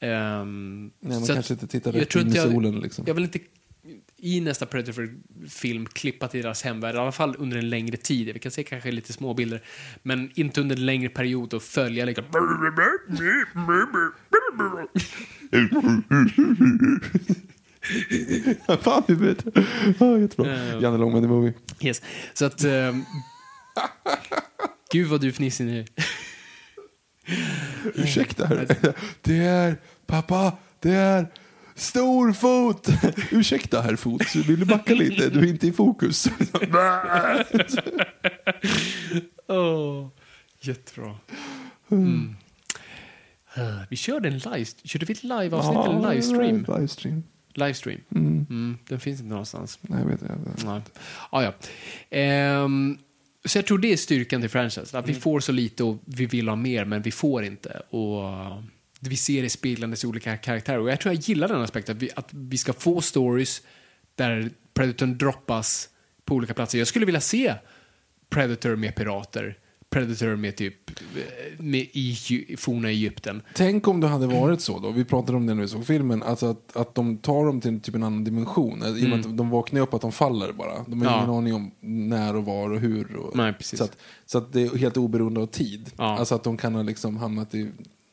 Ehm, 0.00 0.90
Nej, 1.00 1.18
man 1.18 1.26
kanske 1.28 1.52
inte 1.54 1.66
tittar 1.66 1.92
rätt 1.92 2.14
in 2.14 2.28
i 2.28 2.32
solen. 2.32 2.80
Liksom. 2.80 3.04
Jag 3.06 3.14
vill 3.14 3.24
inte 3.24 3.38
i 4.18 4.40
nästa 4.40 4.66
Predator-film 4.66 5.86
klippa 5.86 6.28
till 6.28 6.42
deras 6.42 6.62
hemvärld, 6.62 6.94
i 6.94 6.98
alla 6.98 7.12
fall 7.12 7.36
under 7.38 7.56
en 7.56 7.70
längre 7.70 7.96
tid. 7.96 8.32
Vi 8.34 8.38
kan 8.38 8.52
se 8.52 8.62
kanske 8.62 8.90
lite 8.90 9.12
små 9.12 9.34
bilder, 9.34 9.62
men 10.02 10.30
inte 10.34 10.60
under 10.60 10.76
en 10.76 10.86
längre 10.86 11.08
period 11.08 11.54
och 11.54 11.62
följa 11.62 12.04
liksom... 12.04 12.24
Fan 18.82 19.02
huvudet. 19.08 19.44
Ja, 19.98 20.18
jättebra. 20.18 20.54
Eh. 20.54 20.82
Janne 20.82 20.98
Långman 20.98 21.22
the 21.22 21.28
movie. 21.28 21.54
Yes. 21.80 22.02
Så 22.34 22.44
att... 22.44 22.64
ehm, 22.64 23.04
Gud 24.92 25.08
vad 25.08 25.20
du 25.20 25.32
fnissar 25.32 25.64
nu. 25.64 25.84
Ursäkta. 27.94 28.48
Det 29.22 29.38
är, 29.38 29.76
pappa, 30.06 30.56
det 30.80 30.90
är 30.90 31.26
storfot. 31.80 32.88
Ursäkta 33.30 33.80
herr 33.80 33.96
fot, 33.96 34.34
vill 34.34 34.60
du 34.60 34.66
backa 34.66 34.94
lite? 34.94 35.30
Du 35.30 35.38
är 35.38 35.46
inte 35.46 35.66
i 35.66 35.72
fokus. 35.72 36.28
Oh, 39.48 40.08
jättebra. 40.60 41.16
Mm. 41.90 42.36
Eh, 43.54 43.80
Vi 43.90 43.96
körde 43.96 44.28
en 44.28 44.38
live... 44.38 44.64
Körde 44.84 45.06
vi 45.06 45.12
ett 45.12 45.22
live-avsnitt 45.22 45.76
eller 45.86 45.94
en 46.08 46.10
livestream? 46.14 46.64
Livestream. 46.78 47.22
Livestream. 47.54 48.00
Mm, 48.14 48.78
den 48.88 49.00
finns 49.00 49.20
inte 49.20 49.30
någonstans. 49.30 49.78
Nej, 49.82 49.98
jag 49.98 50.06
vet 50.06 50.22
inte. 50.22 50.66
Nej. 50.66 50.80
Ah, 51.30 51.42
ja. 51.42 51.52
Ehm, 52.10 52.98
så 53.44 53.58
jag 53.58 53.66
tror 53.66 53.78
det 53.78 53.92
är 53.92 53.96
styrkan 53.96 54.40
till 54.40 54.50
franchise. 54.50 54.98
Att 54.98 55.08
vi 55.08 55.14
får 55.14 55.40
så 55.40 55.52
lite 55.52 55.84
och 55.84 55.98
vi 56.04 56.26
vill 56.26 56.48
ha 56.48 56.56
mer, 56.56 56.84
men 56.84 57.02
vi 57.02 57.10
får 57.10 57.44
inte. 57.44 57.82
Och 57.90 58.22
vi 59.00 59.16
ser 59.16 59.42
det 59.42 59.50
speglandes 59.50 60.04
i 60.04 60.06
olika 60.06 60.36
karaktärer. 60.36 60.78
Och 60.80 60.90
jag 60.90 61.00
tror 61.00 61.14
jag 61.14 61.22
gillar 61.22 61.48
den 61.48 61.60
aspekten. 61.60 61.96
Att 61.96 62.02
vi, 62.02 62.10
att 62.16 62.28
vi 62.32 62.58
ska 62.58 62.72
få 62.72 63.00
stories 63.00 63.62
där 64.14 64.50
Predatorn 64.74 65.18
droppas 65.18 65.88
på 66.24 66.34
olika 66.34 66.54
platser. 66.54 66.78
Jag 66.78 66.86
skulle 66.88 67.06
vilja 67.06 67.20
se 67.20 67.54
Predator 68.30 68.76
med 68.76 68.94
pirater. 68.94 69.58
Predator 69.90 70.36
med 70.36 70.56
typ 70.56 70.90
eh, 70.90 71.64
med 71.64 71.86
i 71.92 72.16
forna 72.58 72.88
Egypten. 72.88 73.42
Tänk 73.54 73.88
om 73.88 74.00
det 74.00 74.06
hade 74.06 74.26
varit 74.26 74.60
så 74.60 74.78
då, 74.78 74.90
vi 74.90 75.04
pratade 75.04 75.36
om 75.36 75.46
det 75.46 75.54
när 75.54 75.62
vi 75.62 75.68
såg 75.68 75.86
filmen, 75.86 76.22
alltså 76.22 76.46
att, 76.46 76.76
att 76.76 76.94
de 76.94 77.16
tar 77.18 77.46
dem 77.46 77.60
till 77.60 77.80
typ 77.80 77.94
en 77.94 78.02
annan 78.02 78.24
dimension. 78.24 78.82
I 78.98 79.04
och 79.04 79.08
med 79.10 79.20
att 79.26 79.36
de 79.36 79.50
vaknar 79.50 79.80
upp 79.80 79.94
att 79.94 80.00
de 80.00 80.12
faller 80.12 80.52
bara. 80.52 80.82
De 80.86 81.02
har 81.02 81.12
Ja. 81.12 81.18
ingen 81.18 81.30
aning 81.30 81.54
om 81.54 81.70
när 81.80 82.36
och 82.36 82.44
var 82.44 82.70
och 82.70 82.80
hur. 82.80 83.16
Och, 83.16 83.36
Nej. 83.36 83.54
Så, 83.60 83.84
att, 83.84 83.96
så 84.26 84.38
att 84.38 84.52
det 84.52 84.62
är 84.62 84.76
helt 84.76 84.96
oberoende 84.96 85.40
av 85.40 85.46
tid. 85.46 85.90
Ja. 85.96 86.18
Alltså 86.18 86.34
att 86.34 86.44
de 86.44 86.56
kan 86.56 86.74
ha 86.74 86.82
liksom 86.82 87.16
hamnat 87.16 87.54
i 87.54 87.70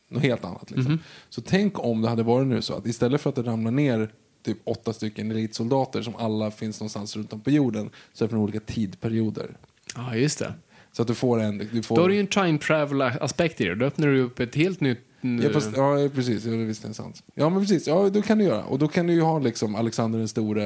något 0.08 0.24
helt 0.24 0.46
annat. 0.46 0.72
Liksom. 0.72 0.92
Mhm. 0.92 1.00
Så 1.30 1.42
tänk 1.42 1.80
om 1.80 2.02
det 2.02 2.10
hade 2.10 2.24
varit 2.24 2.48
nu 2.48 2.62
så 2.62 2.74
att 2.74 2.88
istället 2.88 3.22
för 3.22 3.30
att 3.30 3.36
det 3.36 3.44
ramlar 3.44 3.72
ner 3.72 4.14
typ 4.44 4.58
åtta 4.64 4.94
stycken 4.94 5.32
elitsoldater 5.32 6.02
som 6.02 6.16
alla 6.16 6.52
finns 6.52 6.80
någonstans 6.80 7.16
runt 7.16 7.34
om 7.34 7.42
på 7.42 7.52
jorden 7.52 7.90
så 8.14 8.24
är 8.24 8.28
det 8.28 8.30
från 8.30 8.40
olika 8.42 8.60
tidperioder. 8.60 9.58
Ja, 9.96 10.16
just 10.16 10.40
det. 10.40 10.54
Så 10.92 11.02
att 11.02 11.08
du 11.08 11.16
får 11.16 11.40
en... 11.40 11.58
Du 11.58 11.84
får, 11.84 11.96
Då 11.96 12.02
har 12.02 12.10
du 12.10 12.16
ju 12.16 12.20
en 12.20 12.28
time 12.28 12.58
travel-aspekt 12.58 13.62
i 13.62 13.66
det. 13.66 13.76
Då 13.76 13.86
öppnar 13.86 14.08
du 14.08 14.22
upp 14.22 14.40
ett 14.40 14.56
helt 14.56 14.80
nytt... 14.80 15.00
Ja, 15.22 15.50
fast, 15.54 15.78
ja 15.78 16.10
precis. 16.16 16.46
Ja, 16.46 16.52
det 16.52 16.66
visst 16.66 16.86
är 16.86 16.94
sant. 16.94 17.24
Ja, 17.34 17.50
men 17.50 17.60
precis. 17.62 17.88
Ja, 17.88 18.10
då 18.10 18.22
kan 18.22 18.38
du 18.38 18.44
göra. 18.44 18.64
Och 18.64 18.80
då 18.80 18.88
kan 18.88 19.08
du 19.08 19.14
ju 19.14 19.22
ha 19.22 19.40
liksom 19.40 19.76
Alexander 19.76 20.20
den 20.20 20.28
store, 20.28 20.66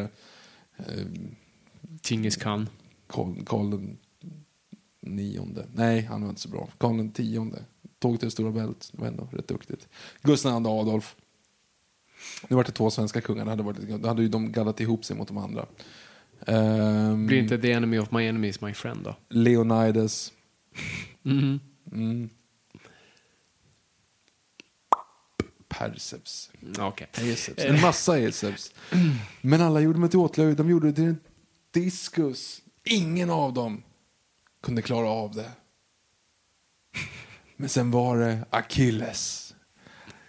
eh, 0.78 0.86
Genghis 2.04 2.36
Khan. 2.36 2.70
Karl 3.46 3.70
den 3.70 3.98
nionde. 5.02 5.66
Nej, 5.74 6.02
han 6.02 6.22
var 6.22 6.30
inte 6.30 6.42
så 6.42 6.50
bra. 6.50 6.70
Karl 6.78 6.98
den 6.98 7.12
tionde. 7.12 7.64
Tåg 8.00 8.20
till 8.20 8.28
det 8.28 8.32
stora 8.32 8.52
bält. 8.52 8.90
Det 8.92 9.02
var 9.02 9.08
ändå 9.08 9.28
rätt 9.32 9.48
duktigt. 9.48 9.88
Gustav 10.22 10.62
II 10.62 10.68
Adolf. 10.68 11.16
Nu 12.48 12.56
var 12.56 12.64
det 12.64 12.72
två 12.72 12.92
svenska 12.92 13.22
kungar. 13.22 13.46
Det 13.46 13.52
hade, 13.52 13.64
varit, 13.64 14.02
då 14.02 14.08
hade 14.08 14.22
ju 14.22 14.28
de 14.28 14.52
gaddat 14.52 14.80
ihop 14.80 15.06
sig 15.06 15.16
mot 15.16 15.28
de 15.28 15.38
andra. 15.38 15.66
Ehm, 16.48 17.28
Blir 17.28 17.40
inte 17.40 17.58
the 17.58 17.72
enemy 17.72 17.98
of 18.00 18.12
my 18.12 18.26
enemy 18.28 18.48
is 18.48 18.62
my 18.62 18.74
friend 18.74 19.04
då? 19.04 19.16
Leonidas. 19.30 20.34
Mhm. 21.22 21.60
Mm. 21.92 22.30
Perseus. 25.68 26.52
Ja, 26.78 26.88
Okej. 26.88 27.08
Aceps. 27.34 27.64
En 27.64 27.82
massa 27.82 28.14
Aceps. 28.14 28.74
Men 29.42 29.62
alla 29.62 29.80
gjorde 29.82 30.00
mig 30.00 30.10
till 30.10 30.20
åtlöjd. 30.20 30.58
De 30.58 30.70
gjorde 30.70 30.88
det 30.88 30.94
till 30.94 31.04
en 31.04 31.20
diskus. 31.72 32.62
Ingen 32.84 33.30
av 33.30 33.54
dem 33.54 33.84
kunde 34.64 34.82
klara 34.82 35.08
av 35.10 35.36
det. 35.36 35.52
Men 37.60 37.70
sen 37.70 37.92
var 37.92 38.18
det 38.18 38.40
Achilles. 38.50 39.54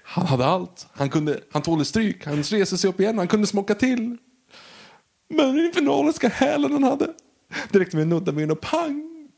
Han 0.03 0.27
hade 0.27 0.47
allt. 0.47 0.87
Han, 0.93 1.11
kunde, 1.11 1.41
han 1.51 1.63
tålde 1.63 1.85
stryk. 1.85 2.27
Han 2.27 2.43
reste 2.43 2.79
sig 2.79 2.91
upp 2.91 3.01
igen. 3.01 3.19
Han 3.19 3.29
kunde 3.29 3.47
smocka 3.47 3.75
till. 3.75 4.17
Men 5.29 5.57
den 5.57 5.67
infernaliska 5.67 6.29
hälen 6.29 6.73
han 6.73 6.83
hade. 6.83 7.09
Direkt 7.73 7.93
med 7.93 8.03
en 8.03 8.09
nudda 8.09 8.33
med 8.33 8.53
och 8.53 8.61
pang. 8.61 9.29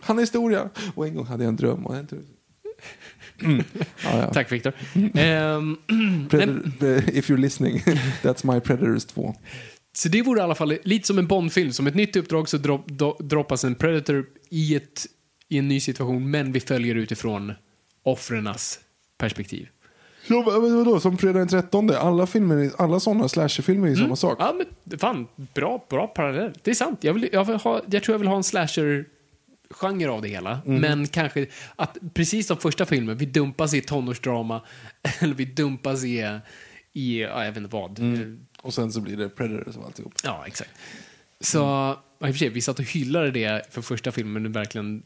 Han 0.00 0.18
är 0.18 0.22
historia. 0.22 0.70
Och 0.94 1.06
en 1.06 1.14
gång 1.14 1.26
hade 1.26 1.44
jag 1.44 1.48
en 1.48 1.56
dröm. 1.56 1.86
Och 1.86 1.96
en 1.96 2.06
tur. 2.06 2.24
Mm. 3.42 3.64
Ja, 3.76 4.18
ja. 4.18 4.32
Tack 4.32 4.52
Viktor. 4.52 4.72
Ehm, 5.14 5.76
Predator, 6.30 7.10
if 7.16 7.30
you're 7.30 7.36
listening, 7.36 7.78
that's 8.22 8.54
my 8.54 8.60
Predators 8.60 9.04
2. 9.04 9.34
så 9.92 10.08
det 10.08 10.22
vore 10.22 10.40
i 10.40 10.42
alla 10.42 10.54
fall 10.54 10.74
lite 10.82 11.06
som 11.06 11.18
en 11.18 11.26
Bond-film. 11.26 11.72
Som 11.72 11.86
ett 11.86 11.94
nytt 11.94 12.16
uppdrag 12.16 12.48
så 12.48 12.56
drop, 12.56 12.88
do, 12.88 13.16
droppas 13.20 13.64
en 13.64 13.74
Predator 13.74 14.24
i, 14.50 14.76
ett, 14.76 15.06
i 15.50 15.58
en 15.58 15.68
ny 15.68 15.80
situation, 15.80 16.30
men 16.30 16.52
vi 16.52 16.60
följer 16.60 16.94
utifrån 16.94 17.52
offrenas 18.02 18.80
perspektiv. 19.18 19.68
Ja, 20.26 20.60
men 20.62 20.76
vadå, 20.76 21.00
som 21.00 21.18
fredag 21.18 21.38
den 21.38 21.48
13? 21.48 21.90
Alla, 21.90 22.26
filmer, 22.26 22.70
alla 22.78 23.00
sådana 23.00 23.28
slasherfilmer 23.28 23.86
är 23.86 23.90
ju 23.90 23.96
samma 23.96 24.16
sak. 24.16 24.36
Ja, 24.40 24.54
men 24.58 24.98
fan, 24.98 25.26
bra, 25.54 25.86
bra 25.90 26.06
parallell. 26.06 26.52
Det 26.62 26.70
är 26.70 26.74
sant. 26.74 27.04
Jag, 27.04 27.14
vill, 27.14 27.28
jag, 27.32 27.44
vill 27.44 27.56
ha, 27.56 27.80
jag 27.90 28.02
tror 28.02 28.14
jag 28.14 28.18
vill 28.18 28.28
ha 28.28 28.36
en 28.36 28.42
slasher-genre 28.42 30.08
av 30.08 30.22
det 30.22 30.28
hela. 30.28 30.60
Men 30.64 31.06
kanske 31.06 31.46
att 31.76 31.98
precis 32.14 32.46
som 32.46 32.56
första 32.56 32.86
filmen, 32.86 33.16
vi 33.16 33.26
dumpas 33.26 33.74
i 33.74 33.80
tonårsdrama. 33.80 34.62
Eller 35.20 35.34
vi 35.34 35.44
dumpas 35.44 36.04
i, 36.04 36.38
i 36.92 37.20
ja, 37.20 37.44
jag 37.44 37.52
vet 37.52 37.56
inte 37.56 37.76
vad. 37.76 38.00
Och 38.62 38.74
sen 38.74 38.92
så 38.92 39.00
blir 39.00 39.16
det 39.16 39.28
Predators 39.28 39.76
och 39.76 39.84
alltihop. 39.84 40.12
Ja, 40.24 40.44
exakt. 40.46 40.70
Så, 41.40 41.58
ja, 41.58 42.04
i 42.20 42.30
och 42.30 42.34
för 42.34 42.38
sig, 42.38 42.48
vi 42.48 42.60
satt 42.60 42.78
och 42.78 42.84
hyllade 42.84 43.30
det 43.30 43.62
för 43.70 43.82
första 43.82 44.12
filmen, 44.12 44.52
verkligen 44.52 45.02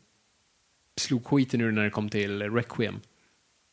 slog 1.01 1.27
skiten 1.27 1.61
ur 1.61 1.73
när 1.73 1.85
det 1.85 1.91
kom 1.91 2.09
till 2.09 2.43
Requiem. 2.43 3.01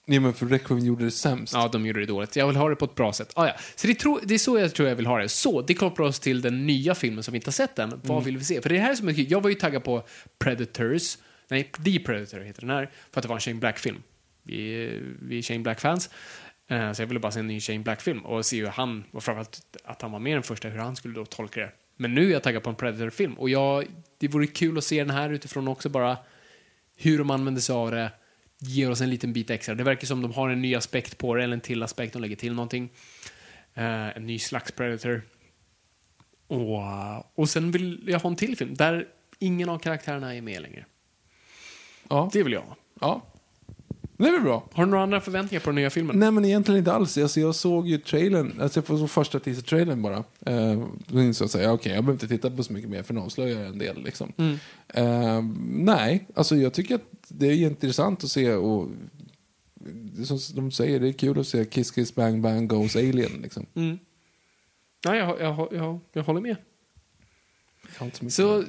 Nej 0.05 0.19
men 0.19 0.33
för 0.33 0.45
Requiem 0.45 0.79
gjorde 0.79 1.05
det 1.05 1.11
sämst. 1.11 1.53
Ja, 1.53 1.67
de 1.67 1.85
gjorde 1.85 1.99
det 1.99 2.05
dåligt. 2.05 2.35
Jag 2.35 2.47
vill 2.47 2.55
ha 2.55 2.69
det 2.69 2.75
på 2.75 2.85
ett 2.85 2.95
bra 2.95 3.13
sätt. 3.13 3.31
Ah, 3.35 3.47
ja. 3.47 3.53
Så 3.75 3.87
det, 3.87 3.93
tro, 3.93 4.19
det 4.23 4.33
är 4.33 4.37
så 4.37 4.59
jag 4.59 4.73
tror 4.73 4.89
jag 4.89 4.95
vill 4.95 5.05
ha 5.05 5.17
det. 5.19 5.29
Så, 5.29 5.61
det 5.61 5.73
kopplar 5.73 6.05
oss 6.05 6.19
till 6.19 6.41
den 6.41 6.67
nya 6.67 6.95
filmen 6.95 7.23
som 7.23 7.31
vi 7.31 7.37
inte 7.37 7.47
har 7.47 7.53
sett 7.53 7.79
än. 7.79 8.01
Vad 8.03 8.23
vill 8.23 8.37
vi 8.37 8.43
se? 8.43 8.61
För 8.61 8.69
det 8.69 8.79
här 8.79 8.91
är 8.91 8.95
så 8.95 9.05
mycket. 9.05 9.31
Jag 9.31 9.41
var 9.41 9.49
ju 9.49 9.55
taggad 9.55 9.83
på 9.83 10.03
Predators. 10.39 11.17
Nej, 11.47 11.71
The 11.85 11.99
Predator 11.99 12.39
heter 12.39 12.61
den 12.61 12.69
här. 12.69 12.91
För 13.11 13.19
att 13.19 13.23
det 13.23 13.29
var 13.29 13.35
en 13.35 13.39
Shane 13.41 13.59
Black-film. 13.59 14.03
Vi, 14.43 15.01
vi 15.21 15.37
är 15.37 15.41
Shane 15.41 15.59
Black-fans. 15.59 16.09
Eh, 16.67 16.91
så 16.91 17.01
jag 17.01 17.07
ville 17.07 17.19
bara 17.19 17.31
se 17.31 17.39
en 17.39 17.47
ny 17.47 17.59
Shane 17.59 17.79
Black-film 17.79 18.19
och 18.25 18.45
se 18.45 18.59
hur 18.59 18.67
han, 18.67 19.03
och 19.11 19.23
framförallt 19.23 19.77
att 19.83 20.01
han 20.01 20.11
var 20.11 20.19
med 20.19 20.35
den 20.35 20.43
första, 20.43 20.67
hur 20.67 20.79
han 20.79 20.95
skulle 20.95 21.13
då 21.13 21.25
tolka 21.25 21.59
det. 21.59 21.71
Men 21.97 22.15
nu 22.15 22.27
är 22.27 22.31
jag 22.31 22.43
taggad 22.43 22.63
på 22.63 22.69
en 22.69 22.75
Predator-film. 22.75 23.33
Och 23.33 23.49
jag, 23.49 23.85
det 24.17 24.27
vore 24.27 24.47
kul 24.47 24.77
att 24.77 24.83
se 24.83 25.03
den 25.03 25.15
här 25.15 25.29
utifrån 25.29 25.67
också 25.67 25.89
bara 25.89 26.17
hur 27.01 27.17
de 27.17 27.29
använder 27.29 27.61
sig 27.61 27.73
av 27.73 27.91
det 27.91 28.11
ger 28.59 28.91
oss 28.91 29.01
en 29.01 29.09
liten 29.09 29.33
bit 29.33 29.49
extra. 29.49 29.75
Det 29.75 29.83
verkar 29.83 30.07
som 30.07 30.21
de 30.21 30.33
har 30.33 30.49
en 30.49 30.61
ny 30.61 30.75
aspekt 30.75 31.17
på 31.17 31.35
det, 31.35 31.43
eller 31.43 31.53
en 31.53 31.61
till 31.61 31.83
aspekt, 31.83 32.13
de 32.13 32.21
lägger 32.21 32.35
till 32.35 32.53
någonting. 32.53 32.89
Eh, 33.73 34.17
en 34.17 34.27
ny 34.27 34.39
slags 34.39 34.71
Predator. 34.71 35.21
Och, 36.47 37.39
och 37.39 37.49
sen 37.49 37.71
vill 37.71 38.03
jag 38.07 38.19
ha 38.19 38.29
en 38.29 38.35
till 38.35 38.57
film 38.57 38.75
där 38.75 39.07
ingen 39.39 39.69
av 39.69 39.79
karaktärerna 39.79 40.35
är 40.35 40.41
med 40.41 40.61
längre. 40.61 40.85
Ja. 42.09 42.29
Det 42.33 42.43
vill 42.43 42.53
jag 42.53 42.61
ha. 42.61 42.75
ja. 43.01 43.30
Det 44.21 44.27
är 44.27 44.31
väl 44.31 44.41
bra. 44.41 44.63
Har 44.73 44.85
du 44.85 44.91
några 44.91 45.03
andra 45.03 45.21
förväntningar 45.21 45.59
på 45.61 45.69
den 45.69 45.75
nya 45.75 45.89
filmen? 45.89 46.19
Nej 46.19 46.31
men 46.31 46.45
egentligen 46.45 46.79
inte 46.79 46.93
alls. 46.93 47.17
Alltså, 47.17 47.39
jag 47.39 47.55
såg 47.55 47.87
ju 47.87 47.97
trailern, 47.97 48.53
alltså 48.61 48.83
jag 48.87 48.99
såg 48.99 49.09
första 49.09 49.39
teaser-trailern 49.39 50.01
bara. 50.01 50.23
Eh, 50.45 50.83
då 51.07 51.21
insåg 51.21 51.45
jag 51.45 51.51
säga, 51.51 51.73
okej 51.73 51.93
jag 51.93 52.03
behöver 52.03 52.13
inte 52.13 52.27
titta 52.27 52.51
på 52.51 52.63
så 52.63 52.73
mycket 52.73 52.89
mer 52.89 53.03
för 53.03 53.13
den 53.13 53.23
avslöjar 53.23 53.65
en 53.65 53.77
del 53.77 54.03
liksom. 54.03 54.33
Eh, 54.87 55.41
nej, 55.69 56.27
alltså 56.35 56.55
jag 56.55 56.73
tycker 56.73 56.95
att 56.95 57.05
det 57.27 57.47
är 57.47 57.53
intressant 57.53 58.23
att 58.23 58.31
se 58.31 58.53
och 58.53 58.89
som 60.25 60.39
de 60.55 60.71
säger, 60.71 60.99
det 60.99 61.07
är 61.07 61.13
kul 61.13 61.39
att 61.39 61.47
se 61.47 61.65
Kiss 61.65 61.91
Kiss 61.91 62.15
Bang 62.15 62.41
Bang 62.41 62.67
Goes 62.67 62.95
Alien 62.95 63.31
liksom. 63.41 63.65
Mm. 63.75 63.99
Nej, 65.05 65.17
jag, 65.17 65.41
jag, 65.41 65.67
jag, 65.71 65.99
jag 66.13 66.23
håller 66.23 66.41
med. 66.41 66.55
Så 68.29 68.29
Så 68.29 68.63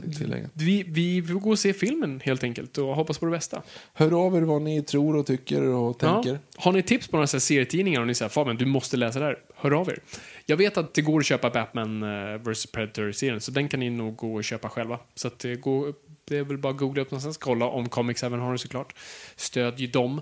vi, 0.53 0.83
vi 0.83 1.23
får 1.23 1.35
gå 1.35 1.51
och 1.51 1.59
se 1.59 1.73
filmen 1.73 2.21
helt 2.25 2.45
enkelt 2.45 2.79
och 2.79 2.87
hoppas 2.87 3.19
på 3.19 3.27
det 3.27 3.33
bästa. 3.33 3.63
Hör 3.93 4.27
av 4.27 4.37
er 4.37 4.41
vad 4.41 4.63
ni 4.63 4.83
tror 4.83 5.17
och 5.17 5.27
tycker 5.27 5.63
och 5.63 5.99
tänker. 5.99 6.33
Ja. 6.33 6.39
Har 6.57 6.73
ni 6.73 6.83
tips 6.83 7.09
på 7.09 7.17
några 7.17 7.27
serietidningar 7.27 8.01
och 8.01 8.07
ni 8.07 8.15
säger 8.15 8.29
Fabian, 8.29 8.57
du 8.57 8.67
måste 8.67 8.97
läsa 8.97 9.19
det 9.19 9.25
här. 9.25 9.39
Hör 9.55 9.71
av 9.71 9.89
er. 9.89 9.99
Jag 10.47 10.57
vet 10.57 10.77
att 10.77 10.95
det 10.95 11.03
går 11.03 11.21
att 11.21 11.27
köpa 11.27 11.51
Batman 11.51 12.03
uh, 12.03 12.39
vs 12.39 12.67
Predator-serien, 12.67 13.41
så 13.41 13.51
den 13.51 13.69
kan 13.69 13.81
ni 13.81 13.91
nog 13.91 14.17
gå 14.17 14.35
och 14.35 14.45
köpa 14.45 14.69
själva. 14.69 14.99
Så 15.15 15.29
att 15.29 15.39
det, 15.39 15.57
går, 15.57 15.95
det 16.25 16.39
är 16.39 16.45
väl 16.45 16.59
bara 16.59 16.73
att 16.73 16.79
googla 16.79 17.03
upp 17.03 17.11
någonstans, 17.11 17.37
kolla 17.37 17.67
om 17.67 17.89
Comics 17.89 18.23
även 18.23 18.41
har 18.41 18.49
den 18.49 18.59
såklart. 18.59 18.95
Stöd 19.37 19.81
ju 19.81 19.87
dem. 19.87 20.21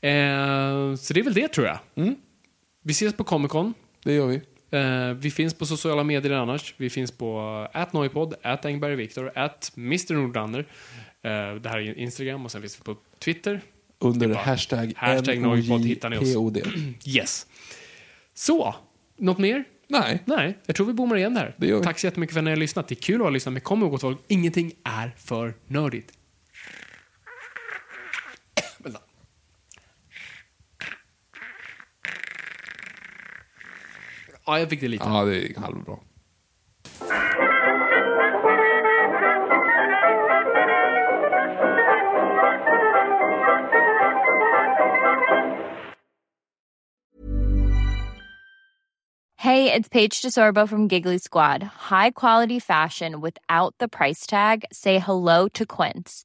Eh, 0.00 0.94
så 0.96 1.14
det 1.14 1.20
är 1.20 1.24
väl 1.24 1.34
det 1.34 1.48
tror 1.48 1.66
jag. 1.66 1.78
Mm. 1.94 2.14
Vi 2.82 2.92
ses 2.92 3.16
på 3.16 3.24
Comic 3.24 3.50
Con. 3.50 3.74
Det 4.04 4.12
gör 4.12 4.26
vi. 4.26 4.40
Eh, 4.72 5.12
vi 5.14 5.30
finns 5.30 5.54
på 5.54 5.66
sociala 5.66 6.04
medier 6.04 6.32
annars. 6.32 6.74
Vi 6.76 6.90
finns 6.90 7.10
på 7.10 7.40
atnoipod, 7.72 8.34
atengbergviktor, 8.42 9.32
at 9.34 9.72
Mr 9.76 10.14
Nordlander. 10.14 10.60
Eh, 11.22 11.54
det 11.54 11.68
här 11.68 11.78
är 11.78 11.98
Instagram 11.98 12.44
och 12.44 12.50
sen 12.50 12.60
finns 12.60 12.80
vi 12.80 12.84
på 12.84 12.96
Twitter. 13.18 13.60
Under 13.98 14.28
bara 14.28 14.38
hashtag, 14.38 14.92
hashtag 14.96 15.38
Nojpod 15.40 15.84
hittar 15.84 16.10
ni 16.10 16.18
oss. 16.18 16.64
Yes. 17.06 17.46
Så, 18.34 18.74
något 19.18 19.38
mer? 19.38 19.64
Nej, 19.88 20.22
Nej, 20.24 20.58
jag 20.66 20.76
tror 20.76 20.86
vi 20.86 20.92
bommar 20.92 21.16
igen 21.16 21.34
där. 21.34 21.54
Tack 21.82 21.98
så 21.98 22.06
jättemycket 22.06 22.32
för 22.34 22.40
att 22.40 22.44
ni 22.44 22.50
har 22.50 22.56
lyssnat. 22.56 22.88
Det 22.88 22.92
är 22.92 23.02
kul 23.02 23.14
att 23.14 23.22
ha 23.22 23.30
lyssnat, 23.30 23.52
men 23.52 23.60
kom 23.62 23.82
ihåg 23.82 24.00
folk, 24.00 24.18
ingenting 24.28 24.72
är 24.84 25.14
för 25.18 25.54
nördigt. 25.66 26.12
Ja, 34.52 34.58
jag 34.58 34.70
fick 34.70 34.80
det 34.80 34.88
lite. 34.88 35.04
ja 35.04 35.24
det 35.24 35.50
är 35.50 35.60
halvbra. 35.60 35.98
Hey 49.38 49.66
Hey, 49.66 49.72
it's 49.72 49.88
Paige 49.88 50.20
DeSorbo 50.22 50.68
from 50.68 50.88
Giggly 50.88 51.18
Squad. 51.18 51.62
High 51.62 52.10
quality 52.10 52.58
fashion 52.58 53.20
without 53.20 53.74
the 53.78 53.88
price 53.88 54.26
tag. 54.26 54.64
Say 54.72 54.98
hello 54.98 55.48
to 55.48 55.64
Quince. 55.64 56.24